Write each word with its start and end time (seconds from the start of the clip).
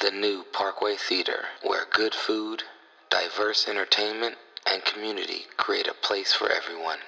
the 0.00 0.10
new 0.10 0.44
Parkway 0.52 0.96
Theater, 0.96 1.44
where 1.62 1.84
good 1.92 2.14
food, 2.14 2.64
diverse 3.10 3.68
entertainment, 3.68 4.36
and 4.66 4.82
community 4.84 5.44
create 5.58 5.86
a 5.86 5.92
place 5.92 6.32
for 6.32 6.50
everyone. 6.50 7.00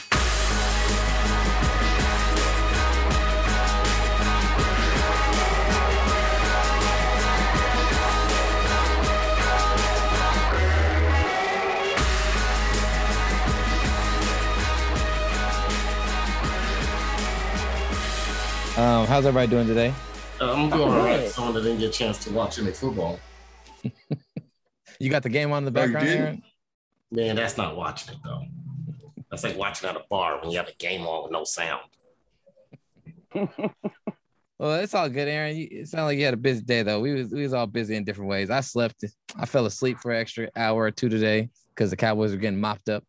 Um, 18.80 19.06
how's 19.08 19.26
everybody 19.26 19.48
doing 19.48 19.68
today? 19.68 19.94
Uh, 20.42 20.54
I'm 20.54 20.70
doing 20.70 20.82
all 20.82 20.98
right. 20.98 21.30
Someone 21.30 21.54
that 21.56 21.64
didn't 21.64 21.80
get 21.80 21.90
a 21.90 21.98
chance 21.98 22.18
to 22.26 22.32
watch 22.32 22.60
any 22.60 22.72
football. 22.72 23.20
You 25.02 25.10
got 25.10 25.24
the 25.24 25.30
game 25.30 25.54
on 25.54 25.60
in 25.60 25.66
the 25.66 25.72
background, 25.72 26.08
did? 26.08 26.18
Aaron? 26.20 26.44
Man, 27.10 27.38
that's 27.38 27.56
not 27.56 27.78
watching 27.78 28.16
it 28.16 28.20
though. 28.22 28.44
That's 29.32 29.46
like 29.46 29.58
watching 29.58 29.90
at 29.90 29.96
a 29.96 30.04
bar 30.10 30.42
when 30.42 30.52
you 30.52 30.58
have 30.58 30.68
a 30.68 30.74
game 30.74 31.08
on 31.08 31.24
with 31.24 31.32
no 31.32 31.46
sound. 31.46 31.84
Well, 34.60 34.76
it's 34.76 34.94
all 34.94 35.08
good, 35.08 35.30
Aaron. 35.30 35.56
You, 35.56 35.70
it 35.72 35.88
sounded 35.88 36.08
like 36.08 36.18
you 36.18 36.26
had 36.26 36.34
a 36.34 36.38
busy 36.38 36.62
day 36.62 36.84
though. 36.84 37.00
We 37.00 37.14
was 37.14 37.32
we 37.32 37.44
was 37.44 37.54
all 37.54 37.66
busy 37.66 37.96
in 37.96 38.04
different 38.04 38.30
ways. 38.30 38.50
I 38.50 38.60
slept. 38.60 39.06
I 39.38 39.46
fell 39.46 39.66
asleep 39.66 40.00
for 40.00 40.12
an 40.12 40.20
extra 40.20 40.50
hour 40.54 40.84
or 40.84 40.92
two 40.92 41.08
today 41.08 41.50
because 41.74 41.92
the 41.92 41.96
Cowboys 41.96 42.32
were 42.32 42.38
getting 42.38 42.60
mopped 42.60 42.90
up. 42.90 43.06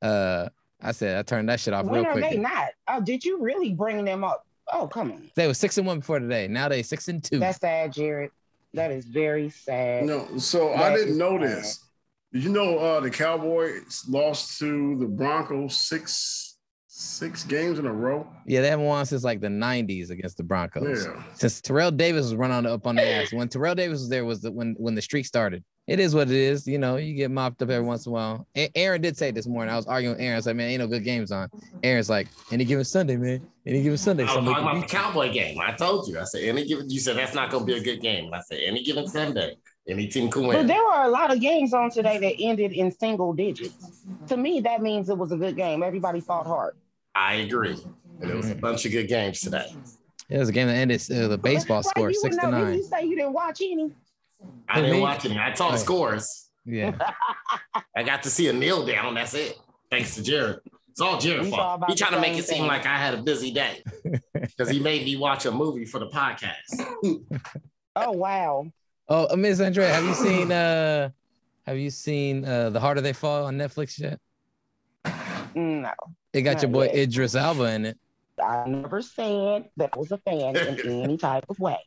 Uh, 0.00 0.48
I 0.80 0.92
said 0.92 1.18
I 1.18 1.22
turned 1.22 1.50
that 1.50 1.60
shit 1.60 1.74
off 1.74 1.84
When 1.84 2.04
real 2.04 2.12
are 2.12 2.20
they 2.22 2.38
not? 2.38 2.68
Oh, 2.88 3.02
did 3.02 3.22
you 3.22 3.38
really 3.38 3.74
bring 3.74 4.02
them 4.06 4.24
up? 4.24 4.46
Oh, 4.72 4.86
come 4.88 5.12
on. 5.12 5.30
They 5.36 5.46
were 5.46 5.54
six 5.54 5.78
and 5.78 5.86
one 5.86 5.98
before 6.00 6.18
today. 6.18 6.48
Now 6.48 6.68
they 6.68 6.82
six 6.82 7.08
and 7.08 7.22
two. 7.22 7.38
That's 7.38 7.58
sad, 7.58 7.92
Jared. 7.92 8.30
That 8.72 8.90
is 8.90 9.04
very 9.04 9.50
sad. 9.50 10.04
No, 10.04 10.38
so 10.38 10.72
I 10.74 10.94
didn't 10.94 11.10
is 11.10 11.16
know 11.16 11.38
bad. 11.38 11.48
this. 11.48 11.84
Did 12.32 12.42
you 12.42 12.50
know 12.50 12.78
uh, 12.78 13.00
the 13.00 13.10
Cowboys 13.10 14.04
lost 14.08 14.58
to 14.58 14.96
the 14.98 15.06
Broncos 15.06 15.76
six 15.76 16.58
six 16.88 17.44
games 17.44 17.78
in 17.78 17.86
a 17.86 17.92
row? 17.92 18.26
yeah, 18.46 18.60
they 18.60 18.68
haven't 18.68 18.86
won 18.86 19.06
since 19.06 19.22
like 19.22 19.40
the 19.40 19.48
'90s 19.48 20.10
against 20.10 20.36
the 20.36 20.42
Broncos. 20.42 21.04
Yeah. 21.04 21.22
Since 21.34 21.60
Terrell 21.60 21.92
Davis 21.92 22.24
was 22.24 22.34
running 22.34 22.70
up 22.70 22.86
on 22.86 22.96
the 22.96 23.06
ass. 23.08 23.32
When 23.32 23.48
Terrell 23.48 23.74
Davis 23.76 24.00
was 24.00 24.08
there 24.08 24.24
was 24.24 24.40
the, 24.40 24.50
when 24.50 24.74
when 24.78 24.94
the 24.94 25.02
streak 25.02 25.26
started. 25.26 25.62
It 25.86 26.00
is 26.00 26.14
what 26.14 26.28
it 26.30 26.34
is. 26.36 26.66
You 26.66 26.78
know, 26.78 26.96
you 26.96 27.14
get 27.14 27.30
mopped 27.30 27.60
up 27.60 27.68
every 27.68 27.86
once 27.86 28.06
in 28.06 28.10
a 28.10 28.14
while. 28.14 28.46
A- 28.56 28.70
Aaron 28.74 29.02
did 29.02 29.18
say 29.18 29.30
this 29.30 29.46
morning. 29.46 29.70
I 29.72 29.76
was 29.76 29.86
arguing 29.86 30.14
with 30.16 30.22
Aaron. 30.22 30.34
I 30.34 30.36
was 30.38 30.46
like, 30.46 30.56
man, 30.56 30.70
ain't 30.70 30.80
no 30.80 30.86
good 30.86 31.04
games 31.04 31.30
on. 31.30 31.50
Aaron's 31.82 32.08
like, 32.08 32.28
any 32.50 32.64
given 32.64 32.86
Sunday, 32.86 33.16
man. 33.16 33.46
Any 33.66 33.82
given 33.82 33.98
Sunday. 33.98 34.22
I 34.22 34.26
was 34.26 34.34
somebody 34.36 34.54
talking 34.62 34.78
about 34.78 34.88
the. 34.88 34.96
Cowboy 34.96 35.32
game. 35.32 35.58
I 35.60 35.72
told 35.72 36.08
you. 36.08 36.18
I 36.18 36.24
said 36.24 36.42
any 36.44 36.64
given. 36.64 36.88
You 36.88 37.00
said 37.00 37.16
that's 37.18 37.34
not 37.34 37.50
going 37.50 37.66
to 37.66 37.66
be 37.66 37.78
a 37.78 37.82
good 37.82 38.00
game. 38.00 38.32
I 38.32 38.40
said 38.40 38.60
any 38.64 38.82
given 38.82 39.06
Sunday, 39.06 39.56
any 39.86 40.08
team 40.08 40.30
can 40.30 40.42
But 40.46 40.56
win. 40.56 40.66
there 40.66 40.82
were 40.82 41.02
a 41.02 41.08
lot 41.08 41.30
of 41.30 41.40
games 41.40 41.74
on 41.74 41.90
today 41.90 42.16
that 42.18 42.34
ended 42.42 42.72
in 42.72 42.90
single 42.90 43.34
digits. 43.34 44.06
To 44.28 44.38
me, 44.38 44.60
that 44.60 44.80
means 44.80 45.10
it 45.10 45.18
was 45.18 45.32
a 45.32 45.36
good 45.36 45.56
game. 45.56 45.82
Everybody 45.82 46.20
fought 46.20 46.46
hard. 46.46 46.76
I 47.14 47.34
agree. 47.34 47.76
And 48.22 48.30
it 48.30 48.34
was 48.34 48.48
a 48.50 48.54
bunch 48.54 48.86
of 48.86 48.92
good 48.92 49.08
games 49.08 49.40
today. 49.40 49.66
It 50.30 50.38
was 50.38 50.48
a 50.48 50.52
game 50.52 50.68
that 50.68 50.76
ended 50.76 51.02
uh, 51.12 51.28
the 51.28 51.36
baseball 51.36 51.82
Why 51.82 51.90
score 51.90 52.12
six 52.14 52.36
to 52.38 52.50
nine. 52.50 52.74
You 52.76 52.82
say 52.82 53.04
you 53.04 53.16
didn't 53.16 53.34
watch 53.34 53.60
any. 53.60 53.90
I 54.68 54.80
didn't 54.80 54.96
me? 54.96 55.00
watch 55.00 55.24
any. 55.24 55.38
I 55.38 55.52
saw 55.54 55.70
the 55.70 55.78
scores. 55.78 56.48
Yeah. 56.64 56.96
I 57.96 58.02
got 58.02 58.22
to 58.24 58.30
see 58.30 58.48
a 58.48 58.52
kneel 58.52 58.86
down. 58.86 59.14
That's 59.14 59.34
it. 59.34 59.58
Thanks 59.90 60.14
to 60.16 60.22
Jared. 60.22 60.60
It's 60.90 61.00
all 61.00 61.18
Jared's 61.18 61.46
We 61.46 61.50
fault. 61.50 61.82
He 61.88 61.94
trying 61.96 62.12
to 62.12 62.20
make 62.20 62.34
same 62.34 62.40
it 62.40 62.46
seem 62.46 62.66
like 62.66 62.86
I 62.86 62.96
had 62.96 63.14
a 63.14 63.22
busy 63.22 63.52
day 63.52 63.82
because 64.32 64.70
he 64.70 64.78
made 64.78 65.04
me 65.04 65.16
watch 65.16 65.44
a 65.44 65.50
movie 65.50 65.84
for 65.84 65.98
the 65.98 66.08
podcast. 66.08 67.20
Oh 67.96 68.10
wow. 68.10 68.66
Oh, 69.08 69.28
uh, 69.30 69.36
Miss 69.36 69.60
Andrea, 69.60 69.92
have 69.94 70.02
you 70.04 70.14
seen 70.14 70.50
uh 70.50 71.10
have 71.64 71.78
you 71.78 71.90
seen 71.90 72.44
uh 72.44 72.70
The 72.70 72.80
Harder 72.80 73.00
They 73.00 73.12
Fall 73.12 73.44
on 73.44 73.56
Netflix 73.56 74.00
yet? 74.00 74.18
No. 75.54 75.92
It 76.32 76.42
got 76.42 76.60
your 76.60 76.72
boy 76.72 76.86
yet. 76.86 76.96
Idris 76.96 77.36
Elba 77.36 77.72
in 77.72 77.86
it. 77.86 77.98
I 78.44 78.66
never 78.66 79.00
said 79.00 79.68
that 79.76 79.90
I 79.92 79.96
was 79.96 80.10
a 80.10 80.18
fan 80.18 80.56
in 80.56 81.02
any 81.04 81.16
type 81.16 81.44
of 81.48 81.60
way. 81.60 81.78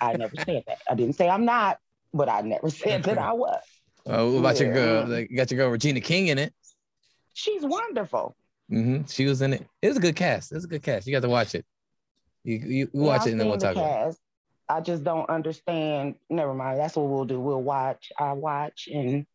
I 0.00 0.14
never 0.14 0.34
said 0.36 0.64
that. 0.66 0.78
I 0.90 0.94
didn't 0.94 1.16
say 1.16 1.28
I'm 1.28 1.44
not, 1.44 1.78
but 2.12 2.28
I 2.28 2.40
never 2.40 2.70
said 2.70 3.04
that 3.04 3.18
I 3.18 3.32
was. 3.32 3.62
Oh, 4.06 4.32
what 4.32 4.40
about 4.40 4.60
your 4.60 4.72
girl? 4.72 5.18
You 5.18 5.36
got 5.36 5.50
your 5.50 5.58
girl 5.58 5.70
Regina 5.70 6.00
King 6.00 6.28
in 6.28 6.38
it. 6.38 6.52
She's 7.34 7.62
wonderful. 7.62 8.36
Mm-hmm. 8.70 9.06
She 9.06 9.26
was 9.26 9.42
in 9.42 9.52
it. 9.52 9.66
It 9.80 9.88
was 9.88 9.96
a 9.96 10.00
good 10.00 10.16
cast. 10.16 10.52
It 10.52 10.56
was 10.56 10.64
a 10.64 10.68
good 10.68 10.82
cast. 10.82 11.06
You 11.06 11.12
got 11.12 11.20
to 11.22 11.28
watch 11.28 11.54
it. 11.54 11.64
You 12.44 12.56
you, 12.56 12.66
you 12.66 12.90
Yeah, 12.92 13.00
watch 13.02 13.26
it 13.26 13.32
and 13.32 13.40
then 13.40 13.48
we'll 13.48 13.58
talk 13.58 13.74
the 13.74 13.80
about 13.80 14.10
it. 14.10 14.16
I 14.68 14.80
just 14.80 15.04
don't 15.04 15.28
understand. 15.28 16.14
Never 16.30 16.54
mind. 16.54 16.78
That's 16.78 16.96
what 16.96 17.06
we'll 17.08 17.24
do. 17.24 17.38
We'll 17.40 17.62
watch. 17.62 18.10
I 18.18 18.32
watch 18.32 18.88
and 18.92 19.26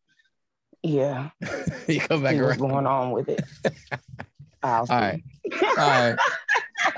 yeah, 0.82 1.30
you 1.88 2.00
come 2.00 2.22
back 2.22 2.34
see 2.34 2.42
what's 2.42 2.58
going 2.58 2.86
on 2.86 3.10
with 3.12 3.28
it. 3.28 3.42
All 4.62 4.86
right. 4.86 5.22
All 5.62 5.76
right. 5.76 6.18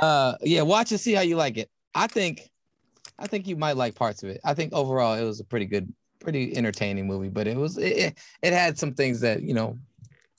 Uh 0.00 0.34
yeah, 0.42 0.62
watch 0.62 0.92
and 0.92 1.00
see 1.00 1.15
how 1.15 1.22
you 1.22 1.37
like 1.37 1.56
it. 1.56 1.69
I 1.94 2.06
think 2.06 2.50
I 3.21 3.27
think 3.27 3.47
you 3.47 3.57
might 3.57 3.77
like 3.77 3.95
parts 3.95 4.23
of 4.23 4.31
it. 4.31 4.41
I 4.45 4.55
think 4.55 4.73
overall 4.73 5.15
it 5.15 5.25
was 5.25 5.41
a 5.41 5.45
pretty 5.45 5.67
good, 5.67 5.93
pretty 6.21 6.57
entertaining 6.57 7.07
movie, 7.07 7.29
but 7.29 7.47
it 7.47 7.57
was 7.57 7.77
it, 7.77 8.17
it, 8.43 8.53
had 8.53 8.79
some 8.79 8.95
things 8.95 9.21
that, 9.21 9.43
you 9.43 9.53
know, 9.53 9.79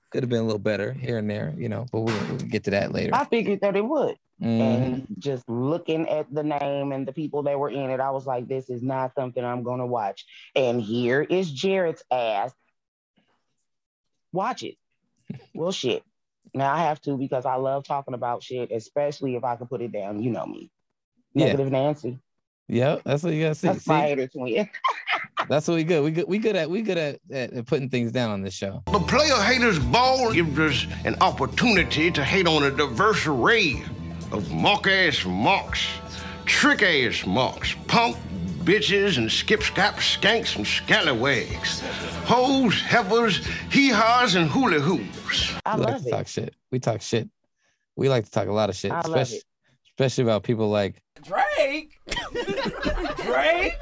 could 0.09 0.23
have 0.23 0.29
been 0.29 0.41
a 0.41 0.45
little 0.45 0.59
better 0.59 0.91
here 0.91 1.19
and 1.19 1.29
there, 1.29 1.53
you 1.55 1.69
know, 1.69 1.85
but 1.91 2.01
we'll, 2.01 2.27
we'll 2.27 2.37
get 2.39 2.63
to 2.65 2.71
that 2.71 2.91
later. 2.91 3.11
I 3.13 3.23
figured 3.25 3.61
that 3.61 3.75
it 3.75 3.85
would. 3.85 4.17
Mhm. 4.41 4.59
And 4.59 5.07
just 5.19 5.47
looking 5.47 6.09
at 6.09 6.33
the 6.33 6.43
name 6.43 6.91
and 6.91 7.07
the 7.07 7.13
people 7.13 7.43
that 7.43 7.59
were 7.59 7.69
in 7.69 7.91
it, 7.91 7.99
I 7.99 8.09
was 8.09 8.25
like, 8.25 8.47
this 8.47 8.69
is 8.69 8.81
not 8.81 9.13
something 9.13 9.45
I'm 9.45 9.61
going 9.61 9.79
to 9.79 9.85
watch. 9.85 10.25
And 10.55 10.81
here 10.81 11.21
is 11.21 11.51
Jared's 11.51 12.03
ass. 12.11 12.51
Watch 14.33 14.63
it. 14.63 14.77
well, 15.53 15.71
shit. 15.71 16.03
Now 16.55 16.73
I 16.73 16.79
have 16.79 16.99
to 17.01 17.17
because 17.17 17.45
I 17.45 17.55
love 17.55 17.83
talking 17.83 18.15
about 18.15 18.41
shit, 18.41 18.71
especially 18.71 19.35
if 19.35 19.43
I 19.43 19.55
can 19.55 19.67
put 19.67 19.81
it 19.81 19.91
down. 19.91 20.23
You 20.23 20.31
know 20.31 20.47
me. 20.47 20.71
Yeah. 21.33 21.45
Negative 21.45 21.71
Nancy. 21.71 22.19
Yeah, 22.71 22.99
that's 23.03 23.21
what 23.21 23.33
you 23.33 23.43
gotta 23.43 23.55
see. 23.55 23.67
That's 23.67 23.83
see? 23.83 23.91
my 23.91 24.29
twin. 24.31 24.69
That's 25.49 25.67
what 25.67 25.75
we 25.75 25.83
good. 25.83 26.03
We 26.03 26.11
good. 26.11 26.27
We 26.27 26.37
good 26.37 26.55
at 26.55 26.69
we 26.69 26.81
good 26.81 26.97
at, 26.97 27.19
at, 27.29 27.51
at 27.51 27.65
putting 27.65 27.89
things 27.89 28.11
down 28.13 28.31
on 28.31 28.41
this 28.41 28.53
show. 28.53 28.81
The 28.91 28.99
Player 28.99 29.35
Haters 29.35 29.77
Ball 29.79 30.31
gives 30.31 30.57
us 30.57 30.85
an 31.03 31.17
opportunity 31.19 32.11
to 32.11 32.23
hate 32.23 32.47
on 32.47 32.63
a 32.63 32.71
diverse 32.71 33.27
array 33.27 33.83
of 34.31 34.49
mock 34.51 34.87
ass 34.87 35.25
mocks, 35.25 35.85
trick 36.45 36.81
ass 36.81 37.25
mocks, 37.25 37.75
punk 37.87 38.15
bitches 38.63 39.17
and 39.17 39.29
skip 39.29 39.59
scap 39.59 39.95
skanks 39.95 40.55
and 40.55 40.65
scallywags, 40.65 41.81
hoes, 42.23 42.79
heifers, 42.79 43.45
hee 43.69 43.89
haws, 43.89 44.35
and 44.35 44.49
hula 44.49 44.79
hoops. 44.79 45.53
I 45.65 45.75
we 45.75 45.83
like 45.83 45.93
love 45.93 46.03
to 46.03 46.09
talk 46.09 46.27
shit. 46.27 46.55
We 46.71 46.79
talk 46.79 47.01
shit. 47.01 47.27
We 47.97 48.07
like 48.07 48.25
to 48.25 48.31
talk 48.31 48.47
a 48.47 48.53
lot 48.53 48.69
of 48.69 48.77
shit, 48.77 48.91
I 48.91 49.01
love 49.01 49.05
especially 49.07 49.37
it. 49.37 49.43
Especially 49.97 50.23
about 50.23 50.43
people 50.43 50.69
like 50.69 51.01
Drake. 51.23 51.97
Drake. 53.23 53.77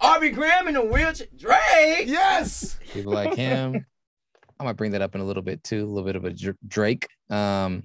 Aubrey 0.00 0.30
Graham 0.30 0.68
in 0.68 0.76
a 0.76 0.84
wheelchair. 0.84 1.28
Drake. 1.38 2.06
Yes. 2.08 2.76
People 2.92 3.12
like 3.12 3.34
him. 3.34 3.86
I 4.60 4.64
might 4.64 4.76
bring 4.76 4.92
that 4.92 5.02
up 5.02 5.14
in 5.14 5.20
a 5.20 5.24
little 5.24 5.42
bit 5.42 5.62
too, 5.64 5.84
a 5.84 5.86
little 5.86 6.04
bit 6.06 6.16
of 6.16 6.24
a 6.24 6.32
Drake. 6.68 7.08
Um, 7.30 7.84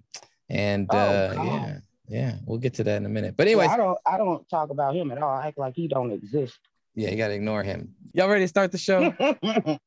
and 0.50 0.88
Oh, 0.92 0.98
uh, 0.98 1.34
God. 1.34 1.46
yeah, 1.46 1.78
yeah, 2.08 2.36
we'll 2.46 2.60
get 2.60 2.76
to 2.76 2.84
that 2.84 2.98
in 2.98 3.06
a 3.06 3.10
minute. 3.10 3.36
But 3.38 3.48
Yeah, 3.48 3.54
anyways, 3.54 3.70
I 3.70 3.78
don't 3.78 3.98
I 4.06 4.18
don't 4.18 4.48
talk 4.50 4.70
about 4.70 4.96
him 4.96 5.12
at 5.12 5.22
all. 5.22 5.30
I 5.36 5.48
act 5.48 5.58
like 5.58 5.76
he 5.76 5.88
don't 5.88 6.12
exist. 6.12 6.58
yeah, 6.96 7.10
you 7.10 7.18
gotta 7.18 7.34
ignore 7.34 7.64
him. 7.64 7.94
Y'all 8.14 8.28
ready 8.30 8.44
to 8.44 8.48
start 8.48 8.72
the 8.72 8.78
show? 8.78 9.14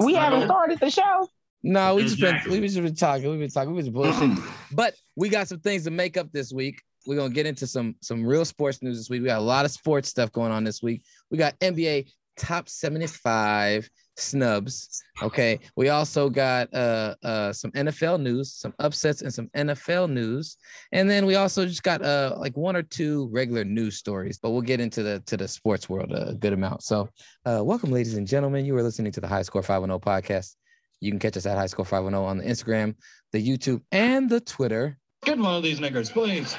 we 0.00 0.14
haven't 0.14 0.44
started 0.44 0.80
the 0.80 0.90
show. 0.90 1.28
No, 1.62 1.94
we 1.94 2.02
just 2.02 2.20
been 2.20 2.40
we 2.50 2.60
just 2.60 2.76
been 2.76 2.94
talking. 2.94 3.30
We've 3.30 3.40
been 3.40 3.50
talking. 3.50 3.70
We 3.70 3.76
was 3.78 3.88
bullshit. 3.90 4.38
but 4.72 4.94
we 5.16 5.28
got 5.30 5.48
some 5.48 5.60
things 5.60 5.84
to 5.84 5.90
make 5.90 6.16
up 6.16 6.30
this 6.32 6.52
week. 6.52 6.82
We're 7.06 7.16
gonna 7.16 7.34
get 7.34 7.46
into 7.46 7.66
some 7.66 7.96
some 8.00 8.24
real 8.24 8.44
sports 8.44 8.82
news 8.82 8.98
this 8.98 9.10
week. 9.10 9.22
We 9.22 9.28
got 9.28 9.38
a 9.38 9.42
lot 9.42 9.64
of 9.64 9.70
sports 9.70 10.08
stuff 10.08 10.32
going 10.32 10.52
on 10.52 10.64
this 10.64 10.82
week. 10.82 11.02
We 11.30 11.38
got 11.38 11.58
NBA 11.60 12.06
top 12.36 12.68
75 12.68 13.88
snubs. 14.16 15.02
Okay. 15.22 15.58
We 15.76 15.88
also 15.88 16.28
got 16.28 16.72
uh 16.72 17.14
uh 17.22 17.52
some 17.52 17.70
NFL 17.72 18.20
news, 18.20 18.52
some 18.52 18.74
upsets 18.78 19.22
and 19.22 19.32
some 19.32 19.48
NFL 19.56 20.10
news. 20.10 20.56
And 20.92 21.08
then 21.08 21.26
we 21.26 21.34
also 21.34 21.66
just 21.66 21.82
got 21.82 22.02
uh 22.02 22.36
like 22.38 22.56
one 22.56 22.76
or 22.76 22.82
two 22.82 23.28
regular 23.32 23.64
news 23.64 23.96
stories, 23.96 24.38
but 24.38 24.50
we'll 24.50 24.62
get 24.62 24.80
into 24.80 25.02
the 25.02 25.20
to 25.26 25.36
the 25.36 25.48
sports 25.48 25.88
world 25.88 26.12
a 26.12 26.34
good 26.34 26.52
amount. 26.52 26.82
So 26.82 27.08
uh 27.44 27.62
welcome, 27.64 27.90
ladies 27.90 28.16
and 28.16 28.26
gentlemen. 28.26 28.64
You 28.64 28.76
are 28.76 28.82
listening 28.82 29.12
to 29.12 29.20
the 29.20 29.28
High 29.28 29.42
Score 29.42 29.62
510 29.62 30.00
podcast. 30.00 30.54
You 31.00 31.10
can 31.10 31.18
catch 31.18 31.36
us 31.36 31.46
at 31.46 31.58
High 31.58 31.66
Score 31.66 31.84
510 31.84 32.14
on 32.14 32.38
the 32.38 32.44
Instagram, 32.44 32.94
the 33.32 33.46
YouTube, 33.46 33.82
and 33.92 34.30
the 34.30 34.40
Twitter. 34.40 34.96
Get 35.24 35.38
one 35.38 35.54
of 35.54 35.62
these 35.62 35.80
niggas, 35.80 36.12
please. 36.12 36.56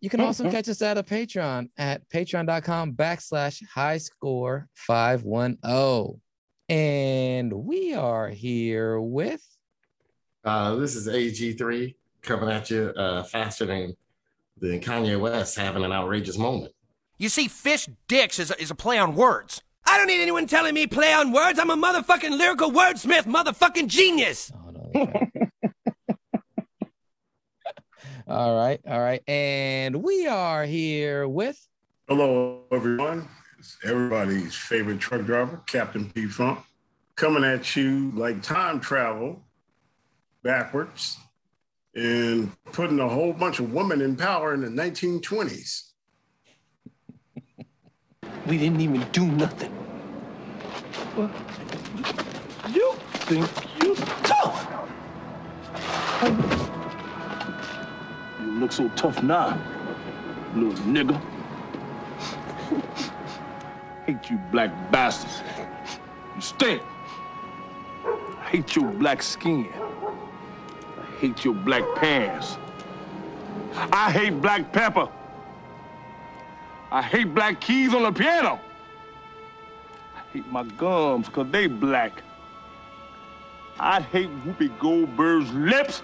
You 0.00 0.10
can 0.10 0.20
also 0.20 0.48
catch 0.48 0.68
us 0.68 0.80
at 0.80 0.96
a 0.96 1.02
Patreon 1.02 1.70
at 1.76 2.08
patreon.com 2.08 2.92
backslash 2.92 3.62
high 3.66 3.98
score 3.98 4.68
510. 4.74 6.20
And 6.68 7.52
we 7.52 7.94
are 7.94 8.28
here 8.28 9.00
with 9.00 9.42
Uh, 10.44 10.76
this 10.76 10.94
is 10.94 11.08
AG3 11.08 11.96
coming 12.22 12.48
at 12.48 12.70
you 12.70 12.92
uh, 12.96 13.24
faster 13.24 13.66
than, 13.66 13.96
than 14.58 14.80
Kanye 14.80 15.18
West 15.18 15.56
having 15.56 15.84
an 15.84 15.92
outrageous 15.92 16.38
moment. 16.38 16.72
You 17.18 17.28
see, 17.28 17.48
fish 17.48 17.88
dicks 18.06 18.38
is 18.38 18.52
a, 18.52 18.62
is 18.62 18.70
a 18.70 18.76
play 18.76 18.98
on 18.98 19.16
words. 19.16 19.62
I 19.84 19.98
don't 19.98 20.06
need 20.06 20.20
anyone 20.20 20.46
telling 20.46 20.74
me 20.74 20.86
play 20.86 21.12
on 21.12 21.32
words. 21.32 21.58
I'm 21.58 21.70
a 21.70 21.76
motherfucking 21.76 22.38
lyrical 22.38 22.70
wordsmith, 22.70 23.24
motherfucking 23.24 23.88
genius. 23.88 24.52
Hold 24.62 24.76
on, 24.76 24.90
okay. 24.94 25.30
All 28.28 28.56
right, 28.56 28.80
all 28.86 29.00
right. 29.00 29.22
And 29.26 30.02
we 30.02 30.26
are 30.26 30.64
here 30.64 31.26
with 31.26 31.58
Hello, 32.08 32.62
everyone. 32.72 33.28
It's 33.58 33.76
everybody's 33.84 34.54
favorite 34.54 35.00
truck 35.00 35.24
driver, 35.24 35.62
Captain 35.66 36.10
P 36.10 36.26
Funk, 36.26 36.60
coming 37.16 37.44
at 37.44 37.74
you 37.76 38.12
like 38.14 38.42
time 38.42 38.80
travel 38.80 39.42
backwards 40.42 41.16
and 41.94 42.52
putting 42.72 43.00
a 43.00 43.08
whole 43.08 43.32
bunch 43.32 43.58
of 43.58 43.72
women 43.72 44.00
in 44.00 44.16
power 44.16 44.54
in 44.54 44.60
the 44.60 44.68
1920s. 44.68 45.90
We 48.46 48.56
didn't 48.56 48.80
even 48.80 49.06
do 49.12 49.26
nothing. 49.26 49.74
Well, 51.16 51.30
you 52.70 52.94
think 53.12 53.50
you 53.82 53.94
tough. 54.22 54.66
You 56.22 56.67
look 58.58 58.72
so 58.72 58.88
tough 58.90 59.22
now, 59.22 59.58
little 60.54 60.72
nigga. 60.84 61.20
hate 64.06 64.30
you 64.30 64.38
black 64.50 64.70
bastards. 64.90 65.42
You 66.34 66.40
stink. 66.40 66.82
I 68.04 68.48
hate 68.50 68.74
your 68.74 68.90
black 68.90 69.22
skin. 69.22 69.68
I 70.98 71.20
hate 71.20 71.44
your 71.44 71.54
black 71.54 71.84
pants. 71.96 72.56
I 73.92 74.10
hate 74.10 74.40
black 74.40 74.72
pepper. 74.72 75.08
I 76.90 77.02
hate 77.02 77.34
black 77.34 77.60
keys 77.60 77.94
on 77.94 78.02
the 78.02 78.12
piano. 78.12 78.58
I 80.16 80.20
hate 80.32 80.46
my 80.48 80.64
gums 80.64 81.26
because 81.26 81.50
they 81.50 81.66
black. 81.66 82.22
I 83.78 84.00
hate 84.00 84.30
Whoopi 84.44 84.76
Goldberg's 84.78 85.52
lips. 85.52 86.02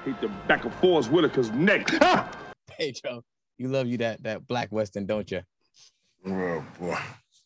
I 0.00 0.04
hate 0.04 0.20
the 0.22 0.28
back 0.48 0.64
of 0.64 0.74
Forest 0.76 1.10
Whitaker's 1.10 1.50
neck. 1.50 1.86
Pedro. 2.68 3.22
You 3.58 3.68
love 3.68 3.86
you 3.86 3.98
that 3.98 4.22
that 4.22 4.46
black 4.46 4.72
western, 4.72 5.04
don't 5.04 5.30
you? 5.30 5.42
Oh, 6.26 6.64
boy. 6.78 6.98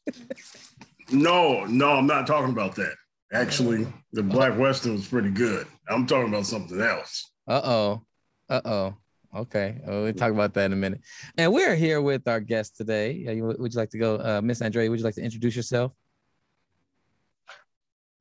no, 1.10 1.64
no, 1.64 1.90
I'm 1.90 2.06
not 2.06 2.28
talking 2.28 2.52
about 2.52 2.76
that. 2.76 2.94
Actually, 3.32 3.92
the 4.12 4.22
Black 4.22 4.56
Western 4.56 4.92
was 4.92 5.08
pretty 5.08 5.30
good. 5.30 5.66
I'm 5.88 6.06
talking 6.06 6.28
about 6.28 6.46
something 6.46 6.80
else. 6.80 7.32
Uh 7.48 7.60
oh. 7.64 8.02
Uh 8.48 8.60
oh. 8.64 8.94
Okay. 9.34 9.80
Oh, 9.88 10.04
we'll 10.04 10.12
talk 10.12 10.30
about 10.30 10.54
that 10.54 10.66
in 10.66 10.72
a 10.72 10.76
minute. 10.76 11.00
And 11.36 11.52
we're 11.52 11.74
here 11.74 12.00
with 12.00 12.28
our 12.28 12.38
guest 12.38 12.76
today. 12.76 13.24
Would 13.40 13.74
you 13.74 13.78
like 13.78 13.90
to 13.90 13.98
go, 13.98 14.16
uh, 14.16 14.40
Miss 14.40 14.62
Andrea? 14.62 14.88
Would 14.88 15.00
you 15.00 15.04
like 15.04 15.16
to 15.16 15.22
introduce 15.22 15.56
yourself? 15.56 15.90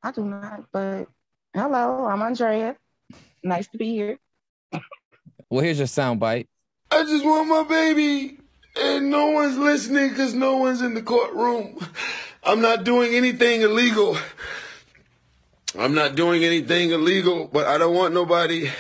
I 0.02 0.12
do 0.12 0.26
not, 0.26 0.66
but 0.72 1.08
hello, 1.54 2.06
I'm 2.06 2.24
Andrea. 2.24 2.76
Nice 3.44 3.68
to 3.68 3.78
be 3.78 3.92
here. 3.92 4.18
Well, 5.54 5.64
here's 5.64 5.78
your 5.78 5.86
sound 5.86 6.20
bite. 6.20 6.50
I 6.90 7.04
just 7.04 7.24
want 7.24 7.48
my 7.48 7.62
baby. 7.62 8.40
And 8.76 9.12
no 9.12 9.30
one's 9.30 9.56
listening 9.56 10.10
because 10.10 10.34
no 10.34 10.58
one's 10.58 10.82
in 10.82 10.96
the 10.96 11.04
courtroom. 11.04 11.78
I'm 12.44 12.60
not 12.60 12.84
doing 12.84 13.14
anything 13.14 13.62
illegal. 13.62 14.18
I'm 15.78 15.94
not 15.94 16.16
doing 16.16 16.44
anything 16.44 16.90
illegal, 16.90 17.52
but 17.54 17.68
I 17.68 17.78
don't 17.78 17.94
want 17.94 18.16
nobody. 18.16 18.72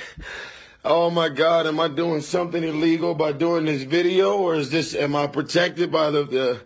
Oh 0.83 1.11
my 1.11 1.29
God, 1.29 1.67
am 1.67 1.79
I 1.79 1.89
doing 1.89 2.21
something 2.21 2.63
illegal 2.63 3.13
by 3.13 3.33
doing 3.33 3.65
this 3.65 3.83
video, 3.83 4.35
or 4.39 4.55
is 4.55 4.71
this? 4.71 4.95
Am 4.95 5.15
I 5.15 5.27
protected 5.27 5.91
by 5.91 6.09
the 6.09 6.23
the, 6.23 6.61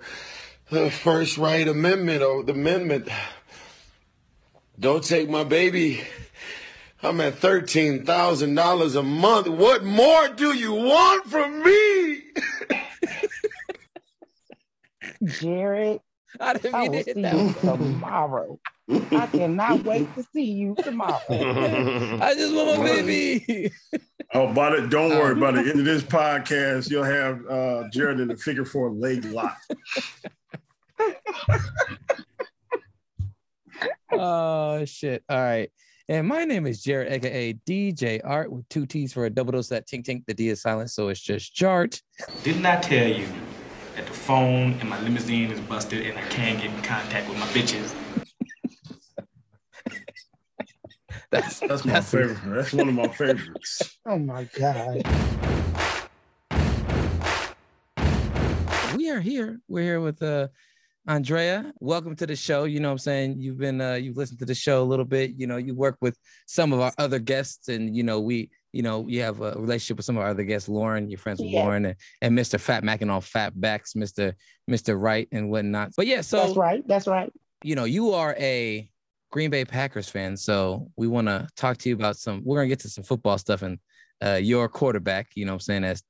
the 0.69 0.89
First 0.89 1.37
Right 1.37 1.67
Amendment 1.67 2.23
or 2.23 2.43
the 2.43 2.53
amendment? 2.53 3.09
Don't 4.79 5.03
take 5.03 5.29
my 5.29 5.43
baby. 5.43 6.01
I'm 7.03 7.21
at 7.21 7.35
thirteen 7.35 8.05
thousand 8.05 8.55
dollars 8.55 8.95
a 8.95 9.03
month. 9.03 9.47
What 9.47 9.83
more 9.83 10.29
do 10.29 10.53
you 10.53 10.73
want 10.73 11.27
from 11.27 11.63
me? 11.63 12.21
Jared, 15.23 15.99
I 16.39 16.53
didn't 16.53 16.75
I 16.75 16.87
will 16.87 17.03
see 17.03 17.19
you 17.19 17.53
tomorrow. 17.61 18.59
I 18.89 19.27
cannot 19.27 19.83
wait 19.83 20.13
to 20.15 20.23
see 20.33 20.45
you 20.45 20.73
tomorrow. 20.75 21.19
I 21.29 22.33
just 22.35 22.55
want 22.55 22.79
my 22.79 22.85
baby. 22.85 23.71
Oh, 24.33 24.51
by 24.53 24.75
the, 24.75 24.87
don't 24.87 25.11
worry. 25.11 25.35
By 25.35 25.51
the 25.51 25.59
end 25.59 25.79
of 25.79 25.85
this 25.85 26.01
podcast, 26.03 26.89
you'll 26.89 27.03
have 27.03 27.45
uh, 27.47 27.83
Jared 27.91 28.19
in 28.19 28.27
the 28.29 28.37
figure 28.37 28.65
four 28.65 28.89
leg 28.91 29.23
lock. 29.25 29.57
oh 34.11 34.83
shit. 34.85 35.23
All 35.29 35.37
right. 35.37 35.71
And 36.09 36.25
my 36.27 36.45
name 36.45 36.65
is 36.67 36.81
Jared, 36.81 37.11
aka 37.11 37.53
DJ 37.67 38.21
Art, 38.23 38.49
with 38.51 38.67
two 38.69 38.85
T's 38.85 39.11
for 39.11 39.25
a 39.25 39.29
double 39.29 39.51
dose 39.51 39.65
of 39.65 39.71
that 39.71 39.87
tink 39.87 40.05
tink. 40.05 40.23
The 40.25 40.33
D 40.33 40.47
is 40.49 40.61
silent, 40.61 40.89
so 40.89 41.09
it's 41.09 41.19
just 41.19 41.53
Jart. 41.53 42.01
Didn't 42.43 42.65
I 42.65 42.79
tell 42.79 43.07
you 43.07 43.27
that 43.97 44.05
the 44.05 44.13
phone 44.13 44.73
in 44.79 44.87
my 44.87 45.01
limousine 45.01 45.51
is 45.51 45.59
busted 45.61 46.07
and 46.07 46.17
I 46.17 46.21
can't 46.29 46.61
get 46.61 46.71
in 46.73 46.81
contact 46.81 47.27
with 47.27 47.37
my 47.37 47.45
bitches? 47.47 47.93
That's 51.29 51.59
That's 51.59 51.83
my 51.83 51.91
That's- 51.93 52.09
favorite. 52.11 52.37
That's 52.45 52.71
one 52.73 52.87
of 52.87 52.95
my 52.95 53.07
favorites. 53.09 53.93
Oh 54.09 54.17
my 54.17 54.45
God. 54.57 55.03
we 58.95 59.09
are 59.09 59.19
here. 59.19 59.59
We're 59.67 59.83
here 59.83 59.99
with 59.99 60.23
uh 60.23 60.47
Andrea. 61.07 61.71
Welcome 61.79 62.17
to 62.17 62.27
the 62.27 62.35
show. 62.35 62.65
You 62.65 62.81
know 62.81 62.89
what 62.89 62.93
I'm 62.93 62.97
saying? 62.99 63.35
You've 63.39 63.57
been 63.57 63.79
uh 63.79 63.93
you've 63.93 64.17
listened 64.17 64.39
to 64.39 64.45
the 64.45 64.53
show 64.53 64.81
a 64.81 64.83
little 64.83 65.05
bit. 65.05 65.31
You 65.37 65.47
know, 65.47 65.55
you 65.55 65.73
work 65.73 65.97
with 66.01 66.17
some 66.47 66.73
of 66.73 66.81
our 66.81 66.91
other 66.97 67.17
guests, 67.17 67.69
and 67.69 67.95
you 67.95 68.03
know, 68.03 68.19
we 68.19 68.49
you 68.73 68.81
know, 68.83 69.07
you 69.07 69.21
have 69.21 69.39
a 69.41 69.53
relationship 69.53 69.97
with 69.97 70.05
some 70.05 70.17
of 70.17 70.23
our 70.23 70.29
other 70.29 70.43
guests, 70.43 70.67
Lauren, 70.67 71.09
you're 71.09 71.17
friends 71.17 71.39
with 71.39 71.49
Yeah. 71.49 71.63
Lauren 71.63 71.85
and, 71.85 71.95
and 72.21 72.37
Mr. 72.37 72.59
Fat 72.59 72.83
Mac 72.83 73.01
and 73.01 73.09
all 73.09 73.21
fat 73.21 73.59
backs, 73.59 73.93
Mr. 73.93 74.33
Mr. 74.69 74.99
Wright 75.01 75.27
and 75.31 75.49
whatnot. 75.49 75.91
But 75.95 76.07
yeah, 76.07 76.21
so 76.21 76.45
That's 76.45 76.57
right. 76.57 76.87
That's 76.87 77.07
right. 77.07 77.31
you 77.63 77.75
know, 77.75 77.85
you 77.85 78.11
are 78.11 78.35
a 78.37 78.89
Green 79.31 79.49
Bay 79.49 79.63
Packers 79.63 80.09
fan, 80.09 80.35
so 80.35 80.91
we 80.97 81.07
want 81.07 81.27
to 81.27 81.47
talk 81.55 81.77
to 81.77 81.89
you 81.89 81.95
about 81.95 82.17
some. 82.17 82.41
We're 82.43 82.57
gonna 82.57 82.67
get 82.67 82.79
to 82.81 82.89
some 82.89 83.05
football 83.05 83.37
stuff 83.37 83.61
and 83.61 83.79
uh, 84.23 84.39
your 84.41 84.67
quarterback. 84.67 85.29
You 85.35 85.45
know, 85.45 85.53
what 85.53 85.55
I'm 85.55 85.59
saying 85.61 85.83
as 85.85 86.03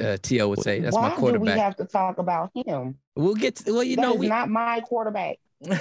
uh, 0.00 0.16
T.O. 0.22 0.48
would 0.48 0.62
say, 0.62 0.80
that's 0.80 0.94
Why 0.94 1.08
my 1.16 1.30
do 1.32 1.38
we 1.40 1.48
have 1.50 1.76
to 1.76 1.84
talk 1.84 2.18
about 2.18 2.50
him? 2.54 2.96
we'll 3.16 3.34
get. 3.34 3.56
To, 3.56 3.72
well, 3.72 3.82
you 3.84 3.96
That 3.96 4.02
know, 4.02 4.14
is 4.14 4.18
we, 4.20 4.28
not 4.28 4.48
my 4.48 4.80
quarterback. 4.80 5.38
we're 5.60 5.76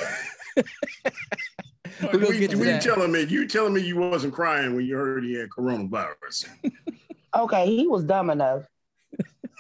gonna 2.01 2.27
we, 2.29 2.39
get 2.39 2.51
to 2.51 2.57
we 2.57 2.65
that. 2.65 2.81
telling 2.81 3.11
me 3.11 3.21
you 3.23 3.47
telling 3.47 3.73
me 3.73 3.81
you 3.81 3.97
wasn't 3.97 4.33
crying 4.33 4.75
when 4.75 4.85
you 4.85 4.95
heard 4.95 5.23
he 5.23 5.33
had 5.35 5.49
coronavirus. 5.49 6.47
Okay, 7.35 7.65
he 7.65 7.87
was 7.87 8.03
dumb 8.03 8.29
enough 8.29 8.61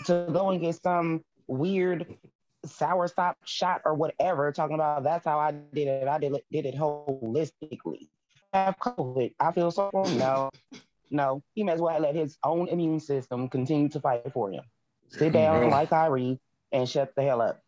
to 0.05 0.27
go 0.31 0.51
and 0.51 0.61
get 0.61 0.79
some 0.79 1.23
weird 1.47 2.05
sour 2.65 3.07
stop 3.07 3.35
shot 3.45 3.81
or 3.83 3.95
whatever, 3.95 4.51
talking 4.51 4.75
about 4.75 5.01
that's 5.01 5.25
how 5.25 5.39
I 5.39 5.53
did 5.73 5.87
it. 5.87 6.07
I 6.07 6.19
did 6.19 6.33
it, 6.33 6.45
did 6.51 6.67
it 6.67 6.75
holistically. 6.75 8.09
Have 8.53 8.77
COVID. 8.77 9.33
I 9.39 9.51
feel 9.53 9.71
so 9.71 9.89
wrong. 9.91 10.15
No, 10.19 10.51
no. 11.13 11.43
He 11.53 11.63
may 11.63 11.73
as 11.73 11.79
well 11.81 11.99
let 11.99 12.15
his 12.15 12.37
own 12.43 12.67
immune 12.67 12.99
system 12.99 13.47
continue 13.47 13.87
to 13.89 13.99
fight 13.99 14.31
for 14.33 14.51
him. 14.51 14.63
Sit 15.09 15.33
down 15.33 15.63
Yeah. 15.63 15.67
like 15.69 15.89
Kyrie 15.89 16.39
and 16.71 16.89
shut 16.89 17.13
the 17.15 17.21
hell 17.23 17.41
up. 17.41 17.61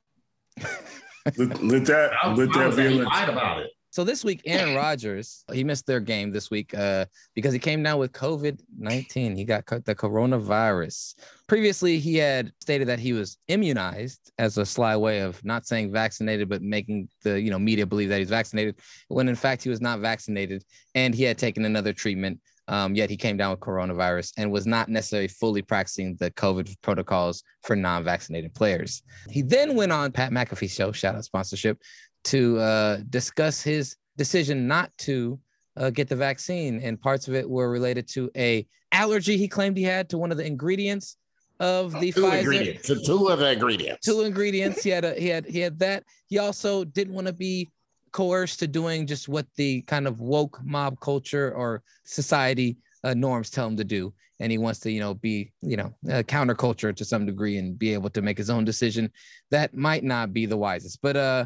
Let, 1.37 1.63
let 1.63 1.85
that 1.85 2.11
I, 2.21 2.33
let 2.33 2.55
I 2.55 2.69
that 2.69 2.77
be. 2.77 2.89
lied 3.01 3.29
about 3.29 3.61
it. 3.61 3.71
So 3.89 4.03
this 4.03 4.25
week, 4.25 4.41
Aaron 4.45 4.75
Rodgers, 4.75 5.45
he 5.53 5.63
missed 5.63 5.87
their 5.87 6.01
game 6.01 6.31
this 6.31 6.51
week 6.51 6.75
uh, 6.77 7.05
because 7.33 7.53
he 7.53 7.59
came 7.59 7.81
down 7.81 7.97
with 7.97 8.11
COVID 8.11 8.59
19. 8.77 9.37
He 9.37 9.45
got 9.45 9.65
the 9.65 9.95
coronavirus. 9.95 11.15
Previously, 11.47 11.97
he 11.99 12.17
had 12.17 12.51
stated 12.59 12.89
that 12.89 12.99
he 12.99 13.13
was 13.13 13.37
immunized 13.47 14.31
as 14.37 14.57
a 14.57 14.65
sly 14.65 14.97
way 14.97 15.21
of 15.21 15.41
not 15.45 15.65
saying 15.65 15.93
vaccinated, 15.93 16.49
but 16.49 16.61
making 16.61 17.07
the 17.23 17.39
you 17.39 17.49
know 17.49 17.57
media 17.57 17.85
believe 17.85 18.09
that 18.09 18.19
he's 18.19 18.29
vaccinated, 18.29 18.75
when 19.07 19.29
in 19.29 19.35
fact 19.35 19.63
he 19.63 19.69
was 19.69 19.79
not 19.81 19.99
vaccinated 19.99 20.63
and 20.93 21.15
he 21.15 21.23
had 21.23 21.37
taken 21.37 21.63
another 21.65 21.93
treatment. 21.93 22.39
Um, 22.67 22.95
yet 22.95 23.09
he 23.09 23.17
came 23.17 23.37
down 23.37 23.51
with 23.51 23.59
coronavirus 23.59 24.33
and 24.37 24.51
was 24.51 24.65
not 24.65 24.89
necessarily 24.89 25.27
fully 25.27 25.61
practicing 25.61 26.15
the 26.15 26.31
COVID 26.31 26.75
protocols 26.81 27.43
for 27.63 27.75
non-vaccinated 27.75 28.55
players. 28.55 29.03
He 29.29 29.41
then 29.41 29.75
went 29.75 29.91
on 29.91 30.11
Pat 30.11 30.31
McAfee 30.31 30.71
show, 30.71 30.91
shout 30.91 31.15
out 31.15 31.23
sponsorship, 31.25 31.79
to 32.25 32.57
uh, 32.57 32.97
discuss 33.09 33.61
his 33.61 33.97
decision 34.17 34.67
not 34.67 34.91
to 34.99 35.39
uh, 35.77 35.89
get 35.91 36.07
the 36.07 36.15
vaccine, 36.15 36.79
and 36.81 36.99
parts 36.99 37.27
of 37.27 37.35
it 37.35 37.47
were 37.47 37.69
related 37.69 38.07
to 38.07 38.31
a 38.35 38.65
allergy 38.91 39.37
he 39.37 39.47
claimed 39.47 39.77
he 39.77 39.83
had 39.83 40.09
to 40.09 40.17
one 40.17 40.31
of 40.31 40.37
the 40.37 40.45
ingredients 40.45 41.17
of 41.59 41.91
the 41.99 42.11
Two 42.11 42.23
Pfizer. 42.23 42.39
ingredients. 42.39 43.05
Two 43.05 43.27
of 43.27 43.39
the 43.39 43.51
ingredients. 43.51 44.05
Two 44.05 44.21
ingredients. 44.21 44.83
He 44.83 44.89
had 44.89 45.05
a 45.05 45.13
he 45.13 45.27
had 45.27 45.45
he 45.45 45.59
had 45.59 45.79
that. 45.79 46.03
He 46.27 46.37
also 46.37 46.83
didn't 46.83 47.13
want 47.13 47.27
to 47.27 47.33
be 47.33 47.69
coerced 48.15 48.59
to 48.59 48.67
doing 48.67 49.05
just 49.05 49.27
what 49.27 49.45
the 49.57 49.81
kind 49.81 50.07
of 50.07 50.21
woke 50.21 50.61
mob 50.63 50.97
culture 51.01 51.53
or 51.53 51.83
society 52.05 52.77
uh, 53.03 53.13
norms 53.13 53.49
tell 53.49 53.67
him 53.67 53.75
to 53.75 53.83
do. 53.83 54.13
And 54.39 54.49
he 54.49 54.57
wants 54.57 54.79
to 54.81 54.91
you 54.91 55.01
know 55.01 55.15
be 55.15 55.51
you 55.61 55.75
know 55.75 55.93
a 56.09 56.23
counterculture 56.23 56.95
to 56.95 57.03
some 57.03 57.25
degree 57.25 57.57
and 57.57 57.77
be 57.77 57.93
able 57.93 58.09
to 58.11 58.21
make 58.21 58.37
his 58.37 58.49
own 58.49 58.63
decision. 58.63 59.11
That 59.51 59.75
might 59.75 60.05
not 60.05 60.31
be 60.31 60.45
the 60.45 60.55
wisest. 60.55 61.01
But 61.01 61.17
uh 61.17 61.45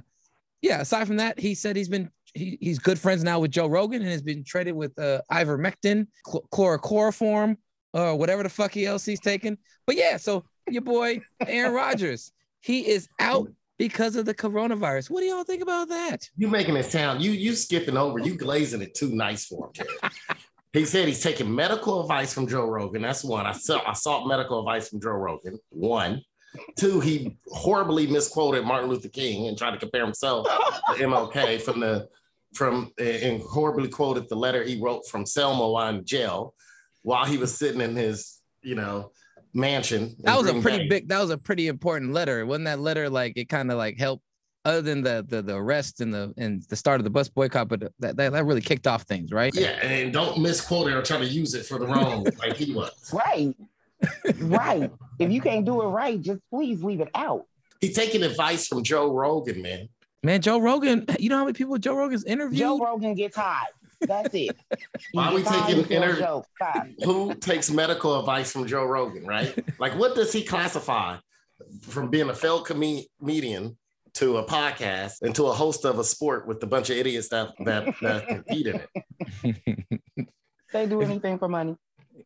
yeah 0.62 0.82
aside 0.82 1.08
from 1.08 1.18
that 1.18 1.40
he 1.40 1.56
said 1.56 1.76
he's 1.76 1.90
been 1.90 2.12
he, 2.36 2.58
he's 2.62 2.78
good 2.78 3.00
friends 3.00 3.24
now 3.24 3.40
with 3.40 3.50
joe 3.50 3.66
rogan 3.66 4.02
and 4.02 4.12
has 4.12 4.22
been 4.22 4.44
traded 4.44 4.76
with 4.76 4.92
uh 5.00 5.22
ivermectin 5.32 6.06
chl- 6.28 6.48
chlorochloroform 6.52 7.56
or 7.94 8.16
whatever 8.18 8.44
the 8.44 8.50
fuck 8.50 8.74
he 8.74 8.86
else 8.86 9.06
he's 9.06 9.22
taken 9.22 9.58
but 9.88 9.96
yeah 9.96 10.18
so 10.18 10.44
your 10.70 10.82
boy 10.82 11.22
aaron 11.48 11.74
Rodgers, 11.74 12.34
he 12.60 12.88
is 12.88 13.08
out 13.20 13.50
because 13.80 14.16
of 14.16 14.26
the 14.26 14.36
coronavirus 14.36 15.10
what 15.10 15.22
do 15.22 15.26
y'all 15.26 15.44
think 15.44 15.64
about 15.64 15.90
that 15.90 16.30
You 16.38 16.48
making 16.48 16.76
it 16.76 16.86
sound 16.86 17.24
you 17.24 17.32
you 17.32 17.56
skipping 17.56 17.98
over. 17.98 18.20
You 18.20 18.38
glazing 18.38 18.84
it 18.84 18.94
too 18.94 19.16
nice 19.16 19.46
for 19.46 19.72
him. 19.74 19.88
He 20.72 20.86
said 20.86 21.08
he's 21.08 21.24
taking 21.24 21.54
medical 21.54 22.02
advice 22.02 22.32
from 22.32 22.48
Joe 22.48 22.68
Rogan. 22.68 23.02
That's 23.02 23.24
one. 23.24 23.48
I 23.48 23.54
saw 23.54 23.82
I 23.88 23.94
sought 23.94 24.28
medical 24.28 24.60
advice 24.60 24.90
from 24.90 25.02
Joe 25.02 25.12
Rogan. 25.12 25.58
One. 25.70 26.22
Two, 26.78 27.00
he 27.00 27.38
horribly 27.48 28.08
misquoted 28.08 28.66
Martin 28.66 28.90
Luther 28.90 29.10
King 29.10 29.48
and 29.48 29.58
tried 29.58 29.72
to 29.72 29.78
compare 29.78 30.06
himself 30.06 30.48
to 30.48 30.94
MLK 31.04 31.62
from 31.62 31.80
the 31.80 32.08
from 32.54 32.92
eh, 33.00 33.28
and 33.28 33.42
horribly 33.42 33.90
quoted 33.90 34.30
the 34.30 34.36
letter 34.36 34.64
he 34.64 34.80
wrote 34.80 35.08
from 35.08 35.26
Selma 35.26 35.68
while 35.68 35.96
in 35.96 36.06
jail 36.06 36.54
while 37.02 37.26
he 37.26 37.38
was 37.38 37.56
sitting 37.58 37.82
in 37.82 37.96
his, 37.96 38.40
you 38.62 38.76
know, 38.76 39.12
mansion. 39.54 40.16
that 40.20 40.38
was 40.38 40.48
a 40.50 40.62
pretty 40.62 40.80
Bay. 40.80 40.88
big 40.88 41.08
that 41.10 41.20
was 41.20 41.30
a 41.32 41.38
pretty 41.38 41.68
important 41.68 42.14
letter 42.14 42.46
wasn't 42.46 42.66
that 42.66 42.80
letter 42.80 43.10
like 43.10 43.34
it 43.36 43.50
kind 43.50 43.72
of 43.72 43.78
like 43.78 43.98
helped 43.98 44.24
other 44.66 44.82
than 44.82 45.02
the, 45.02 45.26
the 45.28 45.42
the 45.42 45.56
arrest 45.56 46.02
and 46.02 46.14
the 46.14 46.34
and 46.38 46.62
the 46.64 46.76
start 46.76 47.00
of 47.00 47.04
the 47.04 47.10
bus 47.10 47.30
boycott 47.30 47.68
but 47.68 47.80
that, 48.00 48.16
that 48.18 48.32
that 48.34 48.46
really 48.46 48.62
kicked 48.62 48.86
off 48.88 49.04
things 49.04 49.32
right 49.32 49.56
Yeah, 49.56 49.80
and 49.82 50.14
don't 50.14 50.40
misquote 50.42 50.88
it 50.92 50.94
or 50.94 51.02
try 51.02 51.18
to 51.18 51.26
use 51.26 51.54
it 51.56 51.66
for 51.66 51.80
the 51.80 51.88
wrong 51.88 52.28
like 52.40 52.56
he 52.58 52.74
was. 52.74 53.12
Right. 53.14 53.56
right. 54.42 54.92
If 55.18 55.32
you 55.32 55.42
can't 55.42 55.66
do 55.66 55.82
it 55.82 55.88
right, 55.88 56.22
just 56.22 56.42
please 56.50 56.84
leave 56.84 57.02
it 57.02 57.10
out. 57.16 57.46
He's 57.82 57.96
taking 57.96 58.24
advice 58.24 58.68
from 58.68 58.84
Joe 58.84 59.12
Rogan, 59.12 59.62
man. 59.62 59.90
man 60.24 60.42
joe 60.42 60.60
rogan 60.60 61.06
you 61.18 61.30
know 61.30 61.38
how 61.38 61.46
many 61.46 61.54
people 61.54 61.78
joe 61.78 61.96
rogan's 61.96 62.26
interviewed 62.26 62.60
Joe 62.60 62.78
Rogan 62.78 63.14
gets 63.16 63.38
high. 63.38 63.66
That's 64.02 64.34
it. 64.34 64.56
Why 65.14 65.30
He 65.30 65.36
we 65.36 65.44
taking 65.44 65.76
he 65.76 65.84
tells 65.84 65.90
inter- 65.92 66.20
jokes. 66.20 66.48
Stop. 66.56 66.88
Who 67.04 67.36
takes 67.36 67.70
medical 67.72 68.20
advice 68.20 68.52
from 68.52 68.66
Joe 68.68 68.86
Rogan, 68.86 69.26
right? 69.26 69.54
Like, 69.80 69.98
what 69.98 70.16
does 70.16 70.32
he 70.34 70.44
classify 70.44 71.18
from 71.82 72.10
being 72.10 72.30
a 72.30 72.34
failed 72.34 72.66
com- 72.66 73.02
comedian 73.20 73.78
to 74.16 74.38
a 74.38 74.44
podcast 74.46 75.22
and 75.22 75.36
to 75.36 75.48
a 75.48 75.52
host 75.54 75.86
of 75.86 76.00
a 76.00 76.04
sport 76.04 76.48
with 76.48 76.64
a 76.64 76.68
bunch 76.68 76.90
of 76.90 76.98
idiots 76.98 77.30
that 77.30 77.50
that, 77.66 77.94
that 78.02 78.28
compete 78.28 78.68
in 78.68 78.82
it? 79.46 80.00
They 80.72 80.86
do 80.86 81.02
anything 81.02 81.40
for 81.40 81.48
money. 81.50 81.76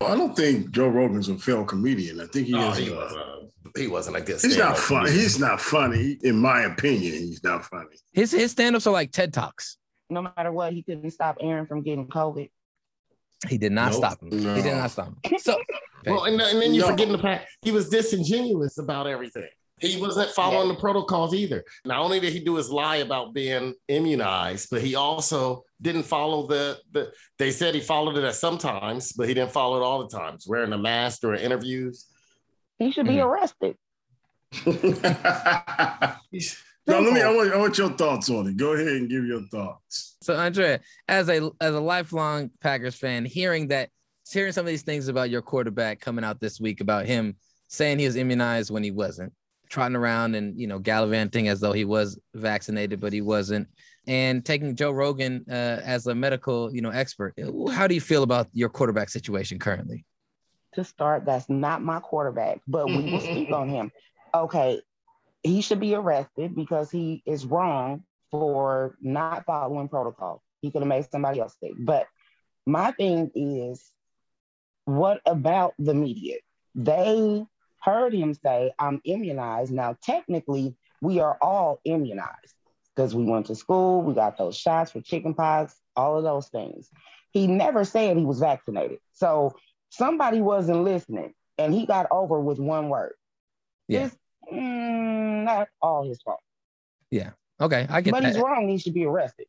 I 0.02 0.16
don't 0.18 0.36
think 0.36 0.72
Joe 0.72 0.90
Rogan's 0.90 1.30
a 1.30 1.38
failed 1.38 1.70
comedian. 1.70 2.20
I 2.20 2.26
think 2.26 2.48
he 2.48 2.54
Oh, 2.56 2.72
is. 2.72 2.78
he, 2.78 2.92
uh, 2.92 2.96
was, 2.96 3.14
uh, 3.14 3.70
he 3.78 3.88
wasn't 3.88 4.18
a 4.18 4.22
good. 4.22 4.42
he's 4.42 4.58
not 4.58 4.78
funny. 4.78 5.06
comedian. 5.06 5.22
He's 5.24 5.40
not 5.40 5.62
funny, 5.62 6.18
in 6.24 6.36
my 6.40 6.64
opinion. 6.64 7.14
He's 7.14 7.42
not 7.42 7.64
funny. 7.64 7.96
his 8.12 8.32
his 8.32 8.52
stand-ups 8.52 8.86
are 8.86 8.92
like 8.92 9.12
ted 9.14 9.32
talks 9.34 9.78
No 10.14 10.22
matter 10.22 10.52
what, 10.52 10.74
he 10.74 10.84
couldn't 10.84 11.10
stop 11.12 11.38
Aaron 11.42 11.66
from 11.66 11.82
getting 11.82 12.08
COVID. 12.08 12.50
he 13.50 13.58
did 13.58 13.72
not 13.74 13.92
Nope. 13.92 13.98
stop 14.02 14.22
him 14.22 14.32
he 14.32 14.62
did 14.62 14.74
not 14.76 14.90
stop 14.92 15.08
him 15.08 15.38
so 15.40 15.58
Well, 16.06 16.26
and, 16.26 16.40
and 16.40 16.62
then 16.62 16.74
you're 16.74 16.86
No. 16.86 16.92
forgetting 16.92 17.12
the 17.14 17.18
fact 17.30 17.48
he 17.62 17.72
was 17.72 17.90
disingenuous 17.90 18.78
about 18.78 19.08
everything. 19.08 19.48
He 19.80 20.00
wasn't 20.00 20.30
following 20.32 20.68
the 20.70 20.76
protocols 20.76 21.34
either. 21.34 21.64
Not 21.86 22.00
only 22.00 22.20
did 22.22 22.32
he 22.32 22.40
do 22.40 22.56
his 22.56 22.70
lie 22.70 22.98
about 22.98 23.34
being 23.34 23.74
immunized, 23.90 24.68
but 24.72 24.82
he 24.82 24.96
also 24.96 25.64
didn't 25.82 26.04
follow 26.04 26.46
the 26.48 26.80
the. 26.92 27.12
They 27.40 27.52
said 27.52 27.74
he 27.74 27.82
followed 27.82 28.18
it 28.18 28.24
at 28.24 28.36
sometimes, 28.36 29.12
but 29.14 29.28
he 29.28 29.34
didn't 29.34 29.52
follow 29.52 29.78
it 29.78 29.84
all 29.84 30.06
the 30.08 30.16
times. 30.18 30.46
Wearing 30.48 30.72
a 30.74 30.78
mask 30.78 31.22
during 31.22 31.42
interviews. 31.42 32.06
He 32.80 32.92
should 32.92 33.08
be 33.08 33.16
Mhm. 33.16 33.26
arrested. 33.26 33.76
no, 36.88 37.00
let 37.00 37.14
me. 37.14 37.22
I 37.22 37.34
want, 37.34 37.54
I 37.54 37.58
want 37.58 37.78
your 37.78 37.90
thoughts 37.92 38.30
on 38.30 38.48
it. 38.48 38.58
Go 38.58 38.74
ahead 38.74 38.88
and 38.88 39.10
give 39.10 39.26
your 39.26 39.42
thoughts. 39.48 40.18
So 40.22 40.36
Andrea, 40.36 40.80
as 41.08 41.30
a 41.30 41.50
as 41.62 41.76
a 41.76 41.80
lifelong 41.80 42.52
Packers 42.62 42.96
fan, 42.96 43.26
hearing 43.26 43.70
that 43.70 43.90
hearing 44.30 44.52
some 44.52 44.66
of 44.66 44.70
these 44.70 44.84
things 44.84 45.08
about 45.08 45.30
your 45.30 45.42
quarterback 45.42 46.00
coming 46.00 46.26
out 46.26 46.40
this 46.40 46.60
week 46.60 46.82
about 46.82 47.06
him 47.06 47.36
saying 47.68 48.00
he 48.00 48.06
was 48.06 48.16
immunized 48.16 48.72
when 48.72 48.84
he 48.84 48.92
wasn't, 48.92 49.34
trotting 49.70 49.96
around 49.96 50.36
and 50.36 50.60
you 50.60 50.68
know 50.68 50.80
gallivanting 50.80 51.48
as 51.48 51.60
though 51.60 51.74
he 51.74 51.86
was 51.86 52.20
vaccinated 52.34 53.00
but 53.00 53.14
he 53.14 53.22
wasn't, 53.22 53.68
and 54.08 54.46
taking 54.46 54.76
Joe 54.76 54.92
Rogan 54.92 55.46
uh, 55.50 55.80
as 55.84 56.08
a 56.08 56.16
medical 56.16 56.74
you 56.74 56.82
know 56.82 56.90
expert. 56.90 57.34
How 57.72 57.88
do 57.88 57.96
you 57.96 58.02
feel 58.02 58.24
about 58.24 58.48
your 58.54 58.70
quarterback 58.70 59.10
situation 59.10 59.60
currently? 59.60 60.06
to 60.74 60.84
start, 60.84 61.26
that's 61.26 61.50
not 61.50 61.82
my 61.82 62.00
quarterback, 62.00 62.60
but 62.68 62.88
we 62.88 63.12
will 63.12 63.20
speak 63.20 63.52
on 63.54 63.70
him. 63.70 63.92
Okay, 64.34 64.82
he 65.44 65.62
should 65.62 65.80
be 65.80 65.94
arrested 65.94 66.56
because 66.56 66.90
he 66.90 67.22
is 67.26 67.46
wrong 67.46 68.04
for 68.32 68.98
not 69.02 69.46
following 69.46 69.90
protocol. 69.90 70.42
He 70.62 70.72
could 70.72 70.82
have 70.82 70.88
made 70.88 71.10
somebody 71.12 71.40
else 71.40 71.56
sick. 71.60 71.74
But 71.78 72.08
my 72.66 72.92
thing 72.92 73.30
is, 73.36 73.84
what 74.86 75.22
about 75.26 75.74
the 75.78 75.94
media? 75.94 76.38
They 76.76 77.46
heard 77.82 78.14
him 78.14 78.34
say, 78.34 78.72
I'm 78.80 79.02
immunized. 79.04 79.72
Now, 79.72 79.98
technically, 80.02 80.76
we 81.02 81.20
are 81.20 81.38
all 81.42 81.80
immunized 81.84 82.56
because 82.96 83.14
we 83.14 83.26
went 83.26 83.48
to 83.48 83.56
school, 83.56 84.02
we 84.02 84.14
got 84.14 84.38
those 84.38 84.56
shots 84.56 84.92
for 84.92 85.02
chickenpox, 85.02 85.76
all 85.96 86.18
of 86.18 86.24
those 86.24 86.48
things. 86.48 86.90
He 87.32 87.48
never 87.48 87.84
said 87.84 88.18
he 88.18 88.26
was 88.26 88.40
vaccinated. 88.40 89.00
So 89.12 89.56
somebody 89.90 90.42
wasn't 90.42 90.84
listening 90.84 91.34
and 91.58 91.74
he 91.74 91.86
got 91.86 92.08
over 92.12 92.40
with 92.40 92.60
one 92.60 92.90
word. 92.90 93.14
Yeah. 93.88 94.06
It's 94.06 94.16
mm, 94.52 95.44
not 95.44 95.70
all 95.82 96.08
his 96.08 96.22
fault. 96.22 96.40
Yeah. 97.12 97.32
Okay, 97.62 97.86
I 97.90 98.02
get 98.02 98.12
But 98.12 98.26
he's 98.26 98.38
wrong. 98.38 98.68
He 98.68 98.78
should 98.78 98.94
be 98.94 99.06
arrested. 99.06 99.48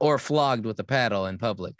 Or 0.00 0.18
flogged 0.18 0.66
with 0.66 0.78
a 0.80 0.84
paddle 0.84 1.26
in 1.26 1.38
public. 1.38 1.74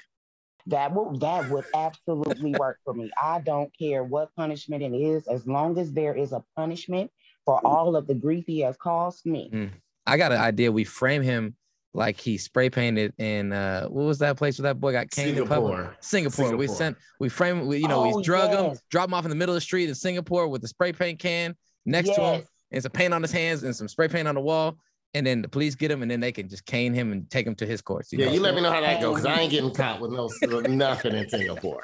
That 0.66 0.92
would 0.94 1.20
that 1.20 1.50
would 1.50 1.64
absolutely 1.74 2.54
work 2.58 2.78
for 2.84 2.94
me. 2.94 3.10
I 3.20 3.40
don't 3.40 3.70
care 3.76 4.04
what 4.04 4.34
punishment 4.36 4.82
it 4.82 4.94
is, 4.96 5.26
as 5.26 5.46
long 5.46 5.78
as 5.78 5.92
there 5.92 6.14
is 6.14 6.32
a 6.32 6.42
punishment 6.56 7.10
for 7.44 7.60
all 7.66 7.96
of 7.96 8.06
the 8.06 8.14
grief 8.14 8.44
he 8.46 8.60
has 8.60 8.76
caused 8.76 9.26
me. 9.26 9.70
I 10.06 10.16
got 10.16 10.32
an 10.32 10.40
idea. 10.40 10.70
We 10.72 10.84
frame 10.84 11.22
him 11.22 11.56
like 11.94 12.18
he 12.18 12.36
spray 12.38 12.68
painted 12.68 13.12
in 13.18 13.52
uh 13.52 13.86
what 13.86 14.04
was 14.04 14.18
that 14.18 14.36
place 14.36 14.58
where 14.58 14.64
that 14.64 14.80
boy 14.80 14.92
got 14.92 15.10
caned 15.10 15.38
in 15.38 15.46
public? 15.46 15.76
Singapore. 16.00 16.32
Singapore. 16.32 16.56
We 16.56 16.66
sent 16.66 16.96
we 17.20 17.28
frame 17.28 17.66
we, 17.66 17.78
you 17.78 17.88
know 17.88 18.04
Oh, 18.04 18.16
we 18.16 18.22
drug 18.22 18.50
him, 18.50 18.76
drop 18.90 19.08
him 19.08 19.14
off 19.14 19.24
in 19.24 19.30
the 19.30 19.36
middle 19.36 19.54
of 19.54 19.56
the 19.56 19.62
street 19.62 19.88
in 19.88 19.94
Singapore 19.94 20.48
with 20.48 20.64
a 20.64 20.68
spray 20.68 20.92
paint 20.92 21.20
can 21.20 21.54
next 21.86 22.08
to 22.14 22.20
him 22.20 22.34
Yes. 22.40 22.48
and 22.72 22.82
some 22.82 22.92
paint 22.92 23.14
on 23.14 23.22
his 23.22 23.32
hands 23.32 23.62
and 23.62 23.74
some 23.74 23.88
spray 23.88 24.08
paint 24.08 24.28
on 24.28 24.34
the 24.34 24.40
wall. 24.40 24.76
And 25.16 25.24
then 25.24 25.42
the 25.42 25.48
police 25.48 25.76
get 25.76 25.92
him 25.92 26.02
and 26.02 26.10
then 26.10 26.18
they 26.18 26.32
can 26.32 26.48
just 26.48 26.66
cane 26.66 26.92
him 26.92 27.12
and 27.12 27.30
take 27.30 27.46
him 27.46 27.54
to 27.56 27.66
his 27.66 27.80
courts. 27.80 28.12
Yeah, 28.12 28.26
know? 28.26 28.32
you 28.32 28.40
let 28.40 28.56
me 28.56 28.60
know 28.62 28.72
how 28.72 28.80
that 28.80 29.00
goes 29.00 29.20
because 29.22 29.26
I 29.26 29.40
ain't 29.42 29.50
getting 29.52 29.72
caught 29.74 30.00
with 30.00 30.10
no 30.10 30.28
with 30.48 30.68
nothing 30.68 31.14
in 31.14 31.28
Singapore. 31.28 31.82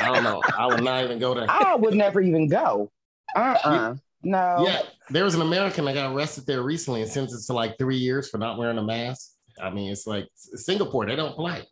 I 0.00 0.14
don't 0.14 0.22
know. 0.22 0.40
I 0.56 0.66
would 0.66 0.84
not 0.84 1.02
even 1.02 1.18
go 1.18 1.34
there. 1.34 1.46
I 1.50 1.74
would 1.74 1.94
never 1.94 2.20
even 2.20 2.48
go. 2.48 2.92
Uh-uh. 3.34 3.96
No. 4.22 4.64
Yeah, 4.66 4.82
there 5.10 5.24
was 5.24 5.34
an 5.34 5.42
American 5.42 5.84
that 5.86 5.94
got 5.94 6.14
arrested 6.14 6.46
there 6.46 6.62
recently 6.62 7.02
and 7.02 7.10
sentenced 7.10 7.46
to 7.48 7.52
like 7.52 7.78
three 7.78 7.96
years 7.96 8.28
for 8.28 8.38
not 8.38 8.58
wearing 8.58 8.78
a 8.78 8.82
mask. 8.82 9.32
I 9.60 9.70
mean, 9.70 9.90
it's 9.90 10.06
like 10.06 10.28
Singapore; 10.34 11.06
they 11.06 11.16
don't 11.16 11.34
play. 11.34 11.62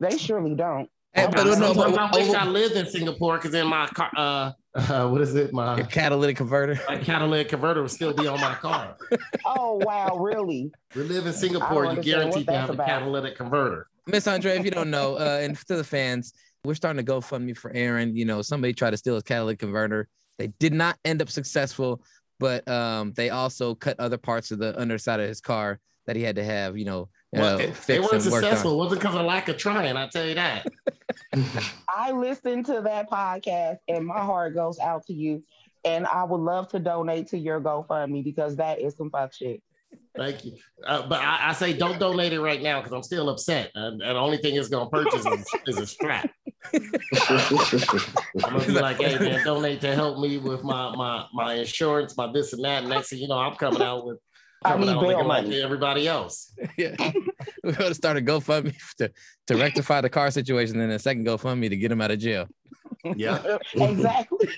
They 0.00 0.16
surely 0.16 0.54
don't. 0.54 0.88
Hey, 1.12 1.26
but 1.26 1.44
no, 1.58 1.74
but- 1.74 1.98
I 1.98 2.10
wish 2.16 2.32
I 2.34 2.46
lived 2.46 2.74
in 2.76 2.86
Singapore 2.86 3.36
because 3.38 3.54
in 3.54 3.66
my 3.66 3.86
car, 3.88 4.10
uh, 4.16 4.52
uh, 4.74 5.08
what 5.08 5.20
is 5.20 5.34
it? 5.34 5.52
My 5.52 5.76
Your 5.76 5.86
catalytic 5.86 6.36
converter. 6.36 6.80
my 6.88 6.96
catalytic 6.98 7.48
converter 7.48 7.82
would 7.82 7.90
still 7.90 8.14
be 8.14 8.26
on 8.26 8.40
my 8.40 8.54
car. 8.54 8.96
Oh 9.44 9.80
wow, 9.84 10.16
really? 10.16 10.72
We 10.94 11.02
live 11.02 11.26
in 11.26 11.32
Singapore; 11.32 11.84
you're 11.84 11.90
understand 11.90 12.30
what 12.30 12.32
guaranteed 12.32 12.46
to 12.46 12.52
that's 12.52 12.70
have 12.70 12.80
a 12.80 12.84
catalytic 12.84 13.36
converter. 13.36 13.86
Miss 14.06 14.26
Andre, 14.26 14.58
if 14.58 14.64
you 14.64 14.70
don't 14.70 14.90
know, 14.90 15.16
uh, 15.16 15.40
and 15.42 15.56
to 15.56 15.76
the 15.76 15.84
fans, 15.84 16.32
we're 16.64 16.74
starting 16.74 17.04
to 17.04 17.12
GoFundMe 17.12 17.56
for 17.56 17.70
Aaron. 17.72 18.16
You 18.16 18.24
know, 18.24 18.42
somebody 18.42 18.72
tried 18.72 18.90
to 18.90 18.96
steal 18.96 19.14
his 19.14 19.22
catalytic 19.22 19.58
converter. 19.60 20.08
They 20.38 20.48
did 20.58 20.72
not 20.72 20.96
end 21.04 21.20
up 21.22 21.28
successful, 21.28 22.02
but 22.40 22.66
um, 22.66 23.12
they 23.12 23.30
also 23.30 23.74
cut 23.74 24.00
other 24.00 24.18
parts 24.18 24.50
of 24.50 24.58
the 24.58 24.78
underside 24.80 25.20
of 25.20 25.28
his 25.28 25.40
car 25.40 25.78
that 26.06 26.16
he 26.16 26.22
had 26.22 26.36
to 26.36 26.44
have, 26.44 26.76
you 26.76 26.84
know, 26.84 27.08
Well, 27.32 27.58
they, 27.58 27.66
they 27.66 27.72
fixed 27.72 28.10
weren't 28.10 28.24
and 28.24 28.32
worked 28.32 28.44
on. 28.44 28.50
successful. 28.50 28.72
It 28.72 28.76
wasn't 28.76 29.00
because 29.00 29.16
of 29.16 29.24
lack 29.24 29.48
of 29.48 29.56
trying. 29.56 29.96
I 29.96 30.08
tell 30.08 30.26
you 30.26 30.34
that. 30.34 30.66
I 31.88 32.12
listened 32.12 32.66
to 32.66 32.82
that 32.82 33.10
podcast 33.10 33.78
and 33.88 34.06
my 34.06 34.20
heart 34.20 34.54
goes 34.54 34.78
out 34.78 35.06
to 35.06 35.14
you. 35.14 35.42
And 35.84 36.06
I 36.06 36.24
would 36.24 36.40
love 36.40 36.68
to 36.68 36.78
donate 36.78 37.28
to 37.28 37.38
your 37.38 37.60
GoFundMe 37.60 38.22
because 38.22 38.56
that 38.56 38.80
is 38.80 38.96
some 38.96 39.10
fuck 39.10 39.32
shit. 39.32 39.62
Thank 40.14 40.44
you. 40.44 40.56
Uh, 40.86 41.06
but 41.06 41.20
I, 41.20 41.48
I 41.48 41.52
say 41.54 41.72
don't 41.72 41.98
donate 41.98 42.32
it 42.32 42.40
right 42.40 42.62
now 42.62 42.80
because 42.80 42.92
I'm 42.92 43.02
still 43.02 43.30
upset. 43.30 43.70
And, 43.74 44.02
and 44.02 44.16
the 44.16 44.20
only 44.20 44.36
thing 44.36 44.54
it's 44.56 44.68
going 44.68 44.86
to 44.86 44.90
purchase 44.90 45.26
is, 45.26 45.46
is 45.66 45.78
a 45.78 45.86
strap. 45.86 46.30
I'm 46.74 46.90
gonna 48.40 48.66
be 48.66 48.72
like, 48.72 48.98
hey 48.98 49.18
man, 49.18 49.44
donate 49.44 49.80
to 49.80 49.94
help 49.94 50.18
me 50.18 50.38
with 50.38 50.62
my 50.62 50.94
my 50.94 51.26
my 51.32 51.54
insurance, 51.54 52.16
my 52.16 52.30
this 52.32 52.52
and 52.52 52.64
that. 52.64 52.82
And 52.82 52.88
next 52.88 53.10
thing 53.10 53.18
you 53.18 53.26
know, 53.26 53.38
I'm 53.38 53.56
coming 53.56 53.82
out 53.82 54.06
with 54.06 54.18
I 54.64 54.70
coming 54.70 54.86
need 54.86 54.94
out 54.94 55.00
bail 55.00 55.10
looking 55.10 55.28
like 55.28 55.44
money. 55.44 55.62
everybody 55.62 56.08
else. 56.08 56.52
yeah. 56.78 56.94
We're 57.64 57.72
going 57.72 57.90
to 57.90 57.94
start 57.94 58.16
a 58.16 58.20
GoFundMe 58.20 58.74
to, 58.98 59.10
to 59.48 59.56
rectify 59.56 60.00
the 60.00 60.10
car 60.10 60.30
situation, 60.30 60.80
and 60.80 60.92
a 60.92 60.98
second 60.98 61.26
GoFundMe 61.26 61.68
to 61.68 61.76
get 61.76 61.92
him 61.92 62.00
out 62.00 62.10
of 62.10 62.18
jail. 62.18 62.48
Yeah. 63.16 63.58
exactly. 63.74 64.48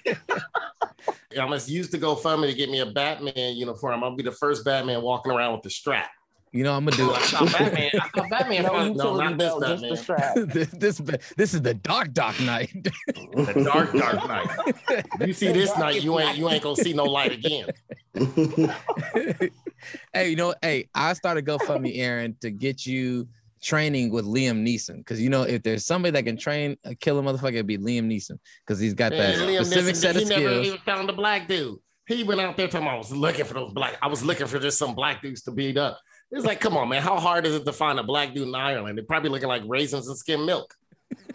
I'm 1.38 1.50
just 1.50 1.68
used 1.68 1.92
to 1.92 1.99
GoFundMe 1.99 2.50
to 2.50 2.54
get 2.54 2.70
me 2.70 2.80
a 2.80 2.87
Batman 2.87 3.56
uniform. 3.56 4.04
I'll 4.04 4.16
be 4.16 4.23
the 4.23 4.32
first 4.32 4.64
Batman 4.64 5.02
walking 5.02 5.32
around 5.32 5.54
with 5.54 5.62
the 5.62 5.70
strap. 5.70 6.11
You 6.54 6.62
know, 6.62 6.73
I'm 6.73 6.84
gonna 6.84 6.96
do 6.96 7.11
oh, 7.11 7.14
I 7.14 7.18
thought 7.18 7.52
Batman. 7.52 7.90
I 8.00 8.08
thought 8.11 8.30
Batman. 8.30 8.62
No 8.62 8.73
no, 8.73 8.84
utility 8.84 9.25
not 9.25 9.38
this 9.38 9.49
belt, 9.49 9.62
just 9.64 9.82
the 9.82 9.96
strap. 9.96 10.34
this, 10.37 10.68
this. 10.68 11.02
This 11.37 11.52
is 11.52 11.62
the 11.62 11.75
Dark 11.75 12.12
Dark 12.12 12.40
Knight. 12.40 12.70
The 13.34 13.64
dark, 13.64 13.92
dark 13.92 14.28
night. 14.28 15.04
You 15.26 15.32
see 15.32 15.50
this 15.50 15.76
night, 15.76 16.04
you 16.04 16.20
ain't 16.20 16.38
you 16.38 16.49
ain't 16.49 16.62
gonna 16.62 16.76
see 16.76 16.92
no 16.92 17.02
light 17.02 17.32
again. 17.32 17.66
hey, 20.12 20.30
you 20.30 20.37
know, 20.37 20.54
hey, 20.62 20.88
I 20.94 21.14
started 21.14 21.44
GoFundMe, 21.44 21.99
Aaron, 21.99 22.37
to 22.40 22.52
get 22.52 22.87
you 22.87 23.26
training 23.61 24.12
with 24.12 24.25
Liam 24.25 24.64
Neeson. 24.64 24.99
Because 24.99 25.20
you 25.20 25.30
know, 25.30 25.42
if 25.42 25.64
there's 25.64 25.84
somebody 25.84 26.12
that 26.12 26.23
can 26.23 26.37
train 26.37 26.76
a 26.84 26.94
killer 26.94 27.23
motherfucker, 27.23 27.54
it'd 27.54 27.66
be 27.66 27.78
Liam 27.78 28.06
Neeson. 28.06 28.38
Because 28.64 28.78
he's 28.78 28.94
got 28.94 29.11
that 29.11 29.38
Man, 29.38 29.49
Liam 29.49 29.64
specific 29.64 29.96
Neeson, 29.96 29.99
set 29.99 30.16
he 30.16 30.23
of 30.23 30.28
never 30.28 30.42
skills. 30.42 30.66
even 30.68 30.78
found 30.78 31.11
a 31.11 31.12
black 31.12 31.49
dude. 31.49 31.78
He 32.06 32.23
went 32.23 32.40
out 32.40 32.56
there 32.56 32.68
talking. 32.68 32.87
about, 32.87 32.94
I 32.94 32.99
was 32.99 33.11
looking 33.11 33.44
for 33.44 33.54
those 33.54 33.73
black. 33.73 33.99
I 34.00 34.06
was 34.06 34.23
looking 34.25 34.46
for 34.46 34.61
just 34.61 34.78
some 34.78 34.94
black 34.94 35.23
dudes 35.23 35.42
to 35.42 35.50
beat 35.50 35.76
up. 35.76 35.99
It's 36.31 36.45
like, 36.45 36.61
come 36.61 36.76
on, 36.76 36.88
man. 36.88 37.02
How 37.02 37.19
hard 37.19 37.47
is 37.47 37.54
it 37.54 37.64
to 37.64 37.73
find 37.73 37.99
a 37.99 38.02
black 38.02 38.35
dude 38.35 38.49
in 38.49 38.54
Ireland? 38.54 38.99
They're 38.99 39.04
probably 39.04 39.31
looking 39.31 39.49
like 39.49 39.62
raisins 39.66 40.09
and 40.09 40.19
skim 40.19 40.45
milk. 40.47 40.75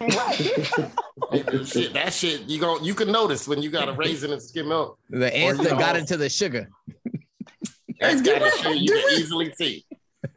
shit, 1.64 1.92
that 1.94 2.10
shit 2.12 2.42
you 2.42 2.60
go 2.60 2.78
you 2.80 2.94
can 2.94 3.10
notice 3.10 3.48
when 3.48 3.62
you 3.62 3.70
got 3.70 3.88
a 3.88 3.92
raisin 3.92 4.32
and 4.32 4.42
skim 4.42 4.68
milk. 4.68 4.98
The 5.08 5.34
ants 5.34 5.62
that 5.62 5.78
got 5.78 5.96
into 5.96 6.16
the 6.16 6.28
sugar. 6.28 6.68
That's 8.00 8.20
did 8.22 8.40
kind 8.40 8.44
of 8.52 8.58
shit 8.58 8.76
you 8.78 8.92
can 8.92 9.04
we- 9.06 9.16
easily 9.16 9.52
see. 9.54 9.84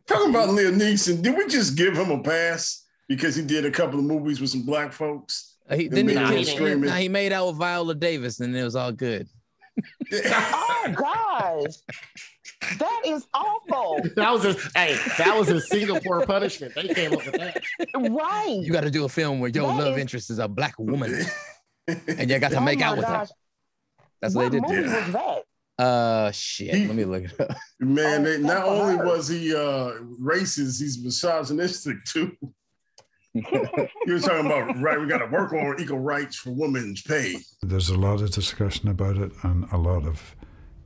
Talking 0.06 0.30
about 0.30 0.50
Liam 0.50 0.78
Neeson, 0.80 1.22
did 1.22 1.38
we 1.38 1.48
just 1.48 1.78
give 1.78 1.96
him 1.98 2.12
a 2.12 2.22
pass 2.22 2.86
because 3.08 3.36
he 3.36 3.42
did 3.44 3.66
a 3.66 3.72
couple 3.72 4.00
of 4.00 4.06
movies 4.06 4.39
with 4.42 4.50
some 4.50 4.66
black 4.66 4.92
folks? 4.92 5.56
Uh, 5.70 5.76
He, 5.78 5.88
And 5.88 5.96
then 5.96 6.08
he, 6.10 6.16
made 6.16 6.48
him 6.48 6.84
he, 6.84 7.02
he 7.04 7.10
made 7.10 7.32
out 7.32 7.48
with 7.48 7.58
Viola 7.58 7.96
Davis, 7.96 8.39
and 8.42 8.56
it 8.56 8.63
was 8.63 8.76
all 8.76 8.92
good. 8.92 9.28
Oh 10.14 10.94
gosh. 10.96 11.74
That 12.80 13.02
is 13.06 13.26
awful. 13.34 14.02
That 14.16 14.32
was 14.32 14.46
a 14.46 14.54
hey, 14.78 14.98
that 15.18 15.36
was 15.38 15.50
a 15.50 15.60
Singapore 15.60 16.26
punishment. 16.26 16.74
They 16.76 16.88
came 16.90 17.14
up 17.14 17.26
with 17.26 17.34
that. 17.36 17.62
Right. 17.96 18.60
You 18.62 18.72
got 18.72 18.82
to 18.86 18.92
do 18.92 19.06
a 19.06 19.10
film 19.10 19.40
where 19.40 19.50
your 19.50 19.68
That 19.68 19.78
love 19.78 19.94
is- 19.96 20.02
interest 20.02 20.30
is 20.30 20.40
a 20.40 20.48
black 20.48 20.76
woman, 20.80 21.14
and 21.88 22.30
you 22.30 22.40
got 22.40 22.52
to 22.52 22.58
Oh 22.58 22.62
make 22.62 22.80
my 22.80 22.86
out 22.86 22.98
with 22.98 23.06
her. 23.06 23.28
That's 24.22 24.36
what, 24.36 24.44
What 24.44 24.52
they 24.54 24.60
did. 24.60 24.70
movie 24.86 24.90
to 24.90 24.96
was 24.96 25.12
that? 25.78 25.84
Uh, 25.84 26.32
shit. 26.32 26.76
He- 26.76 26.88
Let 26.88 26.96
me 26.96 27.04
look 27.06 27.24
it 27.26 27.40
up. 27.42 27.58
Man, 27.80 28.22
Oh, 28.22 28.24
they, 28.24 28.38
not 28.40 28.64
only 28.66 28.96
hard. 28.96 29.08
was 29.08 29.28
he 29.28 29.54
uh 29.54 29.94
racist, 30.22 30.80
he's 30.80 31.04
misogynistic 31.04 31.98
too. 32.06 32.32
he 34.06 34.12
was 34.12 34.26
talking 34.26 34.46
about 34.46 34.80
right, 34.80 35.00
we 35.00 35.08
got 35.08 35.17
to 35.17 35.26
work 35.26 35.54
on 35.54 35.80
equal 35.80 36.00
rights 36.00 36.36
for 36.36 36.52
women's 36.52 37.02
pay. 37.02 37.38
There's 37.63 37.89
a 37.89 37.98
lot 37.98 38.22
of 38.22 38.30
discussion 38.32 38.89
about 38.89 39.17
it 39.17 39.32
and 39.41 39.65
a 39.72 39.78
lot 39.78 40.06
of 40.06 40.36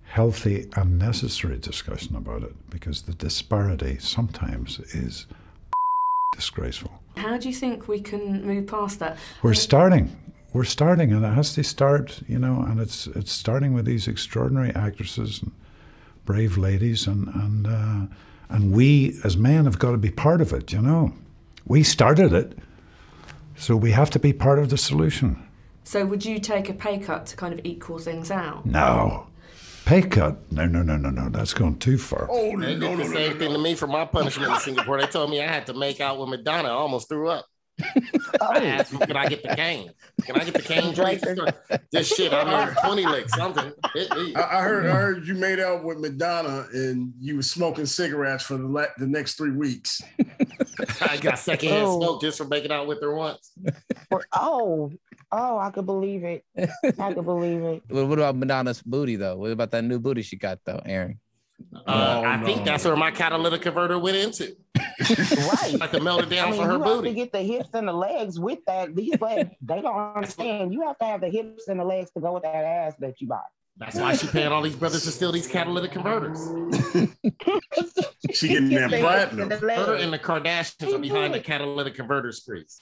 healthy 0.03 0.69
and 0.77 0.97
necessary 0.97 1.57
discussion 1.57 2.15
about 2.15 2.43
it 2.43 2.53
because 2.69 3.01
the 3.01 3.13
disparity 3.13 3.97
sometimes 3.99 4.79
is 4.93 5.27
disgraceful. 6.36 7.01
How 7.17 7.38
do 7.38 7.49
you 7.49 7.55
think 7.55 7.89
we 7.89 7.99
can 7.99 8.45
move 8.45 8.67
past 8.67 8.99
that? 8.99 9.17
We're 9.41 9.53
starting. 9.53 10.15
We're 10.53 10.63
starting, 10.63 11.12
and 11.12 11.25
it 11.25 11.33
has 11.33 11.53
to 11.55 11.63
start, 11.63 12.21
you 12.29 12.39
know, 12.39 12.62
and 12.62 12.79
it's 12.79 13.07
it's 13.07 13.33
starting 13.33 13.73
with 13.73 13.83
these 13.86 14.07
extraordinary 14.07 14.73
actresses 14.73 15.41
and 15.41 15.51
brave 16.23 16.57
ladies, 16.57 17.07
and 17.07 17.27
and 17.27 17.67
uh, 17.67 18.15
and 18.49 18.71
we 18.71 19.19
as 19.25 19.36
men 19.36 19.65
have 19.65 19.77
got 19.77 19.91
to 19.91 19.97
be 19.97 20.12
part 20.12 20.39
of 20.39 20.53
it, 20.53 20.71
you 20.71 20.81
know. 20.81 21.13
We 21.67 21.84
started 21.84 22.32
it, 22.32 22.58
so 23.58 23.75
we 23.75 23.91
have 23.91 24.10
to 24.12 24.19
be 24.19 24.32
part 24.32 24.58
of 24.58 24.69
the 24.69 24.77
solution. 24.77 25.45
So, 25.84 26.06
would 26.06 26.23
you 26.23 26.39
take 26.39 26.69
a 26.69 26.73
pay 26.73 26.97
cut 26.97 27.25
to 27.27 27.36
kind 27.36 27.53
of 27.53 27.60
equal 27.65 27.99
things 27.99 28.32
out? 28.32 28.65
No, 28.65 29.27
pay 29.86 30.01
cut. 30.01 30.49
No, 30.49 30.65
no, 30.65 30.82
no, 30.82 30.95
no, 30.95 31.10
no. 31.10 31.27
That's 31.30 31.53
gone 31.53 31.77
too 31.77 31.97
far. 31.97 32.27
Oh 32.30 32.58
They 32.58 32.75
did 32.80 32.97
the 32.97 33.06
same 33.06 33.38
thing 33.38 33.51
to 33.51 33.60
me 33.60 33.75
for 33.75 33.88
my 33.88 34.06
punishment 34.06 34.53
in 34.53 34.60
Singapore. 34.60 35.01
They 35.01 35.08
told 35.08 35.30
me 35.30 35.41
I 35.41 35.47
had 35.47 35.65
to 35.67 35.73
make 35.73 35.99
out 35.99 36.17
with 36.19 36.30
Madonna. 36.30 36.69
I 36.69 36.71
almost 36.71 37.10
threw 37.10 37.30
up. 37.30 37.45
I 38.41 38.65
asked, 38.65 38.99
"Can 38.99 39.15
I 39.15 39.27
get 39.27 39.43
the 39.43 39.55
cane? 39.55 39.91
Can 40.23 40.35
I 40.39 40.43
get 40.43 40.53
the 40.53 40.61
cane, 40.61 40.93
please?" 40.93 41.21
This 41.91 42.07
shit, 42.13 42.33
I 42.33 42.65
heard 42.65 42.77
twenty 42.83 43.05
licks, 43.05 43.33
something. 43.33 43.71
Hit 43.93 44.09
me. 44.15 44.35
I, 44.35 44.59
I 44.59 44.61
heard 44.63 44.85
I 44.87 44.95
heard 44.95 45.27
you 45.27 45.35
made 45.35 45.59
out 45.59 45.83
with 45.83 45.99
Madonna 45.99 46.65
and 46.73 47.13
you 47.19 47.35
were 47.37 47.41
smoking 47.41 47.85
cigarettes 47.85 48.43
for 48.45 48.57
the 48.57 48.67
la- 48.67 48.85
the 48.97 49.07
next 49.07 49.35
three 49.35 49.51
weeks. 49.51 50.01
I 51.01 51.17
got 51.17 51.39
secondhand 51.39 51.85
Oh. 51.87 51.99
smoke 51.99 52.21
just 52.21 52.37
for 52.37 52.45
making 52.45 52.71
out 52.71 52.87
with 52.87 53.01
her 53.01 53.13
once. 53.15 53.51
Or- 54.11 54.25
Oh, 54.33 54.91
oh, 55.31 55.57
I 55.57 55.69
could 55.71 55.85
believe 55.85 56.23
it. 56.23 56.43
I 56.99 57.13
could 57.13 57.25
believe 57.25 57.61
it. 57.63 57.83
What 57.89 58.07
what 58.07 58.19
about 58.19 58.35
Madonna's 58.35 58.81
booty 58.81 59.15
though? 59.15 59.37
What 59.37 59.51
about 59.51 59.71
that 59.71 59.83
new 59.83 59.99
booty 59.99 60.21
she 60.21 60.35
got 60.37 60.59
though, 60.65 60.81
Aaron? 60.85 61.19
Uh, 61.85 62.23
I 62.25 62.43
think 62.43 62.65
that's 62.65 62.85
where 62.85 62.95
my 62.95 63.11
catalytic 63.11 63.61
converter 63.61 63.97
went 63.99 64.17
into. 64.17 64.55
Right. 64.77 64.81
I 65.09 65.77
had 65.81 65.91
to 65.91 65.99
melt 66.01 66.21
it 66.21 66.27
I 66.27 66.35
down 66.35 66.51
mean, 66.51 66.61
for 66.61 66.67
her 66.67 66.73
you 66.73 66.79
have 66.83 66.87
to 66.89 66.95
booty. 67.01 67.13
get 67.13 67.31
the 67.31 67.41
hips 67.41 67.69
and 67.73 67.87
the 67.87 67.93
legs 67.93 68.39
with 68.39 68.59
that. 68.67 68.95
These 68.95 69.19
legs, 69.21 69.49
they 69.61 69.81
don't 69.81 70.15
understand. 70.15 70.73
You 70.73 70.81
have 70.81 70.97
to 70.99 71.05
have 71.05 71.21
the 71.21 71.29
hips 71.29 71.67
and 71.67 71.79
the 71.79 71.83
legs 71.85 72.11
to 72.11 72.19
go 72.21 72.33
with 72.33 72.43
that 72.43 72.55
ass 72.55 72.93
that 72.99 73.19
you 73.21 73.27
buy. 73.27 73.39
That's 73.77 73.95
why 73.95 74.15
she 74.15 74.27
paying 74.27 74.51
all 74.51 74.63
these 74.63 74.75
brothers 74.75 75.03
to 75.03 75.11
steal 75.11 75.31
these 75.31 75.47
catalytic 75.47 75.91
converters. 75.91 76.39
She 78.33 78.47
getting 78.49 78.69
that 78.69 78.89
The 78.91 78.99
platinum. 78.99 79.51
and 79.51 79.51
the 79.51 79.75
Her 79.75 79.95
and 79.95 80.11
the 80.11 80.19
Kardashians 80.19 80.93
are 80.93 80.97
behind 80.99 81.33
the 81.33 81.39
catalytic 81.39 81.95
converter 81.95 82.31
sprees. 82.31 82.79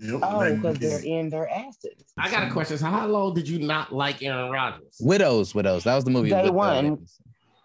Yep, 0.00 0.20
Oh, 0.22 0.54
because 0.54 0.78
they're 0.78 1.00
in 1.04 1.30
their 1.30 1.48
asses. 1.48 2.04
I 2.18 2.30
got 2.30 2.48
a 2.48 2.50
question. 2.52 2.78
So 2.78 2.86
how 2.86 3.06
long 3.06 3.34
did 3.34 3.48
you 3.48 3.58
not 3.58 3.92
like 3.92 4.22
Aaron 4.22 4.50
Rodgers? 4.50 4.96
Widows, 5.00 5.54
Widows. 5.54 5.84
That 5.84 5.94
was 5.94 6.04
the 6.04 6.10
movie. 6.10 6.30
Day 6.30 6.44
with, 6.44 6.52
one. 6.52 7.06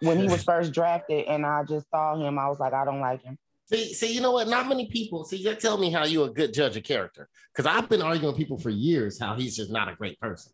When 0.01 0.17
he 0.19 0.27
was 0.27 0.43
first 0.43 0.73
drafted, 0.73 1.25
and 1.25 1.45
I 1.45 1.63
just 1.63 1.89
saw 1.89 2.15
him, 2.15 2.39
I 2.39 2.49
was 2.49 2.59
like, 2.59 2.73
I 2.73 2.85
don't 2.85 3.01
like 3.01 3.21
him. 3.23 3.37
See, 3.71 3.93
see, 3.93 4.11
you 4.11 4.19
know 4.19 4.31
what? 4.31 4.47
Not 4.47 4.67
many 4.67 4.87
people. 4.87 5.23
See, 5.23 5.37
you're 5.37 5.55
telling 5.55 5.79
me 5.79 5.91
how 5.91 6.05
you're 6.05 6.27
a 6.27 6.33
good 6.33 6.53
judge 6.53 6.75
of 6.75 6.83
character. 6.83 7.29
Because 7.55 7.71
I've 7.71 7.87
been 7.87 8.01
arguing 8.01 8.33
with 8.33 8.37
people 8.37 8.57
for 8.57 8.69
years 8.69 9.19
how 9.19 9.35
he's 9.35 9.55
just 9.55 9.71
not 9.71 9.87
a 9.87 9.95
great 9.95 10.19
person. 10.19 10.51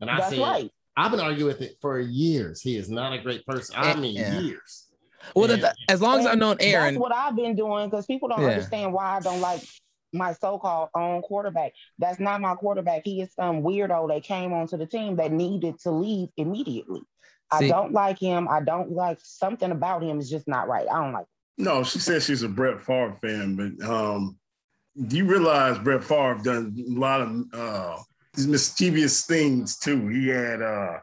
And 0.00 0.10
I 0.10 0.18
That's 0.18 0.30
said, 0.30 0.38
right. 0.40 0.70
I've 0.96 1.10
been 1.10 1.20
arguing 1.20 1.46
with 1.46 1.62
it 1.62 1.76
for 1.80 1.98
years. 1.98 2.60
He 2.60 2.76
is 2.76 2.90
not 2.90 3.12
a 3.14 3.18
great 3.18 3.44
person. 3.46 3.74
I 3.78 3.94
mean, 3.94 4.14
Yeah. 4.14 4.38
years. 4.40 4.88
Well, 5.34 5.48
Yeah. 5.48 5.56
that- 5.56 5.76
as 5.88 6.00
long 6.02 6.20
as 6.20 6.26
I've 6.26 6.38
known 6.38 6.56
Aaron, 6.60 6.94
That's 6.94 7.00
what 7.00 7.14
I've 7.14 7.34
been 7.34 7.56
doing 7.56 7.88
because 7.88 8.06
people 8.06 8.28
don't 8.28 8.42
Yeah. 8.42 8.48
understand 8.48 8.92
why 8.92 9.16
I 9.16 9.20
don't 9.20 9.40
like 9.40 9.62
my 10.12 10.32
so-called 10.34 10.90
own 10.94 11.22
quarterback. 11.22 11.72
That's 11.98 12.20
not 12.20 12.40
my 12.40 12.54
quarterback. 12.54 13.02
He 13.04 13.22
is 13.22 13.32
some 13.32 13.62
weirdo 13.62 14.08
that 14.08 14.22
came 14.24 14.52
onto 14.52 14.76
the 14.76 14.86
team 14.86 15.16
that 15.16 15.32
needed 15.32 15.78
to 15.80 15.90
leave 15.90 16.28
immediately. 16.36 17.00
I 17.52 17.68
don't 17.68 17.92
like 17.92 18.18
him. 18.18 18.48
I 18.48 18.60
don't 18.60 18.92
like 18.92 19.18
something 19.22 19.70
about 19.70 20.02
him 20.02 20.18
is 20.18 20.30
just 20.30 20.48
not 20.48 20.68
right. 20.68 20.86
I 20.90 21.02
don't 21.02 21.12
like. 21.12 21.26
Him. 21.58 21.64
No, 21.64 21.84
she 21.84 21.98
says 21.98 22.24
she's 22.24 22.42
a 22.42 22.48
Brett 22.48 22.80
Favre 22.80 23.16
fan, 23.22 23.56
but 23.56 23.86
um, 23.88 24.38
do 25.06 25.16
you 25.16 25.26
realize 25.26 25.78
Brett 25.78 26.02
Favre 26.02 26.40
done 26.42 26.74
a 26.78 26.98
lot 26.98 27.20
of 27.20 27.44
uh, 27.52 27.96
these 28.34 28.46
mischievous 28.46 29.24
things 29.26 29.78
too? 29.78 30.08
He 30.08 30.28
had 30.28 30.62
uh, 30.62 30.98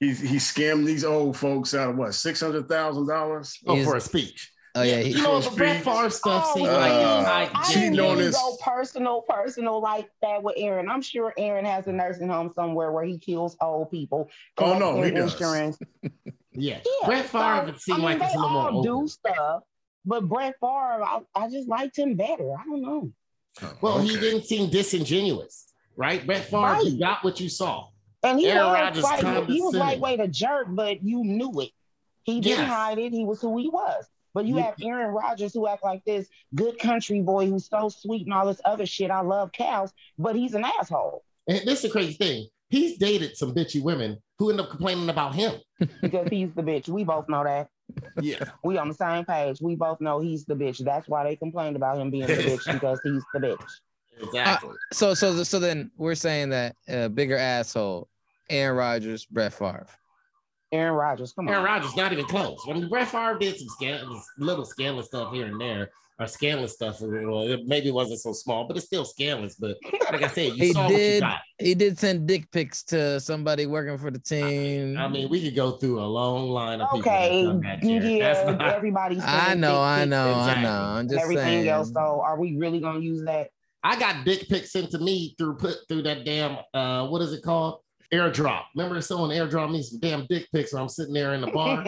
He 0.00 0.14
he 0.14 0.36
scammed 0.36 0.84
these 0.86 1.04
old 1.04 1.36
folks 1.36 1.74
out 1.74 1.90
of 1.90 1.96
what 1.96 2.14
six 2.14 2.40
hundred 2.40 2.68
thousand 2.68 3.06
dollars? 3.06 3.56
Oh, 3.66 3.82
for 3.84 3.96
a 3.96 4.00
speech. 4.00 4.50
Oh 4.74 4.82
yeah, 4.82 5.00
he, 5.00 5.10
You 5.10 5.22
know, 5.22 5.38
the 5.40 5.50
Brett 5.54 5.84
Favre 5.84 6.08
stuff 6.08 6.44
Oh, 6.48 6.54
seemed 6.54 6.68
Uh, 6.68 6.72
like 6.78 6.92
I 6.92 7.22
like 7.52 7.64
she 7.66 7.74
didn't 7.74 7.96
know 7.96 8.12
even 8.12 8.18
this- 8.26 8.36
go 8.36 8.56
personal, 8.62 9.22
personal 9.28 9.80
like 9.82 10.08
that 10.22 10.42
with 10.42 10.54
Aaron. 10.56 10.88
I'm 10.88 11.02
sure 11.02 11.34
Aaron 11.36 11.64
has 11.66 11.86
a 11.88 11.92
nursing 11.92 12.28
home 12.28 12.50
somewhere 12.54 12.90
where 12.90 13.04
he 13.04 13.18
kills 13.18 13.54
old 13.60 13.90
people. 13.90 14.30
Oh, 14.58 14.78
no, 14.78 14.92
collect 14.94 15.06
he 15.14 15.20
does. 15.20 15.32
insurance. 15.34 15.78
yeah. 16.52 16.78
Yeah, 16.84 17.06
Brett 17.06 17.26
Favre 17.26 17.64
so, 17.66 17.68
it 17.74 17.80
seemed 17.80 17.98
I 17.98 18.00
mean, 18.00 18.18
like 18.18 18.22
it's 18.22 18.32
they 18.32 18.38
a 18.38 18.42
little 18.42 18.56
all 18.58 18.72
more 18.72 18.82
do 18.82 18.94
open. 18.96 19.08
stuff, 19.08 19.62
but 20.06 20.26
Brett 20.28 20.54
Favre, 20.58 21.02
I, 21.04 21.20
I 21.34 21.50
just 21.50 21.68
liked 21.68 21.98
him 21.98 22.14
better. 22.14 22.54
I 22.58 22.64
don't 22.64 22.80
know. 22.82 23.12
Well, 23.82 23.98
he 24.00 24.18
didn't 24.18 24.44
seem 24.46 24.70
disingenuous, 24.70 25.70
right? 25.96 26.24
Brett 26.24 26.44
Favre, 26.46 26.62
Right. 26.62 26.84
you 26.86 26.98
got 26.98 27.22
what 27.24 27.38
you 27.40 27.50
saw. 27.50 27.88
And 28.22 28.38
he 28.40 28.48
Aaron 28.48 28.68
was 28.68 28.74
Rodgers 28.80 29.02
like, 29.04 29.18
he 29.20 29.24
was 29.26 29.34
condescending. 29.34 29.80
lightweight 29.80 30.20
a 30.20 30.28
jerk, 30.28 30.66
but 30.70 31.02
you 31.02 31.22
knew 31.24 31.60
it. 31.60 31.70
He 32.22 32.40
didn't 32.40 32.60
Yes. 32.60 32.70
hide 32.70 32.98
it. 32.98 33.12
He 33.12 33.24
was 33.26 33.40
who 33.42 33.58
he 33.58 33.68
was. 33.68 34.06
But 34.34 34.46
you 34.46 34.56
Yeah. 34.56 34.62
have 34.66 34.74
Aaron 34.82 35.10
Rodgers 35.14 35.52
who 35.54 35.66
act 35.68 35.84
like 35.84 36.04
this 36.04 36.26
good 36.54 36.78
country 36.78 37.20
boy 37.20 37.46
who's 37.48 37.68
so 37.68 37.88
sweet 37.88 38.26
and 38.26 38.32
all 38.34 38.46
this 38.46 38.60
other 38.64 38.86
shit. 38.86 39.10
I 39.10 39.20
love 39.20 39.52
cows, 39.52 39.92
but 40.18 40.36
he's 40.36 40.54
an 40.54 40.64
asshole 40.64 41.22
And 41.46 41.58
this 41.66 41.76
is 41.78 41.82
the 41.82 41.88
crazy 41.90 42.14
thing. 42.14 42.46
He's 42.70 42.96
dated 42.98 43.36
some 43.36 43.54
bitchy 43.54 43.82
women 43.82 44.18
who 44.38 44.50
end 44.50 44.60
up 44.60 44.70
complaining 44.70 45.10
about 45.10 45.34
him. 45.34 45.60
because 46.00 46.28
he's 46.30 46.52
the 46.54 46.62
bitch. 46.62 46.88
We 46.88 47.04
both 47.04 47.28
know 47.28 47.44
that. 47.44 47.68
Yeah. 48.20 48.38
We 48.64 48.78
on 48.78 48.88
the 48.88 48.94
same 48.94 49.24
page. 49.26 49.60
We 49.60 49.74
both 49.76 50.00
know 50.00 50.20
he's 50.20 50.46
the 50.46 50.54
bitch. 50.54 50.82
That's 50.82 51.06
why 51.08 51.24
they 51.24 51.36
complained 51.36 51.76
about 51.76 51.98
him 51.98 52.10
being 52.10 52.26
the 52.26 52.34
bitch 52.42 52.72
because 52.72 52.98
he's 53.04 53.22
the 53.34 53.40
bitch. 53.40 53.62
Exactly. 54.22 54.70
so 54.92 55.14
so 55.14 55.42
so 55.42 55.58
then 55.58 55.90
we're 55.96 56.14
saying 56.14 56.50
that 56.50 56.76
uh, 56.88 57.08
bigger 57.08 57.36
asshole, 57.36 58.08
Aaron 58.48 58.76
Rodgers, 58.76 59.24
Brett 59.26 59.52
Favre. 59.52 59.86
Aaron 60.72 60.94
Rodgers, 60.94 61.32
come 61.32 61.48
on. 61.48 61.54
Aaron 61.54 61.64
Rodgers 61.66 61.94
not 61.96 62.12
even 62.12 62.24
close. 62.24 62.64
I 62.68 62.72
mean, 62.72 62.88
Brett 62.88 63.08
Favre 63.08 63.38
did 63.38 63.56
some 63.58 63.68
scandalous, 63.68 64.24
little 64.38 64.64
scandalous 64.64 65.06
stuff 65.06 65.32
here 65.32 65.44
and 65.46 65.60
there, 65.60 65.90
or 66.18 66.26
scandalous 66.26 66.72
stuff. 66.72 66.96
Well, 67.00 67.42
it 67.42 67.66
maybe 67.66 67.90
wasn't 67.90 68.20
so 68.20 68.32
small, 68.32 68.66
but 68.66 68.76
it's 68.78 68.86
still 68.86 69.04
scandalous. 69.04 69.54
But 69.56 69.76
like 70.10 70.22
I 70.22 70.28
said, 70.28 70.52
you 70.52 70.64
He 70.64 70.72
saw 70.72 70.84
what 70.84 70.92
you 70.92 70.96
did. 70.96 71.20
got. 71.20 71.40
He 71.58 71.74
did 71.74 71.98
send 71.98 72.26
dick 72.26 72.50
pics 72.50 72.82
to 72.84 73.20
somebody 73.20 73.66
working 73.66 73.98
for 73.98 74.10
the 74.10 74.18
team. 74.18 74.96
I 74.96 75.08
mean, 75.08 75.28
we 75.28 75.42
could 75.42 75.54
go 75.54 75.72
through 75.72 76.00
a 76.00 76.06
long 76.06 76.48
line 76.48 76.80
of 76.80 76.88
people. 76.90 77.02
that 77.10 77.22
Okay, 77.30 77.42
done 77.44 77.60
that, 77.60 77.82
yeah, 77.84 78.32
That's 78.32 78.58
not- 78.58 78.74
everybody's 78.74 79.22
I 79.26 79.54
know, 79.54 79.72
dick 79.72 79.76
I 79.78 79.98
pics 80.00 80.10
know, 80.10 80.32
I 80.34 80.62
know. 80.62 80.70
I'm 80.70 81.08
just 81.08 81.20
everything 81.20 81.44
saying. 81.44 81.68
else. 81.68 81.92
So 81.92 82.00
are 82.24 82.38
we 82.40 82.56
really 82.56 82.80
gonna 82.80 83.00
use 83.00 83.22
that? 83.24 83.50
I 83.84 83.98
got 83.98 84.24
dick 84.24 84.48
pics 84.48 84.72
sent 84.72 84.90
to 84.92 84.98
me 84.98 85.34
through 85.36 85.56
put 85.56 85.74
through 85.88 86.02
that 86.04 86.24
damn 86.24 86.56
uh 86.72 87.08
what 87.08 87.20
is 87.20 87.32
it 87.32 87.42
called? 87.42 87.80
Airdrop. 88.12 88.64
Remember 88.76 89.00
someone 89.00 89.30
airdrop 89.30 89.70
me 89.72 89.82
some 89.82 89.98
damn 90.00 90.26
dick 90.26 90.46
pics 90.52 90.72
when 90.72 90.82
I'm 90.82 90.88
sitting 90.88 91.14
there 91.14 91.32
in 91.34 91.40
the 91.40 91.46
bar? 91.46 91.82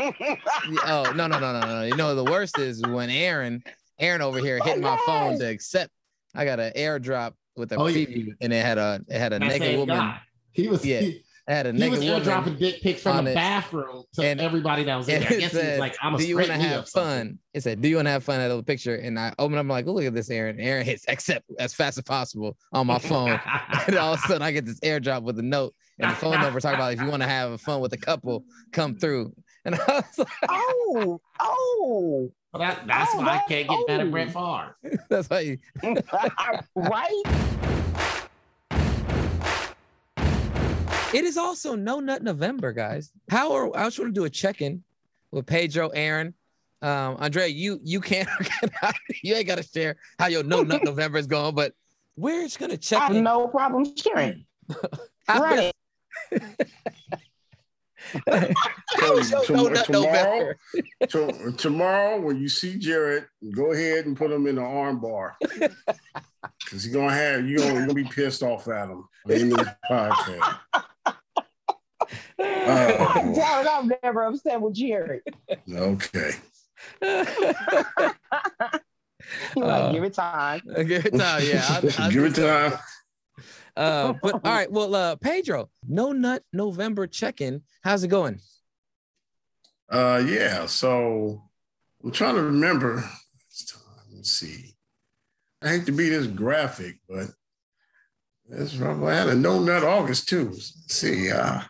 oh 0.86 1.12
no 1.14 1.26
no 1.26 1.38
no 1.38 1.52
no 1.52 1.60
no! 1.60 1.82
You 1.82 1.96
know 1.96 2.14
the 2.14 2.24
worst 2.24 2.58
is 2.58 2.80
when 2.82 3.10
Aaron, 3.10 3.62
Aaron 3.98 4.22
over 4.22 4.38
here 4.38 4.58
hit 4.64 4.80
my 4.80 4.96
oh, 4.98 5.02
phone 5.06 5.38
to 5.38 5.44
accept. 5.46 5.90
I 6.34 6.44
got 6.46 6.58
an 6.60 6.72
airdrop 6.74 7.32
with 7.56 7.72
a 7.72 7.76
Oh, 7.76 7.86
yeah. 7.86 8.06
preview, 8.06 8.28
and 8.40 8.52
it 8.52 8.64
had 8.64 8.78
a 8.78 9.00
it 9.08 9.18
had 9.18 9.32
a 9.34 9.38
That 9.38 9.48
naked 9.48 9.78
woman. 9.78 9.96
guy. 9.98 10.20
He 10.52 10.66
was 10.68 10.84
Yeah, 10.84 11.00
he, 11.00 11.06
It 11.08 11.24
had 11.46 11.66
a 11.66 11.72
he 11.72 11.78
naked 11.78 11.98
was 11.98 12.00
woman. 12.08 12.22
airdropping 12.22 12.58
dick 12.58 12.80
pics 12.80 13.02
from 13.02 13.26
the 13.26 13.32
it. 13.32 13.34
bathroom 13.34 14.04
to 14.14 14.24
And- 14.24 14.40
everybody 14.40 14.84
that 14.84 14.96
was 14.96 15.08
in 15.10 15.20
there. 15.20 15.28
I 15.30 15.34
it 15.34 15.40
guess 15.40 15.50
he 15.52 15.56
was 15.58 15.64
said, 15.66 15.78
like, 15.80 15.96
I'm 16.00 16.14
a 16.14 16.18
"Do 16.18 16.26
you 16.26 16.36
want 16.36 16.46
to 16.46 16.54
have 16.54 16.88
fun?" 16.88 17.38
It 17.52 17.62
said, 17.62 17.82
"Do 17.82 17.88
you 17.88 17.96
want 17.96 18.06
to 18.06 18.12
have 18.12 18.24
fun?" 18.24 18.38
That 18.38 18.48
little 18.48 18.62
picture, 18.62 18.96
and 18.96 19.18
I 19.20 19.34
open 19.38 19.56
up. 19.58 19.60
I'm 19.60 19.68
like, 19.68 19.86
"Oh, 19.86 19.92
look 19.92 20.04
at 20.04 20.14
this, 20.14 20.30
Aaron." 20.30 20.58
Aaron 20.58 20.86
hits 20.86 21.04
accept 21.06 21.44
as 21.58 21.74
fast 21.74 21.98
as 21.98 22.04
possible 22.04 22.56
on 22.72 22.86
my 22.86 22.98
phone, 23.10 23.38
and 23.86 23.96
all 23.98 24.14
of 24.14 24.20
a 24.24 24.26
sudden 24.26 24.42
I 24.42 24.52
get 24.52 24.64
this 24.64 24.80
airdrop 24.80 25.22
with 25.22 25.38
a 25.38 25.42
note 25.42 25.74
and 25.98 26.10
the 26.10 26.14
phone 26.16 26.40
number 26.40 26.60
talking 26.60 26.76
about 26.76 26.92
if 26.94 27.00
you 27.00 27.06
want 27.08 27.22
to 27.22 27.28
have 27.28 27.60
fun 27.60 27.80
with 27.80 27.92
a 27.92 27.96
couple, 27.98 28.44
come 28.72 28.94
through. 28.96 29.32
And 29.64 29.74
I 29.76 29.78
was 29.86 30.18
like, 30.18 30.28
oh, 30.48 31.20
oh, 31.40 32.32
Well, 32.52 32.60
that, 32.60 32.86
that's 32.86 33.12
Oh, 33.14 33.18
why 33.18 33.36
I 33.36 33.48
can't 33.48 33.68
get 33.68 33.78
mad 33.88 34.00
at 34.00 34.04
old. 34.04 34.12
Brett 34.12 34.32
Favre. 34.32 34.76
"That's 35.08 35.30
why." 35.30 35.40
You, 35.40 35.58
right? 36.74 37.22
It 41.14 41.24
is 41.24 41.36
also 41.36 41.76
No 41.76 42.00
Nut 42.00 42.22
November, 42.24 42.72
guys. 42.72 43.12
How 43.30 43.52
are 43.52 43.76
I 43.76 43.84
just 43.84 43.98
want 44.00 44.12
to 44.14 44.20
do 44.20 44.24
a 44.24 44.30
check-in 44.30 44.82
with 45.30 45.46
Pedro, 45.46 45.88
Aaron, 45.90 46.34
um, 46.82 47.16
Andre. 47.20 47.48
You 47.48 47.78
you 47.84 48.00
can't 48.00 48.28
you 49.22 49.34
ain't 49.36 49.46
got 49.46 49.58
to 49.58 49.62
share 49.62 49.96
how 50.18 50.26
your 50.26 50.42
No 50.42 50.62
Nut 50.62 50.82
November 50.82 51.18
is 51.18 51.28
going, 51.28 51.54
but 51.54 51.72
we're 52.16 52.42
just 52.42 52.58
gonna 52.58 52.76
check 52.76 53.00
I 53.00 53.06
have 53.06 53.16
in. 53.16 53.22
no 53.24 53.46
problem 53.48 53.86
sharing. 53.96 54.44
How- 55.28 55.70
Run 56.32 56.56
it. 58.44 58.56
How 58.96 59.14
was 59.14 59.30
your 59.30 59.44
Tom- 59.44 59.56
No 59.56 59.82
tomorrow, 59.82 60.52
to- 61.08 61.52
tomorrow, 61.56 62.20
when 62.20 62.38
you 62.38 62.48
see 62.48 62.76
Jared, 62.78 63.26
go 63.54 63.72
ahead 63.72 64.06
and 64.06 64.16
put 64.16 64.30
him 64.30 64.46
in 64.46 64.56
the 64.56 64.62
arm 64.62 65.00
bar. 65.00 65.36
Because 66.62 66.86
you're 66.86 66.94
gonna 67.00 67.14
have 67.14 67.48
you're 67.48 67.58
gonna, 67.58 67.80
gonna 67.80 67.94
be 67.94 68.04
pissed 68.04 68.42
off 68.42 68.68
at 68.68 68.88
him 68.90 69.08
in 69.30 69.48
the 69.48 69.76
podcast. 69.90 70.58
Oh. 72.38 73.32
Jared, 73.34 73.66
I'm 73.66 73.90
never 74.02 74.24
upset 74.24 74.60
with 74.60 74.74
Jared. 74.74 75.22
Okay. 75.72 76.32
Like, 77.00 77.28
Uh, 79.56 79.92
give 79.92 80.04
it 80.04 80.12
time. 80.14 80.60
Give 80.86 81.06
it 81.06 81.16
time, 81.16 81.42
yeah. 81.44 81.64
I- 81.66 81.94
I 82.06 82.10
Give 82.12 82.24
it 82.24 82.34
time. 82.34 82.72
Uh, 83.76 84.12
but 84.22 84.34
all 84.34 84.40
right, 84.44 84.70
well, 84.70 84.94
uh, 84.94 85.16
Pedro, 85.16 85.68
No 85.88 86.12
Nut 86.12 86.42
November 86.52 87.06
check-in. 87.06 87.62
How's 87.82 88.04
it 88.04 88.08
going? 88.08 88.40
Uh, 89.90 90.22
yeah. 90.26 90.66
So 90.66 91.42
I'm 92.02 92.10
trying 92.12 92.36
to 92.36 92.42
remember. 92.42 93.04
Let's 94.14 94.30
see. 94.30 94.74
I 95.62 95.68
hate 95.68 95.86
to 95.86 95.92
be 95.92 96.08
this 96.08 96.26
graphic, 96.26 96.98
but 97.08 97.26
that's 98.48 98.76
right. 98.76 99.12
I 99.12 99.14
had 99.14 99.28
a 99.28 99.34
no 99.34 99.58
nut 99.60 99.82
August 99.84 100.28
too. 100.28 100.48
Let's 100.50 100.74
see. 100.88 101.30
Uh, 101.30 101.62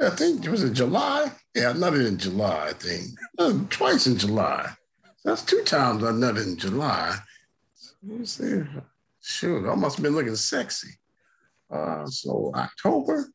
I 0.00 0.10
think 0.10 0.44
it 0.44 0.50
was 0.50 0.62
in 0.62 0.74
July. 0.74 1.32
Yeah, 1.54 1.70
I 1.70 1.72
nutted 1.72 2.06
in 2.06 2.18
July. 2.18 2.68
I 2.68 2.72
think 2.72 3.06
Uh, 3.38 3.58
twice 3.68 4.06
in 4.06 4.16
July. 4.16 4.72
That's 5.24 5.42
two 5.42 5.62
times 5.64 6.02
I 6.04 6.10
nutted 6.12 6.46
in 6.46 6.56
July. 6.56 7.16
Let 8.02 8.20
me 8.20 8.26
see. 8.26 8.62
Shoot, 9.22 9.68
I 9.70 9.74
must 9.74 9.96
have 9.96 10.02
been 10.02 10.14
looking 10.14 10.34
sexy. 10.36 10.90
Uh, 11.70 12.06
so 12.06 12.52
October. 12.54 13.30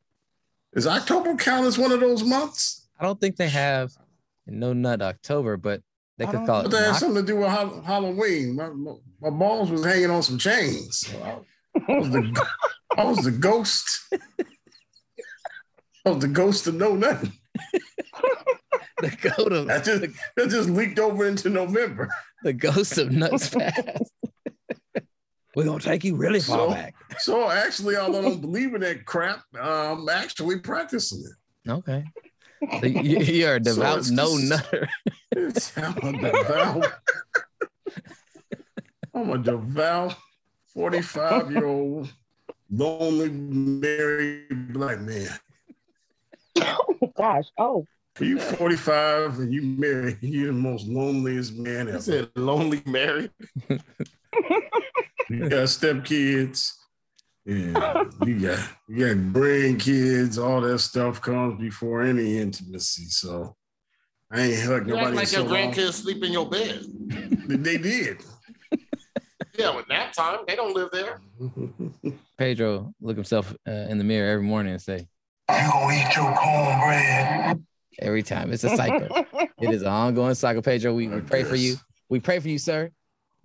is 0.74 0.86
October 0.86 1.34
count 1.34 1.66
as 1.66 1.78
one 1.78 1.92
of 1.92 2.00
those 2.00 2.22
months? 2.22 2.88
I 3.00 3.04
don't 3.04 3.20
think 3.20 3.36
they 3.36 3.48
have 3.48 3.92
No 4.46 4.72
Nut 4.72 5.00
October, 5.02 5.56
but 5.56 5.82
they 6.18 6.26
could 6.26 6.32
don't 6.32 6.46
call 6.46 6.62
But 6.62 6.68
it. 6.68 6.70
that 6.72 6.84
had 6.92 6.96
something 6.96 7.24
to 7.24 7.32
do 7.32 7.36
with 7.38 7.48
Hall- 7.48 7.80
Halloween. 7.82 8.54
My, 8.56 8.68
my, 8.68 8.92
my 9.20 9.30
balls 9.30 9.70
was 9.70 9.84
hanging 9.84 10.10
on 10.10 10.22
some 10.22 10.36
chains. 10.38 10.98
So 10.98 11.18
I, 11.22 11.92
I 11.92 11.98
was 11.98 12.10
the 12.10 12.46
I 12.96 13.04
was 13.04 13.18
the 13.24 13.30
ghost. 13.30 14.12
I 16.04 16.10
was 16.10 16.18
the 16.20 16.28
ghost 16.28 16.66
of 16.66 16.74
no 16.74 16.94
nothing. 16.94 17.32
the 19.00 19.10
goat 19.20 19.52
of 19.52 19.66
That 19.68 19.84
just 19.84 20.02
that 20.36 20.48
just 20.50 20.68
leaked 20.68 20.98
over 20.98 21.26
into 21.26 21.48
November. 21.50 22.08
the 22.42 22.52
ghost 22.52 22.98
of 22.98 23.10
Nuts 23.12 23.48
Fast. 23.48 24.12
We're 25.58 25.64
gonna 25.64 25.80
take 25.80 26.04
you 26.04 26.14
really 26.14 26.38
far 26.38 26.56
So, 26.56 26.70
back. 26.70 26.94
so 27.18 27.50
actually, 27.50 27.96
although 27.96 28.20
I 28.20 28.22
don't 28.22 28.40
believe 28.40 28.74
in 28.76 28.80
that 28.82 29.04
crap, 29.06 29.40
I'm 29.60 30.08
actually 30.08 30.60
practicing 30.60 31.24
it. 31.24 31.68
Okay. 31.68 32.04
So 32.80 32.86
you- 32.86 33.18
You're 33.18 33.56
a 33.56 33.60
devout 33.60 33.98
it's 33.98 34.10
no 34.12 34.38
just- 34.38 34.50
nutter. 34.50 34.88
I'm 35.76 36.14
a 36.14 36.30
devout. 36.32 36.86
I'm 39.12 39.30
a 39.30 39.38
devout 39.38 40.14
45 40.74 41.50
year 41.50 41.64
old 41.66 42.12
lonely 42.70 43.30
married 43.30 44.72
black 44.72 45.00
man. 45.00 45.28
Oh 46.60 47.12
gosh. 47.16 47.46
Oh. 47.58 47.84
Are 48.20 48.24
you 48.24 48.38
45 48.38 49.40
and 49.40 49.52
you 49.52 49.62
married? 49.62 50.18
You're 50.20 50.48
the 50.48 50.52
most 50.52 50.86
loneliest 50.86 51.54
man 51.56 51.86
You 51.88 51.94
ever. 51.94 52.00
said 52.02 52.30
lonely 52.36 52.80
married. 52.86 53.32
You 55.30 55.40
got 55.48 55.64
stepkids. 55.68 56.72
Yeah, 57.44 58.04
you 58.24 58.38
got 58.40 58.68
you 58.88 59.06
got 59.14 59.16
grandkids. 59.34 60.42
All 60.42 60.62
that 60.62 60.78
stuff 60.78 61.20
comes 61.20 61.60
before 61.60 62.02
any 62.02 62.38
intimacy. 62.38 63.04
So 63.10 63.54
I 64.30 64.40
ain't 64.40 64.62
hugged 64.62 64.88
You 64.88 64.94
nobody. 64.94 65.10
in 65.10 65.16
like 65.16 65.26
so 65.28 65.40
your 65.40 65.48
long. 65.50 65.72
grandkids 65.72 65.92
sleep 65.92 66.24
in 66.24 66.32
your 66.32 66.48
bed. 66.48 66.82
They 67.46 67.76
did. 67.76 68.24
Yeah, 69.58 69.74
with 69.76 69.88
nap 69.88 70.12
time, 70.14 70.40
they 70.46 70.56
don't 70.56 70.74
live 70.74 70.90
there. 70.92 71.20
Pedro 72.38 72.94
look 73.00 73.16
himself 73.16 73.54
uh, 73.66 73.70
in 73.70 73.98
the 73.98 74.04
mirror 74.04 74.30
every 74.30 74.46
morning 74.46 74.72
and 74.72 74.80
say, 74.80 75.08
You 75.50 75.70
gonna 75.70 75.94
eat 75.94 76.16
your 76.16 76.32
cornbread? 76.34 77.62
every 78.00 78.22
time. 78.22 78.52
It's 78.52 78.64
a 78.64 78.76
cycle. 78.76 79.08
it 79.60 79.70
is 79.70 79.82
an 79.82 79.88
ongoing 79.88 80.34
cycle, 80.34 80.62
Pedro. 80.62 80.94
We, 80.94 81.08
we 81.08 81.20
pray 81.20 81.44
for 81.44 81.56
you. 81.56 81.76
We 82.08 82.20
pray 82.20 82.38
for 82.38 82.48
you, 82.48 82.58
sir. 82.58 82.90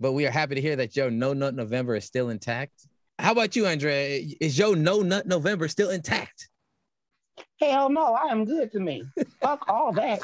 But 0.00 0.12
we 0.12 0.26
are 0.26 0.30
happy 0.30 0.54
to 0.54 0.60
hear 0.60 0.76
that 0.76 0.96
your 0.96 1.10
No 1.10 1.32
Nut 1.32 1.54
November 1.54 1.96
is 1.96 2.04
still 2.04 2.30
intact. 2.30 2.86
How 3.18 3.32
about 3.32 3.54
you, 3.54 3.66
Andrea? 3.66 4.26
Is 4.40 4.58
your 4.58 4.76
No 4.76 5.00
Nut 5.02 5.26
November 5.26 5.68
still 5.68 5.90
intact? 5.90 6.48
Hell 7.60 7.88
no, 7.88 8.14
I 8.14 8.26
am 8.26 8.44
good 8.44 8.72
to 8.72 8.80
me. 8.80 9.04
Fuck 9.40 9.64
all 9.68 9.92
that. 9.92 10.20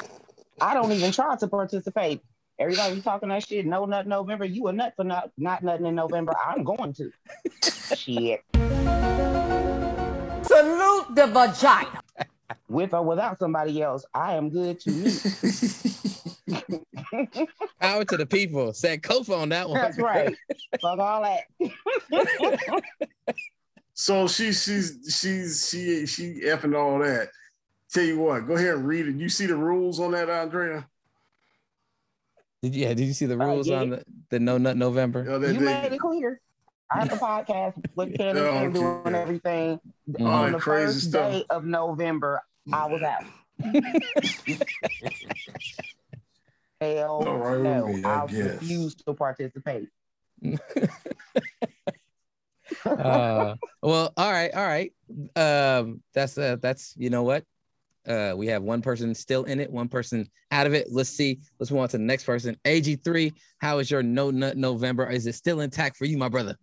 I 0.59 0.73
don't 0.73 0.91
even 0.91 1.11
try 1.11 1.35
to 1.37 1.47
participate. 1.47 2.21
Everybody 2.59 2.95
be 2.95 3.01
talking 3.01 3.29
that 3.29 3.47
shit. 3.47 3.65
No 3.65 3.85
nut 3.85 4.05
November. 4.05 4.45
You 4.45 4.67
a 4.67 4.73
nut 4.73 4.93
for 4.95 5.03
not 5.03 5.31
not 5.37 5.63
nothing 5.63 5.87
in 5.87 5.95
November. 5.95 6.33
I'm 6.37 6.63
going 6.63 6.93
to. 6.93 7.11
shit. 7.95 8.41
Salute 10.43 11.15
the 11.15 11.27
vagina. 11.27 12.01
With 12.69 12.93
or 12.93 13.03
without 13.03 13.39
somebody 13.39 13.81
else, 13.81 14.05
I 14.13 14.35
am 14.35 14.49
good 14.49 14.79
to 14.81 14.91
me. 14.91 15.11
Power 17.79 18.03
to 18.05 18.17
the 18.17 18.25
people. 18.25 18.73
Said 18.73 19.01
Kofa 19.01 19.37
on 19.37 19.49
that 19.49 19.69
one. 19.69 19.79
That's 19.79 19.97
right. 19.97 20.35
Fuck 20.81 20.99
all 20.99 21.23
that. 21.23 21.43
So 23.93 24.27
she 24.27 24.51
she's 24.53 24.97
she's 25.19 25.69
she 25.69 26.05
she 26.05 26.41
effing 26.45 26.75
all 26.77 26.99
that. 26.99 27.29
Tell 27.93 28.03
you 28.03 28.19
what, 28.19 28.47
go 28.47 28.55
ahead 28.55 28.75
and 28.75 28.87
read 28.87 29.07
it. 29.07 29.15
You 29.15 29.29
see 29.29 29.45
the 29.45 29.55
rules 29.55 29.99
on 29.99 30.11
that, 30.11 30.29
Andrea? 30.29 30.87
Did 32.63 32.75
you, 32.75 32.83
yeah, 32.83 32.93
did 32.93 33.05
you 33.05 33.13
see 33.13 33.25
the 33.25 33.33
Uh, 33.39 33.45
rules 33.45 33.67
yeah. 33.67 33.79
on 33.81 33.89
the, 33.89 34.03
the 34.29 34.39
No 34.39 34.57
Nut 34.57 34.77
November? 34.77 35.25
Oh, 35.29 35.39
they- 35.39 35.49
You 35.53 35.59
they- 35.59 35.65
made 35.65 35.91
it 35.93 35.99
clear. 35.99 36.39
I 36.89 36.99
have 36.99 37.11
a 37.11 37.15
podcast 37.17 37.73
with 37.95 38.15
Kenny 38.17 38.39
Oh, 38.39 38.53
and 38.57 38.73
doing 38.73 38.85
okay. 39.07 39.21
everything. 39.21 39.79
All 40.19 40.27
On 40.27 40.51
the 40.53 40.59
crazy 40.59 40.85
first 40.93 41.09
stuff. 41.09 41.31
day 41.31 41.45
of 41.49 41.65
November, 41.65 42.41
I 42.71 42.85
was 42.87 43.01
out. 43.01 43.23
Hell 46.81 47.23
All 47.27 47.37
right 47.37 47.61
no, 47.61 47.87
me, 47.87 48.03
I 48.03 48.21
I 48.21 48.25
refuse 48.25 48.95
to 48.95 49.13
participate. 49.13 49.87
uh, 52.85 53.55
well, 53.83 54.13
all 54.17 54.31
right, 54.31 54.51
all 54.51 54.65
right. 54.65 54.91
Um, 55.35 56.01
that's 56.15 56.39
uh, 56.39 56.55
that's 56.59 56.95
you 56.97 57.11
know 57.11 57.21
what. 57.21 57.45
Uh, 58.07 58.33
we 58.35 58.47
have 58.47 58.63
one 58.63 58.81
person 58.81 59.13
still 59.13 59.43
in 59.43 59.59
it, 59.59 59.71
one 59.71 59.87
person 59.87 60.27
out 60.49 60.65
of 60.65 60.73
it. 60.73 60.87
Let's 60.89 61.11
see. 61.11 61.39
Let's 61.59 61.69
move 61.69 61.81
on 61.81 61.89
to 61.89 61.99
the 61.99 62.03
next 62.03 62.23
person. 62.23 62.57
AG3, 62.65 63.31
how 63.59 63.77
is 63.77 63.91
your 63.91 64.01
no 64.01 64.31
nut 64.31 64.57
November? 64.57 65.07
Is 65.07 65.27
it 65.27 65.35
still 65.35 65.59
intact 65.59 65.97
for 65.97 66.05
you, 66.05 66.17
my 66.17 66.29
brother? 66.29 66.57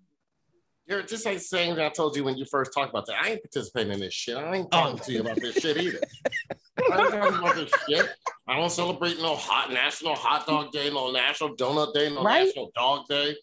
You're 0.87 1.03
just 1.03 1.25
like 1.27 1.39
saying 1.39 1.77
that 1.77 1.87
I 1.87 1.91
told 1.91 2.17
you 2.17 2.25
when 2.25 2.37
you 2.37 2.45
first 2.45 2.73
talked 2.75 2.91
about 2.91 3.07
that. 3.07 3.23
I 3.23 3.29
ain't 3.31 3.43
participating 3.43 3.93
in 3.93 4.01
this 4.01 4.15
shit. 4.15 4.37
I 4.37 4.57
ain't 4.57 4.71
talking 4.73 4.99
to 4.99 5.13
you 5.13 5.21
about 5.21 5.39
this 5.39 5.61
shit 5.61 5.77
either. 5.77 6.01
I 6.91 7.01
ain't 7.01 7.11
talking 7.11 7.39
about 7.39 7.69
shit. 7.89 8.09
I 8.47 8.57
don't 8.57 8.71
celebrate 8.71 9.19
no 9.19 9.37
hot 9.37 9.71
National 9.73 10.15
Hot 10.15 10.47
Dog 10.47 10.73
Day, 10.73 10.91
no 10.91 11.11
National 11.11 11.55
Donut 11.55 11.93
Day, 11.93 12.09
no 12.11 12.23
Right. 12.25 12.47
National 12.47 12.71
Dog 12.75 13.07
Day. 13.09 13.37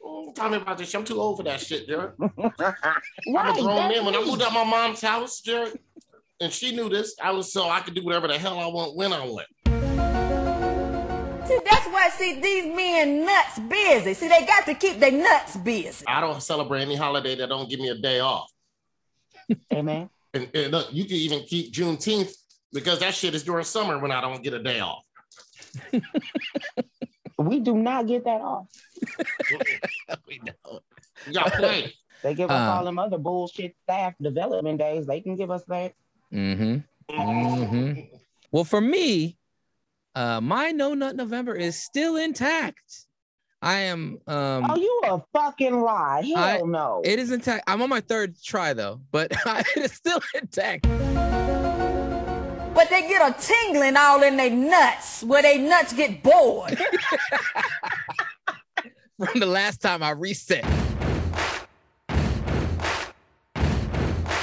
Don't 0.00 0.34
tell 0.34 0.50
me 0.50 0.56
about 0.56 0.78
this. 0.78 0.94
I'm 0.94 1.04
too 1.04 1.20
old 1.20 1.38
for 1.38 1.42
that 1.44 1.60
shit, 1.60 1.86
Jared. 1.88 2.12
I'm 2.20 2.30
a 2.60 2.74
Right, 3.26 3.56
grown 3.56 3.88
man. 3.88 4.04
When 4.04 4.14
I 4.14 4.24
moved 4.24 4.42
out 4.42 4.52
my 4.52 4.64
mom's 4.64 5.00
house, 5.00 5.40
Jared, 5.40 5.78
and 6.40 6.52
she 6.52 6.74
knew 6.74 6.88
this, 6.88 7.16
I 7.22 7.30
was 7.30 7.52
so 7.52 7.68
I 7.68 7.80
could 7.80 7.94
do 7.94 8.04
whatever 8.04 8.28
the 8.28 8.38
hell 8.38 8.58
I 8.58 8.66
want 8.66 8.96
when 8.96 9.12
I 9.12 9.24
want. 9.24 9.46
See, 11.48 11.58
that's 11.64 11.86
why 11.88 12.08
see 12.10 12.40
these 12.40 12.74
men 12.74 13.24
nuts 13.24 13.58
busy. 13.58 14.14
See, 14.14 14.28
they 14.28 14.46
got 14.46 14.64
to 14.66 14.74
keep 14.74 14.98
their 15.00 15.12
nuts 15.12 15.56
busy. 15.56 16.04
I 16.06 16.20
don't 16.20 16.42
celebrate 16.42 16.82
any 16.82 16.96
holiday 16.96 17.34
that 17.36 17.48
don't 17.48 17.68
give 17.68 17.80
me 17.80 17.88
a 17.88 17.96
day 17.96 18.20
off. 18.20 18.50
Amen. 19.72 20.08
And, 20.34 20.48
and 20.54 20.72
look, 20.72 20.88
you 20.92 21.04
can 21.04 21.16
even 21.16 21.42
keep 21.42 21.72
Juneteenth 21.72 22.32
because 22.72 23.00
that 23.00 23.14
shit 23.14 23.34
is 23.34 23.42
during 23.42 23.64
summer 23.64 23.98
when 23.98 24.10
I 24.12 24.20
don't 24.20 24.42
get 24.42 24.54
a 24.54 24.62
day 24.62 24.80
off. 24.80 25.04
We 27.38 27.60
do 27.60 27.74
not 27.74 28.06
get 28.06 28.24
that 28.24 28.40
off. 28.40 28.66
we 30.28 30.40
don't. 30.44 30.82
You 31.26 31.32
got 31.32 31.52
play. 31.54 31.92
They 32.22 32.34
give 32.34 32.50
us 32.50 32.60
Um, 32.60 32.68
all 32.78 32.84
them 32.84 32.98
other 32.98 33.18
bullshit 33.18 33.74
staff 33.82 34.14
development 34.20 34.78
days. 34.78 35.06
They 35.06 35.20
can 35.20 35.36
give 35.36 35.50
us 35.50 35.64
that. 35.64 35.94
Mm-hmm. 36.32 36.78
Mm-hmm. 37.14 38.00
Well, 38.52 38.64
for 38.64 38.80
me, 38.80 39.36
uh, 40.14 40.40
my 40.40 40.70
no 40.70 40.94
nut 40.94 41.16
November 41.16 41.54
is 41.54 41.82
still 41.82 42.16
intact. 42.16 43.06
I 43.60 43.80
am 43.80 44.18
um 44.26 44.70
oh, 44.70 44.76
you 44.76 45.02
a 45.04 45.22
fucking 45.32 45.80
lie. 45.80 46.22
Hell 46.24 46.36
I- 46.38 46.60
no. 46.64 47.02
it 47.04 47.18
is 47.18 47.30
intact. 47.32 47.64
I'm 47.66 47.80
on 47.82 47.88
my 47.88 48.00
third 48.00 48.36
try 48.42 48.72
though, 48.72 49.00
but 49.10 49.32
it 49.46 49.76
is 49.84 49.92
still 49.92 50.20
intact. 50.34 50.86
But 52.74 52.88
they 52.90 53.02
get 53.02 53.20
a 53.20 53.34
tingling 53.40 53.96
all 53.96 54.22
in 54.22 54.36
their 54.36 54.50
nuts, 54.50 55.22
where 55.22 55.42
they 55.42 55.58
nuts 55.58 55.92
get 55.92 56.22
bored. 56.22 56.78
from 59.18 59.40
the 59.40 59.46
last 59.46 59.80
time 59.82 60.02
I 60.02 60.10
reset. 60.10 60.64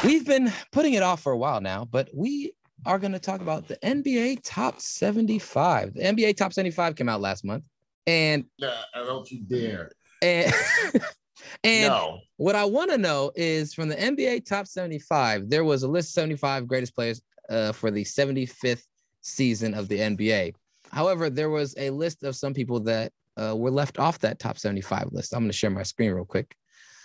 We've 0.04 0.26
been 0.26 0.52
putting 0.72 0.94
it 0.94 1.04
off 1.04 1.22
for 1.22 1.32
a 1.34 1.38
while 1.38 1.60
now, 1.60 1.86
but 1.86 2.10
we 2.14 2.54
are 2.86 2.98
going 3.00 3.12
to 3.12 3.20
talk 3.20 3.42
about 3.42 3.68
the 3.68 3.76
NBA 3.78 4.40
Top 4.44 4.80
75. 4.80 5.96
The 5.96 6.02
NBA 6.02 6.38
Top 6.38 6.54
75 6.54 6.96
came 6.96 7.10
out 7.10 7.20
last 7.20 7.44
month, 7.44 7.64
and 8.08 8.46
Nah, 8.60 8.72
don't 8.96 9.30
you 9.30 9.42
dare. 9.42 9.92
and 10.22 10.54
and 11.64 11.88
no. 11.88 12.20
what 12.38 12.56
I 12.56 12.64
want 12.66 12.92
to 12.92 12.98
know 12.98 13.32
is 13.36 13.74
from 13.74 13.90
the 13.90 13.96
NBA 13.96 14.46
Top 14.46 14.68
75, 14.68 15.50
there 15.50 15.66
was 15.66 15.84
a 15.84 15.88
list 15.88 16.10
of 16.12 16.14
75 16.14 16.68
greatest 16.68 16.96
players 16.96 17.22
uh, 17.50 17.72
for 17.72 17.92
the 17.92 18.04
75th 18.04 18.84
season 19.22 19.74
of 19.74 19.88
the 19.88 20.00
NBA. 20.00 20.54
However, 20.92 21.30
there 21.30 21.50
was 21.50 21.76
a 21.78 21.90
list 21.90 22.24
of 22.24 22.36
some 22.36 22.54
people 22.54 22.80
that 22.82 23.12
uh, 23.38 23.56
were 23.56 23.72
left 23.72 24.00
off 24.00 24.20
that 24.20 24.40
top 24.40 24.58
75 24.58 25.10
list. 25.12 25.34
I'm 25.34 25.42
going 25.42 25.52
to 25.52 25.58
share 25.58 25.70
my 25.70 25.84
screen 25.84 26.12
real 26.12 26.26
quick. 26.26 26.56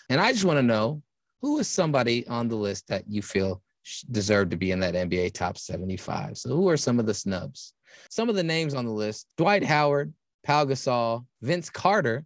And 0.08 0.20
I 0.20 0.32
just 0.32 0.44
want 0.44 0.58
to 0.58 0.62
know 0.62 1.02
who 1.40 1.58
is 1.58 1.68
somebody 1.68 2.26
on 2.28 2.48
the 2.48 2.56
list 2.56 2.88
that 2.88 3.04
you 3.08 3.22
feel 3.22 3.62
deserved 4.10 4.50
to 4.50 4.56
be 4.56 4.70
in 4.70 4.80
that 4.80 4.94
NBA 4.94 5.34
top 5.34 5.58
75. 5.58 6.38
So, 6.38 6.50
who 6.50 6.68
are 6.68 6.76
some 6.76 6.98
of 6.98 7.06
the 7.06 7.14
snubs? 7.14 7.74
Some 8.10 8.28
of 8.28 8.34
the 8.34 8.42
names 8.42 8.74
on 8.74 8.86
the 8.86 8.92
list 8.92 9.26
Dwight 9.36 9.62
Howard, 9.62 10.12
Pau 10.42 10.64
Gasol, 10.64 11.24
Vince 11.42 11.70
Carter, 11.70 12.24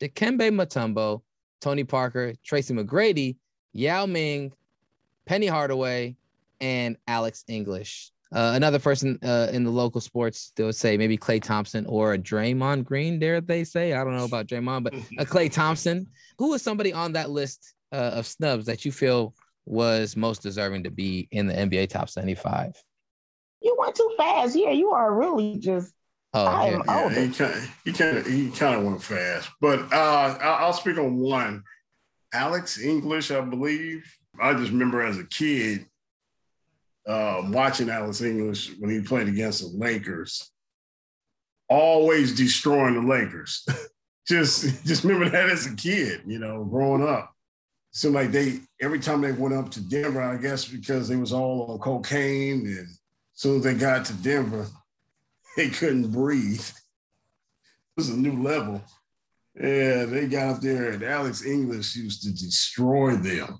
Dikembe 0.00 0.50
Mutombo, 0.50 1.22
Tony 1.60 1.84
Parker, 1.84 2.34
Tracy 2.44 2.74
McGrady, 2.74 3.36
Yao 3.72 4.06
Ming, 4.06 4.52
Penny 5.26 5.46
Hardaway, 5.46 6.16
and 6.60 6.96
Alex 7.06 7.44
English. 7.48 8.10
Uh, 8.30 8.52
another 8.54 8.78
person 8.78 9.18
uh, 9.24 9.48
in 9.52 9.64
the 9.64 9.70
local 9.70 10.00
sports, 10.02 10.52
they 10.54 10.62
would 10.64 10.74
say 10.76 10.98
maybe 10.98 11.16
Klay 11.16 11.42
Thompson 11.42 11.86
or 11.86 12.12
a 12.12 12.18
Draymond 12.18 12.84
Green, 12.84 13.18
dare 13.18 13.40
they 13.40 13.64
say? 13.64 13.94
I 13.94 14.04
don't 14.04 14.14
know 14.16 14.24
about 14.26 14.46
Draymond, 14.46 14.84
but 14.84 14.94
a 15.18 15.24
Klay 15.24 15.50
Thompson. 15.52 16.06
Who 16.38 16.52
is 16.52 16.60
somebody 16.60 16.92
on 16.92 17.12
that 17.12 17.30
list 17.30 17.72
uh, 17.90 17.96
of 18.16 18.26
snubs 18.26 18.66
that 18.66 18.84
you 18.84 18.92
feel 18.92 19.34
was 19.64 20.14
most 20.16 20.42
deserving 20.42 20.82
to 20.84 20.90
be 20.90 21.26
in 21.30 21.46
the 21.46 21.54
NBA 21.54 21.88
top 21.88 22.10
75? 22.10 22.74
You 23.62 23.74
went 23.78 23.94
too 23.96 24.12
fast. 24.18 24.54
Yeah, 24.56 24.70
you 24.72 24.90
are 24.90 25.12
really 25.12 25.58
just. 25.58 25.92
Oh, 26.34 26.44
I 26.44 26.68
yeah. 26.68 26.74
am 26.74 26.82
Yeah, 26.86 27.02
older. 27.04 27.20
he 27.84 27.92
kind 27.94 28.18
of 28.18 28.26
he 28.26 28.50
kind 28.50 28.74
of 28.78 28.84
went 28.84 29.02
fast, 29.02 29.48
but 29.62 29.90
uh, 29.90 30.38
I'll 30.40 30.74
speak 30.74 30.98
on 30.98 31.16
one. 31.16 31.62
Alex 32.34 32.78
English, 32.78 33.30
I 33.30 33.40
believe. 33.40 34.04
I 34.40 34.52
just 34.52 34.70
remember 34.70 35.00
as 35.02 35.16
a 35.18 35.24
kid 35.24 35.86
uh, 37.08 37.42
watching 37.46 37.88
Alex 37.88 38.20
English 38.20 38.72
when 38.78 38.90
he 38.90 39.00
played 39.00 39.28
against 39.28 39.62
the 39.62 39.78
Lakers, 39.78 40.50
always 41.68 42.36
destroying 42.36 42.94
the 42.94 43.00
Lakers. 43.00 43.66
just 44.28 44.84
just 44.84 45.04
remember 45.04 45.30
that 45.30 45.48
as 45.48 45.66
a 45.66 45.74
kid, 45.74 46.20
you 46.26 46.38
know, 46.38 46.64
growing 46.64 47.06
up. 47.06 47.34
Seemed 47.92 48.14
like 48.14 48.30
they 48.30 48.60
every 48.80 49.00
time 49.00 49.22
they 49.22 49.32
went 49.32 49.54
up 49.54 49.70
to 49.70 49.80
Denver, 49.80 50.22
I 50.22 50.36
guess 50.36 50.66
because 50.66 51.08
they 51.08 51.16
was 51.16 51.32
all 51.32 51.72
on 51.72 51.78
cocaine, 51.78 52.66
and 52.66 52.80
as 52.80 53.00
soon 53.32 53.56
as 53.56 53.64
they 53.64 53.74
got 53.74 54.04
to 54.06 54.12
Denver, 54.12 54.66
they 55.56 55.70
couldn't 55.70 56.12
breathe. 56.12 56.60
It 56.60 57.96
was 57.96 58.10
a 58.10 58.16
new 58.16 58.42
level. 58.42 58.82
Yeah, 59.54 60.04
they 60.04 60.28
got 60.28 60.56
up 60.56 60.60
there, 60.60 60.90
and 60.90 61.02
Alex 61.02 61.44
English 61.44 61.96
used 61.96 62.22
to 62.22 62.30
destroy 62.30 63.16
them. 63.16 63.58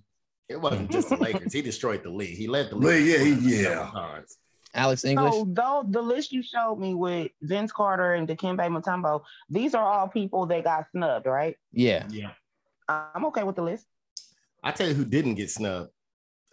It 0.48 0.60
wasn't 0.60 0.90
just 0.96 1.08
the 1.08 1.16
Lakers. 1.16 1.52
He 1.52 1.62
destroyed 1.62 2.02
the 2.02 2.10
league. 2.10 2.36
He 2.36 2.46
led 2.46 2.70
the 2.70 2.76
League, 2.76 3.06
league. 3.06 3.42
yeah, 3.42 3.48
he- 3.48 3.62
several 3.62 3.84
yeah. 3.86 3.90
times. 3.90 4.38
Alex 4.74 5.04
English. 5.04 5.32
So 5.32 5.46
though 5.50 5.84
the 5.88 6.02
list 6.02 6.30
you 6.30 6.42
showed 6.42 6.76
me 6.78 6.94
with 6.94 7.30
Vince 7.40 7.72
Carter 7.72 8.14
and 8.14 8.28
Dikembe 8.28 8.58
Mutombo, 8.68 9.22
these 9.48 9.74
are 9.74 9.84
all 9.84 10.08
people 10.08 10.44
that 10.46 10.62
got 10.64 10.86
snubbed, 10.90 11.26
right? 11.26 11.56
Yeah. 11.72 12.06
Yeah. 12.10 12.32
I'm 12.88 13.24
okay 13.26 13.44
with 13.44 13.56
the 13.56 13.62
list. 13.62 13.86
I 14.62 14.72
tell 14.72 14.88
you 14.88 14.94
who 14.94 15.04
didn't 15.04 15.36
get 15.36 15.50
snubbed. 15.50 15.90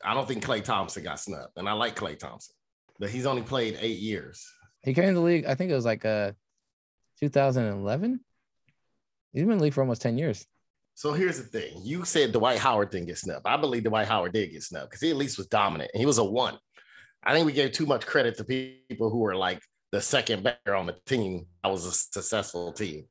I 0.04 0.14
don't 0.14 0.28
think 0.28 0.44
Klay 0.46 0.64
Thompson 0.64 1.04
got 1.04 1.20
snubbed, 1.20 1.54
and 1.58 1.68
I 1.68 1.74
like 1.74 1.96
Klay 1.96 2.18
Thompson, 2.18 2.56
but 3.00 3.10
he's 3.10 3.26
only 3.26 3.42
played 3.42 3.78
eight 3.82 4.00
years. 4.00 4.46
He 4.84 4.94
came 4.94 5.06
in 5.06 5.16
the 5.16 5.22
league, 5.22 5.46
I 5.46 5.56
think 5.56 5.72
it 5.72 5.76
was 5.76 5.86
like 5.86 6.06
uh 6.06 6.32
2011. 7.20 8.20
He's 9.34 9.44
been 9.44 9.52
in 9.52 9.58
the 9.58 9.64
league 9.64 9.74
for 9.74 9.82
almost 9.82 10.02
10 10.02 10.18
years. 10.18 10.46
So 10.96 11.14
here's 11.14 11.38
the 11.38 11.44
thing: 11.44 11.82
you 11.84 12.06
said 12.06 12.32
Dwight 12.32 12.58
Howard 12.58 12.90
didn't 12.90 13.08
get 13.08 13.18
snubbed. 13.18 13.46
I 13.46 13.58
believe 13.58 13.84
Dwight 13.84 14.08
Howard 14.08 14.34
did 14.34 14.52
get 14.52 14.64
snubbed 14.64 14.90
because 14.90 15.02
he 15.02 15.12
at 15.12 15.18
least 15.18 15.38
was 15.38 15.48
dominant, 15.48 15.92
and 15.94 16.00
he 16.00 16.06
was 16.06 16.18
a 16.18 16.24
one. 16.24 16.58
I 17.24 17.34
think 17.34 17.46
we 17.46 17.54
gave 17.54 17.72
too 17.72 17.86
much 17.86 18.06
credit 18.06 18.38
to 18.38 18.44
people 18.44 19.10
who 19.10 19.20
were 19.20 19.36
like 19.36 19.62
the 19.92 20.02
second 20.02 20.44
batter 20.44 20.76
on 20.76 20.86
the 20.86 20.96
team. 21.06 21.46
That 21.64 21.72
was 21.72 21.86
a 21.86 21.92
successful 21.92 22.72
team. 22.74 23.06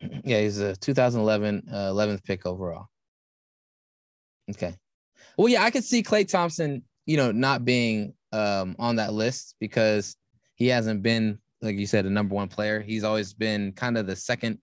Yeah, 0.24 0.42
he's 0.42 0.60
a 0.60 0.76
2011 0.76 1.64
uh, 1.72 1.90
11th 1.90 2.22
pick 2.22 2.46
overall. 2.46 2.86
Okay. 4.48 4.76
Well, 5.36 5.48
yeah, 5.48 5.64
I 5.64 5.70
could 5.72 5.82
see 5.82 6.04
Klay 6.04 6.26
Thompson, 6.26 6.84
you 7.04 7.16
know, 7.16 7.32
not 7.32 7.64
being 7.64 8.14
um, 8.32 8.76
on 8.78 8.94
that 8.96 9.12
list 9.12 9.56
because 9.58 10.14
he 10.54 10.68
hasn't 10.68 11.02
been, 11.02 11.38
like 11.62 11.76
you 11.76 11.86
said, 11.86 12.06
a 12.06 12.10
number 12.10 12.36
one 12.36 12.46
player. 12.46 12.80
He's 12.80 13.02
always 13.02 13.34
been 13.34 13.72
kind 13.72 13.98
of 13.98 14.06
the 14.06 14.14
second, 14.14 14.60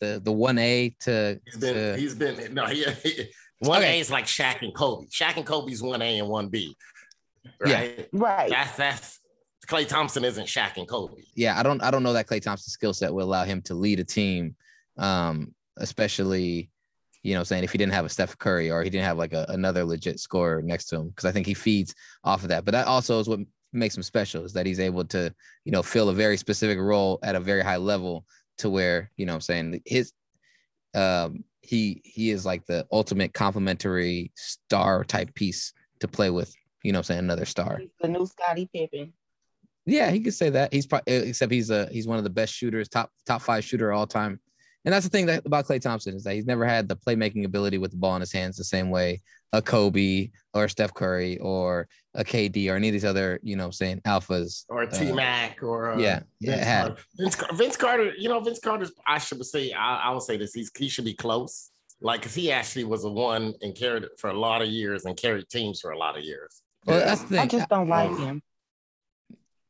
the 0.00 0.20
the 0.22 0.32
one 0.32 0.58
A 0.58 0.94
to. 1.00 1.40
He's 1.44 1.56
been, 1.56 1.74
to- 1.74 1.96
he's 1.96 2.14
been 2.14 2.54
no, 2.54 2.66
he, 2.66 2.84
he 3.02 3.24
one 3.60 3.78
Okay. 3.80 3.96
A 3.96 4.00
is 4.00 4.10
like 4.10 4.26
Shaq 4.26 4.62
and 4.62 4.74
Kobe. 4.74 5.06
Shaq 5.08 5.36
and 5.36 5.46
Kobe's 5.46 5.82
one 5.82 6.00
A 6.02 6.18
and 6.18 6.28
one 6.28 6.48
B. 6.48 6.76
Right. 7.60 8.08
Right. 8.12 8.50
That's 8.50 8.76
that's 8.76 9.20
Klay 9.66 9.86
Thompson 9.86 10.24
isn't 10.24 10.46
Shaq 10.46 10.76
and 10.76 10.88
Kobe. 10.88 11.22
yeah, 11.34 11.58
I 11.58 11.62
don't 11.62 11.82
I 11.82 11.90
don't 11.90 12.02
know 12.02 12.12
that 12.12 12.26
Klay 12.26 12.40
Thompson's 12.40 12.72
skill 12.72 12.94
set 12.94 13.12
will 13.12 13.24
allow 13.24 13.44
him 13.44 13.60
to 13.62 13.74
lead 13.74 14.00
a 14.00 14.04
team, 14.04 14.54
um, 14.96 15.54
especially 15.76 16.70
you 17.22 17.34
know 17.34 17.42
saying 17.42 17.64
if 17.64 17.72
he 17.72 17.78
didn't 17.78 17.92
have 17.92 18.04
a 18.04 18.08
Steph 18.08 18.38
Curry 18.38 18.70
or 18.70 18.82
he 18.82 18.90
didn't 18.90 19.04
have 19.04 19.18
like 19.18 19.32
a, 19.32 19.44
another 19.48 19.84
legit 19.84 20.20
scorer 20.20 20.62
next 20.62 20.86
to 20.86 20.96
him 20.96 21.08
because 21.08 21.24
I 21.24 21.32
think 21.32 21.46
he 21.46 21.54
feeds 21.54 21.94
off 22.24 22.42
of 22.42 22.48
that. 22.50 22.64
But 22.64 22.72
that 22.72 22.86
also 22.86 23.18
is 23.18 23.28
what 23.28 23.40
makes 23.72 23.96
him 23.96 24.02
special 24.02 24.44
is 24.44 24.52
that 24.54 24.64
he's 24.64 24.80
able 24.80 25.04
to 25.04 25.34
you 25.64 25.72
know 25.72 25.82
fill 25.82 26.08
a 26.08 26.14
very 26.14 26.36
specific 26.36 26.78
role 26.78 27.18
at 27.22 27.34
a 27.34 27.40
very 27.40 27.62
high 27.62 27.76
level 27.76 28.24
to 28.58 28.70
where 28.70 29.10
you 29.16 29.26
know 29.26 29.32
what 29.32 29.36
I'm 29.36 29.40
saying 29.42 29.82
his 29.86 30.12
um 30.94 31.44
he 31.60 32.00
he 32.04 32.30
is 32.30 32.46
like 32.46 32.66
the 32.66 32.86
ultimate 32.92 33.34
complementary 33.34 34.32
star 34.36 35.04
type 35.04 35.34
piece 35.34 35.72
to 36.00 36.08
play 36.08 36.30
with 36.30 36.54
you 36.82 36.92
know 36.92 36.98
what 36.98 37.10
I'm 37.10 37.14
saying 37.14 37.18
another 37.20 37.44
star. 37.44 37.78
He's 37.78 37.90
the 38.00 38.08
new 38.08 38.26
Scottie 38.26 38.68
Pippen. 38.72 39.12
Yeah, 39.84 40.10
he 40.10 40.20
could 40.20 40.34
say 40.34 40.50
that. 40.50 40.72
He's 40.72 40.86
probably 40.86 41.14
except 41.14 41.50
he's 41.50 41.70
a 41.70 41.88
he's 41.90 42.06
one 42.06 42.18
of 42.18 42.24
the 42.24 42.30
best 42.30 42.54
shooters, 42.54 42.88
top 42.88 43.10
top 43.26 43.42
five 43.42 43.64
shooter 43.64 43.92
all 43.92 44.06
time. 44.06 44.40
And 44.84 44.94
that's 44.94 45.04
the 45.04 45.10
thing 45.10 45.26
that 45.26 45.44
about 45.44 45.66
Klay 45.66 45.80
Thompson 45.80 46.14
is 46.14 46.24
that 46.24 46.34
he's 46.34 46.46
never 46.46 46.64
had 46.64 46.88
the 46.88 46.96
playmaking 46.96 47.44
ability 47.44 47.78
with 47.78 47.90
the 47.90 47.96
ball 47.96 48.14
in 48.14 48.20
his 48.20 48.32
hands 48.32 48.56
the 48.56 48.64
same 48.64 48.90
way 48.90 49.20
a 49.52 49.62
Kobe 49.62 50.30
or 50.54 50.68
Steph 50.68 50.94
Curry 50.94 51.38
or 51.38 51.88
a 52.14 52.24
KD 52.24 52.70
or 52.70 52.76
any 52.76 52.88
of 52.88 52.92
these 52.92 53.04
other, 53.04 53.40
you 53.42 53.56
know, 53.56 53.66
I'm 53.66 53.72
saying 53.72 54.00
alphas. 54.06 54.64
Or 54.68 54.86
T 54.86 55.10
uh, 55.10 55.14
Mac 55.14 55.62
or 55.62 55.92
uh, 55.92 55.98
yeah, 55.98 56.20
yeah, 56.40 56.50
Vince, 56.50 56.60
it 56.60 56.64
had. 56.64 56.86
Carter. 56.86 57.02
Vince, 57.18 57.34
Car- 57.36 57.56
Vince 57.56 57.76
Carter, 57.76 58.12
you 58.18 58.28
know, 58.28 58.40
Vince 58.40 58.58
Carter's, 58.58 58.92
I 59.06 59.18
should 59.18 59.44
say, 59.44 59.72
I, 59.72 59.96
I 59.96 60.10
will 60.10 60.20
say 60.20 60.36
this, 60.36 60.52
he's, 60.52 60.70
he 60.76 60.88
should 60.88 61.04
be 61.04 61.14
close. 61.14 61.70
Like, 62.00 62.20
because 62.20 62.34
he 62.34 62.52
actually 62.52 62.84
was 62.84 63.04
a 63.04 63.10
one 63.10 63.54
and 63.60 63.74
carried 63.74 64.04
it 64.04 64.12
for 64.18 64.30
a 64.30 64.38
lot 64.38 64.62
of 64.62 64.68
years 64.68 65.04
and 65.04 65.16
carried 65.16 65.48
teams 65.48 65.80
for 65.80 65.90
a 65.90 65.98
lot 65.98 66.16
of 66.16 66.22
years. 66.22 66.62
Well, 66.86 67.00
that's 67.00 67.22
the 67.22 67.28
thing. 67.28 67.38
I 67.40 67.46
just 67.46 67.68
don't 67.68 67.88
like 67.88 68.16
him. 68.16 68.40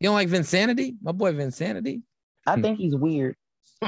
You 0.00 0.08
don't 0.08 0.14
like 0.14 0.28
Vinsanity? 0.28 0.96
My 1.02 1.12
boy 1.12 1.32
Vinsanity. 1.32 2.02
I 2.46 2.60
think 2.60 2.78
he's 2.78 2.94
weird. 2.94 3.34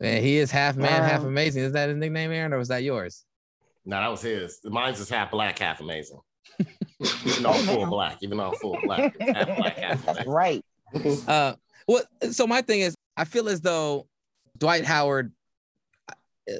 Man, 0.00 0.22
he 0.22 0.38
is 0.38 0.50
half 0.50 0.76
man, 0.76 1.02
half 1.02 1.20
Um, 1.20 1.26
amazing. 1.26 1.64
Is 1.64 1.72
that 1.72 1.88
his 1.88 1.98
nickname, 1.98 2.30
Aaron, 2.30 2.52
or 2.52 2.58
was 2.58 2.68
that 2.68 2.82
yours? 2.82 3.24
No, 3.88 3.98
that 4.00 4.08
was 4.08 4.20
his. 4.20 4.60
Mine's 4.64 5.00
is 5.00 5.08
half 5.08 5.30
black, 5.30 5.58
half 5.58 5.80
amazing. 5.80 6.20
even 7.24 7.42
though 7.42 7.50
I'm 7.52 7.64
full 7.64 7.86
black, 7.90 8.18
even 8.20 8.36
though 8.36 8.50
I'm 8.50 8.54
full 8.56 8.78
black, 8.84 9.18
half 9.18 9.46
black, 9.56 9.78
half 9.78 10.04
That's 10.04 10.18
amazing. 10.26 10.30
right. 10.32 10.64
Uh, 11.26 11.54
what? 11.86 12.04
So 12.32 12.46
my 12.46 12.60
thing 12.60 12.80
is, 12.80 12.94
I 13.16 13.24
feel 13.24 13.48
as 13.48 13.60
though 13.62 14.06
Dwight 14.58 14.84
Howard. 14.84 15.32
uh, 16.10 16.12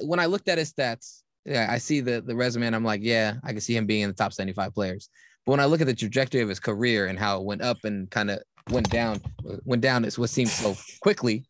When 0.03 0.21
I 0.21 0.27
looked 0.27 0.49
at 0.49 0.57
his 0.59 0.73
stats, 0.73 1.23
yeah, 1.45 1.67
I 1.71 1.77
see 1.79 2.01
the 2.01 2.23
the 2.23 2.35
resume, 2.35 2.67
and 2.67 2.75
I'm 2.75 2.85
like, 2.85 3.01
yeah, 3.03 3.35
I 3.45 3.53
can 3.53 3.61
see 3.61 3.77
him 3.77 3.85
being 3.87 4.03
in 4.03 4.09
the 4.09 4.15
top 4.15 4.33
75 4.33 4.73
players. 4.73 5.11
But 5.45 5.53
when 5.53 5.61
I 5.61 5.67
look 5.67 5.81
at 5.83 5.87
the 5.87 5.95
trajectory 5.95 6.41
of 6.41 6.49
his 6.49 6.61
career 6.61 7.07
and 7.07 7.19
how 7.19 7.39
it 7.39 7.45
went 7.45 7.61
up 7.63 7.79
and 7.85 8.11
kind 8.11 8.31
of 8.31 8.41
went 8.71 8.89
down, 8.91 9.21
went 9.65 9.83
down, 9.83 10.05
is 10.07 10.19
what 10.19 10.31
seems 10.31 10.53
so 10.53 10.75
quickly. 11.01 11.45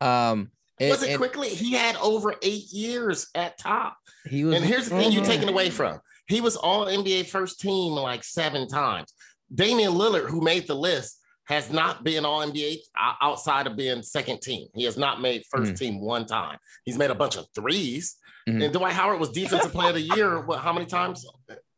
Um, 0.00 0.50
it- 0.78 0.90
Was 0.90 1.02
it 1.02 1.16
quickly? 1.16 1.48
He 1.48 1.72
had 1.72 1.96
over 1.96 2.34
eight 2.42 2.70
years 2.72 3.28
at 3.34 3.58
top. 3.58 3.96
He 4.28 4.44
was, 4.44 4.54
and 4.56 4.64
here's 4.64 4.88
the 4.88 4.96
thing 4.96 5.12
you're 5.12 5.22
Mhm. 5.22 5.26
taking 5.26 5.48
away 5.48 5.70
from. 5.70 6.00
He 6.28 6.40
was 6.40 6.56
all 6.56 6.86
NBA 6.88 7.24
first 7.24 7.60
team 7.60 7.92
like 7.92 8.24
seven 8.24 8.66
times. 8.68 9.12
Damian 9.54 9.92
Lillard, 9.92 10.28
who 10.28 10.40
made 10.40 10.66
the 10.66 10.74
list, 10.74 11.18
has 11.44 11.70
not 11.70 12.02
been 12.02 12.24
all 12.24 12.42
NBA 12.42 12.78
outside 13.22 13.68
of 13.68 13.76
being 13.76 14.02
second 14.02 14.42
team. 14.42 14.66
He 14.74 14.82
has 14.84 14.96
not 14.96 15.20
made 15.20 15.44
1st 15.52 15.72
Mhm. 15.74 15.78
team 15.78 16.00
one 16.00 16.26
time. 16.26 16.58
He's 16.84 16.98
made 16.98 17.10
a 17.10 17.14
bunch 17.14 17.36
of 17.36 17.46
3s 17.54 18.16
Mhm. 18.48 18.64
And 18.64 18.72
Dwight 18.72 18.92
Howard 18.94 19.20
was 19.20 19.30
defensive 19.30 19.70
player 19.72 19.88
of 19.90 19.94
the 19.94 20.00
year. 20.02 20.40
What, 20.40 20.60
how 20.60 20.72
many 20.72 20.86
times? 20.86 21.24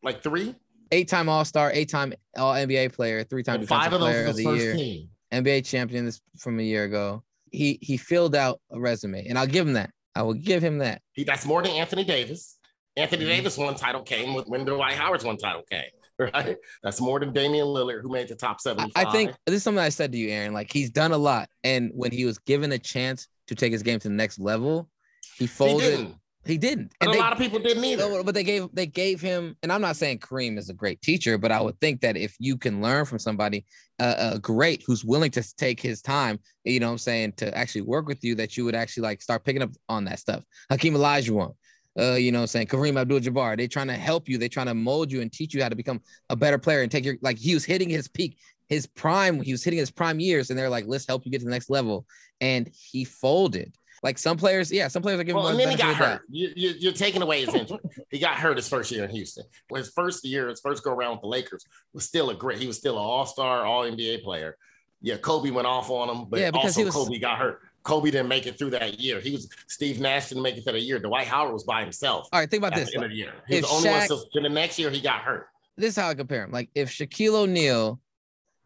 Like 0.03 0.23
three? 0.23 0.55
eight-time 0.91 1.29
All-Star, 1.29 1.71
eight-time 1.75 2.15
All 2.39 2.55
NBA 2.55 2.89
player, 2.89 3.23
three-time 3.23 3.61
And 3.61 3.69
five 3.69 3.93
of 3.93 4.01
those 4.01 4.09
player 4.11 4.25
of 4.27 4.37
the 4.37 4.45
first 4.45 4.63
year. 4.63 4.75
team. 4.75 5.11
NBA 5.31 5.61
champion 5.61 6.07
this 6.07 6.19
from 6.39 6.59
a 6.59 6.63
year 6.63 6.85
ago. 6.85 7.23
He 7.53 7.79
he 7.83 7.97
filled 7.97 8.35
out 8.35 8.61
a 8.71 8.79
resume, 8.81 9.27
and 9.27 9.39
I'll 9.39 9.47
give 9.47 9.67
him 9.67 9.75
that. 9.75 9.91
I 10.15 10.23
will 10.23 10.35
give 10.35 10.63
him 10.63 10.79
that. 10.79 11.03
He, 11.13 11.25
that's 11.25 11.47
more 11.47 11.63
than 11.63 11.73
Anthony 11.73 12.05
Davis. 12.05 12.59
Anthony 12.97 13.25
Mhm. 13.25 13.29
Davis 13.29 13.57
one 13.57 13.77
title 13.77 14.03
came 14.03 14.35
with 14.35 14.47
when 14.49 14.65
Dwight 14.65 14.95
Howard's 14.95 15.25
one 15.25 15.37
title 15.37 15.63
came. 15.71 15.85
Right? 16.21 16.57
That's 16.83 17.01
more 17.01 17.21
than 17.21 17.33
Damian 17.33 17.69
Lillard, 17.69 18.03
who 18.03 18.09
made 18.09 18.27
the 18.27 18.35
top 18.35 18.61
seven. 18.61 18.91
I 18.97 19.05
think 19.13 19.37
this 19.47 19.55
is 19.55 19.63
something 19.63 19.79
I 19.79 19.89
said 19.89 20.11
to 20.11 20.19
you, 20.19 20.31
Aaron. 20.31 20.53
Like 20.53 20.73
he's 20.73 20.91
done 20.91 21.13
a 21.13 21.17
lot, 21.17 21.49
and 21.63 21.93
when 21.95 22.11
he 22.11 22.25
was 22.25 22.39
given 22.39 22.73
a 22.73 22.79
chance 22.79 23.29
to 23.47 23.55
take 23.55 23.71
his 23.71 23.85
game 23.85 24.01
to 24.01 24.09
the 24.09 24.15
next 24.15 24.41
level, 24.41 24.91
he 25.37 25.45
he 25.45 25.47
folded. 25.47 25.85
didn't. 25.85 26.15
He 26.49 26.57
didn't. 26.57 26.95
And 27.01 27.11
a 27.11 27.13
they- 27.13 27.19
lot 27.19 27.33
of 27.33 27.39
people 27.39 27.59
didn't 27.59 27.85
either. 27.85 28.23
But 28.23 28.35
they 28.35 28.43
gave 28.43 28.69
they 28.73 28.87
gave 28.87 29.21
him, 29.21 29.55
and 29.63 29.71
I'm 29.71 29.83
not 29.83 29.97
saying 29.97 30.21
Kareem 30.21 30.59
is 30.59 30.71
a 30.71 30.75
great 30.75 31.03
teacher, 31.03 31.37
but 31.37 31.53
I 31.53 31.61
would 31.61 31.79
think 31.79 32.01
that 32.01 32.17
if 32.17 32.35
you 32.39 32.57
can 32.57 32.81
learn 32.81 33.05
from 33.05 33.19
somebody 33.19 33.67
uh, 34.01 34.15
uh, 34.19 34.39
great 34.39 34.83
who's 34.87 35.05
willing 35.05 35.31
to 35.33 35.57
take 35.57 35.79
his 35.79 36.01
time, 36.01 36.39
you 36.65 36.81
know, 36.81 36.87
what 36.87 36.93
I'm 36.93 36.99
saying 36.99 37.33
to 37.37 37.57
actually 37.57 37.83
work 37.83 38.07
with 38.07 38.25
you, 38.25 38.35
that 38.37 38.57
you 38.57 38.65
would 38.65 38.75
actually 38.75 39.03
like 39.03 39.21
start 39.21 39.45
picking 39.45 39.63
up 39.63 39.71
on 39.91 40.07
that 40.07 40.21
stuff. 40.21 40.43
Hakeem 40.71 40.95
Olajuwon, 40.95 41.55
uh, 41.99 42.13
you 42.13 42.33
know, 42.33 42.39
what 42.39 42.43
I'm 42.43 42.47
saying 42.47 42.69
Kareem 42.69 42.99
Abdul-Jabbar, 42.99 43.59
they're 43.59 43.69
trying 43.69 43.89
to 43.89 43.95
help 43.95 44.27
you, 44.29 44.39
they're 44.39 44.49
trying 44.49 44.67
to 44.67 44.75
mold 44.75 45.13
you 45.13 45.21
and 45.21 45.31
teach 45.31 45.53
you 45.53 45.63
how 45.63 45.69
to 45.69 45.77
become 45.77 46.01
a 46.31 46.37
better 46.37 46.59
player 46.59 46.81
and 46.81 46.91
take 46.91 47.05
your 47.05 47.17
like 47.21 47.37
he 47.37 47.53
was 47.53 47.65
hitting 47.67 47.91
his 47.91 48.09
peak, 48.09 48.39
his 48.69 48.87
prime, 48.87 49.43
he 49.43 49.53
was 49.53 49.63
hitting 49.63 49.79
his 49.79 49.91
prime 49.91 50.19
years, 50.19 50.49
and 50.49 50.59
they're 50.59 50.71
like, 50.71 50.85
let's 50.87 51.07
help 51.07 51.27
you 51.27 51.31
get 51.31 51.41
to 51.41 51.45
the 51.45 51.51
next 51.51 51.69
level, 51.69 52.07
and 52.41 52.71
he 52.73 53.05
folded. 53.05 53.75
Like 54.03 54.19
some 54.19 54.37
players, 54.37 54.71
yeah, 54.71 54.89
some 54.89 55.03
players 55.03 55.19
are 55.21 55.25
giving 55.25 55.37
Well, 55.43 55.49
him 55.49 55.59
and 55.59 55.61
then 55.61 55.71
he 55.71 55.77
got 55.77 55.95
hurt. 55.97 56.23
You, 56.31 56.53
you, 56.55 56.75
you're 56.79 56.93
taking 56.93 57.23
away 57.23 57.45
his 57.45 57.55
injury. 57.55 57.79
he 58.11 58.19
got 58.19 58.37
hurt 58.37 58.57
his 58.57 58.69
first 58.69 58.91
year 58.91 59.05
in 59.05 59.11
Houston. 59.11 59.45
Well, 59.71 59.81
his 59.83 59.91
first 59.93 60.25
year, 60.25 60.49
his 60.49 60.61
first 60.61 60.85
go 60.85 60.93
around 60.93 61.13
with 61.13 61.21
the 61.23 61.27
Lakers 61.29 61.65
was 61.93 62.05
still 62.05 62.31
a 62.31 62.35
great. 62.35 62.59
He 62.59 62.67
was 62.67 62.77
still 62.77 62.95
an 62.97 63.03
All 63.03 63.27
Star, 63.27 63.65
All 63.67 63.83
NBA 63.85 64.23
player. 64.23 64.57
Yeah, 65.01 65.17
Kobe 65.17 65.51
went 65.51 65.67
off 65.67 65.91
on 65.91 66.09
him, 66.09 66.27
but 66.29 66.41
Yeah, 66.41 66.51
because 66.51 66.77
also 66.77 66.81
he 66.81 66.85
was- 66.87 66.95
Kobe 66.95 67.19
got 67.19 67.39
hurt. 67.39 67.63
Kobe 67.85 68.11
didn't 68.11 68.29
make 68.29 68.47
it 68.47 68.59
through 68.59 68.71
that 68.71 69.01
year. 69.01 69.19
He 69.19 69.31
was 69.31 69.49
Steve 69.67 69.99
Nash 69.99 70.29
didn't 70.29 70.43
make 70.43 70.57
it 70.59 70.63
through 70.65 70.75
that 70.75 70.83
year. 70.83 70.99
Dwight 70.99 71.27
Howard 71.27 71.55
was 71.55 71.65
by 71.65 71.81
himself. 71.81 72.29
All 72.33 72.41
right, 72.41 72.51
think 72.51 72.61
about 72.61 72.75
at 72.75 72.81
this. 72.81 72.91
the 72.91 72.97
end 72.97 73.05
of 73.05 73.11
the 73.13 73.17
year. 73.17 73.33
He 73.47 73.57
was 73.61 73.65
the 73.65 73.75
only 73.77 73.89
one. 73.91 74.07
So 74.09 74.21
the 74.35 74.49
next 74.49 74.79
year, 74.79 74.91
he 74.91 75.01
got 75.01 75.23
hurt. 75.23 75.47
this 75.77 75.91
is 75.91 75.97
how 75.97 76.09
I 76.09 76.15
compare 76.15 76.45
him. 76.45 76.51
Like 76.51 76.69
if 76.75 76.91
Shaquille 76.91 77.35
O'Neal 77.35 77.99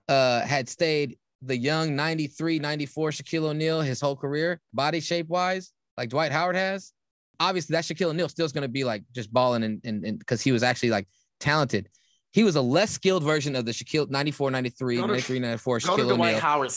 uh 0.09 0.41
had 0.41 0.69
stayed 0.69 1.19
the 1.43 1.57
young 1.57 1.97
93, 1.97 2.59
94 2.59 3.11
Shaquille 3.11 3.45
O'Neal 3.51 3.81
his 3.81 4.01
whole 4.01 4.17
career, 4.17 4.61
body 4.73 5.01
shape 5.01 5.29
wise, 5.29 5.73
like 5.97 6.09
Dwight 6.09 6.33
Howard 6.33 6.57
has, 6.57 6.93
obviously 7.41 7.75
that 7.75 7.85
Shaquille 7.85 8.11
O'Neal 8.11 8.29
still 8.29 8.47
is 8.47 8.53
going 8.53 8.63
to 8.63 8.69
be 8.69 8.85
like 8.85 9.03
just 9.15 9.33
balling 9.33 9.65
and 9.65 9.81
and 9.85 10.19
because 10.19 10.41
he 10.41 10.53
was 10.53 10.63
actually 10.63 10.91
like 10.91 11.09
talented. 11.41 11.89
He 12.33 12.45
was 12.45 12.57
a 12.57 12.63
less 12.63 12.91
skilled 12.91 13.23
version 13.25 13.55
of 13.55 13.67
the 13.67 13.73
Shaquille 13.73 14.09
94, 14.09 14.51
93, 14.51 14.97
to- 14.97 15.07
93, 15.07 15.39
94 15.39 15.79
Shaquille 15.81 15.89
O'Neal. 16.13 16.17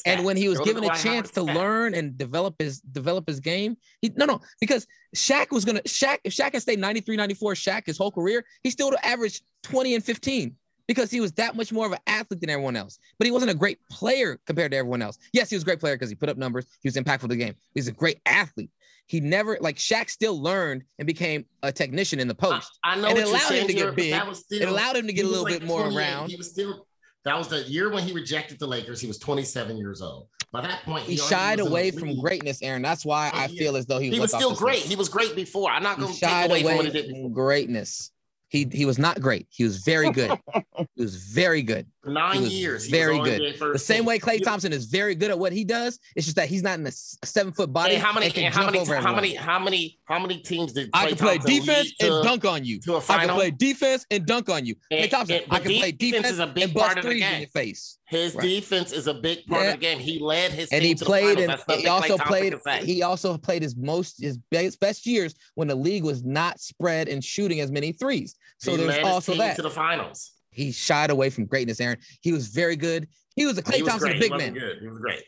And 0.06 0.26
when 0.26 0.36
he 0.36 0.50
was 0.50 0.58
Go 0.58 0.66
given 0.66 0.84
a 0.84 0.88
Dwight 0.88 1.00
chance 1.00 1.06
Howard's 1.06 1.32
to 1.32 1.42
stats. 1.42 1.56
learn 1.56 1.94
and 1.94 2.18
develop 2.18 2.56
his 2.60 2.82
develop 2.82 3.26
his 3.28 3.40
game, 3.40 3.78
he 4.02 4.12
no 4.18 4.26
no 4.26 4.42
because 4.60 4.86
Shaq 5.16 5.52
was 5.52 5.64
gonna 5.64 5.82
Shaq 5.84 6.18
if 6.26 6.34
Shaq 6.34 6.52
had 6.54 6.62
stayed 6.62 6.80
93, 6.80 7.16
94, 7.16 7.54
Shaq 7.54 7.86
his 7.86 7.98
whole 7.98 8.12
career, 8.12 8.44
he 8.64 8.70
still 8.70 8.90
would 8.90 8.98
have 9.00 9.14
averaged 9.14 9.44
20 9.64 9.96
and 9.96 10.04
15 10.04 10.56
because 10.88 11.12
he 11.12 11.20
was 11.22 11.32
that 11.34 11.56
much 11.56 11.72
more 11.72 11.86
of 11.86 11.92
an 11.92 12.00
athlete 12.08 12.42
than 12.42 12.50
everyone 12.50 12.76
else. 12.76 13.00
But 13.18 13.26
he 13.26 13.32
wasn't 13.32 13.52
a 13.52 13.56
great 13.56 13.80
player 13.90 14.40
compared 14.46 14.72
to 14.72 14.78
everyone 14.78 15.02
else. 15.02 15.18
Yes, 15.34 15.50
he 15.50 15.56
was 15.56 15.64
a 15.64 15.66
great 15.66 15.80
player 15.80 15.96
because 15.96 16.10
he 16.10 16.16
put 16.16 16.30
up 16.30 16.38
numbers, 16.38 16.66
he 16.82 16.88
was 16.88 16.96
impactful 16.96 17.22
to 17.22 17.28
the 17.30 17.36
game. 17.36 17.56
He's 17.74 17.88
a 17.88 17.92
great 17.92 18.20
athlete. 18.26 18.70
He 19.08 19.20
never 19.20 19.58
like 19.62 19.78
Shaq 19.78 20.10
still 20.10 20.42
learned 20.42 20.84
and 20.98 21.06
became 21.06 21.46
a 21.62 21.72
technician 21.72 22.20
in 22.20 22.28
the 22.28 22.34
post. 22.36 22.80
I 22.84 22.96
know 23.00 23.10
and 23.10 23.18
it 23.20 23.28
allowed 23.28 23.52
him 23.52 23.68
to 23.68 23.74
get 23.74 23.96
big. 23.96 24.14
still- 24.36 24.62
it 24.62 24.68
allowed 24.68 24.96
him 24.96 25.06
to 25.08 25.14
get 25.14 25.26
a 25.26 25.28
little 25.28 25.44
like 25.44 25.60
bit 25.60 25.64
more 25.68 25.88
around. 25.88 26.30
He 26.30 26.36
was 26.36 26.50
still. 26.50 26.88
That 27.24 27.38
was 27.38 27.48
the 27.48 27.64
year 27.64 27.90
when 27.90 28.04
he 28.04 28.14
rejected 28.14 28.60
the 28.60 28.68
Lakers. 28.68 29.02
He 29.02 29.08
was 29.08 29.18
27 29.18 29.78
years 29.78 30.00
old. 30.02 30.28
By 30.52 30.62
that 30.62 30.84
point, 30.84 31.06
He 31.06 31.20
already 31.20 31.36
shied 31.36 31.58
was 31.60 31.66
in 31.66 31.66
the 31.66 31.72
away 31.72 31.92
from 31.92 32.20
greatness, 32.20 32.62
Aaron. 32.62 32.84
That's 32.84 33.04
why 33.04 33.32
I 33.34 33.48
Yeah. 33.48 33.60
feel 33.60 33.76
as 33.78 33.88
though 33.88 33.98
he 34.00 34.10
was, 34.10 34.16
He 34.16 34.20
was 34.22 34.32
still 34.32 34.54
great. 34.56 34.76
list. 34.78 34.88
He 34.90 34.96
was 34.96 35.10
great 35.10 35.36
before. 35.36 35.72
I'm 35.72 35.82
not 35.84 35.98
going 36.00 36.14
to 36.14 36.20
take 36.20 36.30
shied 36.30 36.50
away, 36.52 36.62
from 36.62 36.68
away 36.74 36.78
what 36.78 36.86
he 36.86 36.92
did. 36.92 37.10
from 37.10 37.34
greatness. 37.34 38.12
He 38.48 38.68
he 38.72 38.86
was 38.86 39.00
not 39.00 39.20
great. 39.22 39.48
He 39.50 39.64
was 39.64 39.78
very 39.78 40.12
good. 40.12 40.38
he 40.54 41.02
was 41.04 41.16
very 41.16 41.62
good. 41.62 41.88
Nine 42.06 42.44
years, 42.46 42.88
very 42.88 43.18
good. 43.20 43.58
The 43.74 43.80
same 43.80 43.98
team. 44.00 44.06
way 44.06 44.20
Klay 44.20 44.44
Thompson 44.44 44.72
is 44.72 44.86
very 44.86 45.16
good 45.16 45.32
at 45.32 45.40
what 45.40 45.52
he 45.54 45.64
does. 45.64 46.00
It's 46.16 46.26
just 46.26 46.36
that 46.38 46.48
he's 46.48 46.62
not 46.62 46.78
in 46.80 46.86
a 46.86 46.92
seven 46.92 47.52
foot 47.52 47.74
body. 47.74 47.96
How 47.96 48.14
many? 48.14 48.28
and 48.36 48.54
how 48.54 48.66
many? 48.66 48.86
How 48.86 49.16
many? 49.16 49.34
How 49.36 49.60
many? 49.60 50.00
How 50.06 50.20
many 50.20 50.38
teams 50.40 50.74
did 50.74 50.90
I 50.94 51.08
can 51.08 51.18
play 51.18 51.38
Thompson 51.38 51.56
defense 51.60 51.94
and 52.00 52.10
to- 52.12 52.22
dunk 52.24 52.46
on 52.46 52.64
you. 52.64 52.80
to 52.82 52.96
a 52.96 52.98
I 53.10 53.26
can 53.26 53.30
play 53.36 53.52
defense 53.52 54.06
and 54.12 54.26
dunk 54.26 54.50
on 54.50 54.66
you. 54.66 54.76
Klay 54.92 55.10
Thompson, 55.10 55.38
and- 55.38 55.46
I 55.52 55.60
can 55.60 55.72
play 55.80 55.92
defense 55.92 56.30
is 56.30 56.40
a 56.40 56.48
big 56.48 56.64
and 56.66 56.74
part 56.74 56.88
bust 56.88 56.98
of 56.98 57.04
the 57.04 57.10
threes 57.10 57.24
in 57.24 57.40
your 57.42 57.50
face. 57.50 57.98
His 58.08 58.36
Right. 58.36 58.44
defense 58.44 58.92
is 58.92 59.08
a 59.08 59.16
big 59.16 59.48
part 59.48 59.64
Yeah. 59.64 59.70
of 59.70 59.80
the 59.80 59.82
game. 59.82 60.00
He 60.00 60.20
led 60.20 60.52
his 60.52 60.70
and 60.72 60.82
team 60.82 60.90
he 60.90 60.94
to 60.94 61.00
the 61.00 61.06
played 61.06 61.40
and 61.40 61.60
he 61.80 61.88
also 61.88 62.18
Thompson 62.18 62.60
played 62.60 62.84
he 62.84 63.02
also 63.02 63.36
played 63.38 63.64
his 63.64 63.76
most 63.76 64.22
his 64.22 64.38
best 64.52 64.80
best 64.80 65.08
years 65.08 65.34
when 65.56 65.68
the 65.68 65.76
league 65.76 66.04
was 66.04 66.24
not 66.24 66.60
spread 66.60 67.08
and 67.10 67.24
shooting 67.24 67.62
as 67.62 67.72
many 67.72 67.92
threes 67.92 68.36
so 68.60 68.72
He 68.72 68.78
there's 68.78 69.04
also 69.04 69.34
that 69.36 69.56
to 69.56 69.64
the 69.64 69.72
finals. 69.72 70.34
He 70.56 70.72
shied 70.72 71.10
away 71.10 71.30
from 71.30 71.46
greatness. 71.46 71.80
Aaron, 71.80 71.98
he 72.22 72.32
was 72.32 72.48
very 72.48 72.76
good. 72.76 73.08
He 73.36 73.46
was 73.46 73.58
a 73.58 73.64
Klay 73.64 73.86
Thompson 73.86 74.12
great. 74.12 74.20
big 74.22 74.32
he 74.32 74.38
man. 74.38 74.54
good. 74.54 74.78
He 74.80 74.88
was 74.88 74.98
great. 74.98 75.24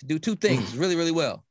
Could 0.00 0.08
do 0.08 0.18
two 0.18 0.36
things 0.36 0.76
really, 0.76 0.96
really 0.96 1.12
well. 1.12 1.44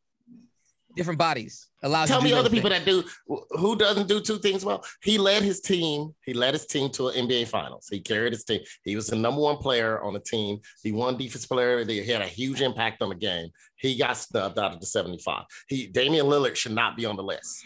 Different 0.95 1.19
bodies 1.19 1.67
allows. 1.83 2.07
Tell 2.07 2.23
me 2.23 2.33
other 2.33 2.49
people 2.49 2.71
things. 2.71 2.85
that 2.85 3.05
do 3.27 3.43
who 3.51 3.75
doesn't 3.75 4.07
do 4.07 4.19
two 4.19 4.39
things 4.39 4.65
well. 4.65 4.83
He 5.03 5.19
led 5.19 5.43
his 5.43 5.61
team. 5.61 6.15
He 6.25 6.33
led 6.33 6.55
his 6.55 6.65
team 6.65 6.89
to 6.91 7.09
an 7.09 7.27
NBA 7.27 7.49
Finals. 7.49 7.87
He 7.89 7.99
carried 7.99 8.33
his 8.33 8.43
team. 8.43 8.61
He 8.83 8.95
was 8.95 9.05
the 9.07 9.15
number 9.15 9.39
one 9.39 9.57
player 9.57 10.01
on 10.01 10.13
the 10.13 10.19
team. 10.19 10.59
He 10.81 10.91
won 10.91 11.15
defense 11.15 11.45
player. 11.45 11.79
of 11.79 11.87
the 11.87 11.93
year. 11.93 12.03
He 12.03 12.11
had 12.11 12.23
a 12.23 12.27
huge 12.27 12.61
impact 12.61 13.03
on 13.03 13.09
the 13.09 13.15
game. 13.15 13.49
He 13.75 13.95
got 13.95 14.17
snubbed 14.17 14.57
out 14.57 14.73
of 14.73 14.79
the 14.79 14.87
75. 14.87 15.43
He 15.67 15.85
Damian 15.85 16.25
Lillard 16.25 16.55
should 16.55 16.71
not 16.73 16.97
be 16.97 17.05
on 17.05 17.15
the 17.15 17.23
list. 17.23 17.63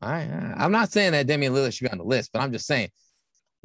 All 0.00 0.10
right, 0.10 0.30
all 0.30 0.38
right. 0.38 0.54
I'm 0.56 0.72
not 0.72 0.90
saying 0.90 1.12
that 1.12 1.26
Damian 1.26 1.52
Lillard 1.52 1.74
should 1.74 1.84
be 1.84 1.92
on 1.92 1.98
the 1.98 2.04
list, 2.04 2.30
but 2.32 2.40
I'm 2.40 2.52
just 2.52 2.66
saying 2.66 2.90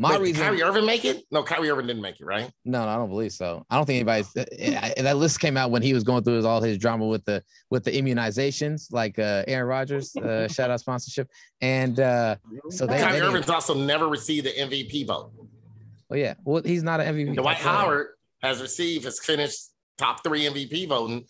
my 0.02 0.10
Wait, 0.10 0.18
did 0.18 0.24
reason. 0.24 0.44
Kyrie 0.44 0.64
Irving 0.64 0.86
make 0.86 1.06
it? 1.06 1.26
No, 1.30 1.44
Kyrie 1.44 1.70
Irving 1.70 1.86
didn't 1.86 2.02
make 2.02 2.20
it, 2.20 2.26
right? 2.26 2.50
No, 2.66 2.84
no, 2.84 2.90
I 2.90 2.96
don't 2.96 3.10
believe 3.10 3.32
so. 3.32 3.64
I 3.70 3.76
don't 3.76 3.86
think 3.86 3.98
anybody's 3.98 4.36
eh, 4.36 5.00
that 5.04 5.18
list 5.18 5.40
came 5.40 5.58
out 5.58 5.70
when 5.70 5.84
he 5.84 5.94
was 5.94 6.04
going 6.04 6.24
through 6.24 6.38
his, 6.38 6.46
all 6.46 6.60
his 6.60 6.80
drama 6.80 7.06
with 7.06 7.24
the 7.26 7.44
with 7.70 7.84
the 7.84 7.92
immunizations, 7.92 8.92
like 8.92 9.20
uh, 9.20 9.44
Aaron 9.48 9.68
Rodgers, 9.68 10.16
uh, 10.16 10.48
shout 10.52 10.72
out 10.72 10.80
sponsorship, 10.80 11.30
and 11.62 12.00
uh, 12.00 12.36
so 12.72 12.88
they. 12.88 12.98
Kyrie 12.98 13.20
they 13.20 13.26
Irving's 13.28 13.50
also 13.50 13.76
never 13.76 14.08
received 14.08 14.48
the 14.48 14.54
MVP 14.54 15.06
vote. 15.06 15.32
well, 16.10 16.20
yeah, 16.20 16.34
well, 16.44 16.64
he's 16.64 16.82
not 16.82 17.00
an 17.00 17.16
MVP. 17.16 17.36
Dwight 17.36 17.60
player. 17.60 17.76
Howard 17.76 18.08
has 18.42 18.60
received, 18.60 19.06
has 19.06 19.20
finished 19.20 19.68
top 20.00 20.24
three 20.24 20.46
MVP 20.46 20.90
voting. 20.90 21.26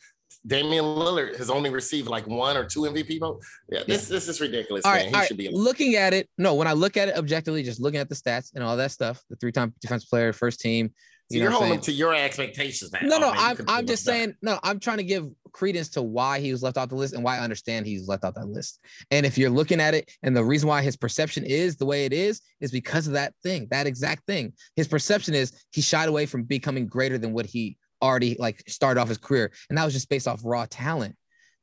Damian 0.48 0.84
Lillard 0.84 1.38
has 1.38 1.50
only 1.50 1.70
received 1.70 2.08
like 2.08 2.26
one 2.26 2.58
or 2.58 2.66
two 2.66 2.82
MVP 2.82 3.20
votes. 3.20 3.48
Yeah, 3.70 3.84
this 3.88 4.08
this 4.08 4.28
is 4.28 4.42
ridiculous. 4.42 4.86
All 4.86 4.92
man. 4.92 5.00
right, 5.00 5.08
he 5.08 5.14
all 5.14 5.20
right. 5.20 5.28
should 5.28 5.38
be. 5.38 5.50
Looking 5.52 5.96
at 5.96 6.14
it, 6.14 6.30
no, 6.38 6.56
when 6.56 6.68
I 6.68 6.74
look 6.74 6.98
at 6.98 7.10
it 7.10 7.16
objectively, 7.16 7.64
just 7.64 7.80
looking 7.80 8.00
at 8.00 8.10
the 8.10 8.16
stats 8.16 8.54
and 8.56 8.64
all 8.64 8.76
that 8.78 8.92
stuff, 8.92 9.24
the 9.30 9.36
three-time 9.36 9.74
defensive 9.82 10.10
player, 10.10 10.34
first 10.34 10.60
team. 10.60 10.92
So 11.30 11.38
You 11.38 11.44
you're 11.44 11.52
what 11.52 11.62
I'm 11.62 11.68
holding 11.68 11.82
to 11.82 11.92
your 11.94 12.14
expectations. 12.14 12.92
Now. 12.92 13.00
No, 13.04 13.16
Oh, 13.16 13.20
no, 13.20 13.32
man, 13.34 13.40
I'm 13.40 13.70
I'm 13.70 13.86
just 13.88 14.04
saying, 14.04 14.36
no, 14.42 14.60
I'm 14.64 14.80
trying 14.80 14.98
to 14.98 15.04
give 15.04 15.30
credence 15.54 15.90
to 15.90 16.02
why 16.02 16.40
he 16.40 16.52
was 16.52 16.64
left 16.64 16.78
off 16.78 16.90
the 16.90 16.96
list 16.96 17.14
and 17.14 17.24
why 17.24 17.38
I 17.38 17.42
understand 17.42 17.86
he's 17.86 18.08
left 18.08 18.24
off 18.24 18.34
that 18.34 18.48
list. 18.48 18.80
And 19.12 19.26
if 19.26 19.38
you're 19.38 19.50
looking 19.50 19.80
at 19.80 19.94
it, 19.94 20.12
and 20.24 20.36
the 20.36 20.44
reason 20.44 20.68
why 20.68 20.82
his 20.82 20.98
perception 20.98 21.46
is 21.46 21.78
the 21.78 21.86
way 21.86 22.06
it 22.06 22.14
is, 22.14 22.42
is 22.60 22.72
because 22.72 23.08
of 23.08 23.14
that 23.14 23.34
thing, 23.44 23.68
that 23.72 23.88
exact 23.88 24.26
thing. 24.26 24.54
His 24.76 24.88
perception 24.88 25.34
is 25.34 25.54
he 25.72 25.82
shied 25.82 26.10
away 26.10 26.26
from 26.26 26.44
becoming 26.44 26.88
greater 26.88 27.18
than 27.18 27.32
what 27.32 27.46
he 27.46 27.78
already 28.02 28.36
like 28.40 28.64
started 28.68 29.00
off 29.00 29.10
his 29.10 29.18
career, 29.18 29.52
and 29.70 29.78
that 29.78 29.86
was 29.86 29.94
just 29.94 30.10
based 30.10 30.28
off 30.28 30.42
raw 30.44 30.66
talent. 30.70 31.16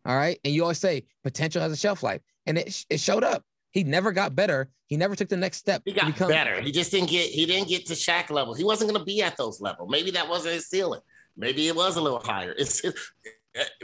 All 0.05 0.16
right, 0.16 0.39
and 0.45 0.55
you 0.55 0.62
always 0.62 0.78
say 0.78 1.05
potential 1.24 1.61
has 1.61 1.72
a 1.72 1.76
shelf 1.76 2.03
life, 2.03 2.20
and 2.47 2.59
it 2.59 2.84
it 2.89 3.01
showed 3.01 3.24
up. 3.24 3.45
He 3.70 3.84
never 3.84 4.12
got 4.12 4.34
better. 4.34 4.70
He 4.86 4.97
never 4.97 5.14
took 5.14 5.28
the 5.28 5.36
next 5.36 5.59
step. 5.59 5.82
He 5.84 5.93
got 5.93 6.16
better. 6.16 6.61
He 6.62 6.72
just 6.72 6.91
didn't 6.91 7.11
get. 7.11 7.30
He 7.30 7.45
didn't 7.45 7.68
get 7.68 7.86
to 7.86 7.93
Shaq 7.93 8.30
level. 8.30 8.55
He 8.55 8.64
wasn't 8.64 8.91
going 8.91 9.01
to 9.01 9.05
be 9.05 9.22
at 9.22 9.36
those 9.36 9.61
levels. 9.61 9.91
Maybe 9.91 10.11
that 10.12 10.28
wasn't 10.28 10.55
his 10.55 10.68
ceiling. 10.68 11.01
Maybe 11.36 11.68
it 11.68 11.76
was 11.76 11.97
a 11.97 12.01
little 12.01 12.20
higher. 12.20 12.55
It's 12.57 12.84
uh, 12.84 12.91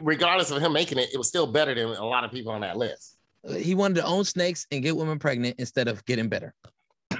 regardless 0.00 0.50
of 0.50 0.62
him 0.62 0.72
making 0.72 0.98
it, 0.98 1.10
it 1.12 1.18
was 1.18 1.28
still 1.28 1.46
better 1.46 1.74
than 1.74 1.88
a 1.88 2.04
lot 2.04 2.24
of 2.24 2.30
people 2.30 2.52
on 2.52 2.62
that 2.62 2.76
list. 2.76 3.18
He 3.56 3.74
wanted 3.74 3.96
to 3.96 4.04
own 4.04 4.24
snakes 4.24 4.66
and 4.70 4.82
get 4.82 4.96
women 4.96 5.18
pregnant 5.18 5.56
instead 5.58 5.88
of 5.88 6.04
getting 6.04 6.28
better. 6.28 6.54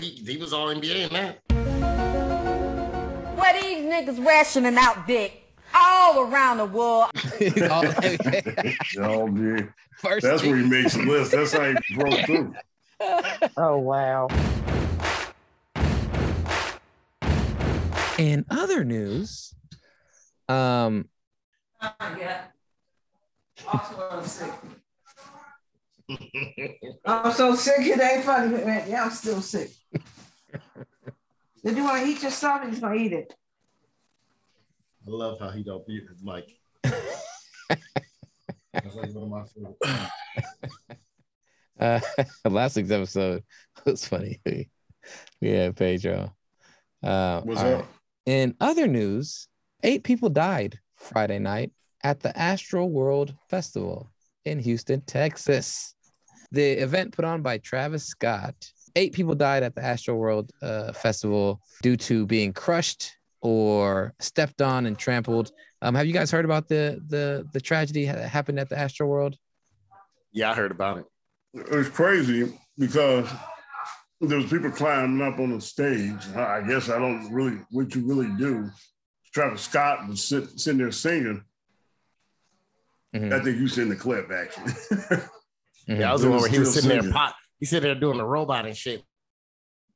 He, 0.00 0.10
he 0.10 0.36
was 0.36 0.52
all 0.52 0.66
NBA 0.66 1.06
in 1.06 1.12
that. 1.12 1.45
Where 3.46 3.62
these 3.62 3.84
niggas 3.84 4.26
rationing 4.26 4.76
out 4.76 5.06
dick 5.06 5.40
all 5.72 6.22
around 6.22 6.58
the 6.58 6.64
world. 6.64 7.10
Oh, 8.98 9.28
man. 9.28 9.72
First 9.98 10.26
That's 10.26 10.42
where 10.42 10.56
he 10.56 10.64
makes 10.64 10.94
the 10.94 11.04
list. 11.04 11.30
That's 11.30 11.52
how 11.52 11.70
he 11.70 11.94
broke 11.94 12.18
through. 12.26 12.54
Oh 13.56 13.78
wow. 13.78 14.26
In 18.18 18.44
other 18.50 18.84
news, 18.84 19.54
um, 20.48 21.08
Yeah. 22.18 22.46
Also, 23.68 24.08
I'm 24.10 24.24
sick. 24.24 24.50
I'm 27.04 27.32
so 27.32 27.54
sick 27.54 27.86
it 27.86 28.00
ain't 28.00 28.24
funny, 28.24 28.64
man. 28.64 28.90
Yeah, 28.90 29.04
I'm 29.04 29.10
still 29.10 29.40
sick. 29.40 29.70
If 31.66 31.76
you 31.76 31.82
want 31.82 32.04
to 32.04 32.08
eat 32.08 32.22
your 32.22 32.30
stuff, 32.30 32.62
you're 32.62 32.80
gonna 32.80 32.94
eat 32.94 33.12
it. 33.12 33.34
I 35.04 35.10
love 35.10 35.40
how 35.40 35.50
he 35.50 35.64
don't 35.64 35.86
mute 35.88 36.04
his 36.08 36.22
mic. 36.22 36.56
That's 36.84 36.94
like 38.94 39.12
one 39.12 39.24
of 39.24 39.28
my 39.28 39.42
favorite. 39.52 39.76
uh, 41.80 41.98
last 42.48 42.76
week's 42.76 42.92
episode 42.92 43.42
was 43.84 44.06
funny. 44.06 44.40
We, 44.46 44.70
we 45.40 45.48
had 45.48 45.74
Pedro. 45.74 46.36
Uh, 47.02 47.40
What's 47.40 47.60
all 47.60 47.74
up? 47.74 47.88
In 48.26 48.54
other 48.60 48.86
news, 48.86 49.48
eight 49.82 50.04
people 50.04 50.28
died 50.28 50.78
Friday 50.94 51.40
night 51.40 51.72
at 52.04 52.20
the 52.20 52.28
Astroworld 52.28 53.36
Festival 53.50 54.08
in 54.44 54.60
Houston, 54.60 55.00
Texas. 55.00 55.96
The 56.52 56.74
event 56.74 57.10
put 57.10 57.24
on 57.24 57.42
by 57.42 57.58
Travis 57.58 58.04
Scott. 58.04 58.70
Eight 58.96 59.12
people 59.12 59.34
died 59.34 59.62
at 59.62 59.74
the 59.74 59.82
Astroworld 59.82 60.50
uh, 60.62 60.92
Festival 60.92 61.60
due 61.82 61.96
to 61.98 62.26
being 62.26 62.54
crushed 62.54 63.16
or 63.42 64.14
stepped 64.18 64.62
on 64.62 64.86
and 64.86 64.98
trampled. 64.98 65.52
Um, 65.82 65.94
have 65.94 66.06
you 66.06 66.14
guys 66.14 66.30
heard 66.30 66.46
about 66.46 66.66
the 66.66 67.00
the 67.08 67.46
the 67.52 67.60
tragedy 67.60 68.06
that 68.06 68.28
happened 68.28 68.58
at 68.58 68.70
the 68.70 68.74
Astroworld? 68.74 69.36
Yeah, 70.32 70.50
I 70.50 70.54
heard 70.54 70.70
about 70.70 70.98
it. 70.98 71.04
It 71.52 71.70
was 71.70 71.88
crazy 71.90 72.58
because 72.78 73.28
there 74.20 74.38
was 74.38 74.50
people 74.50 74.70
climbing 74.70 75.24
up 75.26 75.38
on 75.38 75.52
the 75.52 75.60
stage. 75.60 76.26
I 76.34 76.58
I 76.58 76.62
guess 76.62 76.88
I 76.88 76.98
don't 76.98 77.30
really 77.30 77.58
what 77.70 77.94
you 77.94 78.06
really 78.06 78.30
do. 78.38 78.70
Travis 79.32 79.60
Scott 79.60 80.08
was 80.08 80.24
sit, 80.24 80.58
sitting 80.58 80.78
there 80.78 80.90
singing. 80.90 81.44
Mm-hmm. 83.14 83.32
I 83.32 83.40
think 83.40 83.58
you 83.58 83.68
seen 83.68 83.90
the 83.90 83.96
clip 83.96 84.30
actually. 84.30 84.72
Yeah, 85.86 86.08
I 86.08 86.12
was 86.14 86.22
the 86.22 86.30
one 86.30 86.40
where 86.40 86.50
he 86.50 86.58
was 86.58 86.72
sitting 86.72 86.88
there 86.88 87.12
pot. 87.12 87.34
He 87.58 87.66
sitting 87.66 87.88
there 87.88 87.98
doing 87.98 88.18
the 88.18 88.24
robot 88.24 88.66
and 88.66 88.76
shit 88.76 89.02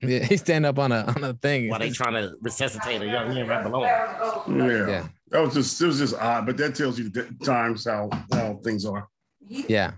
Yeah, 0.01 0.21
he's 0.25 0.41
standing 0.41 0.69
up 0.69 0.79
on 0.79 0.93
a 0.93 1.05
on 1.17 1.25
a 1.25 1.35
thing. 1.35 1.69
while 1.69 1.79
they 1.79 1.91
trying 1.91 2.15
to 2.15 2.35
resuscitate 2.41 3.03
a 3.03 3.07
young 3.07 3.35
man 3.35 3.47
right 3.47 3.63
below 3.63 3.85
him. 3.85 4.59
Yeah. 4.61 4.89
Yeah. 4.89 5.09
That 5.29 5.41
was 5.43 5.55
just 5.55 5.81
it 5.81 5.87
was 5.87 5.99
just 5.99 6.15
odd, 6.15 6.47
but 6.47 6.57
that 6.57 6.75
tells 6.75 6.99
you 6.99 7.09
the 7.11 7.29
times 7.45 7.85
how 7.87 8.09
how 8.33 8.59
things 8.65 8.85
are. 8.87 9.09
Yeah. 9.47 9.93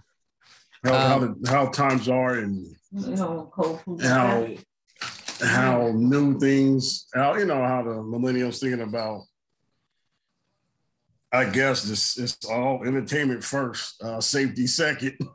How 0.84 0.92
how, 0.94 1.16
Um, 1.20 1.36
the, 1.40 1.50
how 1.50 1.66
times 1.68 2.08
are 2.08 2.34
and 2.38 2.66
You 2.92 3.14
know, 3.16 3.52
how 4.02 4.48
how 5.40 5.92
new 5.94 6.38
things 6.38 7.06
how 7.14 7.36
you 7.36 7.46
know 7.46 7.62
how 7.64 7.82
the 7.82 7.90
millennials 7.90 8.60
thinking 8.60 8.80
about 8.82 9.22
I 11.32 11.46
guess 11.46 11.84
this 11.84 12.18
it's 12.18 12.44
all 12.44 12.84
entertainment 12.84 13.42
first, 13.42 14.02
uh, 14.02 14.20
safety 14.20 14.66
second. 14.66 15.16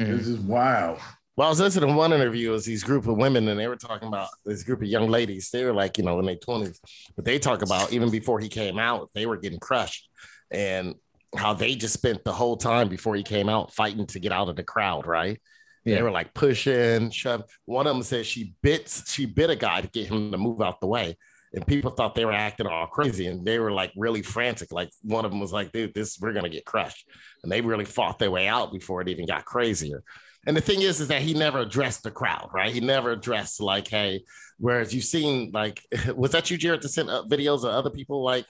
This 0.00 0.22
mm-hmm. 0.22 0.32
is 0.32 0.38
wild. 0.38 0.98
Well, 1.36 1.46
I 1.46 1.50
was 1.50 1.60
listening 1.60 1.90
to 1.90 1.94
one 1.94 2.12
interview. 2.12 2.50
It 2.50 2.52
was 2.52 2.64
these 2.64 2.82
group 2.82 3.06
of 3.06 3.18
women, 3.18 3.48
and 3.48 3.60
they 3.60 3.68
were 3.68 3.76
talking 3.76 4.08
about 4.08 4.28
this 4.46 4.62
group 4.62 4.80
of 4.80 4.88
young 4.88 5.08
ladies. 5.08 5.50
They 5.50 5.64
were 5.64 5.74
like, 5.74 5.98
you 5.98 6.04
know, 6.04 6.18
in 6.18 6.24
their 6.24 6.36
twenties, 6.36 6.80
but 7.16 7.24
they 7.26 7.38
talk 7.38 7.62
about 7.62 7.92
even 7.92 8.10
before 8.10 8.40
he 8.40 8.48
came 8.48 8.78
out, 8.78 9.10
they 9.14 9.26
were 9.26 9.36
getting 9.36 9.58
crushed, 9.58 10.08
and 10.50 10.94
how 11.36 11.52
they 11.52 11.74
just 11.74 11.94
spent 11.94 12.24
the 12.24 12.32
whole 12.32 12.56
time 12.56 12.88
before 12.88 13.14
he 13.14 13.22
came 13.22 13.50
out 13.50 13.74
fighting 13.74 14.06
to 14.06 14.18
get 14.18 14.32
out 14.32 14.48
of 14.48 14.56
the 14.56 14.64
crowd. 14.64 15.06
Right? 15.06 15.38
Yeah. 15.84 15.96
They 15.96 16.02
were 16.02 16.10
like 16.10 16.32
pushing, 16.32 17.10
shoving. 17.10 17.46
One 17.66 17.86
of 17.86 17.94
them 17.94 18.02
said 18.02 18.24
she 18.24 18.54
bit 18.62 19.02
she 19.06 19.26
bit 19.26 19.50
a 19.50 19.56
guy 19.56 19.82
to 19.82 19.88
get 19.88 20.08
him 20.08 20.32
to 20.32 20.38
move 20.38 20.62
out 20.62 20.80
the 20.80 20.86
way. 20.86 21.18
And 21.52 21.66
people 21.66 21.90
thought 21.90 22.14
they 22.14 22.24
were 22.24 22.32
acting 22.32 22.66
all 22.68 22.86
crazy, 22.86 23.26
and 23.26 23.44
they 23.44 23.58
were 23.58 23.72
like 23.72 23.92
really 23.96 24.22
frantic. 24.22 24.70
Like 24.72 24.90
one 25.02 25.24
of 25.24 25.32
them 25.32 25.40
was 25.40 25.52
like, 25.52 25.72
"Dude, 25.72 25.94
this 25.94 26.18
we're 26.20 26.32
gonna 26.32 26.48
get 26.48 26.64
crushed," 26.64 27.08
and 27.42 27.50
they 27.50 27.60
really 27.60 27.84
fought 27.84 28.18
their 28.20 28.30
way 28.30 28.46
out 28.46 28.72
before 28.72 29.00
it 29.00 29.08
even 29.08 29.26
got 29.26 29.44
crazier. 29.44 30.04
And 30.46 30.56
the 30.56 30.60
thing 30.60 30.80
is, 30.82 31.00
is 31.00 31.08
that 31.08 31.22
he 31.22 31.34
never 31.34 31.58
addressed 31.58 32.04
the 32.04 32.10
crowd, 32.10 32.50
right? 32.54 32.72
He 32.72 32.80
never 32.80 33.10
addressed 33.10 33.60
like, 33.60 33.88
"Hey," 33.88 34.22
whereas 34.58 34.94
you've 34.94 35.04
seen 35.04 35.50
like, 35.52 35.82
was 36.14 36.30
that 36.32 36.50
you, 36.52 36.56
Jared, 36.56 36.82
to 36.82 36.88
send 36.88 37.10
up 37.10 37.28
videos 37.28 37.58
of 37.64 37.70
other 37.70 37.90
people 37.90 38.22
like 38.22 38.46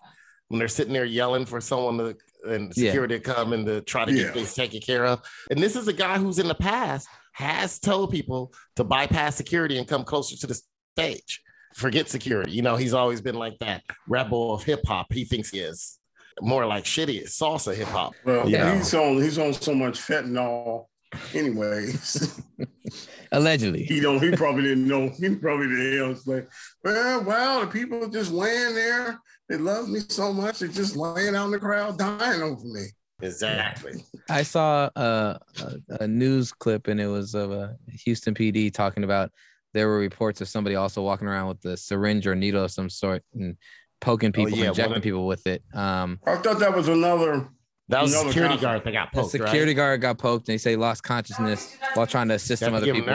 when 0.48 0.59
they're 0.59 0.68
sitting 0.68 0.92
there 0.92 1.05
yelling 1.07 1.46
for 1.46 1.61
someone 1.61 1.96
to 1.96 2.16
and 2.46 2.72
Yeah. 2.76 2.90
security 2.90 3.18
to 3.18 3.20
come 3.20 3.53
and 3.53 3.64
to 3.66 3.80
try 3.82 4.05
to 4.05 4.12
Yeah. 4.12 4.24
get 4.24 4.34
things 4.34 4.55
taken 4.55 4.80
care 4.80 5.07
of. 5.07 5.20
And 5.51 5.62
this 5.62 5.76
is 5.76 5.88
a 5.88 5.92
guy 5.92 6.18
who's 6.18 6.38
in 6.38 6.48
the 6.48 6.55
past 6.55 7.07
has 7.32 7.78
told 7.78 8.11
people 8.11 8.53
to 8.76 8.84
bypass 8.84 9.36
security 9.36 9.78
and 9.78 9.86
come 9.86 10.05
closer 10.05 10.36
to 10.36 10.46
the 10.46 10.61
stage. 10.96 11.42
Forget 11.74 12.08
security. 12.08 12.52
You 12.52 12.62
know, 12.62 12.76
he's 12.76 12.94
always 12.94 13.20
been 13.20 13.36
like 13.36 13.58
that 13.60 13.82
rebel 14.08 14.54
of 14.54 14.62
hip 14.62 14.80
hop. 14.86 15.12
He 15.12 15.24
thinks 15.24 15.50
he 15.50 15.60
is 15.60 15.98
more 16.40 16.66
like 16.66 16.84
shitty 16.84 17.24
salsa 17.24 17.74
hip 17.74 17.88
hop. 17.88 18.14
Well, 18.24 18.48
you 18.48 18.58
know? 18.58 18.74
he's 18.74 18.94
on 18.94 19.22
he's 19.22 19.38
on 19.38 19.52
so 19.52 19.74
much 19.74 19.98
fentanyl 20.00 20.86
anyways. 21.34 22.42
Allegedly. 23.32 23.84
he 23.84 24.00
don't 24.00 24.22
he 24.22 24.32
probably 24.32 24.62
didn't 24.62 24.88
know 24.88 25.08
he 25.08 25.34
probably 25.36 25.68
didn't 25.68 25.96
know. 25.96 26.10
It's 26.10 26.26
like, 26.26 26.48
well, 26.84 27.22
well, 27.22 27.60
the 27.60 27.66
people 27.66 28.08
just 28.08 28.32
laying 28.32 28.74
there. 28.74 29.20
They 29.48 29.56
love 29.56 29.88
me 29.88 30.00
so 30.08 30.32
much, 30.32 30.60
they're 30.60 30.68
just 30.68 30.96
laying 30.96 31.34
out 31.34 31.46
in 31.46 31.50
the 31.50 31.58
crowd 31.58 31.98
dying 31.98 32.42
over 32.42 32.64
me. 32.64 32.86
Exactly. 33.22 34.04
I 34.28 34.42
saw 34.42 34.88
a, 34.96 35.38
a, 35.60 35.96
a 36.00 36.08
news 36.08 36.52
clip 36.52 36.86
and 36.86 37.00
it 37.00 37.08
was 37.08 37.34
of 37.34 37.52
a 37.52 37.76
Houston 38.04 38.34
PD 38.34 38.72
talking 38.72 39.04
about 39.04 39.30
there 39.72 39.88
were 39.88 39.98
reports 39.98 40.40
of 40.40 40.48
somebody 40.48 40.76
also 40.76 41.02
walking 41.02 41.28
around 41.28 41.48
with 41.48 41.64
a 41.64 41.76
syringe 41.76 42.26
or 42.26 42.34
needle 42.34 42.64
of 42.64 42.70
some 42.70 42.90
sort 42.90 43.22
and 43.34 43.56
poking 44.00 44.32
people, 44.32 44.52
Oh, 44.54 44.56
yeah, 44.56 44.68
injecting 44.68 44.90
one 44.90 44.96
of- 44.98 45.02
people 45.02 45.26
with 45.26 45.46
it. 45.46 45.62
Um, 45.74 46.18
I 46.26 46.36
thought 46.36 46.58
that 46.60 46.74
was 46.74 46.88
another. 46.88 47.48
That 47.88 48.02
was 48.02 48.12
a 48.14 48.18
another 48.18 48.30
security 48.30 48.54
concept. 48.54 48.62
guard 48.62 48.84
that 48.84 48.92
got 48.92 49.12
poked. 49.12 49.32
The 49.32 49.38
security 49.38 49.72
right? 49.72 49.76
guard 49.76 50.00
got 50.00 50.18
poked 50.18 50.48
and 50.48 50.54
they 50.54 50.58
say 50.58 50.76
lost 50.76 51.02
consciousness 51.02 51.76
while 51.94 52.06
trying 52.06 52.28
to 52.28 52.34
assist 52.34 52.60
some 52.60 52.72
other 52.72 52.92
people. 52.92 53.12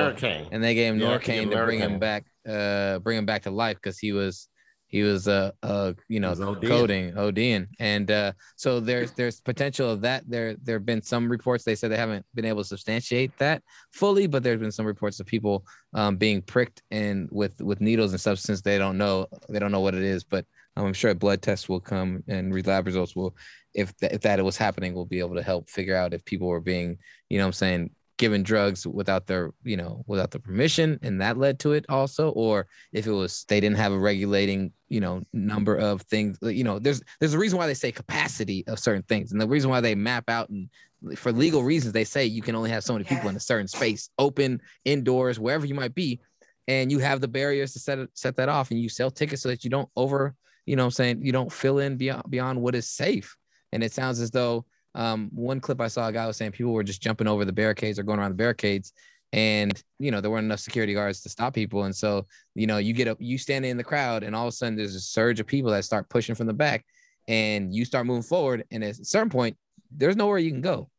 And 0.51 0.61
they 0.61 0.75
gave 0.75 0.93
him 0.95 0.99
Yeah, 0.99 1.11
have 1.11 1.23
to 1.23 1.31
Narcan 1.31 1.51
to 1.51 1.65
bring 1.65 1.79
him 1.79 1.97
back, 1.97 2.25
uh, 2.47 2.99
bring 2.99 3.17
him 3.17 3.25
back 3.25 3.43
to 3.43 3.51
life 3.51 3.77
because 3.77 3.97
he 3.97 4.11
was 4.11 4.49
he 4.95 5.03
was 5.03 5.27
uh, 5.27 5.51
uh 5.61 5.91
you 6.07 6.21
know 6.21 6.31
ODing. 6.31 6.67
coding 6.69 7.11
ODing 7.15 7.67
and 7.79 8.09
uh 8.09 8.31
so 8.55 8.79
there's 8.79 9.11
there's 9.11 9.41
potential 9.41 9.91
of 9.91 9.99
that. 10.01 10.23
There 10.25 10.55
there 10.63 10.77
have 10.77 10.85
been 10.85 11.01
some 11.01 11.27
reports 11.27 11.65
they 11.65 11.75
said 11.75 11.91
they 11.91 11.97
haven't 11.97 12.25
been 12.33 12.45
able 12.45 12.61
to 12.61 12.67
substantiate 12.67 13.37
that 13.37 13.61
fully 13.91 14.25
but 14.25 14.41
there's 14.41 14.61
been 14.61 14.71
some 14.71 14.85
reports 14.85 15.19
of 15.19 15.25
people 15.25 15.65
um 15.95 16.15
being 16.15 16.41
pricked 16.41 16.81
and 16.91 17.27
with 17.29 17.61
with 17.61 17.81
needles 17.81 18.13
and 18.13 18.21
substance. 18.21 18.61
They 18.61 18.77
don't 18.77 18.97
know 18.97 19.27
they 19.49 19.59
don't 19.59 19.73
know 19.73 19.81
what 19.81 19.95
it 19.95 20.03
is 20.03 20.23
but 20.23 20.45
I'm 20.77 20.93
sure 20.93 21.13
blood 21.13 21.41
tests 21.41 21.67
will 21.67 21.81
come 21.81 22.23
and 22.29 22.65
lab 22.65 22.85
results 22.85 23.17
will 23.17 23.35
if 23.73 23.95
that, 23.97 24.13
if 24.13 24.21
that 24.21 24.41
was 24.45 24.55
happening 24.55 24.93
we'll 24.93 25.03
be 25.17 25.19
able 25.19 25.35
to 25.35 25.43
help 25.43 25.69
figure 25.69 25.97
out 25.97 26.13
if 26.13 26.23
people 26.23 26.47
were 26.47 26.61
being 26.61 26.99
you 27.27 27.37
know 27.37 27.43
what 27.43 27.47
I'm 27.47 27.53
saying 27.63 27.89
given 28.17 28.43
drugs 28.43 28.87
without 28.87 29.27
their 29.27 29.51
you 29.63 29.77
know 29.77 30.03
without 30.07 30.31
the 30.31 30.39
permission 30.39 30.99
and 31.01 31.21
that 31.21 31.37
led 31.37 31.59
to 31.59 31.73
it 31.73 31.85
also? 31.89 32.29
Or 32.29 32.67
if 32.93 33.07
it 33.07 33.11
was 33.11 33.45
they 33.47 33.59
didn't 33.59 33.77
have 33.77 33.91
a 33.91 33.99
regulating 33.99 34.71
you 34.87 34.99
know 34.99 35.21
number 35.33 35.75
of 35.75 36.01
things 36.03 36.37
you 36.41 36.63
know 36.63 36.79
there's 36.79 37.01
there's 37.19 37.33
a 37.33 37.39
reason 37.39 37.57
why 37.57 37.67
they 37.67 37.73
say 37.73 37.91
capacity 37.91 38.63
of 38.67 38.79
certain 38.79 39.03
things 39.03 39.31
and 39.31 39.41
the 39.41 39.47
reason 39.47 39.69
why 39.69 39.81
they 39.81 39.95
map 39.95 40.29
out 40.29 40.49
and 40.49 40.69
for 41.17 41.31
legal 41.31 41.63
reasons 41.63 41.91
they 41.91 42.03
say 42.03 42.23
you 42.25 42.41
can 42.41 42.55
only 42.55 42.69
have 42.69 42.83
so 42.83 42.93
many 42.93 43.03
people 43.03 43.27
in 43.29 43.35
a 43.35 43.39
certain 43.39 43.67
space 43.67 44.09
open 44.19 44.61
indoors 44.85 45.39
wherever 45.39 45.65
you 45.65 45.73
might 45.73 45.95
be 45.95 46.19
and 46.67 46.91
you 46.91 46.99
have 46.99 47.21
the 47.21 47.27
barriers 47.27 47.73
to 47.73 47.79
set 47.79 47.99
it, 47.99 48.09
set 48.13 48.35
that 48.35 48.49
off 48.49 48.71
and 48.71 48.79
you 48.79 48.89
sell 48.89 49.11
tickets 49.11 49.41
so 49.41 49.49
that 49.49 49.63
you 49.63 49.69
don't 49.69 49.89
over 49.95 50.35
you 50.65 50.75
know 50.75 50.83
what 50.83 50.87
i'm 50.87 50.91
saying 50.91 51.25
you 51.25 51.31
don't 51.31 51.51
fill 51.51 51.79
in 51.79 51.97
beyond 51.97 52.23
beyond 52.29 52.61
what 52.61 52.75
is 52.75 52.89
safe. 52.89 53.35
And 53.71 53.83
it 53.83 53.91
sounds 53.91 54.21
as 54.21 54.31
though 54.31 54.65
um, 54.95 55.29
one 55.33 55.59
clip 55.59 55.81
I 55.81 55.87
saw 55.87 56.07
a 56.07 56.11
guy 56.11 56.25
was 56.25 56.37
saying 56.37 56.53
people 56.53 56.73
were 56.73 56.83
just 56.83 57.01
jumping 57.01 57.27
over 57.27 57.45
the 57.45 57.53
barricades 57.53 57.99
or 57.99 58.03
going 58.03 58.19
around 58.19 58.31
the 58.31 58.35
barricades, 58.35 58.93
and 59.33 59.81
you 59.99 60.09
know 60.09 60.21
there 60.21 60.31
weren't 60.31 60.45
enough 60.45 60.61
security 60.61 60.93
guards 60.93 61.21
to 61.21 61.29
stop 61.29 61.53
people, 61.53 61.83
and 61.83 61.95
so 61.95 62.25
you 62.55 62.65
know 62.65 62.77
you 62.77 62.93
get 62.93 63.07
up, 63.07 63.17
you 63.19 63.37
standing 63.37 63.71
in 63.71 63.77
the 63.77 63.83
crowd, 63.83 64.23
and 64.23 64.35
all 64.35 64.47
of 64.47 64.53
a 64.53 64.55
sudden 64.55 64.75
there's 64.75 64.95
a 64.95 64.99
surge 64.99 65.39
of 65.39 65.45
people 65.45 65.69
that 65.71 65.85
start 65.85 66.09
pushing 66.09 66.33
from 66.33 66.47
the 66.47 66.53
back, 66.53 66.85
and 67.27 67.73
you 67.73 67.85
start 67.85 68.05
moving 68.05 68.23
forward, 68.23 68.63
and 68.71 68.83
at 68.83 68.97
a 68.97 69.05
certain 69.05 69.29
point 69.29 69.57
there's 69.95 70.15
nowhere 70.15 70.37
you 70.39 70.51
can 70.51 70.61
go. 70.61 70.89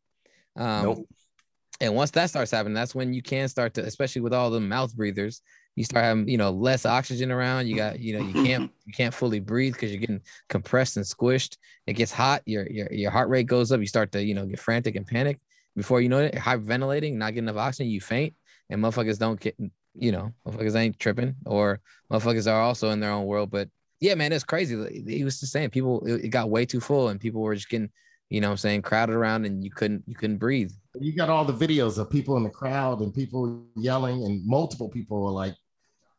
Um, 0.57 0.82
Nope. 0.82 1.09
And 1.80 1.94
once 1.94 2.11
that 2.12 2.30
starts 2.30 2.51
happening, 2.51 2.74
that's 2.74 2.94
when 2.94 3.12
you 3.12 3.22
can 3.22 3.49
start 3.49 3.74
to, 3.74 3.84
especially 3.84 4.22
with 4.22 4.32
all 4.32 4.51
the 4.51 4.61
mouth 4.61 4.97
breathers, 4.97 5.42
you 5.77 5.85
start 5.85 6.05
having 6.05 6.29
you 6.29 6.39
know 6.39 6.51
less 6.51 6.85
oxygen 6.85 7.31
around. 7.31 7.68
You 7.68 7.77
got 7.77 8.01
you 8.01 8.18
know 8.18 8.27
you 8.27 8.45
can't 8.45 8.70
you 8.87 8.93
can't 8.93 9.14
fully 9.14 9.41
breathe 9.41 9.74
because 9.74 9.91
you're 9.93 10.01
getting 10.01 10.22
compressed 10.49 10.97
and 10.97 11.07
squished. 11.07 11.59
It 11.87 11.93
gets 11.93 12.12
hot. 12.12 12.43
Your 12.47 12.66
your 12.68 12.93
your 12.93 13.11
heart 13.11 13.29
rate 13.29 13.47
goes 13.47 13.70
up. 13.70 13.81
You 13.81 13.87
start 13.87 14.11
to 14.12 14.24
you 14.24 14.35
know 14.35 14.47
get 14.47 14.59
frantic 14.59 14.97
and 14.97 15.07
panic. 15.07 15.39
Before 15.77 16.01
you 16.01 16.09
know 16.09 16.20
it, 16.20 16.35
hyperventilating, 16.35 17.14
not 17.14 17.35
getting 17.35 17.49
enough 17.49 17.61
oxygen, 17.61 17.91
you 17.91 18.01
faint, 18.01 18.35
and 18.70 18.83
motherfuckers 18.83 19.18
don't 19.18 19.39
get 19.39 19.55
you 19.95 20.12
know 20.12 20.33
motherfuckers 20.47 20.74
ain't 20.74 20.99
tripping 20.99 21.35
or 21.45 21.81
motherfuckers 22.11 22.51
are 22.51 22.62
also 22.62 22.91
in 22.91 23.01
their 23.01 23.11
own 23.11 23.27
world. 23.27 23.51
But 23.51 23.68
yeah, 24.01 24.14
man, 24.14 24.33
it's 24.33 24.45
crazy. 24.45 25.05
He 25.07 25.24
was 25.24 25.39
just 25.39 25.53
saying 25.53 25.70
people 25.70 26.05
it, 26.07 26.29
got 26.29 26.51
way 26.51 26.64
too 26.64 26.81
full 26.81 27.09
and 27.09 27.20
people 27.20 27.43
were 27.43 27.55
just 27.55 27.68
getting 27.68 27.91
you 28.31 28.41
know 28.41 28.49
what 28.49 28.53
I'm 28.53 28.59
saying 28.59 28.83
crowded 28.83 29.14
around 29.14 29.45
and 29.45 29.62
you 29.62 29.70
couldn't 29.70 30.03
you 30.07 30.14
couldn't 30.14 30.39
breathe. 30.39 30.72
You 30.99 31.12
got 31.12 31.29
all 31.29 31.45
the 31.45 31.53
videos 31.53 31.99
of 31.99 32.11
people 32.11 32.39
in 32.39 32.43
the 32.43 32.51
crowd 32.51 33.01
and 33.01 33.14
people 33.14 33.62
yelling, 33.77 34.24
and 34.24 34.45
multiple 34.47 34.89
people 34.89 35.22
were 35.22 35.31
like, 35.31 35.55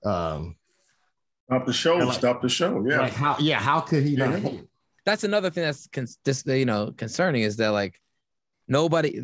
um, 0.06 0.56
Stop 1.50 1.66
the 1.66 1.74
show. 1.74 1.96
Like- 1.98 2.18
stop 2.18 2.42
the 2.42 2.50
show. 2.50 2.86
Yeah. 2.88 3.00
like 3.02 3.14
how, 3.14 3.38
yeah, 3.40 3.60
how 3.60 3.80
could 3.80 4.04
he 4.04 4.16
not 4.16 4.32
Yeah. 4.32 4.50
hear? 4.50 4.62
that's 5.06 5.24
another 5.24 5.50
thing 5.50 5.64
that's 5.64 5.88
con- 5.88 6.06
just 6.26 6.46
you 6.48 6.66
know 6.66 6.92
concerning 6.98 7.44
is 7.44 7.56
that 7.58 7.70
like 7.70 8.00
nobody 8.68 9.22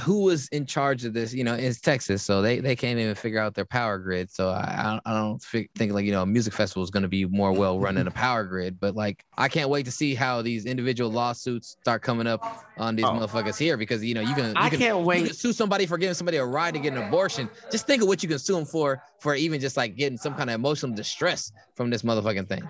who 0.00 0.22
was 0.22 0.48
in 0.48 0.64
charge 0.64 1.04
of 1.04 1.12
this 1.12 1.34
you 1.34 1.42
know 1.42 1.54
is 1.54 1.80
texas 1.80 2.22
so 2.22 2.40
they 2.40 2.60
they 2.60 2.76
can't 2.76 2.98
even 2.98 3.14
figure 3.14 3.40
out 3.40 3.54
their 3.54 3.64
power 3.64 3.98
grid 3.98 4.30
so 4.30 4.48
i 4.50 4.98
i 5.04 5.12
don't, 5.12 5.42
think 5.42 5.92
like 5.92 6.04
you 6.04 6.12
know 6.12 6.22
a 6.22 6.26
music 6.26 6.52
festival 6.52 6.82
is 6.82 6.90
going 6.90 7.02
to 7.02 7.08
be 7.08 7.24
more 7.26 7.52
well 7.52 7.80
run 7.80 7.96
than 7.96 8.06
a 8.06 8.10
power 8.10 8.44
grid 8.44 8.78
but 8.78 8.94
like 8.94 9.24
i 9.36 9.48
can't 9.48 9.68
wait 9.68 9.84
to 9.84 9.90
see 9.90 10.14
how 10.14 10.40
these 10.40 10.66
individual 10.66 11.10
lawsuits 11.10 11.76
start 11.80 12.02
coming 12.02 12.26
up 12.26 12.64
on 12.78 12.94
these 12.94 13.04
Oh. 13.06 13.10
motherfuckers 13.12 13.58
here 13.58 13.76
because 13.76 14.04
you 14.04 14.14
know 14.14 14.20
you 14.20 14.34
can 14.34 14.46
you 14.46 14.52
I 14.56 14.68
can, 14.68 14.78
can't 14.78 14.98
wait. 15.00 15.26
can 15.26 15.34
sue 15.34 15.52
somebody 15.52 15.86
for 15.86 15.98
giving 15.98 16.14
somebody 16.14 16.36
a 16.38 16.44
ride 16.44 16.74
to 16.74 16.80
get 16.80 16.92
an 16.92 17.02
abortion 17.02 17.48
just 17.70 17.86
think 17.86 18.02
of 18.02 18.08
what 18.08 18.22
you 18.22 18.28
can 18.28 18.38
sue 18.38 18.54
them 18.54 18.64
for 18.64 19.02
for 19.20 19.34
even 19.34 19.60
just 19.60 19.76
like 19.76 19.96
getting 19.96 20.18
some 20.18 20.34
kind 20.34 20.50
of 20.50 20.54
emotional 20.54 20.94
distress 20.94 21.52
from 21.74 21.90
this 21.90 22.02
motherfucking 22.02 22.48
thing 22.48 22.62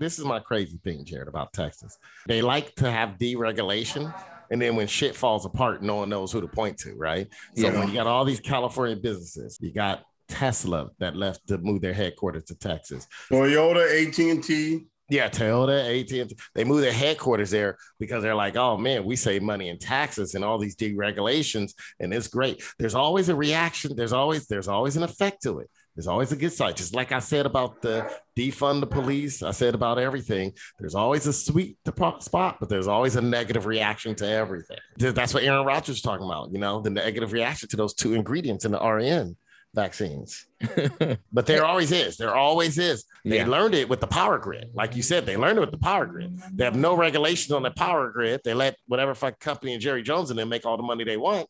This 0.00 0.18
is 0.18 0.24
my 0.24 0.40
crazy 0.40 0.76
thing, 0.82 1.04
Jared, 1.04 1.28
about 1.28 1.52
Texas. 1.52 1.98
They 2.26 2.42
like 2.42 2.74
to 2.76 2.90
have 2.90 3.10
deregulation. 3.10 4.12
And 4.50 4.60
then 4.60 4.76
when 4.76 4.86
shit 4.86 5.14
falls 5.16 5.46
apart, 5.46 5.82
no 5.82 5.96
one 5.96 6.08
knows 6.08 6.32
who 6.32 6.40
to 6.40 6.48
point 6.48 6.78
to, 6.78 6.94
right? 6.94 7.26
So 7.56 7.68
Yeah. 7.68 7.78
when 7.78 7.88
you 7.88 7.94
got 7.94 8.06
all 8.06 8.24
these 8.24 8.40
California 8.40 8.96
businesses, 8.96 9.58
you 9.60 9.72
got 9.72 10.04
Tesla 10.28 10.90
that 10.98 11.16
left 11.16 11.46
to 11.48 11.58
move 11.58 11.80
their 11.82 11.92
headquarters 11.92 12.44
to 12.44 12.54
Texas. 12.54 13.06
Toyota, 13.30 13.84
AT 14.08 14.18
and 14.30 14.42
T. 14.42 14.86
Yeah, 15.10 15.28
Toyota, 15.28 16.00
AT&T, 16.00 16.34
they 16.54 16.64
move 16.64 16.80
their 16.80 16.90
headquarters 16.92 17.50
there 17.50 17.76
because 18.00 18.22
they're 18.22 18.34
like, 18.34 18.56
oh 18.56 18.78
man, 18.78 19.04
we 19.04 19.16
save 19.16 19.42
money 19.42 19.68
in 19.68 19.78
taxes 19.78 20.34
and 20.34 20.42
all 20.42 20.56
these 20.56 20.76
deregulations, 20.76 21.72
and 22.00 22.12
it's 22.14 22.26
great. 22.28 22.62
There's 22.78 22.94
always 22.94 23.28
a 23.28 23.34
reaction. 23.36 23.94
There's 23.96 24.14
always 24.14 24.46
there's 24.46 24.66
always 24.66 24.96
an 24.96 25.02
effect 25.02 25.42
to 25.42 25.58
it. 25.58 25.70
There's 25.94 26.08
always 26.08 26.32
a 26.32 26.36
good 26.36 26.52
side. 26.52 26.76
Just 26.76 26.94
like 26.94 27.12
I 27.12 27.20
said 27.20 27.46
about 27.46 27.80
the 27.80 28.10
defund 28.36 28.80
the 28.80 28.86
police, 28.86 29.42
I 29.42 29.52
said 29.52 29.74
about 29.74 29.98
everything. 29.98 30.52
There's 30.78 30.94
always 30.96 31.26
a 31.28 31.32
sweet 31.32 31.76
spot, 32.20 32.56
but 32.58 32.68
there's 32.68 32.88
always 32.88 33.14
a 33.16 33.20
negative 33.22 33.66
reaction 33.66 34.14
to 34.16 34.28
everything. 34.28 34.78
That's 34.98 35.32
what 35.32 35.44
Aaron 35.44 35.64
Rodgers 35.64 35.96
is 35.96 36.02
talking 36.02 36.26
about. 36.26 36.50
You 36.52 36.58
know, 36.58 36.80
the 36.80 36.90
negative 36.90 37.32
reaction 37.32 37.68
to 37.68 37.76
those 37.76 37.94
two 37.94 38.14
ingredients 38.14 38.64
in 38.64 38.72
the 38.72 38.78
RN 38.80 39.36
vaccines. 39.74 40.46
But 41.32 41.46
there 41.46 41.64
always 41.64 41.90
is. 41.90 42.16
There 42.16 42.34
always 42.34 42.78
is. 42.78 43.04
They 43.24 43.36
Yeah. 43.38 43.46
learned 43.48 43.74
it 43.74 43.88
with 43.88 44.00
the 44.00 44.06
power 44.06 44.38
grid. 44.38 44.70
Like 44.72 44.94
you 44.96 45.02
said, 45.02 45.26
they 45.26 45.36
learned 45.36 45.58
it 45.58 45.60
with 45.62 45.72
the 45.72 45.78
power 45.78 46.06
grid. 46.06 46.40
They 46.52 46.64
have 46.64 46.76
no 46.76 46.94
regulations 46.94 47.50
on 47.52 47.62
the 47.62 47.72
power 47.72 48.10
grid. 48.10 48.40
They 48.44 48.54
let 48.54 48.76
whatever 48.86 49.14
fucking 49.16 49.38
company 49.40 49.72
and 49.72 49.82
Jerry 49.82 50.02
Jones 50.02 50.30
and 50.30 50.38
them 50.38 50.48
make 50.48 50.64
all 50.64 50.76
the 50.76 50.82
money 50.84 51.02
they 51.04 51.16
want. 51.16 51.48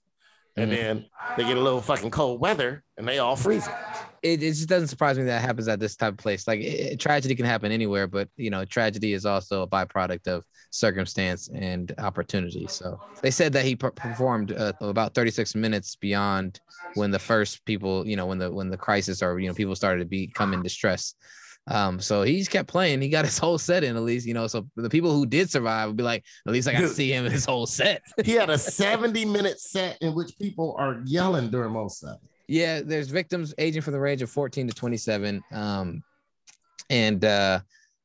And 0.56 0.70
Mhm. 0.70 0.74
then 0.76 1.06
they 1.36 1.44
get 1.44 1.56
a 1.58 1.60
little 1.60 1.82
fucking 1.82 2.12
cold 2.12 2.40
weather 2.40 2.82
and 2.96 3.06
they 3.06 3.18
all 3.18 3.36
freeze. 3.36 3.66
it, 3.66 3.74
it 4.24 4.40
just 4.40 4.68
doesn't 4.68 4.88
surprise 4.88 5.18
me 5.18 5.24
that 5.24 5.42
happens 5.42 5.68
at 5.68 5.78
this 5.78 5.96
type 5.96 6.14
of 6.14 6.18
place. 6.18 6.48
Like 6.48 6.60
it, 6.60 6.92
it- 6.92 7.00
tragedy 7.00 7.34
can 7.34 7.44
happen 7.44 7.70
anywhere, 7.70 8.06
but 8.06 8.28
you 8.36 8.50
know, 8.50 8.64
tragedy 8.64 9.12
is 9.12 9.26
also 9.26 9.62
a 9.62 9.68
byproduct 9.68 10.26
of 10.26 10.44
circumstance 10.70 11.48
and 11.54 11.94
opportunity. 11.98 12.66
So 12.66 12.98
they 13.22 13.30
said 13.30 13.52
that 13.52 13.64
he 13.64 13.76
per- 13.76 13.90
performed 13.90 14.52
uh, 14.52 14.72
about 14.80 15.14
36 15.14 15.54
minutes 15.54 15.94
beyond 15.96 16.58
when 16.94 17.10
the 17.10 17.18
first 17.18 17.64
people, 17.66 18.06
you 18.06 18.16
know, 18.16 18.26
when 18.26 18.38
the 18.38 18.50
when 18.50 18.70
the 18.70 18.78
crisis 18.78 19.22
or 19.22 19.38
you 19.38 19.48
know 19.48 19.54
people 19.54 19.76
started 19.76 20.00
to 20.00 20.06
become 20.06 20.54
in 20.54 20.62
distress. 20.62 21.14
Um, 21.66 21.98
so 21.98 22.22
he 22.22 22.38
just 22.38 22.50
kept 22.50 22.68
playing. 22.68 23.00
He 23.00 23.08
got 23.08 23.24
his 23.24 23.38
whole 23.38 23.56
set 23.56 23.84
in 23.84 23.96
at 23.96 24.02
least, 24.02 24.26
you 24.26 24.34
know. 24.34 24.46
So 24.46 24.66
the 24.76 24.90
people 24.90 25.12
who 25.12 25.24
did 25.24 25.50
survive 25.50 25.88
would 25.88 25.96
be 25.96 26.02
like, 26.02 26.22
at 26.46 26.52
least 26.52 26.68
I 26.68 26.72
got 26.72 26.80
to 26.80 26.88
see 26.88 27.10
him 27.10 27.24
his 27.24 27.44
whole 27.46 27.66
set. 27.66 28.02
He 28.22 28.32
had 28.32 28.50
a 28.50 28.58
70 28.58 29.24
minute 29.24 29.58
set 29.60 29.96
in 30.02 30.14
which 30.14 30.36
people 30.38 30.76
are 30.78 31.00
yelling 31.06 31.50
during 31.50 31.72
most 31.72 32.02
of 32.04 32.18
it. 32.22 32.30
Yeah, 32.46 32.80
there's 32.84 33.08
victims 33.08 33.54
aging 33.58 33.82
from 33.82 33.92
the 33.92 34.00
range 34.00 34.22
of 34.22 34.30
14 34.30 34.68
to 34.68 34.74
27. 34.74 35.42
Um, 35.52 36.02
and 36.90 37.24
uh, 37.24 37.60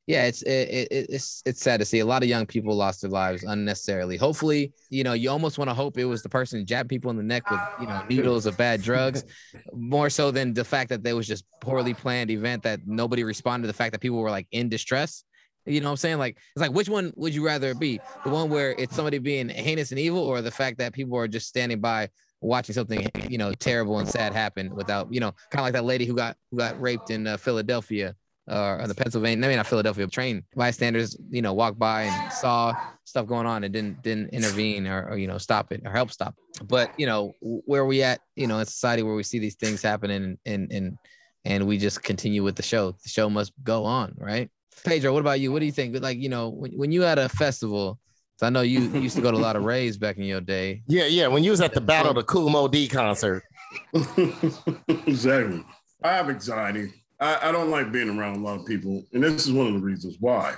yeah, 0.09 0.25
it's 0.25 0.41
it, 0.41 0.49
it, 0.49 0.87
it's 0.91 1.43
it's 1.45 1.61
sad 1.61 1.79
to 1.81 1.85
see 1.85 1.99
a 1.99 2.05
lot 2.05 2.23
of 2.23 2.29
young 2.29 2.47
people 2.47 2.75
lost 2.75 3.01
their 3.01 3.11
lives 3.11 3.43
unnecessarily. 3.43 4.17
Hopefully, 4.17 4.73
you 4.89 5.03
know, 5.03 5.13
you 5.13 5.29
almost 5.29 5.59
want 5.59 5.69
to 5.69 5.73
hope 5.75 5.99
it 5.99 6.05
was 6.05 6.23
the 6.23 6.29
person 6.29 6.65
jabbing 6.65 6.87
people 6.87 7.11
in 7.11 7.17
the 7.17 7.21
neck 7.21 7.47
with 7.51 7.59
you 7.79 7.85
know 7.85 8.01
needles 8.09 8.47
of 8.47 8.57
bad 8.57 8.81
drugs, 8.81 9.23
more 9.71 10.09
so 10.09 10.31
than 10.31 10.51
the 10.55 10.63
fact 10.63 10.89
that 10.89 11.03
there 11.03 11.15
was 11.15 11.27
just 11.27 11.45
poorly 11.61 11.93
planned 11.93 12.31
event 12.31 12.63
that 12.63 12.79
nobody 12.87 13.23
responded 13.23 13.63
to 13.63 13.67
the 13.67 13.77
fact 13.77 13.91
that 13.91 14.01
people 14.01 14.17
were 14.17 14.31
like 14.31 14.47
in 14.51 14.67
distress. 14.67 15.23
You 15.67 15.79
know 15.79 15.89
what 15.89 15.91
I'm 15.91 15.97
saying? 15.97 16.17
Like 16.17 16.37
it's 16.55 16.61
like 16.61 16.71
which 16.71 16.89
one 16.89 17.13
would 17.15 17.35
you 17.35 17.45
rather 17.45 17.75
be? 17.75 17.99
The 18.23 18.31
one 18.31 18.49
where 18.49 18.71
it's 18.79 18.95
somebody 18.95 19.19
being 19.19 19.47
heinous 19.47 19.91
and 19.91 19.99
evil, 19.99 20.23
or 20.23 20.41
the 20.41 20.49
fact 20.49 20.79
that 20.79 20.91
people 20.91 21.19
are 21.19 21.27
just 21.27 21.47
standing 21.47 21.81
by 21.81 22.09
watching 22.41 22.73
something 22.73 23.07
you 23.27 23.37
know 23.37 23.53
terrible 23.53 23.99
and 23.99 24.07
sad 24.07 24.33
happen 24.33 24.73
without 24.73 25.11
you 25.13 25.19
know 25.19 25.31
kind 25.49 25.59
of 25.59 25.65
like 25.65 25.73
that 25.73 25.83
lady 25.83 26.05
who 26.05 26.15
got 26.15 26.37
who 26.51 26.57
got 26.57 26.79
raped 26.79 27.09
in 27.09 27.27
uh, 27.27 27.37
Philadelphia 27.37 28.15
or 28.49 28.87
the 28.87 28.95
Pennsylvania, 28.95 29.37
maybe 29.37 29.55
not 29.55 29.67
Philadelphia, 29.67 30.07
train 30.07 30.43
bystanders, 30.55 31.15
you 31.29 31.41
know, 31.41 31.53
walked 31.53 31.77
by 31.77 32.03
and 32.03 32.33
saw 32.33 32.75
stuff 33.03 33.27
going 33.27 33.45
on 33.45 33.63
and 33.63 33.73
didn't 33.73 34.01
didn't 34.01 34.29
intervene 34.29 34.87
or, 34.87 35.09
or 35.09 35.17
you 35.17 35.27
know 35.27 35.37
stop 35.37 35.71
it 35.71 35.81
or 35.85 35.91
help 35.91 36.11
stop. 36.11 36.35
It. 36.55 36.67
But 36.67 36.91
you 36.97 37.05
know, 37.05 37.33
where 37.41 37.85
we 37.85 38.01
at, 38.03 38.21
you 38.35 38.47
know, 38.47 38.59
in 38.59 38.65
society 38.65 39.03
where 39.03 39.15
we 39.15 39.23
see 39.23 39.39
these 39.39 39.55
things 39.55 39.81
happening 39.81 40.23
and 40.23 40.37
and 40.45 40.71
and 40.71 40.97
and 41.45 41.67
we 41.67 41.77
just 41.77 42.03
continue 42.03 42.43
with 42.43 42.55
the 42.55 42.63
show. 42.63 42.91
The 42.91 43.09
show 43.09 43.29
must 43.29 43.53
go 43.63 43.85
on, 43.85 44.15
right? 44.17 44.49
Pedro, 44.83 45.13
what 45.13 45.19
about 45.19 45.39
you? 45.39 45.51
What 45.51 45.59
do 45.59 45.65
you 45.65 45.71
think? 45.71 45.99
Like, 46.01 46.17
you 46.17 46.29
know, 46.29 46.49
when, 46.49 46.71
when 46.71 46.91
you 46.91 47.03
at 47.03 47.19
a 47.19 47.29
festival 47.29 47.99
So 48.39 48.47
I 48.47 48.49
know 48.51 48.61
you, 48.61 48.79
you 48.79 48.99
used 49.01 49.17
to 49.17 49.21
go 49.21 49.31
to 49.31 49.37
a 49.37 49.37
lot 49.37 49.57
of 49.57 49.65
raves 49.65 49.97
back 49.97 50.15
in 50.15 50.23
your 50.23 50.39
day. 50.39 50.81
Yeah, 50.87 51.07
yeah. 51.07 51.27
When 51.27 51.43
you 51.43 51.51
was 51.51 51.59
at 51.59 51.73
the 51.73 51.81
Battle 51.81 52.11
of 52.11 52.15
the 52.15 52.23
Kool 52.23 52.49
Moe 52.49 52.69
Dee 52.69 52.87
concert. 52.87 53.43
exactly. 53.93 55.65
I 56.01 56.13
have 56.13 56.29
anxiety. 56.29 56.93
I, 57.19 57.49
I 57.49 57.51
don't 57.51 57.69
like 57.69 57.91
being 57.91 58.17
around 58.17 58.37
a 58.37 58.39
lot 58.39 58.61
of 58.61 58.65
people, 58.65 59.03
and 59.11 59.21
this 59.21 59.45
is 59.45 59.51
one 59.51 59.67
of 59.67 59.73
the 59.73 59.81
reasons 59.81 60.15
why. 60.21 60.55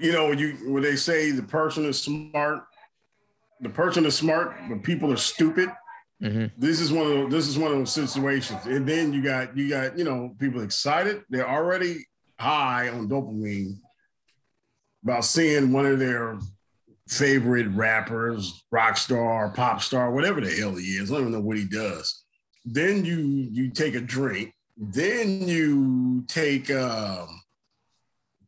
You 0.00 0.10
know, 0.10 0.28
when 0.28 0.38
you 0.40 0.56
when 0.64 0.82
they 0.82 0.96
say 0.96 1.30
the 1.30 1.44
person 1.44 1.84
is 1.84 2.00
smart, 2.00 2.64
the 3.60 3.68
person 3.68 4.04
is 4.04 4.16
smart, 4.16 4.56
but 4.68 4.82
people 4.82 5.12
are 5.12 5.16
stupid. 5.16 5.70
Mm-hmm. 6.20 6.46
This 6.58 6.80
is 6.80 6.90
one 6.90 7.06
of 7.06 7.12
those, 7.12 7.30
this 7.30 7.46
is 7.46 7.58
one 7.60 7.70
of 7.70 7.78
those 7.78 7.92
situations, 7.92 8.66
and 8.66 8.84
then 8.88 9.12
you 9.12 9.22
got 9.22 9.56
you 9.56 9.68
got 9.68 9.96
you 9.96 10.02
know 10.02 10.34
people 10.40 10.62
excited. 10.62 11.22
They're 11.30 11.48
already 11.48 12.08
high 12.40 12.88
on 12.88 13.08
dopamine 13.08 13.78
about 15.04 15.24
seeing 15.24 15.70
one 15.70 15.86
of 15.86 16.00
their 16.00 16.38
favorite 17.08 17.68
rappers, 17.68 18.64
rock 18.70 18.96
star, 18.96 19.50
pop 19.50 19.82
star, 19.82 20.10
whatever 20.10 20.40
the 20.40 20.50
hell 20.50 20.74
he 20.74 20.96
is. 20.96 21.10
I 21.10 21.14
don't 21.14 21.22
even 21.22 21.32
know 21.32 21.40
what 21.40 21.58
he 21.58 21.64
does. 21.64 22.24
Then 22.64 23.04
you 23.04 23.18
you 23.18 23.70
take 23.70 23.94
a 23.94 24.00
drink. 24.00 24.54
Then 24.76 25.46
you 25.48 26.24
take 26.28 26.70
um, 26.70 27.42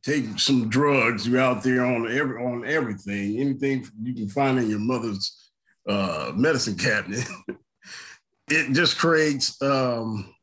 take 0.03 0.39
some 0.39 0.69
drugs. 0.69 1.27
You're 1.27 1.41
out 1.41 1.63
there 1.63 1.85
on 1.85 2.11
every 2.11 2.45
on 2.45 2.65
everything, 2.67 3.41
anything 3.41 3.87
you 4.03 4.15
can 4.15 4.29
find 4.29 4.59
in 4.59 4.71
your 4.71 4.79
mother's 4.79 5.51
uh, 5.89 6.33
medicine 6.35 6.77
cabinet. 6.77 7.27
it 8.49 8.73
just 8.73 8.99
creates 8.99 9.61
um, 9.63 10.35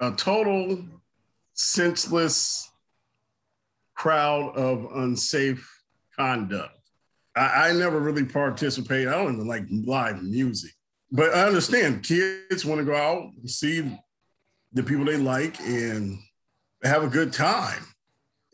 a 0.00 0.12
total 0.12 0.84
senseless 1.54 2.70
crowd 3.94 4.56
of 4.56 4.88
unsafe 4.96 5.68
conduct. 6.16 6.76
I, 7.36 7.70
I 7.70 7.72
never 7.72 7.98
really 8.00 8.24
participate. 8.24 9.08
I 9.08 9.12
don't 9.12 9.34
even 9.34 9.46
like 9.46 9.64
live 9.70 10.22
music, 10.22 10.72
but 11.10 11.34
I 11.34 11.46
understand 11.46 12.04
kids 12.04 12.64
want 12.64 12.78
to 12.80 12.84
go 12.84 12.94
out 12.96 13.30
and 13.40 13.50
see 13.50 13.98
the 14.72 14.82
people 14.82 15.04
they 15.04 15.16
like 15.16 15.58
and 15.60 16.18
have 16.82 17.02
a 17.04 17.08
good 17.08 17.32
time. 17.32 17.84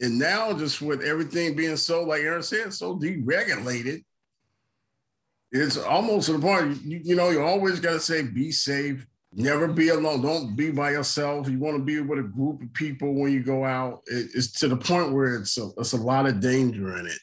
And 0.01 0.19
now, 0.19 0.53
just 0.53 0.81
with 0.81 1.03
everything 1.03 1.57
being 1.57 1.77
so, 1.77 2.05
like 2.05 2.23
Aaron 2.23 2.43
said, 2.43 2.73
so 2.73 2.97
deregulated, 2.97 4.05
it's 5.51 5.77
almost 5.77 6.27
to 6.27 6.35
the 6.35 6.39
point, 6.39 6.81
you, 6.83 7.01
you 7.03 7.17
know, 7.17 7.31
you 7.31 7.43
always 7.43 7.81
got 7.81 7.93
to 7.93 8.01
say, 8.01 8.23
be 8.23 8.53
safe, 8.53 9.05
never 9.33 9.67
be 9.67 9.89
alone, 9.89 10.23
don't 10.23 10.55
be 10.55 10.71
by 10.71 10.93
yourself. 10.93 11.49
You 11.49 11.59
want 11.59 11.77
to 11.79 11.83
be 11.83 12.01
with 12.01 12.19
a 12.19 12.23
group 12.23 12.63
of 12.63 12.73
people 12.75 13.15
when 13.15 13.33
you 13.33 13.43
go 13.43 13.65
out. 13.65 14.03
It- 14.07 14.31
it's 14.35 14.53
to 14.61 14.69
the 14.69 14.77
point 14.77 15.13
where 15.13 15.37
it's 15.37 15.59
a, 15.59 15.71
it's 15.79 15.93
a 15.95 15.97
lot 15.97 16.27
of 16.27 16.41
danger 16.41 16.97
in 16.99 17.07
it. 17.07 17.19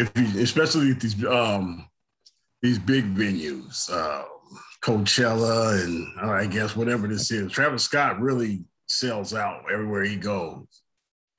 If 0.00 0.10
you, 0.16 0.40
especially 0.42 0.90
at 0.90 1.00
these 1.00 1.24
um 1.24 1.86
these 2.62 2.78
big 2.78 3.14
venues, 3.14 3.90
uh, 3.90 4.24
Coachella, 4.82 5.82
and 5.84 6.06
uh, 6.22 6.32
I 6.32 6.46
guess 6.46 6.76
whatever 6.76 7.06
this 7.06 7.30
is. 7.30 7.52
Travis 7.52 7.84
Scott 7.84 8.20
really 8.20 8.64
sells 8.86 9.34
out 9.34 9.64
everywhere 9.72 10.04
he 10.04 10.16
goes. 10.16 10.66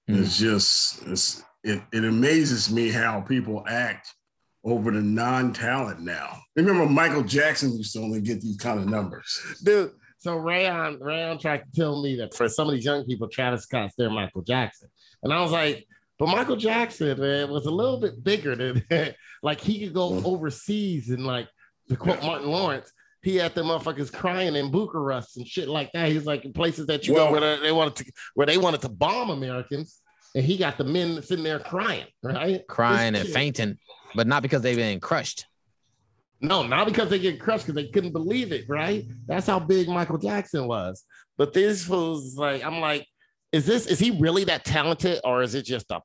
It's 0.08 0.38
just 0.38 1.04
it's, 1.08 1.44
it, 1.64 1.82
it 1.94 2.04
amazes 2.04 2.72
me 2.72 2.90
how 2.90 3.22
people 3.22 3.64
act 3.68 4.14
over 4.64 4.92
the 4.92 5.02
non-talent 5.02 6.02
now. 6.02 6.38
Remember 6.56 6.86
Michael 6.86 7.24
Jackson 7.24 7.76
used 7.76 7.94
to 7.94 8.00
only 8.00 8.22
get 8.22 8.42
these 8.42 8.58
kind 8.58 8.80
of 8.80 8.88
numbers. 8.88 9.40
Dude, 9.64 9.92
so 10.18 10.36
Rayon, 10.36 11.00
Rayon 11.00 11.40
tried 11.40 11.64
to 11.64 11.72
tell 11.74 12.02
me 12.02 12.16
that 12.18 12.36
for 12.36 12.48
some 12.48 12.68
of 12.68 12.76
these 12.76 12.86
young 12.86 13.06
people, 13.06 13.28
Travis 13.28 13.64
Scott's 13.64 13.96
their 13.96 14.10
Michael 14.10 14.44
Jackson. 14.44 14.90
And 15.24 15.34
I 15.34 15.42
was 15.42 15.52
like, 15.52 15.88
but 16.22 16.28
Michael 16.30 16.56
Jackson, 16.56 17.20
man, 17.20 17.50
was 17.50 17.66
a 17.66 17.72
little 17.72 18.00
bit 18.00 18.24
bigger 18.24 18.56
than 18.56 18.86
that. 18.92 19.16
Like 19.42 19.60
he 19.60 19.80
could 19.84 19.94
go 19.96 20.22
overseas 20.24 21.10
and 21.10 21.26
like 21.26 21.48
to 21.90 21.96
quote 21.96 22.22
Martin 22.22 22.48
Lawrence, 22.48 22.92
he 23.24 23.38
had 23.38 23.56
the 23.56 23.64
motherfuckers 23.64 24.14
crying 24.14 24.56
in 24.56 24.70
Bucharest 24.70 25.38
and 25.38 25.48
shit 25.48 25.68
like 25.68 25.92
that. 25.94 26.10
He's 26.10 26.26
like 26.28 26.46
in 26.46 26.54
places 26.54 26.86
that 26.86 27.08
you 27.08 27.16
Well- 27.16 27.26
go 27.28 27.32
where 27.32 27.58
they- 27.58 27.64
they 27.64 27.72
wanted 27.72 27.96
to 27.96 28.12
where 28.36 28.46
they 28.46 28.60
wanted 28.60 28.82
to 28.82 28.90
bomb 28.90 29.32
Americans, 29.32 30.00
and 30.36 30.46
he 30.46 30.58
got 30.58 30.78
the 30.78 30.84
men 30.84 31.24
sitting 31.24 31.44
there 31.44 31.58
crying, 31.58 32.06
right? 32.22 32.62
Crying 32.68 33.16
and 33.16 33.28
fainting, 33.28 33.80
but 34.14 34.28
not 34.28 34.44
because 34.44 34.62
they've 34.62 34.76
been 34.78 35.00
crushed. 35.00 35.48
No, 36.40 36.62
not 36.62 36.86
because 36.86 37.10
they 37.10 37.18
get 37.20 37.40
crushed 37.40 37.66
because 37.66 37.82
they 37.82 37.90
couldn't 37.90 38.14
believe 38.14 38.52
it, 38.52 38.66
right? 38.70 39.06
That's 39.26 39.48
how 39.48 39.60
big 39.60 39.88
Michael 39.88 40.18
Jackson 40.20 40.68
was. 40.68 41.04
But 41.38 41.54
this 41.54 41.88
was 41.90 42.36
like, 42.38 42.64
I'm 42.64 42.80
like, 42.80 43.08
is 43.52 43.66
this 43.66 43.86
is 43.86 44.00
he 44.00 44.12
really 44.12 44.44
that 44.46 44.64
talented, 44.64 45.20
or 45.24 45.42
is 45.42 45.56
it 45.56 45.64
just 45.64 45.92
a 45.92 46.02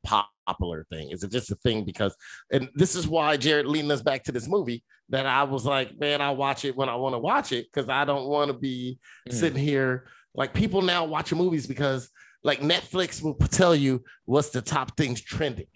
popular 0.46 0.84
thing? 0.90 1.10
Is 1.10 1.22
it 1.22 1.30
just 1.30 1.50
a 1.50 1.56
thing 1.56 1.84
because? 1.84 2.14
And 2.50 2.68
this 2.74 2.94
is 2.94 3.06
why 3.06 3.36
Jared 3.36 3.66
leading 3.66 3.90
us 3.90 4.02
back 4.02 4.24
to 4.24 4.32
this 4.32 4.48
movie 4.48 4.82
that 5.10 5.26
I 5.26 5.44
was 5.44 5.64
like, 5.64 5.98
man, 5.98 6.20
I 6.20 6.30
watch 6.30 6.64
it 6.64 6.76
when 6.76 6.88
I 6.88 6.96
want 6.96 7.14
to 7.14 7.18
watch 7.18 7.52
it 7.52 7.66
because 7.72 7.88
I 7.88 8.04
don't 8.04 8.26
want 8.26 8.50
to 8.50 8.56
be 8.56 8.98
mm. 9.28 9.32
sitting 9.32 9.58
here 9.58 10.08
like 10.34 10.52
people 10.52 10.82
now 10.82 11.04
watching 11.04 11.38
movies 11.38 11.66
because 11.66 12.10
like 12.42 12.60
Netflix 12.60 13.22
will 13.22 13.34
tell 13.34 13.74
you 13.74 14.04
what's 14.24 14.50
the 14.50 14.62
top 14.62 14.96
things 14.96 15.20
trending. 15.20 15.66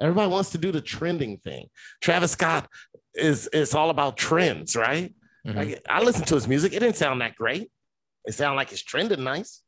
Everybody 0.00 0.30
wants 0.30 0.50
to 0.50 0.58
do 0.58 0.72
the 0.72 0.80
trending 0.80 1.38
thing. 1.38 1.68
Travis 2.00 2.32
Scott 2.32 2.68
is 3.14 3.48
it's 3.52 3.74
all 3.74 3.90
about 3.90 4.16
trends, 4.16 4.76
right? 4.76 5.14
Mm-hmm. 5.46 5.58
Like, 5.58 5.82
I 5.88 6.02
listened 6.02 6.26
to 6.28 6.34
his 6.34 6.48
music. 6.48 6.72
It 6.72 6.80
didn't 6.80 6.96
sound 6.96 7.20
that 7.20 7.36
great. 7.36 7.70
It 8.24 8.32
sounded 8.34 8.56
like 8.56 8.72
it's 8.72 8.82
trending 8.82 9.22
nice, 9.22 9.62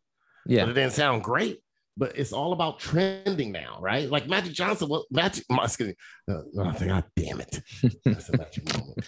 Yeah. 0.48 0.62
but 0.64 0.70
it 0.70 0.74
didn't 0.74 0.92
sound 0.92 1.22
great. 1.22 1.60
But 1.98 2.18
it's 2.18 2.32
all 2.34 2.52
about 2.52 2.78
trending 2.78 3.52
now, 3.52 3.78
right? 3.80 4.10
Like 4.10 4.28
Magic 4.28 4.52
Johnson, 4.52 4.88
what 4.88 5.06
Magic? 5.10 5.44
Excuse 5.62 5.88
me. 5.88 5.94
Uh, 6.30 6.42
oh, 6.58 6.72
God 6.78 7.04
damn 7.16 7.40
it! 7.40 7.62
That's 8.04 8.28
a 8.28 8.36
magic 8.36 8.70
moment. 8.76 8.98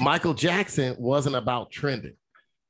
Michael 0.00 0.34
Jackson 0.34 0.94
wasn't 0.98 1.34
about 1.34 1.70
trending, 1.72 2.14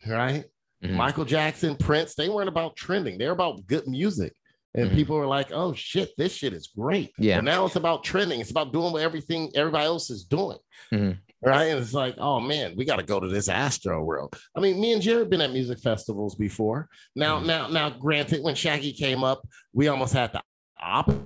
right? 0.07 0.45
Mm-hmm. 0.83 0.97
Michael 0.97 1.25
Jackson, 1.25 1.77
Prince, 1.77 2.15
they 2.15 2.29
weren't 2.29 2.49
about 2.49 2.75
trending. 2.77 3.19
They're 3.19 3.33
about 3.33 3.67
good 3.67 3.87
music. 3.87 4.33
And 4.75 4.93
people 4.93 5.17
were 5.17 5.27
like, 5.27 5.51
oh 5.53 5.73
shit, 5.73 6.11
this 6.17 6.33
shit 6.33 6.53
is 6.53 6.69
great. 6.69 7.09
Mm-hmm. 7.09 7.23
Yeah. 7.25 7.37
But 7.39 7.45
now 7.45 7.67
it's 7.67 7.77
about 7.77 8.05
trending. 8.05 8.41
It's 8.41 8.51
about 8.53 8.73
doing 8.73 8.93
what 8.93 9.03
everything 9.03 9.51
everybody 9.55 9.85
else 9.85 10.09
is 10.09 10.25
doing. 10.25 10.59
Mhm. 10.93 11.19
Right. 11.43 11.67
And 11.67 11.79
it's 11.79 11.95
like, 11.95 12.17
oh 12.19 12.41
man, 12.41 12.75
we 12.77 12.85
got 12.85 12.97
to 12.97 13.05
go 13.05 13.21
to 13.21 13.29
this 13.29 13.49
Astroworld. 13.49 14.37
I 14.57 14.61
mean, 14.61 14.81
me 14.81 14.93
and 14.93 15.01
Jared 15.01 15.31
been 15.31 15.41
at 15.41 15.53
music 15.53 15.79
festivals 15.79 16.35
before. 16.35 16.89
Now, 17.15 17.39
Mm-hmm. 17.39 17.47
now, 17.47 17.69
now, 17.69 17.91
granted, 17.91 18.43
when 18.43 18.55
Shaggy 18.57 18.93
came 18.93 19.23
up, 19.23 19.47
we 19.73 19.87
almost 19.89 20.13
had 20.13 20.33
the 20.33 20.43
opposite. 20.81 21.23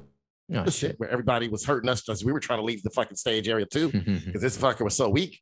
Oh, 0.55 0.69
shit, 0.69 0.97
where 1.01 1.09
everybody 1.09 1.49
was 1.49 1.65
hurting 1.65 1.89
us 1.89 2.03
because 2.03 2.23
we 2.25 2.31
were 2.33 2.41
trying 2.41 2.59
to 2.59 2.65
leave 2.65 2.83
the 2.83 2.91
fucking 2.91 3.17
stage 3.17 3.49
area 3.49 3.65
too 3.65 3.89
because 4.27 4.43
this 4.43 4.59
fucker 4.59 4.83
was 4.85 4.95
so 4.95 5.09
weak. 5.09 5.41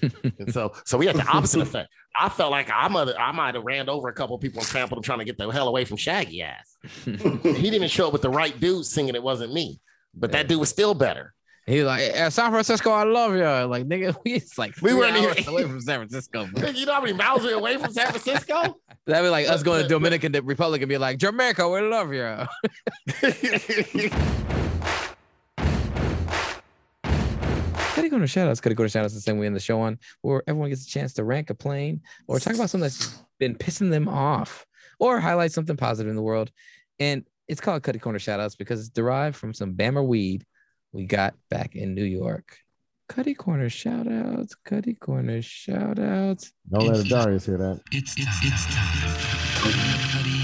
and 0.00 0.50
so, 0.52 0.72
so 0.86 0.96
we 0.96 1.06
had 1.06 1.16
the 1.16 1.26
opposite 1.26 1.60
effect. 1.60 1.90
I 2.18 2.30
felt 2.30 2.50
like 2.52 2.70
I 2.72 2.88
might, 2.88 3.08
I 3.18 3.32
might 3.32 3.54
have 3.54 3.64
ran 3.64 3.90
over 3.90 4.08
a 4.08 4.14
couple 4.14 4.38
people 4.38 4.60
and 4.60 4.66
trampled 4.68 4.96
them 4.96 5.02
trying 5.02 5.18
to 5.18 5.26
get 5.26 5.36
the 5.36 5.50
hell 5.50 5.68
away 5.68 5.84
from 5.84 5.98
Shaggy 5.98 6.40
ass. 6.42 6.76
he 7.04 7.12
didn't 7.12 7.74
even 7.74 7.88
show 7.88 8.06
up 8.06 8.14
with 8.14 8.22
the 8.22 8.30
right 8.30 8.58
dude 8.58 8.86
singing. 8.86 9.14
It 9.14 9.22
wasn't 9.22 9.52
me, 9.52 9.78
but 10.14 10.32
that 10.32 10.48
dude 10.48 10.58
was 10.60 10.70
still 10.70 10.94
better. 10.94 11.34
He 11.66 11.78
was 11.78 11.86
like, 11.86 12.00
"Eh, 12.00 12.28
San 12.30 12.52
Francisco, 12.52 12.92
I 12.92 13.02
love 13.02 13.34
you. 13.34 13.42
Like, 13.68 13.86
nigga, 13.88 14.16
we 14.24 14.34
it's 14.34 14.56
like 14.56 14.76
We 14.80 14.92
we 14.94 15.00
weren't 15.00 15.20
were 15.20 15.32
even- 15.32 15.48
away 15.48 15.62
from 15.64 15.80
San 15.80 15.98
Francisco. 15.98 16.48
You 16.72 16.86
know 16.86 16.94
how 16.94 17.00
many 17.00 17.12
miles 17.12 17.42
we're 17.42 17.56
away 17.56 17.76
from 17.76 17.92
San 17.92 18.08
Francisco? 18.10 18.78
That'd 19.06 19.24
be 19.24 19.28
like 19.30 19.48
us 19.48 19.62
going 19.64 19.82
to 19.82 19.88
Dominican 19.88 20.32
Republic 20.44 20.82
and 20.82 20.88
be 20.88 20.96
like, 20.98 21.18
Jamaica, 21.18 21.68
we 21.68 21.80
love 21.80 22.12
you. 22.12 22.46
Cuddy 27.02 28.10
Corner 28.10 28.26
Shoutouts. 28.26 28.60
Cuddy 28.60 28.74
Corner 28.74 28.88
Shoutouts 28.90 29.06
is 29.06 29.14
the 29.14 29.20
same 29.20 29.38
way 29.38 29.46
in 29.46 29.54
the 29.54 29.60
show 29.60 29.80
on 29.80 29.98
where 30.22 30.42
everyone 30.46 30.68
gets 30.68 30.84
a 30.86 30.88
chance 30.90 31.14
to 31.14 31.24
rank 31.24 31.50
a 31.50 31.54
plane 31.54 32.00
or 32.28 32.38
talk 32.38 32.54
about 32.54 32.68
something 32.70 32.82
that's 32.82 33.22
been 33.38 33.54
pissing 33.54 33.90
them 33.90 34.06
off 34.08 34.66
or 34.98 35.18
highlight 35.18 35.52
something 35.52 35.76
positive 35.76 36.10
in 36.10 36.16
the 36.16 36.22
world. 36.22 36.50
And 37.00 37.24
it's 37.48 37.60
called 37.60 37.82
Cutty 37.82 37.98
Corner 37.98 38.18
Shoutouts 38.18 38.56
because 38.58 38.80
it's 38.80 38.88
derived 38.90 39.36
from 39.36 39.54
some 39.54 39.74
Bammer 39.74 40.06
weed 40.06 40.44
we 40.92 41.04
got 41.04 41.34
back 41.50 41.74
in 41.74 41.94
New 41.94 42.04
York. 42.04 42.58
Cuddy 43.08 43.34
Corner 43.34 43.68
Shoutouts. 43.68 44.52
Cuddy 44.64 44.94
Corner 44.94 45.38
Shoutouts. 45.38 46.52
Don't 46.68 46.86
let 46.86 47.06
Darius 47.06 47.46
hear 47.46 47.58
that. 47.58 47.80
It's 47.92 48.14
it's 48.16 48.38
it's 48.42 48.66
time. 48.66 50.35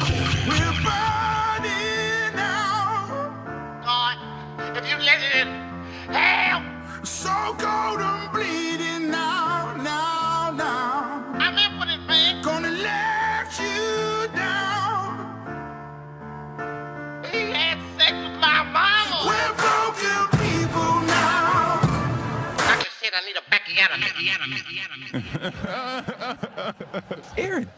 Aaron, 27.36 27.68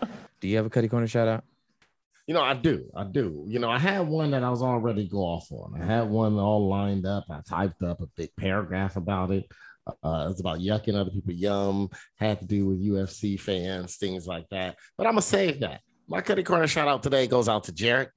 do 0.40 0.48
you 0.48 0.56
have 0.56 0.66
a 0.66 0.70
Cuddy 0.70 0.88
Corner 0.88 1.06
shout 1.06 1.28
out? 1.28 1.44
You 2.26 2.34
know, 2.34 2.42
I 2.42 2.54
do. 2.54 2.90
I 2.96 3.04
do. 3.04 3.44
You 3.46 3.58
know, 3.58 3.70
I 3.70 3.78
had 3.78 4.08
one 4.08 4.30
that 4.30 4.42
I 4.42 4.48
was 4.48 4.62
all 4.62 4.78
ready 4.78 5.04
to 5.04 5.10
go 5.10 5.18
off 5.18 5.50
on. 5.52 5.80
I 5.80 5.84
had 5.84 6.08
one 6.08 6.38
all 6.38 6.68
lined 6.68 7.06
up. 7.06 7.24
I 7.28 7.40
typed 7.46 7.82
up 7.82 8.00
a 8.00 8.06
big 8.16 8.30
paragraph 8.36 8.96
about 8.96 9.30
it. 9.30 9.44
Uh, 10.02 10.28
it's 10.30 10.40
about 10.40 10.60
yucking 10.60 10.94
other 10.94 11.10
people 11.10 11.34
yum, 11.34 11.90
had 12.16 12.40
to 12.40 12.46
do 12.46 12.66
with 12.66 12.82
UFC 12.82 13.38
fans, 13.38 13.96
things 13.96 14.26
like 14.26 14.48
that. 14.50 14.76
But 14.96 15.06
I'm 15.06 15.12
gonna 15.12 15.22
save 15.22 15.60
that. 15.60 15.82
My 16.08 16.22
Cuddy 16.22 16.42
Corner 16.42 16.66
shout 16.66 16.88
out 16.88 17.02
today 17.02 17.26
goes 17.26 17.48
out 17.48 17.64
to 17.64 17.72
Jared. 17.72 18.08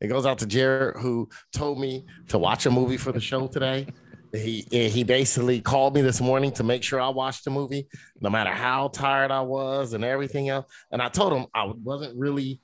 It 0.00 0.08
goes 0.08 0.26
out 0.26 0.38
to 0.38 0.46
Jared, 0.46 0.98
who 0.98 1.28
told 1.52 1.80
me 1.80 2.06
to 2.28 2.38
watch 2.38 2.66
a 2.66 2.70
movie 2.70 2.96
for 2.96 3.10
the 3.10 3.20
show 3.20 3.48
today. 3.48 3.88
He 4.34 4.66
he 4.70 5.04
basically 5.04 5.60
called 5.60 5.94
me 5.94 6.00
this 6.00 6.20
morning 6.20 6.50
to 6.52 6.64
make 6.64 6.82
sure 6.82 7.00
I 7.00 7.08
watched 7.08 7.44
the 7.44 7.50
movie, 7.50 7.86
no 8.20 8.30
matter 8.30 8.50
how 8.50 8.88
tired 8.88 9.30
I 9.30 9.42
was 9.42 9.92
and 9.92 10.04
everything 10.04 10.48
else. 10.48 10.66
And 10.90 11.00
I 11.00 11.08
told 11.08 11.32
him 11.32 11.46
I 11.54 11.64
wasn't 11.66 12.18
really 12.18 12.60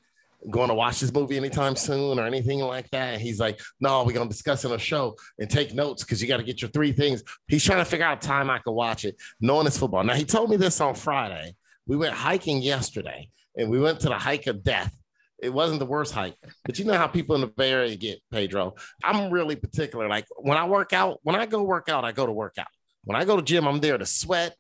going 0.49 0.69
to 0.69 0.75
watch 0.75 1.01
this 1.01 1.13
movie 1.13 1.37
anytime 1.37 1.77
soon 1.77 2.19
or 2.19 2.27
anything 2.27 2.61
like 2.61 2.89
that. 2.91 3.15
And 3.15 3.23
he's 3.23 3.39
like, 3.39 3.61
no, 3.81 4.05
we're 4.05 4.13
to 4.15 4.27
discuss 4.27 4.65
in 4.65 4.73
a 4.73 4.79
show 4.79 5.17
and 5.39 5.51
take 5.51 5.75
notes 5.75 6.03
because 6.03 6.23
you 6.23 6.29
got 6.29 6.39
to 6.39 6.43
get 6.43 6.63
your 6.63 6.71
three 6.71 6.93
things. 6.93 7.23
He's 7.47 7.65
trying 7.65 7.79
to 7.79 7.85
figure 7.85 8.07
out 8.07 8.23
time 8.23 8.49
I 8.49 8.59
could 8.59 8.73
watch 8.73 9.05
it, 9.05 9.17
knowing 9.41 9.67
it's 9.67 9.79
football. 9.79 10.03
Now, 10.03 10.15
he 10.15 10.25
told 10.25 10.51
me 10.51 10.57
this 10.57 10.81
on 10.81 10.95
Friday. 10.95 11.55
We 11.87 11.97
went 11.97 12.15
hiking 12.15 12.63
yesterday 12.63 13.29
and 13.57 13.71
we 13.71 13.81
went 13.81 14.01
to 14.01 14.09
the 14.09 14.15
hike 14.15 14.47
of 14.47 14.63
death. 14.63 14.97
It 15.43 15.53
wasn't 15.53 15.81
the 15.81 15.87
worst 15.87 16.13
hike, 16.13 16.37
but 16.65 16.79
you 16.79 16.85
know 16.85 16.95
how 16.95 17.07
people 17.07 17.35
in 17.35 17.41
the 17.41 17.47
Bay 17.47 17.73
Area 17.73 17.97
get, 17.97 18.21
Pedro. 18.31 18.75
I'm 19.03 19.31
really 19.31 19.57
particular. 19.57 20.09
Like 20.09 20.27
when 20.37 20.59
I 20.59 20.67
work 20.67 20.93
out, 20.93 21.19
when 21.23 21.37
I 21.37 21.47
go 21.47 21.63
work 21.63 21.89
out, 21.89 22.05
I 22.05 22.13
go 22.13 22.27
to 22.27 22.33
work 22.33 22.57
out. 22.59 22.67
When 23.05 23.17
I 23.17 23.25
go 23.25 23.37
to 23.37 23.43
gym, 23.43 23.67
I'm 23.67 23.81
there 23.81 23.97
to 23.97 24.05
sweat, 24.05 24.55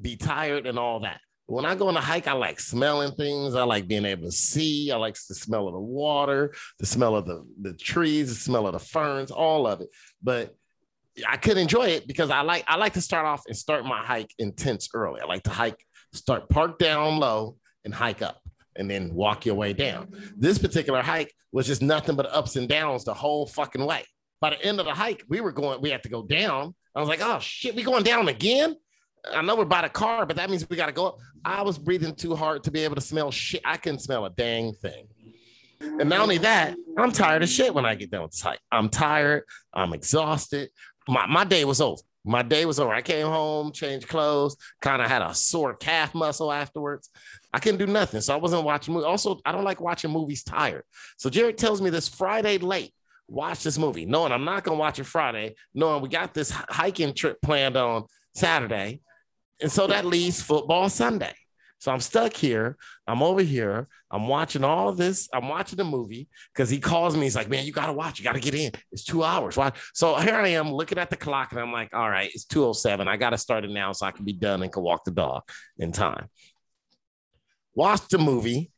be 0.00 0.16
tired, 0.16 0.66
and 0.66 0.78
all 0.78 1.00
that. 1.00 1.20
When 1.46 1.64
I 1.64 1.76
go 1.76 1.86
on 1.86 1.96
a 1.96 2.00
hike, 2.00 2.26
I 2.26 2.32
like 2.32 2.58
smelling 2.58 3.12
things. 3.12 3.54
I 3.54 3.62
like 3.62 3.86
being 3.86 4.04
able 4.04 4.24
to 4.24 4.32
see. 4.32 4.90
I 4.90 4.96
like 4.96 5.14
the 5.14 5.34
smell 5.34 5.68
of 5.68 5.74
the 5.74 5.80
water, 5.80 6.52
the 6.80 6.86
smell 6.86 7.14
of 7.14 7.24
the, 7.26 7.46
the 7.60 7.74
trees, 7.74 8.28
the 8.28 8.34
smell 8.34 8.66
of 8.66 8.72
the 8.72 8.80
ferns, 8.80 9.30
all 9.30 9.68
of 9.68 9.80
it. 9.80 9.88
But 10.20 10.56
I 11.26 11.36
could 11.36 11.56
enjoy 11.56 11.86
it 11.90 12.08
because 12.08 12.30
I 12.30 12.40
like 12.40 12.64
I 12.66 12.76
like 12.76 12.94
to 12.94 13.00
start 13.00 13.26
off 13.26 13.44
and 13.46 13.56
start 13.56 13.84
my 13.84 14.04
hike 14.04 14.34
intense 14.40 14.88
early. 14.92 15.20
I 15.20 15.26
like 15.26 15.44
to 15.44 15.50
hike, 15.50 15.78
start 16.12 16.48
park 16.48 16.80
down 16.80 17.20
low 17.20 17.56
and 17.84 17.94
hike 17.94 18.22
up 18.22 18.40
and 18.78 18.90
then 18.90 19.14
walk 19.14 19.46
your 19.46 19.54
way 19.54 19.72
down. 19.72 20.12
This 20.36 20.58
particular 20.58 21.02
hike 21.02 21.32
was 21.52 21.66
just 21.66 21.82
nothing 21.82 22.16
but 22.16 22.26
ups 22.26 22.56
and 22.56 22.68
downs 22.68 23.04
the 23.04 23.14
whole 23.14 23.46
fucking 23.46 23.84
way. 23.84 24.04
By 24.40 24.50
the 24.50 24.62
end 24.62 24.80
of 24.80 24.86
the 24.86 24.94
hike, 24.94 25.24
we 25.28 25.40
were 25.40 25.52
going, 25.52 25.80
we 25.80 25.90
had 25.90 26.02
to 26.02 26.08
go 26.08 26.22
down. 26.22 26.74
I 26.94 27.00
was 27.00 27.08
like, 27.08 27.20
oh 27.22 27.38
shit, 27.40 27.74
we 27.74 27.82
going 27.82 28.04
down 28.04 28.28
again? 28.28 28.76
I 29.32 29.42
know 29.42 29.56
we're 29.56 29.64
by 29.64 29.82
the 29.82 29.88
car, 29.88 30.24
but 30.24 30.36
that 30.36 30.50
means 30.50 30.68
we 30.68 30.76
got 30.76 30.86
to 30.86 30.92
go 30.92 31.06
up. 31.06 31.18
I 31.44 31.62
was 31.62 31.78
breathing 31.78 32.14
too 32.14 32.36
hard 32.36 32.62
to 32.64 32.70
be 32.70 32.80
able 32.84 32.94
to 32.94 33.00
smell 33.00 33.30
shit. 33.30 33.62
I 33.64 33.76
couldn't 33.76 34.00
smell 34.00 34.24
a 34.24 34.30
dang 34.30 34.72
thing. 34.74 35.08
And 35.80 36.08
not 36.08 36.20
only 36.20 36.38
that, 36.38 36.76
I'm 36.96 37.12
tired 37.12 37.42
of 37.42 37.48
shit 37.48 37.74
when 37.74 37.84
I 37.84 37.94
get 37.94 38.10
done 38.10 38.22
with 38.22 38.32
this 38.32 38.40
hike. 38.40 38.60
I'm 38.70 38.88
tired. 38.88 39.44
I'm 39.74 39.92
exhausted. 39.92 40.70
My, 41.08 41.26
my 41.26 41.44
day 41.44 41.64
was 41.64 41.80
over. 41.80 42.00
My 42.24 42.42
day 42.42 42.66
was 42.66 42.80
over. 42.80 42.92
I 42.92 43.02
came 43.02 43.26
home, 43.26 43.72
changed 43.72 44.08
clothes, 44.08 44.56
kind 44.80 45.00
of 45.00 45.08
had 45.08 45.22
a 45.22 45.32
sore 45.34 45.74
calf 45.74 46.14
muscle 46.14 46.50
afterwards. 46.50 47.10
I 47.56 47.58
couldn't 47.58 47.78
do 47.78 47.90
nothing. 47.90 48.20
So 48.20 48.34
I 48.34 48.36
wasn't 48.36 48.64
watching 48.64 48.92
movies. 48.92 49.06
Also, 49.06 49.40
I 49.46 49.50
don't 49.50 49.64
like 49.64 49.80
watching 49.80 50.10
movies 50.10 50.44
tired. 50.44 50.82
So 51.16 51.30
Jared 51.30 51.56
tells 51.56 51.80
me 51.80 51.88
this 51.88 52.06
Friday 52.06 52.58
late, 52.58 52.92
watch 53.28 53.62
this 53.62 53.78
movie, 53.78 54.04
knowing 54.04 54.30
I'm 54.30 54.44
not 54.44 54.62
going 54.62 54.76
to 54.76 54.78
watch 54.78 54.98
it 54.98 55.04
Friday, 55.04 55.54
knowing 55.72 56.02
we 56.02 56.10
got 56.10 56.34
this 56.34 56.50
hiking 56.50 57.14
trip 57.14 57.40
planned 57.40 57.78
on 57.78 58.04
Saturday. 58.34 59.00
And 59.62 59.72
so 59.72 59.86
that 59.86 60.04
leaves 60.04 60.42
football 60.42 60.90
Sunday. 60.90 61.32
So 61.78 61.90
I'm 61.90 62.00
stuck 62.00 62.34
here. 62.34 62.76
I'm 63.06 63.22
over 63.22 63.40
here. 63.40 63.88
I'm 64.10 64.28
watching 64.28 64.62
all 64.62 64.92
this. 64.92 65.26
I'm 65.32 65.48
watching 65.48 65.78
the 65.78 65.84
movie 65.84 66.28
because 66.52 66.68
he 66.68 66.78
calls 66.78 67.16
me. 67.16 67.22
He's 67.22 67.36
like, 67.36 67.48
man, 67.48 67.64
you 67.64 67.72
got 67.72 67.86
to 67.86 67.94
watch. 67.94 68.18
You 68.18 68.24
got 68.24 68.34
to 68.34 68.40
get 68.40 68.54
in. 68.54 68.72
It's 68.92 69.04
two 69.04 69.24
hours. 69.24 69.56
Why? 69.56 69.72
So 69.94 70.14
here 70.16 70.34
I 70.34 70.48
am 70.48 70.70
looking 70.70 70.98
at 70.98 71.08
the 71.08 71.16
clock 71.16 71.52
and 71.52 71.60
I'm 71.62 71.72
like, 71.72 71.94
all 71.94 72.10
right, 72.10 72.30
it's 72.34 72.44
207. 72.44 73.08
I 73.08 73.16
got 73.16 73.30
to 73.30 73.38
start 73.38 73.64
it 73.64 73.70
now 73.70 73.92
so 73.92 74.04
I 74.04 74.10
can 74.10 74.26
be 74.26 74.34
done 74.34 74.62
and 74.62 74.70
can 74.70 74.82
walk 74.82 75.04
the 75.04 75.10
dog 75.10 75.44
in 75.78 75.90
time. 75.90 76.28
Watched 77.76 78.10
the 78.10 78.18
movie. 78.18 78.72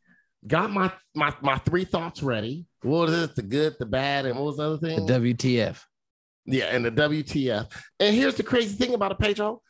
Got 0.46 0.70
my, 0.70 0.92
my, 1.14 1.32
my 1.40 1.57
three 1.59 1.84
thoughts 1.84 2.22
ready. 2.22 2.66
What 2.82 3.09
is 3.09 3.24
it? 3.24 3.36
The 3.36 3.42
good, 3.42 3.76
the 3.78 3.86
bad, 3.86 4.26
and 4.26 4.36
what 4.36 4.44
was 4.44 4.57
the 4.59 4.64
other 4.64 4.78
thing? 4.78 5.07
The 5.07 5.14
WTF. 5.14 5.80
Yeah, 6.44 6.64
and 6.64 6.84
the 6.84 6.90
WTF. 6.90 7.72
And 8.01 8.14
here's 8.14 8.34
the 8.34 8.42
crazy 8.42 8.74
thing 8.74 8.94
about 8.94 9.12
it, 9.12 9.18
Pedro. 9.18 9.62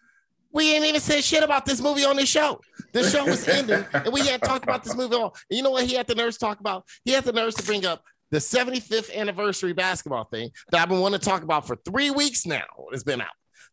We 0.53 0.75
ain't 0.75 0.85
even 0.87 1.01
said 1.01 1.23
shit 1.23 1.43
about 1.43 1.67
this 1.67 1.81
movie 1.81 2.05
on 2.05 2.17
this 2.17 2.29
show. 2.29 2.61
The 2.93 3.09
show 3.09 3.27
was 3.27 3.47
ending, 3.49 3.85
and 3.93 4.13
we 4.13 4.27
had 4.27 4.43
talked 4.43 4.65
about 4.65 4.83
this 4.83 4.97
movie. 4.97 5.15
On. 5.15 5.31
And 5.51 5.57
you 5.57 5.63
know 5.63 5.71
what? 5.71 5.85
He 5.85 5.95
had 5.95 6.07
the 6.07 6.15
nerves 6.15 6.39
talk 6.39 6.61
about. 6.61 6.85
He 7.05 7.13
had 7.13 7.25
the 7.25 7.33
nerves 7.33 7.55
to 7.57 7.63
bring 7.63 7.85
up 7.85 8.03
the 8.31 8.39
75th 8.39 9.15
anniversary 9.15 9.73
basketball 9.73 10.25
thing 10.25 10.51
that 10.71 10.81
I've 10.81 10.89
been 10.89 11.01
wanting 11.01 11.21
to 11.21 11.25
talk 11.25 11.43
about 11.43 11.67
for 11.67 11.77
three 11.77 12.11
weeks 12.11 12.47
now. 12.47 12.65
It's 12.93 13.05
been 13.05 13.21
out 13.21 13.29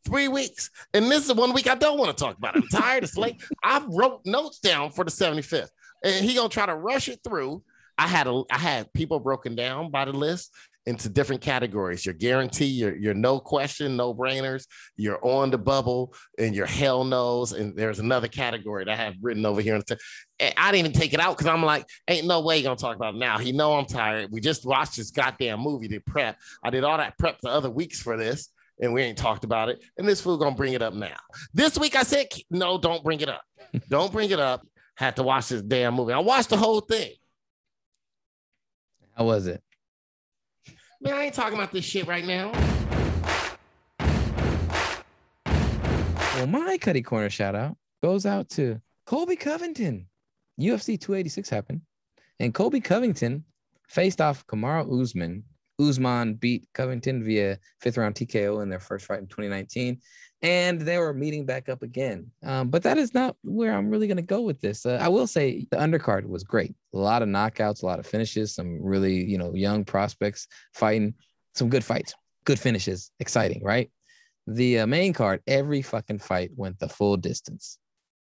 three 0.05 0.27
weeks, 0.27 0.69
and 0.93 1.09
this 1.09 1.25
is 1.25 1.33
one 1.33 1.53
week 1.53 1.67
I 1.67 1.75
don't 1.75 1.97
want 1.97 2.15
to 2.15 2.23
talk 2.23 2.37
about. 2.37 2.55
I'm 2.55 2.67
tired. 2.71 3.03
It's 3.03 3.17
late. 3.17 3.41
I 3.63 3.85
wrote 3.87 4.21
notes 4.25 4.59
down 4.59 4.91
for 4.91 5.03
the 5.03 5.11
75th, 5.11 5.69
and 6.03 6.25
he 6.25 6.35
gonna 6.35 6.49
try 6.49 6.65
to 6.65 6.75
rush 6.75 7.09
it 7.09 7.19
through. 7.23 7.63
I 7.97 8.07
had 8.07 8.27
a 8.27 8.43
I 8.51 8.57
had 8.57 8.91
people 8.93 9.19
broken 9.19 9.55
down 9.55 9.91
by 9.91 10.05
the 10.05 10.13
list 10.13 10.51
into 10.85 11.09
different 11.09 11.41
categories. 11.41 12.05
Your 12.05 12.13
guarantee, 12.13 12.65
your, 12.65 12.95
your 12.95 13.13
no 13.13 13.39
question, 13.39 13.97
no 13.97 14.13
brainers, 14.13 14.67
you're 14.97 15.19
on 15.25 15.49
the 15.49 15.57
bubble, 15.57 16.13
and 16.37 16.55
your 16.55 16.67
hell 16.67 17.03
knows. 17.03 17.53
And 17.53 17.75
there's 17.75 17.99
another 17.99 18.27
category 18.27 18.85
that 18.85 18.91
I 18.91 18.95
have 18.95 19.15
written 19.21 19.45
over 19.45 19.61
here. 19.61 19.75
And 19.75 20.53
I 20.57 20.71
didn't 20.71 20.85
even 20.85 20.99
take 20.99 21.13
it 21.13 21.19
out 21.19 21.37
because 21.37 21.51
I'm 21.51 21.63
like, 21.63 21.87
ain't 22.07 22.27
no 22.27 22.41
way 22.41 22.57
you 22.57 22.63
gonna 22.63 22.75
talk 22.75 22.95
about 22.95 23.15
it 23.15 23.17
now. 23.17 23.37
He 23.37 23.51
know 23.51 23.73
I'm 23.73 23.85
tired. 23.85 24.31
We 24.31 24.41
just 24.41 24.65
watched 24.65 24.97
this 24.97 25.11
goddamn 25.11 25.59
movie 25.59 25.87
to 25.87 25.99
prep. 26.01 26.37
I 26.63 26.69
did 26.69 26.83
all 26.83 26.97
that 26.97 27.17
prep 27.17 27.39
the 27.41 27.49
other 27.49 27.69
weeks 27.69 28.01
for 28.01 28.15
this. 28.15 28.49
And 28.79 28.93
we 28.93 29.01
ain't 29.01 29.17
talked 29.17 29.43
about 29.43 29.69
it. 29.69 29.81
And 29.97 30.07
this 30.07 30.21
fool 30.21 30.37
gonna 30.37 30.55
bring 30.55 30.73
it 30.73 30.81
up 30.81 30.93
now. 30.93 31.15
This 31.53 31.77
week 31.77 31.95
I 31.95 32.03
said, 32.03 32.27
no, 32.49 32.77
don't 32.77 33.03
bring 33.03 33.21
it 33.21 33.29
up. 33.29 33.43
don't 33.89 34.11
bring 34.11 34.29
it 34.29 34.39
up. 34.39 34.67
Had 34.95 35.15
to 35.17 35.23
watch 35.23 35.49
this 35.49 35.61
damn 35.61 35.95
movie. 35.95 36.13
I 36.13 36.19
watched 36.19 36.49
the 36.49 36.57
whole 36.57 36.81
thing. 36.81 37.11
How 39.15 39.25
was 39.25 39.47
it? 39.47 39.61
Man, 41.01 41.13
I 41.13 41.25
ain't 41.25 41.33
talking 41.33 41.55
about 41.57 41.71
this 41.71 41.85
shit 41.85 42.07
right 42.07 42.25
now. 42.25 42.51
Well, 46.35 46.47
my 46.47 46.77
Cuddy 46.77 47.01
Corner 47.01 47.29
shout 47.29 47.55
out 47.55 47.77
goes 48.01 48.25
out 48.25 48.49
to 48.49 48.79
Colby 49.05 49.35
Covington. 49.35 50.07
UFC 50.59 50.99
286 50.99 51.49
happened, 51.49 51.81
and 52.39 52.53
Colby 52.53 52.79
Covington 52.79 53.43
faced 53.87 54.21
off 54.21 54.45
Kamaru 54.47 55.01
Usman. 55.01 55.43
Usman 55.79 56.35
beat 56.35 56.67
Covington 56.73 57.23
via 57.23 57.59
fifth 57.81 57.97
round 57.97 58.15
TKO 58.15 58.63
in 58.63 58.69
their 58.69 58.79
first 58.79 59.05
fight 59.05 59.19
in 59.19 59.27
2019, 59.27 59.99
and 60.41 60.79
they 60.79 60.97
were 60.97 61.13
meeting 61.13 61.45
back 61.45 61.69
up 61.69 61.83
again. 61.83 62.31
Um, 62.43 62.69
but 62.69 62.83
that 62.83 62.97
is 62.97 63.13
not 63.13 63.35
where 63.43 63.73
I'm 63.73 63.89
really 63.89 64.07
going 64.07 64.17
to 64.17 64.23
go 64.23 64.41
with 64.41 64.61
this. 64.61 64.85
Uh, 64.85 64.99
I 65.01 65.07
will 65.07 65.27
say 65.27 65.67
the 65.71 65.77
undercard 65.77 66.25
was 66.27 66.43
great. 66.43 66.75
A 66.93 66.97
lot 66.97 67.21
of 67.21 67.29
knockouts, 67.29 67.83
a 67.83 67.85
lot 67.85 67.99
of 67.99 68.05
finishes, 68.05 68.55
some 68.55 68.81
really 68.81 69.23
you 69.23 69.37
know 69.37 69.53
young 69.53 69.83
prospects 69.83 70.47
fighting, 70.73 71.13
some 71.55 71.69
good 71.69 71.83
fights, 71.83 72.13
good 72.45 72.59
finishes, 72.59 73.11
exciting, 73.19 73.63
right? 73.63 73.91
The 74.47 74.81
uh, 74.81 74.87
main 74.87 75.13
card, 75.13 75.41
every 75.47 75.81
fucking 75.81 76.19
fight 76.19 76.51
went 76.55 76.79
the 76.79 76.87
full 76.87 77.17
distance, 77.17 77.79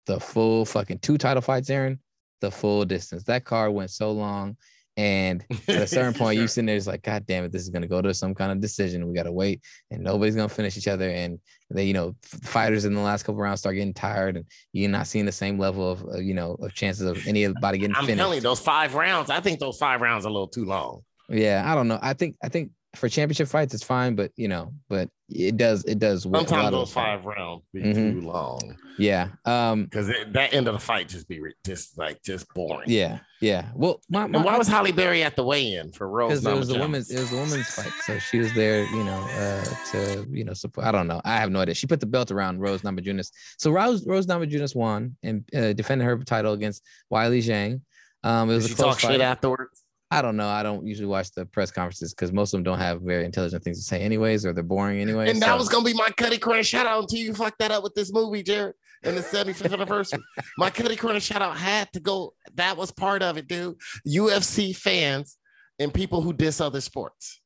the 0.07 0.21
full 0.21 0.65
fucking 0.65 1.01
two 1.01 1.19
title 1.19 1.43
fights, 1.43 1.69
Aaron, 1.69 1.99
the 2.41 2.51
full 2.51 2.85
distance. 2.85 3.25
That 3.25 3.45
card 3.45 3.73
went 3.73 3.91
so 3.91 4.13
long. 4.13 4.57
And 4.97 5.45
at 5.69 5.83
a 5.83 5.87
certain 5.87 6.15
point, 6.15 6.39
you 6.39 6.49
sitting 6.49 6.67
there, 6.67 6.77
it's 6.77 6.87
like, 6.87 7.03
God 7.03 7.27
damn 7.27 7.45
it, 7.45 7.53
this 7.53 7.63
is 7.63 7.69
gonna 7.69 7.87
go 7.87 8.01
to 8.01 8.15
some 8.15 8.35
kind 8.35 8.51
of 8.51 8.61
decision. 8.61 9.07
We 9.07 9.15
gotta 9.15 9.33
wait, 9.33 9.63
and 9.91 10.03
nobody's 10.03 10.35
gonna 10.37 10.49
finish 10.49 10.77
each 10.77 10.89
other. 10.89 11.11
And 11.11 11.39
they, 11.71 11.85
you 11.85 11.93
know, 11.93 12.15
fighters 12.23 12.85
in 12.85 12.95
the 12.95 13.01
last 13.01 13.25
couple 13.25 13.41
rounds 13.41 13.61
start 13.61 13.77
getting 13.77 13.95
tired, 13.95 14.37
and 14.37 14.47
you're 14.73 14.91
not 14.91 15.07
seeing 15.07 15.27
the 15.27 15.33
same 15.33 15.59
level 15.59 15.91
of, 15.91 16.05
uh, 16.05 16.19
you 16.19 16.35
know, 16.35 16.53
of 16.61 16.73
chances 16.75 17.07
of 17.07 17.27
anybody 17.27 17.79
getting 17.79 17.97
I'm 17.97 18.07
finished. 18.07 18.19
telling 18.19 18.37
you, 18.37 18.43
those 18.43 18.61
five 18.61 18.95
rounds. 18.95 19.31
I 19.31 19.41
think 19.41 19.61
those 19.61 19.79
five 19.79 20.01
rounds 20.01 20.25
are 20.25 20.29
a 20.29 20.33
little 20.33 20.49
too 20.49 20.65
long. 20.65 21.03
Yeah, 21.29 21.63
I 21.67 21.75
don't 21.75 21.89
know. 21.89 21.99
I 22.01 22.15
think 22.15 22.37
I 22.43 22.49
think 22.49 22.71
for 22.97 23.09
championship 23.09 23.49
fights, 23.49 23.75
it's 23.75 23.85
fine, 23.85 24.15
but 24.15 24.33
you 24.37 24.49
know, 24.49 24.73
but 24.89 25.09
it 25.29 25.57
does 25.57 25.85
it 25.85 25.99
does. 25.99 26.25
a 26.25 26.31
Sometimes 26.31 26.71
those 26.71 26.93
five 26.93 27.25
rounds 27.25 27.65
be 27.73 27.81
Mhm. 27.83 28.13
too 28.13 28.21
long 28.21 28.77
Yeah. 28.99 29.29
Um. 29.45 29.85
because 29.85 30.07
that 30.09 30.55
end 30.55 30.69
of 30.69 30.75
the 30.75 30.81
fight 30.81 31.09
just 31.09 31.27
be 31.29 31.41
just 31.65 31.99
like 31.99 32.23
just 32.23 32.47
boring. 32.55 32.89
Yeah. 32.89 33.19
Yeah. 33.41 33.71
Well, 33.75 34.01
my, 34.09 34.27
my 34.27 34.37
And 34.39 34.45
why 34.47 34.57
was 34.57 34.69
Halle 34.69 34.93
Berry 34.93 35.23
at 35.23 35.37
the 35.37 35.45
weigh-in 35.45 35.93
for 35.93 36.09
Rose? 36.09 36.41
because 36.41 36.47
it 36.47 36.59
was 36.59 36.69
Namajunas? 36.71 36.81
women's 36.81 37.11
it 37.11 37.19
was 37.21 37.31
the 37.31 37.37
women's 37.37 37.69
fight 37.69 37.93
so 38.07 38.19
she 38.19 38.39
was 38.39 38.53
there 38.55 38.85
you 38.85 39.05
know 39.05 39.21
uh 39.39 39.65
to 39.93 40.27
you 40.31 40.45
know 40.45 40.53
support 40.55 40.87
i 40.87 40.93
don't 40.93 41.07
know 41.09 41.21
i 41.25 41.37
have 41.37 41.51
no 41.51 41.61
idea 41.61 41.75
she 41.75 41.87
put 41.87 42.01
the 42.01 42.07
belt 42.07 42.31
around 42.31 42.61
rose 42.61 42.83
namajunas 42.83 43.31
so 43.59 43.71
rose 43.71 44.07
rose 44.07 44.27
namajunas 44.27 44.75
won 44.75 45.17
and 45.23 45.45
uh, 45.55 45.73
defended 45.75 46.05
her 46.07 46.17
title 46.25 46.53
against 46.55 46.83
weili 47.13 47.39
zhang 47.41 47.81
um 48.25 48.49
it 48.51 48.55
was 48.55 48.67
Did 48.69 48.73
a 48.73 48.77
close 48.77 48.95
talk 48.95 49.01
fight. 49.03 49.13
shit 49.13 49.21
afterwards? 49.21 49.83
I 50.11 50.23
don't 50.23 50.37
know 50.37 50.49
i 50.49 50.63
don't 50.63 50.87
usually 50.87 51.09
watch 51.09 51.33
the 51.33 51.47
press 51.47 51.73
conferences 51.73 52.15
because 52.15 52.33
most 52.33 52.55
of 52.55 52.59
them 52.59 52.63
don't 52.63 52.79
have 52.79 53.03
very 53.03 53.25
intelligent 53.25 53.65
things 53.65 53.79
to 53.79 53.85
say 53.85 54.01
anyways 54.01 54.47
or 54.47 54.53
they're 54.53 54.63
boring 54.63 55.01
anyways. 55.01 55.31
And 55.31 55.43
that 55.43 55.49
so- 55.49 55.57
was 55.57 55.69
gonna 55.69 55.85
be 55.85 55.95
my 55.95 56.09
Cutty 56.17 56.39
Crash 56.39 56.67
shout 56.69 56.87
out 56.87 57.03
until 57.03 57.19
you 57.19 57.35
fucked 57.35 57.59
that 57.59 57.71
up 57.73 57.83
with 57.83 57.95
this 57.95 58.13
movie, 58.13 58.43
Jared. 58.43 58.75
and 59.03 59.17
the 59.17 59.21
75th 59.21 59.73
anniversary. 59.73 60.21
My 60.59 60.71
Cutty 60.71 60.97
Corner 60.97 61.21
shout 61.21 61.43
out 61.43 61.57
had 61.57 61.93
to 61.93 62.01
go. 62.01 62.35
That 62.55 62.77
was 62.77 62.91
part 62.91 63.23
of 63.23 63.37
it, 63.37 63.47
dude. 63.47 63.77
UFC 64.07 64.75
fans 64.75 65.39
and 65.79 65.93
people 65.93 66.23
who 66.23 66.33
diss 66.33 66.61
other 66.61 66.81
sports. 66.81 67.41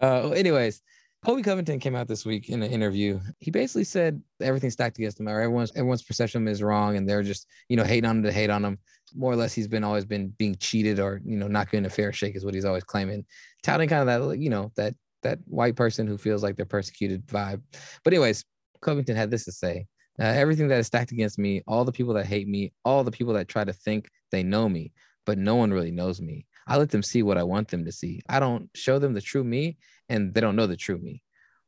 Uh, 0.00 0.30
anyways, 0.30 0.82
Colby 1.24 1.42
Covington 1.42 1.80
came 1.80 1.96
out 1.96 2.06
this 2.06 2.24
week 2.24 2.48
in 2.50 2.62
an 2.62 2.70
interview. 2.70 3.18
He 3.40 3.50
basically 3.50 3.84
said 3.84 4.22
everything's 4.40 4.74
stacked 4.74 4.98
against 4.98 5.18
him. 5.18 5.28
Or 5.28 5.40
everyone's 5.40 5.72
everyone's 5.74 6.02
perception 6.02 6.46
is 6.46 6.62
wrong, 6.62 6.96
and 6.96 7.08
they're 7.08 7.22
just 7.22 7.46
you 7.68 7.76
know 7.76 7.84
hating 7.84 8.08
on 8.08 8.18
him 8.18 8.22
to 8.24 8.32
hate 8.32 8.50
on 8.50 8.64
him. 8.64 8.78
More 9.14 9.32
or 9.32 9.36
less, 9.36 9.54
he's 9.54 9.68
been 9.68 9.84
always 9.84 10.04
been 10.04 10.28
being 10.38 10.56
cheated 10.56 11.00
or 11.00 11.20
you 11.24 11.36
know 11.36 11.48
not 11.48 11.70
getting 11.70 11.86
a 11.86 11.90
fair 11.90 12.12
shake 12.12 12.36
is 12.36 12.44
what 12.44 12.54
he's 12.54 12.64
always 12.64 12.84
claiming, 12.84 13.24
touting 13.62 13.88
kind 13.88 14.08
of 14.08 14.30
that 14.30 14.38
you 14.38 14.50
know 14.50 14.72
that 14.76 14.94
that 15.22 15.38
white 15.46 15.76
person 15.76 16.06
who 16.06 16.18
feels 16.18 16.42
like 16.42 16.56
they're 16.56 16.66
persecuted 16.66 17.26
vibe. 17.26 17.62
But 18.04 18.12
anyways, 18.12 18.44
Covington 18.80 19.16
had 19.16 19.30
this 19.30 19.44
to 19.44 19.52
say: 19.52 19.86
uh, 20.20 20.24
everything 20.24 20.68
that 20.68 20.78
is 20.78 20.86
stacked 20.86 21.12
against 21.12 21.38
me, 21.38 21.62
all 21.66 21.84
the 21.84 21.92
people 21.92 22.14
that 22.14 22.26
hate 22.26 22.48
me, 22.48 22.72
all 22.84 23.04
the 23.04 23.10
people 23.10 23.34
that 23.34 23.48
try 23.48 23.64
to 23.64 23.72
think 23.72 24.08
they 24.30 24.42
know 24.42 24.68
me, 24.68 24.92
but 25.24 25.38
no 25.38 25.56
one 25.56 25.72
really 25.72 25.90
knows 25.90 26.20
me. 26.20 26.46
I 26.66 26.76
let 26.76 26.90
them 26.90 27.02
see 27.02 27.22
what 27.22 27.38
I 27.38 27.42
want 27.42 27.68
them 27.68 27.84
to 27.84 27.92
see. 27.92 28.20
I 28.28 28.40
don't 28.40 28.68
show 28.74 28.98
them 28.98 29.14
the 29.14 29.20
true 29.20 29.44
me, 29.44 29.76
and 30.08 30.34
they 30.34 30.40
don't 30.40 30.56
know 30.56 30.66
the 30.66 30.76
true 30.76 30.98
me. 30.98 31.22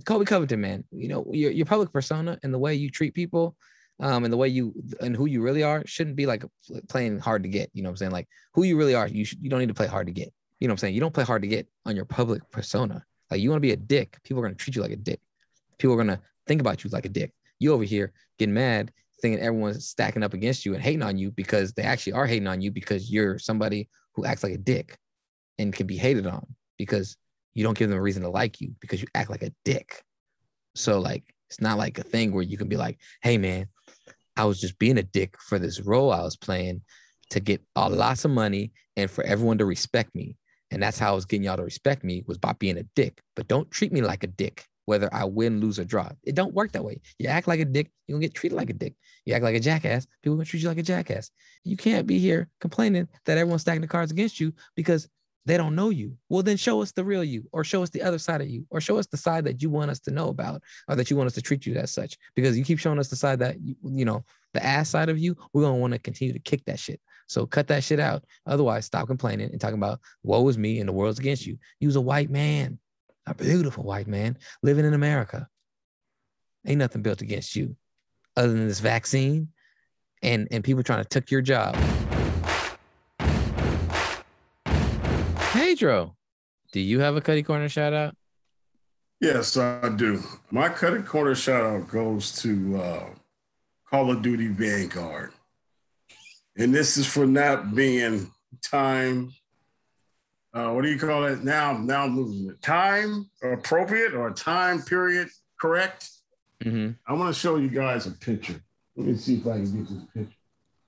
Colby 0.05 0.25
Covington, 0.25 0.61
man, 0.61 0.85
you 0.91 1.09
know 1.09 1.27
your 1.33 1.51
your 1.51 1.67
public 1.67 1.93
persona 1.93 2.39
and 2.43 2.53
the 2.53 2.59
way 2.59 2.75
you 2.75 2.91
treat 2.91 3.15
people, 3.15 3.57
um, 4.01 4.25
and 4.25 4.33
the 4.33 4.37
way 4.37 4.49
you 4.49 4.75
and 5.01 5.17
who 5.17 5.27
you 5.27 5.43
really 5.43 5.63
are 5.63 5.83
shouldn't 5.87 6.17
be 6.17 6.27
like 6.27 6.45
playing 6.89 7.19
hard 7.19 7.43
to 7.43 7.49
get. 7.49 7.71
You 7.73 7.83
know 7.83 7.89
what 7.89 7.95
I'm 7.95 7.97
saying? 7.97 8.13
Like 8.13 8.29
who 8.55 8.63
you 8.63 8.77
really 8.77 8.95
are, 8.95 9.09
you 9.09 9.25
should 9.25 9.43
you 9.43 9.51
don't 9.51 9.61
need 9.61 9.69
to 9.69 9.75
play 9.75 9.87
hard 9.87 10.07
to 10.07 10.13
get. 10.13 10.33
You 10.61 10.69
know 10.69 10.73
what 10.73 10.77
I'm 10.77 10.79
saying? 10.79 10.95
You 10.95 11.01
don't 11.01 11.15
play 11.15 11.25
hard 11.25 11.43
to 11.43 11.49
get 11.49 11.69
on 11.87 11.97
your 11.97 12.05
public 12.05 12.49
persona. 12.51 13.05
Like 13.31 13.41
you 13.41 13.51
want 13.51 13.59
to 13.59 13.67
be 13.67 13.73
a 13.73 13.77
dick, 13.77 14.19
people 14.25 14.41
are 14.41 14.47
gonna 14.47 14.55
treat 14.55 14.77
you 14.77 14.83
like 14.83 14.93
a 14.93 14.97
dick. 14.97 15.21
People 15.79 15.95
are 15.95 15.99
gonna 15.99 16.21
think 16.47 16.61
about 16.61 16.85
you 16.85 16.91
like 16.91 17.07
a 17.07 17.11
dick. 17.11 17.33
You 17.59 17.73
over 17.73 17.85
here 17.85 18.13
getting 18.39 18.55
mad, 18.55 18.93
thinking 19.21 19.41
everyone's 19.41 19.89
stacking 19.89 20.23
up 20.23 20.35
against 20.35 20.65
you 20.65 20.75
and 20.75 20.83
hating 20.83 21.03
on 21.03 21.19
you 21.19 21.31
because 21.33 21.73
they 21.73 21.83
actually 21.83 22.13
are 22.13 22.27
hating 22.27 22.47
on 22.47 22.61
you 22.61 22.71
because 22.71 23.11
you're 23.11 23.39
somebody 23.39 23.89
who 24.15 24.25
acts 24.25 24.43
like 24.43 24.53
a 24.53 24.59
dick 24.59 24.97
and 25.59 25.73
can 25.73 25.87
be 25.87 25.97
hated 25.97 26.27
on 26.27 26.47
because 26.77 27.17
you 27.55 27.65
don't 27.65 27.77
give 27.77 27.89
them 27.89 27.99
a 27.99 28.03
reason 28.03 28.23
to 28.23 28.29
like 28.29 28.61
you 28.61 28.75
because 28.81 29.03
you 29.03 29.09
act 29.15 29.31
like 29.31 29.43
a 29.43 29.53
dick. 29.65 30.03
So 30.77 31.01
like 31.01 31.25
it's 31.51 31.61
not 31.61 31.79
like 31.79 31.99
a 31.99 32.03
thing 32.03 32.33
where 32.33 32.43
you 32.43 32.57
can 32.57 32.69
be 32.69 32.77
like, 32.77 32.99
hey 33.23 33.39
man, 33.39 33.67
I 34.39 34.45
was 34.45 34.61
just 34.61 34.79
being 34.79 34.99
a 34.99 35.03
dick 35.03 35.35
for 35.41 35.59
this 35.59 35.81
role 35.81 36.13
I 36.13 36.23
was 36.23 36.37
playing 36.37 36.83
to 37.31 37.41
get 37.41 37.61
uh, 37.77 37.91
lots 37.91 38.25
of 38.25 38.31
money 38.31 38.73
and 38.97 39.11
for 39.11 39.25
everyone 39.25 39.59
to 39.59 39.67
respect 39.67 40.15
me. 40.15 40.37
And 40.71 40.83
that's 40.83 40.99
how 40.99 41.13
I 41.13 41.15
was 41.15 41.25
getting 41.25 41.45
y'all 41.45 41.57
to 41.57 41.65
respect 41.65 42.05
me 42.05 42.23
was 42.27 42.39
by 42.39 42.53
being 42.53 42.79
a 42.79 42.85
dick. 42.95 43.21
But 43.35 43.49
don't 43.49 43.71
treat 43.71 43.93
me 43.93 44.01
like 44.01 44.23
a 44.23 44.29
dick, 44.29 44.65
whether 44.85 45.13
I 45.13 45.25
win, 45.25 45.61
lose, 45.61 45.79
or 45.79 45.85
draw. 45.85 46.11
It 46.23 46.37
don't 46.37 46.55
work 46.55 46.73
that 46.73 46.85
way. 46.85 47.01
You 47.19 47.29
act 47.29 47.49
like 47.49 47.59
a 47.59 47.65
dick, 47.65 47.91
you're 48.07 48.17
gonna 48.17 48.27
get 48.27 48.35
treated 48.35 48.55
like 48.55 48.71
a 48.71 48.75
dick. 48.75 48.95
You 49.25 49.35
act 49.35 49.45
like 49.45 49.57
a 49.57 49.61
jackass, 49.61 50.07
people 50.23 50.35
are 50.35 50.37
gonna 50.37 50.45
treat 50.45 50.63
you 50.63 50.69
like 50.69 50.79
a 50.79 50.83
jackass. 50.83 51.31
You 51.65 51.77
can't 51.77 52.07
be 52.07 52.19
here 52.19 52.49
complaining 52.61 53.09
that 53.25 53.39
everyone's 53.39 53.63
stacking 53.63 53.81
the 53.81 53.89
cards 53.89 54.13
against 54.13 54.39
you 54.39 54.53
because 54.77 55.09
they 55.49 55.57
don't 55.57 55.75
know 55.75 55.89
you. 55.89 56.15
Well, 56.29 56.43
then 56.43 56.59
show 56.59 56.83
us 56.83 56.93
the 56.93 57.03
real 57.03 57.25
you, 57.25 57.49
or 57.53 57.65
show 57.65 57.83
us 57.83 57.89
the 57.89 58.03
other 58.03 58.19
side 58.19 58.43
of 58.43 58.49
you, 58.49 58.67
or 58.69 58.83
show 58.83 58.99
us 58.99 59.07
the 59.07 59.17
side 59.17 59.45
that 59.47 59.63
you 59.63 59.71
want 59.71 59.91
us 59.91 59.99
to 60.01 60.11
know 60.11 60.29
about, 60.29 60.63
or 60.89 60.95
that 60.95 61.11
you 61.11 61.17
want 61.17 61.27
us 61.27 61.33
to 61.37 61.43
treat 61.43 61.65
you 61.65 61.75
as 61.77 61.91
such. 61.91 62.19
Because 62.35 62.57
you 62.57 62.65
keep 62.65 62.79
showing 62.79 62.99
us 62.99 63.09
the 63.09 63.17
side 63.17 63.39
that 63.39 63.59
you, 63.59 63.75
you 63.83 64.05
know, 64.05 64.23
the 64.53 64.63
ass 64.63 64.91
side 64.91 65.09
of 65.09 65.19
you, 65.19 65.35
we're 65.55 65.63
gonna 65.63 65.79
want 65.79 65.95
to 65.95 65.99
continue 65.99 66.35
to 66.35 66.39
kick 66.39 66.63
that 66.67 66.79
shit. 66.79 67.01
So 67.29 67.47
cut 67.47 67.67
that 67.69 67.83
shit 67.83 67.99
out. 67.99 68.25
Otherwise, 68.47 68.85
stop 68.85 69.07
complaining 69.07 69.51
and 69.51 69.59
talking 69.59 69.79
about 69.79 70.01
woe 70.23 70.47
is 70.49 70.59
me 70.59 70.81
and 70.81 70.89
the 70.89 70.93
world's 70.93 71.19
against 71.19 71.47
you. 71.47 71.57
You 71.81 71.89
was 71.89 71.97
a 71.97 72.01
white 72.01 72.29
man, 72.29 72.79
a 73.27 73.35
beautiful 73.35 73.85
white 73.85 74.07
man 74.07 74.37
living 74.63 74.85
in 74.85 74.93
America. 74.93 75.49
Ain't 76.67 76.79
nothing 76.79 77.01
built 77.01 77.23
against 77.23 77.57
you, 77.57 77.75
other 78.37 78.53
than 78.53 78.69
this 78.69 78.81
vaccine 78.81 79.49
and 80.23 80.47
and 80.51 80.63
people 80.63 80.83
trying 80.83 81.03
to 81.03 81.09
took 81.09 81.31
your 81.31 81.41
job. 81.41 81.75
Pedro, 85.59 86.15
do 86.71 86.79
you 86.79 87.01
have 87.01 87.17
a 87.17 87.21
Cuddy 87.21 87.43
Corner 87.43 87.69
shout 87.69 87.93
out? 87.93 88.15
Yes, 89.21 89.57
I 89.57 89.89
do. 89.89 90.23
My 90.53 90.69
cutting 90.69 91.03
corner 91.03 91.35
shout 91.35 91.65
out 91.65 91.89
goes 91.89 92.31
to 92.43 92.81
uh, 92.81 93.07
Call 93.91 94.13
of 94.13 94.23
Duty 94.23 94.47
Vanguard. 94.47 95.33
And 96.57 96.73
this 96.73 96.97
is 96.97 97.09
for 97.09 97.27
not 97.27 97.75
being 97.75 98.31
time, 98.63 99.33
uh, 100.55 100.71
what 100.71 100.85
do 100.85 100.91
you 100.93 100.99
call 100.99 101.25
it? 101.25 101.43
Now, 101.43 101.77
now 101.77 102.05
I'm 102.05 102.17
losing 102.17 102.51
it. 102.51 102.63
Time 102.63 103.29
appropriate 103.43 104.15
or 104.15 104.31
time 104.31 104.81
period 104.83 105.29
correct? 105.61 106.09
Mm-hmm. 106.63 106.93
I 107.05 107.13
want 107.15 107.35
to 107.35 107.41
show 107.41 107.57
you 107.57 107.69
guys 107.69 108.07
a 108.07 108.13
picture. 108.13 108.63
Let 108.95 109.09
me 109.09 109.17
see 109.17 109.39
if 109.39 109.47
I 109.49 109.55
can 109.55 109.65
get 109.65 109.89
this 109.89 110.05
picture. 110.15 110.37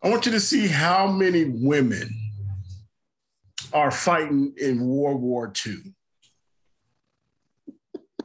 I 0.00 0.10
want 0.10 0.26
you 0.26 0.32
to 0.32 0.40
see 0.40 0.68
how 0.68 1.08
many 1.08 1.46
women 1.46 2.08
are 3.72 3.90
fighting 3.90 4.52
in 4.56 4.86
World 4.86 5.20
War 5.20 5.52
II. 5.66 5.74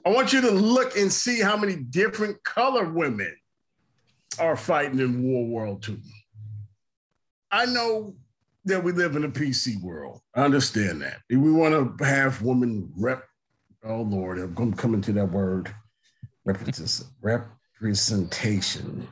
I 0.06 0.10
want 0.10 0.34
you 0.34 0.41
to 0.41 0.52
look 0.52 0.96
and 0.98 1.12
see 1.12 1.41
how 1.41 1.58
many 1.58 1.76
different 1.76 2.43
color 2.43 2.91
women 2.91 3.36
are 4.39 4.56
fighting 4.56 5.00
in 5.00 5.24
World 5.24 5.50
War 5.50 5.80
II. 5.88 5.98
I 7.52 7.66
know 7.66 8.16
that 8.66 8.84
we 8.84 8.91
live 8.91 9.16
in 9.16 9.24
a 9.24 9.30
PC 9.30 9.82
world. 9.82 10.22
I 10.36 10.43
understand 10.43 11.02
that. 11.02 11.20
If 11.30 11.39
we 11.39 11.52
want 11.52 11.98
to 11.98 12.06
have 12.06 12.41
women 12.41 12.91
rep, 12.98 13.24
oh 13.84 14.02
Lord, 14.02 14.39
I'm 14.39 14.74
coming 14.74 15.02
to 15.02 15.14
that 15.14 15.32
word, 15.32 15.74
representation. 16.43 19.08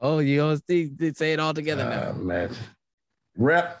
Oh, 0.00 0.18
you 0.18 0.42
always 0.42 0.60
they 0.62 0.90
say 1.14 1.32
it 1.32 1.40
all 1.40 1.54
together 1.54 1.84
Uh, 1.84 2.12
now. 2.12 2.22
man. 2.22 2.54
Rep 3.36 3.80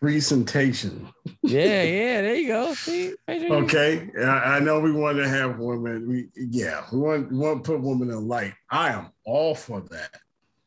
presentation. 0.00 1.08
Yeah, 1.42 1.62
yeah, 1.82 2.22
there 2.22 2.34
you 2.34 2.48
go. 2.48 2.74
See, 2.74 3.14
Okay, 3.28 4.10
I, 4.18 4.56
I 4.56 4.60
know 4.60 4.80
we 4.80 4.92
want 4.92 5.18
to 5.18 5.28
have 5.28 5.58
women. 5.58 6.08
We 6.08 6.28
yeah, 6.36 6.84
we 6.92 6.98
want 6.98 7.30
we 7.30 7.38
want 7.38 7.64
to 7.64 7.72
put 7.72 7.80
women 7.80 8.10
in 8.10 8.28
light. 8.28 8.54
I 8.70 8.90
am 8.90 9.10
all 9.24 9.54
for 9.54 9.80
that, 9.80 10.16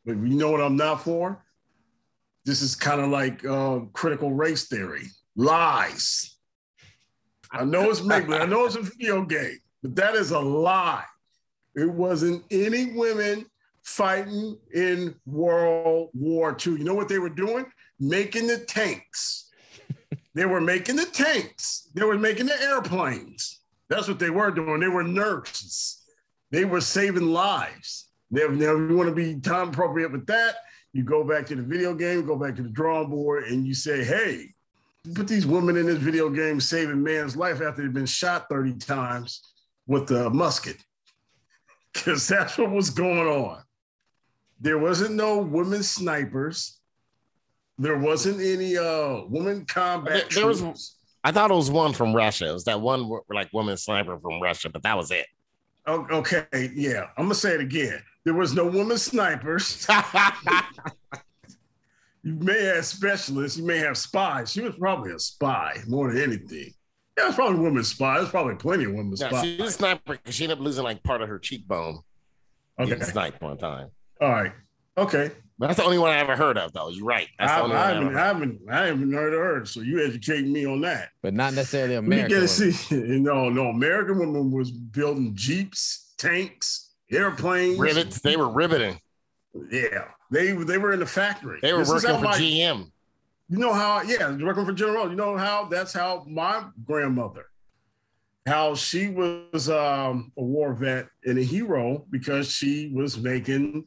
but 0.04 0.12
you 0.12 0.36
know 0.36 0.50
what 0.50 0.60
I'm 0.60 0.76
not 0.76 1.02
for? 1.02 1.44
This 2.44 2.62
is 2.62 2.74
kind 2.74 3.00
of 3.00 3.10
like 3.10 3.44
uh, 3.44 3.80
critical 3.92 4.32
race 4.32 4.66
theory, 4.68 5.06
lies. 5.36 6.36
I 7.52 7.64
know 7.64 7.90
it's 7.90 8.02
make 8.02 8.28
I 8.28 8.46
know 8.46 8.64
it's 8.66 8.76
a 8.76 8.82
video 8.82 9.24
game, 9.24 9.58
but 9.82 9.96
that 9.96 10.14
is 10.14 10.30
a 10.30 10.38
lie. 10.38 11.04
It 11.74 11.90
wasn't 11.90 12.44
any 12.50 12.92
women 12.92 13.46
fighting 13.82 14.58
in 14.74 15.14
World 15.26 16.10
War 16.14 16.56
II. 16.64 16.74
You 16.74 16.84
know 16.84 16.94
what 16.94 17.08
they 17.08 17.18
were 17.18 17.30
doing? 17.30 17.66
Making 18.00 18.46
the 18.46 18.58
tanks. 18.58 19.50
They 20.34 20.46
were 20.46 20.60
making 20.60 20.96
the 20.96 21.06
tanks. 21.06 21.88
They 21.94 22.04
were 22.04 22.18
making 22.18 22.46
the 22.46 22.60
airplanes. 22.62 23.60
That's 23.88 24.08
what 24.08 24.18
they 24.18 24.30
were 24.30 24.50
doing. 24.50 24.80
They 24.80 24.88
were 24.88 25.02
nurses. 25.02 26.02
They 26.50 26.64
were 26.64 26.80
saving 26.80 27.26
lives. 27.26 28.08
Now, 28.30 28.46
now 28.46 28.74
if 28.76 28.90
you 28.90 28.96
want 28.96 29.08
to 29.08 29.14
be 29.14 29.40
time 29.40 29.68
appropriate 29.68 30.12
with 30.12 30.26
that, 30.26 30.56
you 30.92 31.04
go 31.04 31.22
back 31.24 31.46
to 31.46 31.54
the 31.54 31.62
video 31.62 31.94
game, 31.94 32.26
go 32.26 32.36
back 32.36 32.56
to 32.56 32.62
the 32.62 32.68
drawing 32.68 33.10
board, 33.10 33.44
and 33.44 33.66
you 33.66 33.74
say, 33.74 34.04
hey, 34.04 34.54
put 35.14 35.28
these 35.28 35.46
women 35.46 35.76
in 35.76 35.86
this 35.86 35.98
video 35.98 36.28
game 36.28 36.60
saving 36.60 37.02
man's 37.02 37.36
life 37.36 37.60
after 37.60 37.82
they've 37.82 37.92
been 37.92 38.06
shot 38.06 38.46
30 38.48 38.74
times 38.74 39.40
with 39.86 40.10
a 40.10 40.30
musket. 40.30 40.76
Because 41.92 42.28
that's 42.28 42.56
what 42.56 42.70
was 42.70 42.90
going 42.90 43.26
on. 43.26 43.64
There 44.60 44.78
wasn't 44.78 45.16
no 45.16 45.38
women 45.38 45.82
snipers. 45.82 46.79
There 47.80 47.96
wasn't 47.96 48.42
any 48.42 48.76
uh 48.76 49.22
woman 49.24 49.64
combat. 49.64 50.28
There, 50.30 50.42
there 50.42 50.46
was. 50.46 50.96
I 51.24 51.32
thought 51.32 51.50
it 51.50 51.54
was 51.54 51.70
one 51.70 51.94
from 51.94 52.14
Russia. 52.14 52.50
It 52.50 52.52
was 52.52 52.64
that 52.64 52.80
one 52.80 53.10
like 53.30 53.50
woman 53.54 53.78
sniper 53.78 54.18
from 54.18 54.40
Russia, 54.40 54.68
but 54.68 54.82
that 54.82 54.96
was 54.96 55.10
it. 55.10 55.26
Okay, 55.88 56.44
yeah. 56.74 57.06
I'm 57.16 57.24
gonna 57.24 57.34
say 57.34 57.54
it 57.54 57.60
again. 57.60 58.02
There 58.24 58.34
was 58.34 58.54
no 58.54 58.66
woman 58.66 58.98
snipers. 58.98 59.86
you 62.22 62.34
may 62.34 62.64
have 62.64 62.84
specialists, 62.84 63.58
you 63.58 63.64
may 63.64 63.78
have 63.78 63.96
spies. 63.96 64.52
She 64.52 64.60
was 64.60 64.76
probably 64.76 65.12
a 65.12 65.18
spy 65.18 65.78
more 65.88 66.12
than 66.12 66.22
anything. 66.22 66.74
Yeah, 67.16 67.28
it's 67.28 67.36
probably 67.36 67.58
a 67.58 67.62
woman 67.62 67.82
spy. 67.82 68.18
There's 68.18 68.30
probably 68.30 68.56
plenty 68.56 68.84
of 68.84 68.92
women 68.92 69.14
Yeah, 69.16 69.30
spies. 69.30 69.42
she 69.42 69.56
was 69.56 69.70
a 69.70 69.78
sniper 69.78 70.16
because 70.16 70.34
she 70.34 70.44
ended 70.44 70.58
up 70.58 70.64
losing 70.64 70.84
like 70.84 71.02
part 71.02 71.22
of 71.22 71.30
her 71.30 71.38
cheekbone. 71.38 72.00
Okay. 72.78 73.00
Sniped 73.00 73.40
one 73.40 73.56
time. 73.56 73.88
All 74.20 74.28
right. 74.28 74.52
Okay. 74.98 75.30
But 75.60 75.66
that's 75.66 75.78
the 75.78 75.84
only 75.84 75.98
one 75.98 76.10
I 76.10 76.16
ever 76.16 76.36
heard 76.36 76.56
of, 76.56 76.72
though. 76.72 76.88
You're 76.88 77.04
right. 77.04 77.28
That's 77.38 77.52
the 77.52 77.58
I, 77.58 77.62
only 77.62 77.76
I 77.76 77.78
one 77.78 77.86
I 77.86 77.90
haven't, 77.92 78.08
ever 78.08 78.18
I 78.18 78.26
haven't, 78.26 78.60
I 78.70 78.86
haven't 78.86 79.12
heard 79.12 79.34
of 79.34 79.40
her. 79.40 79.64
So 79.66 79.80
you 79.82 80.02
educate 80.04 80.46
me 80.46 80.64
on 80.66 80.80
that. 80.80 81.10
but 81.22 81.34
not 81.34 81.52
necessarily 81.52 81.96
Let 81.96 82.04
me 82.04 82.16
America. 82.16 82.34
get 82.34 82.40
to 82.40 82.48
see. 82.72 82.96
No, 83.20 83.50
no. 83.50 83.66
American 83.68 84.18
women 84.18 84.50
was 84.50 84.70
building 84.70 85.34
jeeps, 85.34 86.14
tanks, 86.16 86.92
airplanes. 87.12 87.78
Rivets. 87.78 88.20
They 88.22 88.36
were 88.38 88.48
riveting. 88.50 88.98
Yeah, 89.70 90.04
they 90.30 90.52
they 90.52 90.78
were 90.78 90.92
in 90.94 91.00
the 91.00 91.06
factory. 91.06 91.58
They 91.60 91.72
were 91.74 91.80
This 91.80 91.90
working 91.90 92.16
for 92.16 92.24
my- 92.24 92.38
GM. 92.38 92.90
You 93.50 93.58
know 93.58 93.72
how? 93.74 94.00
Yeah, 94.02 94.30
working 94.36 94.64
for 94.64 94.72
General. 94.72 95.10
You 95.10 95.16
know 95.16 95.36
how? 95.36 95.64
That's 95.66 95.92
how 95.92 96.24
my 96.26 96.64
grandmother, 96.86 97.46
how 98.46 98.76
she 98.76 99.08
was 99.08 99.68
um, 99.68 100.32
a 100.38 100.42
war 100.42 100.72
vet 100.72 101.08
and 101.24 101.36
a 101.38 101.42
hero 101.42 102.06
because 102.10 102.50
she 102.50 102.92
was 102.94 103.18
making, 103.18 103.86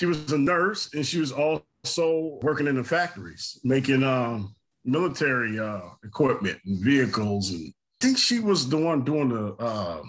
she 0.00 0.06
was 0.06 0.32
a 0.32 0.38
nurse 0.38 0.94
and 0.94 1.06
she 1.06 1.20
was 1.20 1.30
also 1.30 2.38
working 2.40 2.66
in 2.66 2.76
the 2.76 2.82
factories 2.82 3.60
making 3.64 4.02
um, 4.02 4.54
military 4.82 5.60
uh, 5.60 5.82
equipment 6.02 6.58
and 6.64 6.82
vehicles. 6.82 7.50
And 7.50 7.68
I 7.68 8.06
think 8.06 8.16
she 8.16 8.40
was 8.40 8.66
the 8.66 8.78
one 8.78 9.04
doing 9.04 9.28
the 9.28 9.54
uh, 9.58 10.02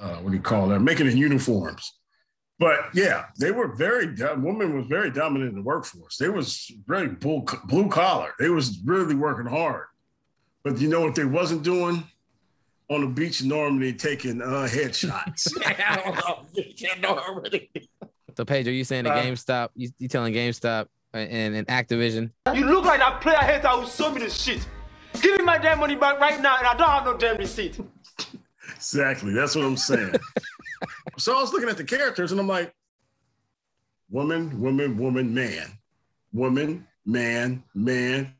uh, 0.00 0.16
what 0.16 0.30
do 0.30 0.36
you 0.36 0.42
call 0.42 0.66
that? 0.70 0.80
Making 0.80 1.06
the 1.06 1.16
uniforms. 1.16 1.92
But 2.58 2.86
yeah, 2.92 3.26
they 3.38 3.52
were 3.52 3.68
very 3.68 4.16
women 4.36 4.76
was 4.76 4.88
very 4.88 5.12
dominant 5.12 5.50
in 5.50 5.54
the 5.54 5.62
workforce. 5.62 6.16
They 6.16 6.28
was 6.28 6.68
very 6.88 7.06
blue, 7.06 7.44
collar. 7.88 8.32
They 8.40 8.48
was 8.48 8.80
really 8.84 9.14
working 9.14 9.46
hard. 9.46 9.86
But 10.64 10.80
you 10.80 10.88
know 10.88 11.02
what 11.02 11.14
they 11.14 11.24
wasn't 11.24 11.62
doing? 11.62 12.02
On 12.88 13.02
the 13.02 13.06
beach 13.06 13.42
in 13.42 13.46
Normandy 13.46 13.92
taking 13.92 14.42
uh, 14.42 14.66
headshots. 14.68 15.52
I 15.64 16.02
don't 16.02 16.16
know. 16.16 17.08
Know 17.08 17.16
already. 17.16 17.70
So 18.36 18.44
Paige, 18.44 18.68
are 18.68 18.72
you 18.72 18.84
saying 18.84 19.04
the 19.04 19.12
Uh, 19.12 19.22
GameStop? 19.22 19.70
You, 19.74 19.90
you 19.98 20.08
telling 20.08 20.34
GameStop 20.34 20.86
and, 21.12 21.54
and 21.54 21.66
Activision? 21.66 22.30
You 22.54 22.66
look 22.66 22.84
like 22.84 23.00
that 23.00 23.20
player 23.20 23.36
hater 23.36 23.68
who 23.68 23.86
sold 23.86 24.14
me 24.14 24.22
the 24.24 24.30
shit. 24.30 24.66
Give 25.20 25.38
me 25.38 25.44
my 25.44 25.58
damn 25.58 25.80
money 25.80 25.96
back 25.96 26.20
right 26.20 26.40
now, 26.40 26.58
and 26.58 26.66
I 26.66 26.74
don't 26.76 26.88
have 26.88 27.04
no 27.04 27.16
damn 27.16 27.36
receipt. 27.36 27.78
Exactly. 28.76 29.32
That's 29.32 29.54
what 29.56 29.64
I'm 29.64 29.76
saying. 29.76 30.14
so 31.18 31.36
I 31.36 31.40
was 31.40 31.52
looking 31.52 31.68
at 31.68 31.76
the 31.76 31.84
characters 31.84 32.32
and 32.32 32.40
I'm 32.40 32.48
like, 32.48 32.74
woman, 34.10 34.60
woman, 34.60 34.96
woman, 34.96 35.34
man, 35.34 35.78
woman, 36.32 36.86
man, 37.04 37.62
man. 37.74 38.34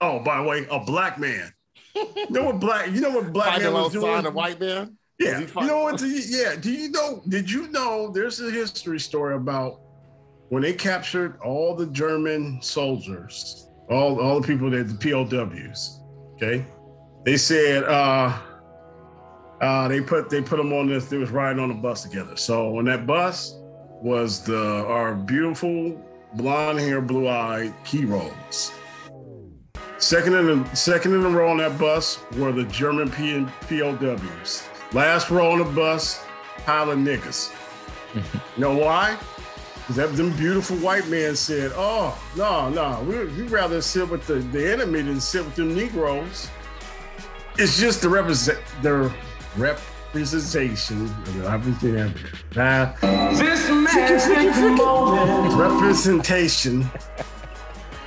Oh, 0.00 0.20
by 0.20 0.38
the 0.38 0.48
way, 0.48 0.66
a 0.70 0.80
black 0.80 1.18
man. 1.18 1.52
You 1.94 2.26
know 2.30 2.44
what 2.44 2.58
black? 2.60 2.90
You 2.90 3.00
know 3.00 3.10
what 3.10 3.32
black 3.32 3.48
Fighting 3.50 3.72
man 3.72 3.82
was 3.82 3.92
doing? 3.92 4.26
a 4.26 4.30
white 4.30 4.58
man. 4.58 4.96
Yeah. 5.24 5.40
You 5.40 5.66
know 5.66 5.82
what? 5.82 5.98
Do 5.98 6.08
you, 6.08 6.22
yeah. 6.26 6.56
Do 6.56 6.72
you 6.72 6.90
know? 6.90 7.22
Did 7.28 7.50
you 7.50 7.68
know? 7.68 8.10
There's 8.10 8.40
a 8.40 8.50
history 8.50 9.00
story 9.00 9.34
about 9.34 9.80
when 10.48 10.62
they 10.62 10.72
captured 10.72 11.40
all 11.40 11.74
the 11.74 11.86
German 11.86 12.60
soldiers, 12.60 13.68
all 13.90 14.20
all 14.20 14.40
the 14.40 14.46
people 14.46 14.70
that 14.70 14.84
the 14.88 14.94
POWs. 14.94 16.00
Okay, 16.34 16.64
they 17.24 17.36
said 17.36 17.84
uh, 17.84 18.38
uh, 19.60 19.88
they 19.88 20.00
put 20.00 20.28
they 20.28 20.42
put 20.42 20.56
them 20.56 20.72
on 20.72 20.88
this. 20.88 21.06
They 21.06 21.18
was 21.18 21.30
riding 21.30 21.62
on 21.62 21.70
a 21.70 21.74
bus 21.74 22.02
together. 22.02 22.36
So 22.36 22.78
on 22.78 22.84
that 22.86 23.06
bus 23.06 23.54
was 24.02 24.44
the 24.44 24.84
our 24.86 25.14
beautiful 25.14 26.00
blonde 26.34 26.80
hair, 26.80 27.00
blue 27.00 27.28
eyed 27.28 27.72
heroes. 27.84 28.72
Second 29.98 30.34
in 30.34 30.46
the 30.46 30.74
second 30.74 31.14
in 31.14 31.22
the 31.22 31.28
row 31.28 31.48
on 31.48 31.58
that 31.58 31.78
bus 31.78 32.18
were 32.36 32.50
the 32.50 32.64
German 32.64 33.08
P- 33.10 33.46
POWs. 33.68 34.68
Last 34.94 35.30
row 35.30 35.52
on 35.52 35.58
the 35.58 35.64
bus, 35.64 36.22
pile 36.66 36.90
of 36.90 36.98
niggas. 36.98 37.50
you 38.14 38.22
know 38.58 38.76
why? 38.76 39.16
Because 39.76 39.96
that 39.96 40.14
them 40.16 40.36
beautiful 40.36 40.76
white 40.76 41.08
men 41.08 41.34
said, 41.34 41.72
"Oh 41.74 42.20
no, 42.36 42.68
no, 42.68 43.02
we, 43.08 43.16
would 43.16 43.50
rather 43.50 43.80
sit 43.80 44.08
with 44.08 44.26
the, 44.26 44.34
the 44.34 44.70
enemy 44.70 45.00
than 45.02 45.18
sit 45.18 45.44
with 45.44 45.56
them 45.56 45.74
Negroes." 45.74 46.50
It's 47.56 47.80
just 47.80 48.02
the 48.02 48.08
represent 48.08 48.58
the 48.82 49.12
representation 49.56 51.04
of 51.04 51.34
the 51.34 51.40
representation. 51.40 52.14
This 53.38 53.70
representation 55.54 56.90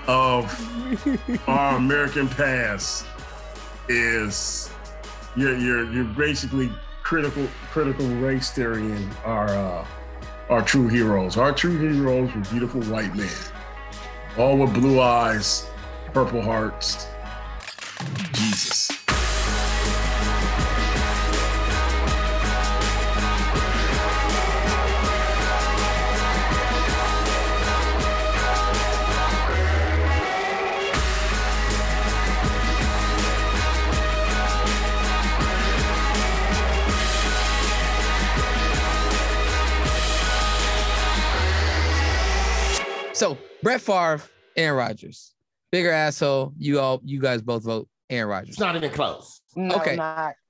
of 0.07 1.47
our 1.47 1.77
American 1.77 2.29
past 2.29 3.07
is 3.89 4.69
you're 5.35 5.57
you're 5.57 5.91
you're 5.91 6.03
basically 6.03 6.71
critical 7.03 7.47
critical 7.71 8.07
race 8.07 8.51
theorying 8.51 9.09
our 9.23 9.49
uh, 9.49 9.85
our 10.49 10.61
true 10.61 10.87
heroes. 10.87 11.37
Our 11.37 11.53
true 11.53 11.77
heroes 11.77 12.33
were 12.33 12.41
beautiful 12.51 12.81
white 12.83 13.15
men, 13.15 13.29
all 14.37 14.57
with 14.57 14.73
blue 14.73 14.99
eyes, 14.99 15.67
purple 16.13 16.41
hearts. 16.41 17.07
Brett 43.65 43.81
Favre, 43.81 44.21
Aaron 44.55 44.77
Rodgers, 44.77 45.33
bigger 45.71 45.89
asshole. 45.89 46.53
You 46.55 46.79
all, 46.79 47.01
you 47.03 47.19
guys 47.19 47.41
both 47.41 47.63
vote 47.63 47.89
Aaron 48.11 48.29
Rodgers. 48.29 48.49
It's 48.49 48.59
not 48.59 48.75
even 48.75 48.91
close. 48.91 49.41
No, 49.55 49.77
okay. 49.77 49.97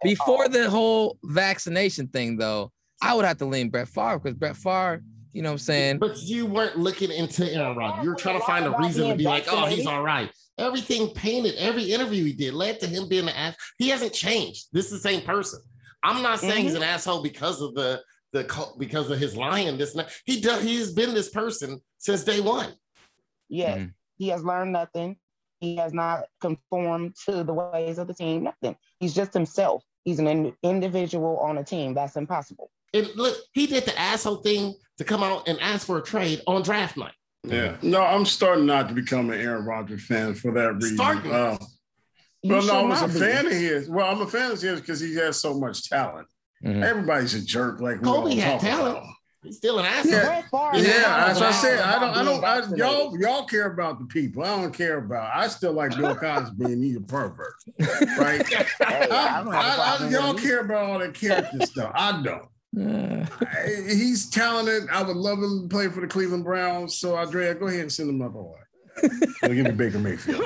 Before 0.04 0.44
all. 0.44 0.50
the 0.50 0.70
whole 0.70 1.18
vaccination 1.24 2.10
thing, 2.10 2.36
though, 2.36 2.74
I 3.02 3.16
would 3.16 3.24
have 3.24 3.38
to 3.38 3.46
lean 3.46 3.70
Brett 3.70 3.88
Favre 3.88 4.20
because 4.20 4.38
Brett 4.38 4.58
Favre, 4.58 5.02
you 5.32 5.44
know 5.44 5.48
what 5.48 5.54
I'm 5.54 5.60
saying? 5.60 6.00
But 6.00 6.22
you 6.24 6.46
weren't 6.46 6.78
looking 6.78 7.10
into 7.10 7.50
Aaron 7.54 7.78
Rodgers. 7.78 8.04
You 8.04 8.10
were 8.10 8.18
trying 8.18 8.38
to 8.38 8.46
find 8.46 8.66
a 8.66 8.72
reason 8.72 9.08
to 9.08 9.16
be 9.16 9.24
like, 9.24 9.46
oh, 9.50 9.66
he's 9.66 9.88
all 9.88 10.04
right. 10.04 10.30
Everything 10.58 11.08
painted, 11.12 11.56
every 11.56 11.84
interview 11.94 12.26
he 12.26 12.34
did 12.34 12.54
led 12.54 12.82
to 12.82 12.88
him 12.88 13.08
being 13.08 13.30
an 13.30 13.36
ass. 13.36 13.56
He 13.78 13.88
hasn't 13.88 14.12
changed. 14.12 14.66
This 14.74 14.88
is 14.88 14.92
the 14.92 15.10
same 15.10 15.22
person. 15.22 15.62
I'm 16.04 16.22
not 16.22 16.42
saying 16.42 16.64
he's 16.64 16.74
Mhm. 16.74 16.78
an 16.78 16.84
asshole 16.84 17.24
because 17.24 17.62
of 17.62 17.76
the 17.76 18.04
the 18.34 18.74
because 18.78 19.10
of 19.10 19.18
his 19.18 19.38
lying. 19.38 19.78
This 19.78 19.96
and 19.96 20.02
that. 20.06 20.12
he 20.26 20.42
does. 20.42 20.62
He 20.62 20.76
has 20.80 20.92
been 20.92 21.14
this 21.14 21.30
person 21.30 21.80
since 21.98 22.26
day 22.26 22.42
one. 22.42 22.76
Yes, 23.50 23.80
Mhm. 23.80 23.94
he 24.18 24.28
has 24.30 24.44
learned 24.44 24.72
nothing. 24.74 25.18
He 25.60 25.76
has 25.78 25.94
not 25.94 26.26
conformed 26.42 27.16
to 27.26 27.44
the 27.44 27.54
ways 27.54 27.98
of 27.98 28.08
the 28.08 28.14
team. 28.14 28.44
Nothing. 28.44 28.76
He's 29.00 29.14
just 29.14 29.34
himself. 29.34 29.84
He's 30.04 30.20
an 30.20 30.28
in- 30.28 30.54
individual 30.64 31.38
on 31.40 31.58
a 31.58 31.64
team. 31.64 31.94
That's 31.94 32.16
impossible. 32.16 32.70
And 32.94 33.10
look, 33.16 33.38
he 33.54 33.66
did 33.68 33.86
the 33.86 33.98
asshole 34.00 34.38
thing 34.38 34.76
to 34.98 35.04
come 35.04 35.24
out 35.24 35.48
and 35.48 35.60
ask 35.60 35.86
for 35.88 35.98
a 35.98 36.02
trade 36.04 36.42
on 36.48 36.62
draft 36.62 36.98
night. 36.98 37.14
Yeah. 37.44 37.78
No, 37.82 38.02
I'm 38.02 38.26
starting 38.26 38.66
not 38.66 38.88
to 38.90 38.94
become 38.96 39.30
an 39.30 39.40
Aaron 39.40 39.66
Rodgers 39.66 40.06
fan 40.06 40.34
for 40.36 40.52
that 40.54 40.74
reason. 40.76 40.98
Starting. 40.98 41.32
Uh, 41.32 41.58
well, 42.44 42.64
no, 42.66 42.92
I 42.92 42.96
should 42.96 43.06
was 43.06 43.16
a 43.16 43.20
be. 43.20 43.26
fan 43.26 43.46
of 43.48 43.52
his. 43.52 43.90
Well, 43.90 44.08
I'm 44.12 44.22
a 44.22 44.28
fan 44.28 44.52
of 44.52 44.62
his 44.62 44.80
because 44.82 45.00
he 45.00 45.16
has 45.16 45.40
so 45.40 45.54
much 45.60 45.90
talent. 45.90 46.28
Mhm. 46.64 46.84
Everybody's 46.84 47.34
a 47.34 47.42
jerk, 47.44 47.82
like 47.82 47.98
we 48.02 48.04
Kobe 48.06 48.36
had 48.36 48.60
talent. 48.60 48.98
about. 48.98 49.15
He's 49.46 49.58
still 49.58 49.80
an 49.80 49.86
asshole. 49.86 50.12
Yeah. 50.12 50.42
Yeah, 50.52 50.82
Yeah, 50.82 51.26
that's 51.28 51.40
what 51.40 51.50
I 51.50 51.52
said. 51.52 51.80
I 51.80 52.00
don't. 52.00 52.18
I 52.18 52.24
don't. 52.24 52.44
I, 52.74 52.76
y'all, 52.76 53.18
y'all 53.20 53.46
care 53.46 53.72
about 53.72 54.00
the 54.00 54.06
people. 54.06 54.44
I 54.44 54.48
don't 54.62 54.74
care 54.74 54.98
about. 54.98 55.32
I 55.36 55.48
still 55.48 55.74
like 55.74 55.96
Bill 55.96 56.16
Cosby 56.22 56.66
and 56.66 56.84
he's 56.84 56.98
a 56.98 57.02
pervert, 57.02 57.54
right? 58.18 58.42
Hey, 58.86 59.08
I, 59.10 59.40
I 59.40 59.44
don't 59.44 59.54
have 59.54 59.80
a 59.80 59.82
I, 59.82 59.98
I, 60.02 60.10
y'all 60.10 60.34
with 60.34 60.44
care 60.44 60.60
about 60.62 60.90
all 60.90 61.00
that 61.00 61.14
character 61.14 61.60
stuff. 61.66 61.92
I 61.96 62.22
don't. 62.22 62.48
Uh, 62.78 63.26
I- 63.42 63.84
He's 63.88 64.30
talented. 64.30 64.90
I 64.92 65.02
would 65.04 65.16
love 65.16 65.40
him 65.40 65.64
to 65.64 65.68
play 65.74 65.88
for 65.88 66.02
the 66.02 66.08
Cleveland 66.08 66.44
Browns. 66.44 66.98
So, 66.98 67.16
Andrea, 67.16 67.54
go 67.56 67.68
ahead 67.68 67.82
and 67.82 67.92
send 67.92 68.10
him 68.10 68.22
up 68.22 68.36
away. 68.36 68.60
I'll 69.44 69.54
give 69.54 69.66
me 69.66 69.72
Baker 69.72 70.00
Mayfield. 70.00 70.42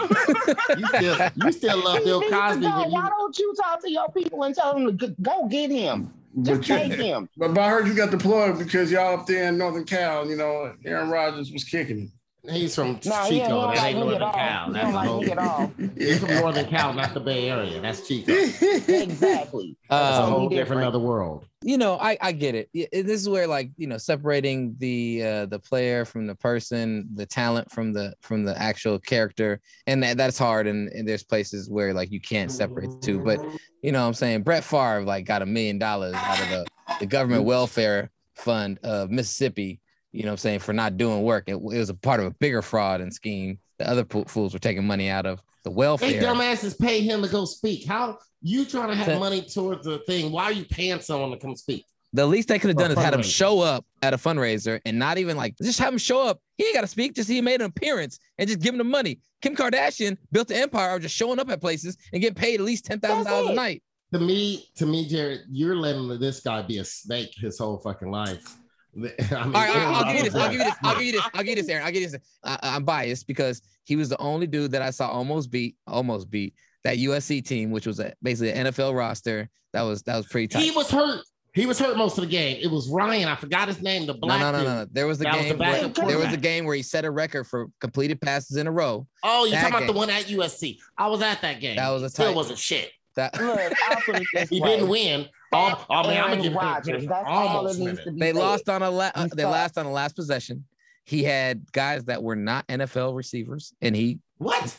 You 0.77 0.87
still, 0.87 1.29
you 1.35 1.51
still 1.51 1.83
love 1.83 2.03
Bill 2.03 2.21
Cosby 2.21 2.61
go. 2.61 2.77
when 2.79 2.89
you 2.89 2.95
Why 2.95 3.09
don't 3.09 3.37
you 3.37 3.53
talk 3.55 3.81
to 3.81 3.91
your 3.91 4.09
people 4.11 4.43
and 4.43 4.55
tell 4.55 4.73
them 4.73 4.97
to 4.97 5.15
go 5.21 5.47
get 5.47 5.69
him? 5.71 6.13
Just 6.41 6.67
But 6.67 6.67
you- 6.69 6.95
him. 6.95 7.29
But, 7.37 7.53
but 7.53 7.61
I 7.61 7.69
heard 7.69 7.87
you 7.87 7.95
got 7.95 8.11
the 8.11 8.17
plug 8.17 8.59
because 8.59 8.91
y'all 8.91 9.19
up 9.19 9.25
there 9.27 9.47
in 9.49 9.57
Northern 9.57 9.83
Cal, 9.83 10.29
you 10.29 10.35
know, 10.35 10.73
Aaron 10.85 11.09
Rodgers 11.09 11.51
was 11.51 11.63
kicking 11.63 11.99
it. 12.03 12.09
He's 12.49 12.73
from 12.73 12.99
No, 13.05 13.11
he, 13.23 13.33
he 13.35 13.39
Chico. 13.41 13.49
don't 13.49 13.75
That 13.75 13.85
ain't 13.85 13.99
Northern 13.99 14.21
all. 14.21 14.33
Cal. 14.33 14.67
He 14.67 14.73
That's 14.73 14.83
don't 14.83 14.91
the 14.91 14.97
like 14.97 15.07
whole. 15.07 15.21
me 15.21 15.31
at 15.31 15.37
all. 15.37 15.71
He's 15.97 16.19
from 16.19 16.29
Northern 16.35 16.65
Cal, 16.67 16.93
not 16.93 17.13
the 17.13 17.19
Bay 17.19 17.49
Area. 17.49 17.81
That's 17.81 18.07
Chico. 18.07 18.31
exactly. 18.87 19.75
That's 19.89 20.17
a 20.19 20.23
Um, 20.23 20.29
whole 20.31 20.49
different 20.49 20.51
different. 20.69 20.83
other 20.83 20.99
world. 20.99 21.45
you 21.61 21.77
know, 21.77 21.97
I 21.99 22.17
I 22.21 22.31
get 22.31 22.55
it. 22.55 22.69
It- 22.73 23.05
This 23.05 23.21
is 23.21 23.27
where 23.29 23.45
like 23.47 23.71
you 23.77 23.87
know 23.87 23.97
separating 23.97 24.75
the 24.79 25.23
uh, 25.23 25.45
the 25.47 25.59
player 25.59 26.05
from 26.05 26.27
the 26.27 26.35
person, 26.35 27.09
the 27.13 27.25
talent 27.25 27.69
from 27.71 27.91
the 27.93 28.13
from 28.21 28.45
the 28.45 28.57
actual 28.59 28.99
character, 28.99 29.59
and 29.87 30.01
that 30.03 30.17
that's 30.17 30.37
hard. 30.37 30.67
And, 30.67 30.89
and 30.89 31.07
there's 31.07 31.23
places 31.23 31.69
where 31.69 31.93
like 31.93 32.11
you 32.11 32.21
can't 32.21 32.51
separate 32.51 32.89
the 32.89 32.99
two. 33.01 33.19
But 33.19 33.41
you 33.83 33.91
know, 33.91 34.01
what 34.01 34.07
I'm 34.07 34.13
saying 34.13 34.43
Brett 34.43 34.63
Favre 34.63 35.01
like 35.03 35.25
got 35.25 35.41
a 35.41 35.45
million 35.45 35.77
dollars 35.77 36.13
out 36.15 36.41
of 36.41 36.49
the 36.49 36.65
the 37.01 37.05
government 37.05 37.43
welfare 37.43 38.11
fund 38.35 38.79
of 38.83 39.09
Mississippi. 39.11 39.81
You 40.11 40.23
know, 40.23 40.29
what 40.29 40.33
I'm 40.33 40.37
saying 40.37 40.59
for 40.59 40.73
not 40.73 40.97
doing 40.97 41.21
work. 41.21 41.43
It, 41.47 41.53
it 41.53 41.61
was 41.61 41.89
a 41.89 41.93
part 41.93 42.19
of 42.19 42.25
a 42.25 42.31
bigger 42.31 42.61
fraud 42.61 43.01
and 43.01 43.13
scheme. 43.13 43.59
The 43.77 43.87
other 43.89 44.03
po- 44.03 44.25
fools 44.25 44.53
were 44.53 44.59
taking 44.59 44.85
money 44.85 45.09
out 45.09 45.25
of 45.25 45.41
the 45.63 45.69
They 45.69 45.75
welfare. 45.75 46.21
dumbasses 46.21 46.79
pay 46.79 47.01
him 47.01 47.21
to 47.21 47.27
go 47.27 47.45
speak. 47.45 47.85
How 47.87 48.17
you 48.41 48.65
trying 48.65 48.89
to 48.89 48.95
have 48.95 49.05
So- 49.05 49.19
money 49.19 49.41
towards 49.43 49.85
the 49.85 49.99
thing? 49.99 50.31
Why 50.31 50.45
are 50.45 50.51
you 50.51 50.65
paying 50.65 50.99
someone 51.01 51.31
to 51.31 51.37
come 51.37 51.55
speak? 51.55 51.85
The 52.13 52.25
least 52.25 52.47
they 52.47 52.57
could 52.57 52.69
have 52.69 52.77
done 52.77 52.89
is 52.89 52.97
had 52.97 53.13
him 53.13 53.21
show 53.21 53.59
up 53.61 53.85
at 54.01 54.15
a 54.15 54.17
fundraiser 54.17 54.81
and 54.83 54.97
not 54.97 55.19
even 55.19 55.37
like 55.37 55.55
just 55.61 55.77
have 55.77 55.93
him 55.93 55.99
show 55.99 56.27
up. 56.27 56.39
He 56.57 56.65
ain't 56.65 56.73
got 56.73 56.81
to 56.81 56.87
speak, 56.87 57.13
just 57.13 57.29
he 57.29 57.39
made 57.39 57.61
an 57.61 57.67
appearance 57.67 58.17
and 58.39 58.47
just 58.47 58.61
give 58.61 58.73
him 58.73 58.79
the 58.79 58.83
money. 58.83 59.19
Kim 59.43 59.55
Kardashian 59.55 60.17
built 60.31 60.49
an 60.49 60.57
empire 60.57 60.95
of 60.95 61.03
just 61.03 61.15
showing 61.15 61.37
up 61.37 61.51
at 61.51 61.61
places 61.61 61.97
and 62.11 62.19
getting 62.19 62.33
paid 62.33 62.55
at 62.59 62.65
least 62.65 62.85
ten 62.85 62.99
thousand 62.99 63.31
dollars 63.31 63.51
a 63.51 63.53
night. 63.53 63.83
To 64.13 64.17
me, 64.19 64.65
to 64.77 64.87
me, 64.87 65.07
Jared, 65.07 65.41
you're 65.51 65.75
letting 65.75 66.19
this 66.19 66.39
guy 66.39 66.63
be 66.63 66.79
a 66.79 66.83
snake 66.83 67.29
his 67.37 67.59
whole 67.59 67.77
fucking 67.77 68.09
life. 68.09 68.55
I 69.31 69.45
mean, 69.45 69.45
All 69.45 69.51
right, 69.51 69.69
all 69.69 69.75
right, 69.75 70.05
I'll 70.05 70.13
give 70.13 70.15
you 70.15 70.23
this. 70.31 70.35
I'll 70.35 70.49
give 70.49 70.59
you 70.59 70.63
this. 70.65 70.75
I'll 70.83 70.95
give 70.95 71.03
you 71.05 71.11
this. 71.13 71.21
I'll 71.33 71.43
give 71.43 71.49
you 71.49 71.55
this, 71.55 71.69
Aaron. 71.69 71.85
I'll 71.85 71.91
give 71.91 72.01
you 72.01 72.09
this. 72.09 72.21
I, 72.43 72.59
I'm 72.63 72.83
biased 72.83 73.27
because 73.27 73.61
he 73.83 73.95
was 73.95 74.09
the 74.09 74.17
only 74.17 74.47
dude 74.47 74.71
that 74.71 74.81
I 74.81 74.89
saw 74.91 75.09
almost 75.09 75.51
beat, 75.51 75.75
almost 75.87 76.29
beat 76.29 76.53
that 76.83 76.97
USC 76.97 77.43
team, 77.45 77.71
which 77.71 77.85
was 77.87 77.99
a, 77.99 78.13
basically 78.21 78.51
an 78.51 78.67
NFL 78.67 78.95
roster. 78.97 79.49
That 79.73 79.81
was 79.83 80.01
that 80.03 80.15
was 80.17 80.27
pretty 80.27 80.47
tight. 80.47 80.63
He 80.63 80.71
was 80.71 80.89
hurt. 80.89 81.21
He 81.53 81.65
was 81.65 81.79
hurt 81.79 81.97
most 81.97 82.17
of 82.17 82.23
the 82.23 82.29
game. 82.29 82.59
It 82.61 82.69
was 82.69 82.89
Ryan. 82.89 83.27
I 83.27 83.35
forgot 83.35 83.67
his 83.67 83.81
name. 83.81 84.05
The 84.05 84.13
black 84.13 84.39
no, 84.39 84.51
no, 84.51 84.63
no, 84.63 84.75
no. 84.81 84.87
There 84.91 85.07
was 85.07 85.19
a 85.19 85.23
That 85.23 85.37
was 85.37 85.47
the 85.47 85.55
game. 85.55 85.93
where, 85.93 86.07
there 86.07 86.17
was 86.19 86.31
a 86.33 86.37
game 86.37 86.65
where 86.65 86.75
he 86.75 86.83
set 86.83 87.05
a 87.05 87.11
record 87.11 87.45
for 87.45 87.67
completed 87.81 88.21
passes 88.21 88.57
in 88.57 88.67
a 88.67 88.71
row. 88.71 89.07
Oh, 89.23 89.45
you 89.45 89.51
That 89.51 89.61
talking 89.63 89.75
about 89.77 89.87
the 89.87 89.97
one 89.97 90.09
at 90.11 90.25
USC? 90.25 90.77
I 90.97 91.07
was 91.07 91.21
at 91.23 91.41
that 91.41 91.59
game. 91.59 91.75
That 91.75 91.89
was 91.89 92.03
a 92.03 92.09
still 92.09 92.27
tight- 92.27 92.35
wasn't 92.35 92.59
shit. 92.59 92.91
That 93.15 93.33
Look, 93.41 93.59
I'll 93.89 94.01
put 94.01 94.21
it 94.33 94.49
He 94.49 94.61
way. 94.61 94.69
didn't 94.69 94.89
win. 94.89 95.25
Oh, 95.51 95.85
oh 95.89 96.03
man, 96.03 96.23
I'm 96.23 96.29
gonna 96.31 96.41
give 96.43 96.51
him 96.51 96.57
Rodgers. 96.59 96.85
credit. 96.85 97.09
That's 97.09 97.25
all 97.27 97.45
it 97.45 97.49
Almost 97.57 97.79
needs 97.79 97.99
to 98.03 98.09
it. 98.09 98.13
be. 98.15 98.19
they 98.19 98.33
said. 98.33 98.35
lost 98.39 98.69
on 98.69 98.83
a 98.83 98.89
la- 98.89 99.11
uh, 99.15 99.27
they 99.35 99.45
lost 99.45 99.77
on 99.77 99.85
the 99.85 99.91
last 99.91 100.15
possession. 100.15 100.65
He 101.05 101.23
had 101.23 101.71
guys 101.71 102.05
that 102.05 102.21
were 102.21 102.35
not 102.35 102.67
NFL 102.67 103.15
receivers, 103.15 103.73
and 103.81 103.95
he 103.95 104.19
What? 104.37 104.77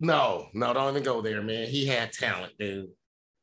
No, 0.00 0.48
no, 0.54 0.72
don't 0.72 0.90
even 0.90 1.02
go 1.02 1.20
there, 1.20 1.42
man. 1.42 1.66
He 1.68 1.86
had 1.86 2.12
talent, 2.12 2.52
dude. 2.58 2.88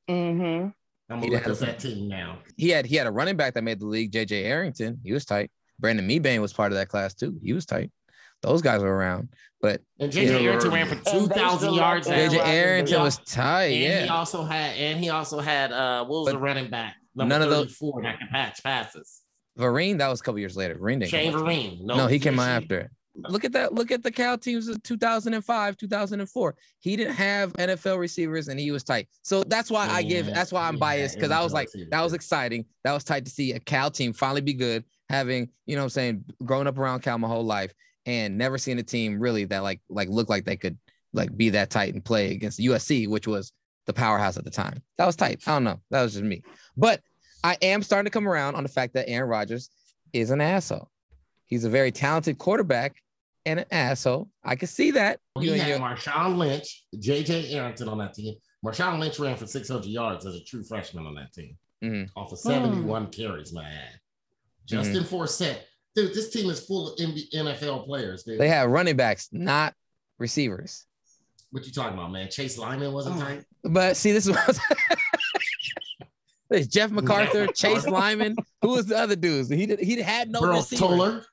Mm-hmm. 0.10 0.70
I'm 1.14 1.22
He 1.22 1.28
gonna 1.30 1.32
look 1.34 1.44
had- 1.44 1.52
up 1.52 1.58
that 1.60 1.80
team 1.80 2.08
now. 2.08 2.40
he 2.58 2.70
had 2.70 2.86
he 2.86 2.96
had 2.96 3.08
a 3.08 3.12
running 3.12 3.36
back 3.38 3.54
that 3.54 3.64
made 3.64 3.80
the 3.80 3.86
league, 3.88 4.12
JJ 4.12 4.44
Arrington. 4.46 5.00
He 5.04 5.14
was 5.14 5.26
tight. 5.26 5.52
Brandon 5.80 6.08
Mebane 6.08 6.40
was 6.42 6.54
part 6.54 6.72
of 6.72 6.78
that 6.78 6.88
class 6.90 7.14
too. 7.14 7.38
He 7.44 7.54
was 7.54 7.66
tight. 7.66 7.92
Those 8.42 8.62
guys 8.62 8.82
were 8.82 8.94
around, 8.96 9.30
but 9.66 9.82
And 10.00 10.12
JJ 10.12 10.42
Yeah. 10.44 10.50
Arrington 10.50 10.72
ran 10.72 10.88
for 10.88 10.96
two 11.12 11.28
thousand 11.28 11.74
yards. 11.74 12.08
Aaron 12.08 12.22
and- 12.22 12.32
JJ 12.34 12.38
Rodgers, 12.40 12.54
Arrington 12.56 13.02
was 13.02 13.18
tight. 13.26 13.64
And 13.74 14.04
he 14.06 14.10
also 14.10 14.44
had, 14.44 14.78
and 14.78 15.00
he 15.00 15.10
also 15.10 15.40
had, 15.40 15.72
uh, 15.72 16.06
what 16.06 16.20
was 16.22 16.26
But 16.28 16.32
the 16.34 16.40
running 16.40 16.70
back? 16.70 16.96
Number 17.16 17.34
none 17.34 17.42
of 17.42 17.50
those- 17.50 17.74
four 17.76 18.02
that 18.04 18.20
can 18.20 18.28
patch 18.28 18.62
passes. 18.64 19.22
Vereen. 19.58 19.98
That 19.98 20.10
was 20.10 20.20
a 20.20 20.24
couple 20.24 20.38
years 20.40 20.56
later. 20.58 20.76
Vereen 20.76 21.00
didn't. 21.00 21.08
Shane 21.10 21.32
come. 21.32 21.44
Vereen. 21.44 21.82
No, 21.82 22.08
he 22.08 22.20
came 22.20 22.40
out 22.40 22.46
Shane- 22.46 22.64
after. 22.64 22.92
Look 23.30 23.46
at 23.46 23.54
that. 23.54 23.74
Look 23.74 23.92
at 23.92 24.04
the 24.04 24.12
Cal 24.12 24.38
teams 24.38 24.68
of 24.68 24.84
2005, 24.84 25.78
2004. 25.78 26.56
He 26.82 26.98
didn't 26.98 27.16
have 27.16 27.54
NFL 27.54 27.98
receivers 27.98 28.50
and 28.50 28.60
he 28.60 28.72
was 28.72 28.84
tight. 28.84 29.08
So 29.22 29.42
that's 29.44 29.72
why 29.72 29.88
I 29.88 30.04
give, 30.04 30.26
that's 30.26 30.52
why 30.52 30.68
I'm 30.68 30.74
yeah, 30.76 30.80
biased 30.80 31.16
because 31.16 31.32
I 31.32 31.42
was 31.42 31.54
like, 31.54 31.68
receivers, 31.70 31.90
that 31.92 32.02
was 32.02 32.12
exciting. 32.14 32.66
That 32.84 32.92
was 32.92 33.06
tight 33.06 33.24
to 33.26 33.32
see 33.32 33.54
a 33.54 33.60
Cal 33.60 33.90
team 33.90 34.12
finally 34.12 34.42
be 34.42 34.54
good, 34.54 34.84
having, 35.10 35.48
you 35.66 35.76
know 35.78 35.84
what 35.84 35.86
I'm 35.86 35.90
saying, 35.92 36.26
growing 36.44 36.68
up 36.68 36.78
around 36.78 37.04
Cal 37.04 37.18
my 37.18 37.30
whole 37.30 37.46
life 37.46 37.74
and 38.06 38.38
never 38.38 38.58
seen 38.58 38.78
a 38.80 38.84
team 38.84 39.20
really 39.20 39.46
that 39.46 39.64
like, 39.64 39.82
like 39.90 40.10
look 40.10 40.30
like 40.30 40.46
they 40.46 40.58
could 40.58 40.78
like 41.14 41.36
be 41.36 41.50
that 41.52 41.70
tight 41.70 41.94
and 41.94 42.04
play 42.04 42.32
against 42.32 42.60
USC, 42.60 43.08
which 43.08 43.28
was 43.28 43.52
the 43.86 43.94
powerhouse 43.94 44.38
at 44.38 44.44
the 44.44 44.52
time. 44.52 44.82
That 44.98 45.06
was 45.06 45.16
tight. 45.16 45.42
I 45.48 45.52
don't 45.54 45.64
know. 45.64 45.80
That 45.92 46.02
was 46.04 46.14
just 46.14 46.24
me. 46.26 46.44
But 46.78 47.02
I 47.44 47.58
am 47.62 47.84
starting 47.84 48.06
to 48.06 48.12
come 48.12 48.28
around 48.28 48.56
on 48.56 48.64
the 48.64 48.70
fact 48.70 48.94
that 48.96 49.08
Aaron 49.10 49.30
Rodgers 49.30 49.70
is 50.14 50.32
an 50.32 50.42
asshole. 50.42 50.90
He's 51.46 51.64
a 51.64 51.70
very 51.70 51.92
talented 51.92 52.38
quarterback 52.38 52.96
and 53.46 53.60
an 53.60 53.66
asshole. 53.72 54.28
I 54.44 54.56
can 54.56 54.68
see 54.68 54.92
that. 54.92 55.20
He 55.40 55.46
You 55.48 55.54
and 55.54 55.62
had 55.62 55.70
your- 55.70 55.80
Marshawn 55.80 56.38
Lynch, 56.38 56.86
JJ 56.96 57.54
Arrington 57.54 57.88
on 57.88 58.00
that 58.00 58.14
team. 58.16 58.36
Marshawn 58.66 59.00
Lynch 59.00 59.20
ran 59.20 59.36
for 59.38 59.46
600 59.46 59.86
yards 59.86 60.26
as 60.26 60.36
a 60.36 60.44
true 60.44 60.64
freshman 60.64 61.06
on 61.06 61.14
that 61.16 61.32
team 61.34 61.56
Mhm. 61.84 62.10
off 62.16 62.32
of 62.32 62.40
71 62.40 63.12
carries, 63.12 63.54
man. 63.54 63.90
Justin 64.66 65.04
Forsett. 65.04 65.60
Dude, 65.96 66.14
this 66.14 66.30
team 66.30 66.50
is 66.50 66.60
full 66.60 66.92
of 66.92 67.00
NB 67.00 67.32
NFL 67.34 67.86
players, 67.86 68.24
dude. 68.24 68.40
They 68.40 68.50
have 68.50 68.70
running 68.70 68.98
backs, 68.98 69.30
not 69.32 69.74
receivers. 70.20 70.86
what 71.52 71.66
you 71.66 71.72
talking 71.72 71.98
about, 71.98 72.12
man? 72.12 72.30
Chase 72.30 72.58
Lyman 72.58 72.92
wasn't 72.92 73.18
oh. 73.18 73.20
tight. 73.20 73.46
But 73.64 73.96
see, 73.96 74.12
this 74.12 74.28
was 74.28 74.60
There's 76.50 76.68
Geoff 76.68 76.92
McArthur, 76.92 77.54
Chase 77.56 77.88
Lyman. 77.88 78.36
Who 78.62 78.70
was 78.70 78.86
the 78.86 78.98
other 78.98 79.16
dudes? 79.16 79.50
He 79.50 79.66
did, 79.66 79.80
he 79.80 80.02
had 80.02 80.30
no 80.30 80.42
Burl 80.42 80.58
receivers. 80.58 80.80
Toler. 80.80 81.26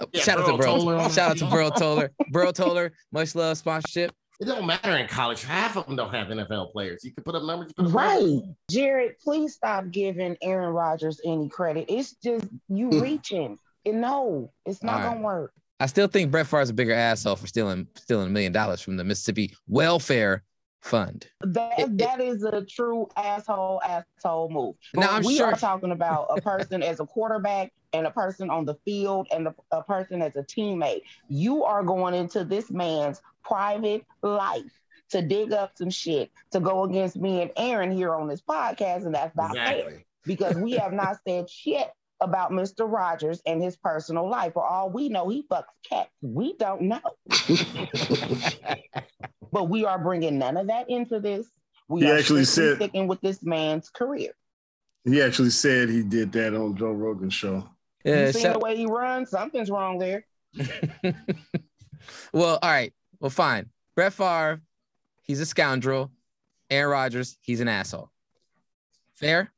Oh, 0.00 0.06
Yeah, 0.12 0.22
Shout 0.22 0.38
out 0.38 0.46
to 0.46 0.52
Burl 0.52 0.58
Burl. 0.58 0.76
Toler 0.78 0.96
on 0.96 1.10
Shout 1.10 1.30
out 1.30 1.38
to 1.38 1.46
Burl 1.46 1.70
Toler. 1.70 2.10
Burl 2.30 2.52
Toler, 2.52 2.92
much 3.12 3.34
love 3.34 3.56
sponsorship. 3.56 4.12
It 4.40 4.46
don't 4.46 4.66
matter 4.66 4.96
in 4.96 5.06
college. 5.06 5.44
Half 5.44 5.76
of 5.76 5.86
them 5.86 5.96
don't 5.96 6.14
have 6.14 6.28
NFL 6.28 6.72
players. 6.72 7.04
You 7.04 7.12
can 7.12 7.22
put 7.24 7.34
up 7.34 7.42
numbers. 7.42 7.72
You 7.76 7.84
put 7.84 7.90
up 7.90 7.94
Right. 7.94 8.22
numbers. 8.22 8.48
Jared, 8.70 9.18
please 9.22 9.54
stop 9.54 9.90
giving 9.90 10.36
Aaron 10.42 10.72
Rodgers 10.72 11.20
any 11.24 11.48
credit. 11.48 11.86
It's 11.88 12.14
just 12.24 12.46
you 12.68 12.88
mm. 12.88 13.02
reaching. 13.02 13.58
No, 13.86 14.52
it's 14.66 14.82
not 14.82 14.96
right. 14.96 15.04
gonna 15.04 15.20
work. 15.20 15.52
I 15.80 15.86
still 15.86 16.08
think 16.08 16.30
Brett 16.30 16.46
Favre's 16.46 16.70
a 16.70 16.74
bigger 16.74 16.92
asshole 16.92 17.36
for 17.36 17.46
stealing 17.46 17.86
stealing 17.96 18.28
a 18.28 18.30
million 18.30 18.52
dollars 18.52 18.80
from 18.80 18.96
the 18.96 19.04
Mississippi 19.04 19.54
Welfare 19.66 20.42
Fund. 20.82 21.26
That 21.40 21.96
that 21.98 22.20
is 22.20 22.42
a 22.42 22.64
true 22.64 23.08
asshole 23.16 23.80
asshole 23.82 24.50
move. 24.50 24.76
Now, 24.94 25.10
I'm 25.10 25.22
we 25.22 25.36
sure- 25.36 25.46
are 25.46 25.56
talking 25.56 25.92
about 25.92 26.26
a 26.30 26.40
person 26.40 26.82
as 26.82 27.00
a 27.00 27.06
quarterback 27.06 27.72
and 27.92 28.06
a 28.06 28.10
person 28.10 28.50
on 28.50 28.64
the 28.66 28.74
field 28.84 29.26
and 29.32 29.48
a, 29.48 29.54
a 29.72 29.82
person 29.82 30.22
as 30.22 30.36
a 30.36 30.42
teammate. 30.42 31.02
You 31.28 31.64
are 31.64 31.82
going 31.82 32.14
into 32.14 32.44
this 32.44 32.70
man's 32.70 33.20
private 33.42 34.04
life 34.22 34.62
to 35.10 35.22
dig 35.22 35.52
up 35.52 35.72
some 35.76 35.90
shit 35.90 36.30
to 36.52 36.60
go 36.60 36.84
against 36.84 37.16
me 37.16 37.42
and 37.42 37.50
Aaron 37.56 37.90
here 37.90 38.14
on 38.14 38.28
this 38.28 38.40
podcast, 38.40 39.06
and 39.06 39.14
that's 39.14 39.34
not 39.34 39.54
fair 39.54 40.04
because 40.24 40.54
we 40.56 40.72
have 40.72 40.92
not 40.92 41.16
said 41.26 41.48
shit 41.48 41.88
about 42.20 42.50
Mr. 42.50 42.90
Rogers 42.90 43.40
and 43.46 43.62
his 43.62 43.76
personal 43.76 44.28
life. 44.28 44.52
For 44.54 44.66
all 44.66 44.90
we 44.90 45.08
know, 45.08 45.28
he 45.28 45.44
fucks 45.50 45.64
cats. 45.88 46.10
We 46.22 46.54
don't 46.58 46.82
know. 46.82 47.00
but 49.52 49.68
we 49.68 49.84
are 49.84 49.98
bringing 49.98 50.38
none 50.38 50.56
of 50.56 50.66
that 50.68 50.88
into 50.90 51.20
this. 51.20 51.46
We 51.88 52.02
He 52.02 52.10
are 52.10 52.16
actually 52.16 52.44
strictly 52.44 52.70
said- 52.72 52.76
sticking 52.76 53.08
with 53.08 53.20
this 53.20 53.42
man's 53.42 53.88
career. 53.90 54.32
He 55.04 55.22
actually 55.22 55.50
said 55.50 55.88
he 55.88 56.02
did 56.02 56.30
that 56.32 56.54
on 56.54 56.76
Joe 56.76 56.92
Rogan's 56.92 57.32
show. 57.34 57.66
Yeah, 58.04 58.26
you 58.26 58.32
seen 58.32 58.42
shout- 58.42 58.52
the 58.54 58.58
way 58.58 58.76
he 58.76 58.86
runs? 58.86 59.30
Something's 59.30 59.70
wrong 59.70 59.98
there. 59.98 60.26
well, 62.32 62.58
all 62.62 62.70
right. 62.70 62.92
Well, 63.18 63.30
fine. 63.30 63.70
Brett 63.96 64.12
Favre, 64.12 64.60
he's 65.22 65.40
a 65.40 65.46
scoundrel. 65.46 66.10
Aaron 66.70 66.90
Rodgers, 66.92 67.36
he's 67.40 67.60
an 67.60 67.68
asshole. 67.68 68.10
Fair? 69.16 69.50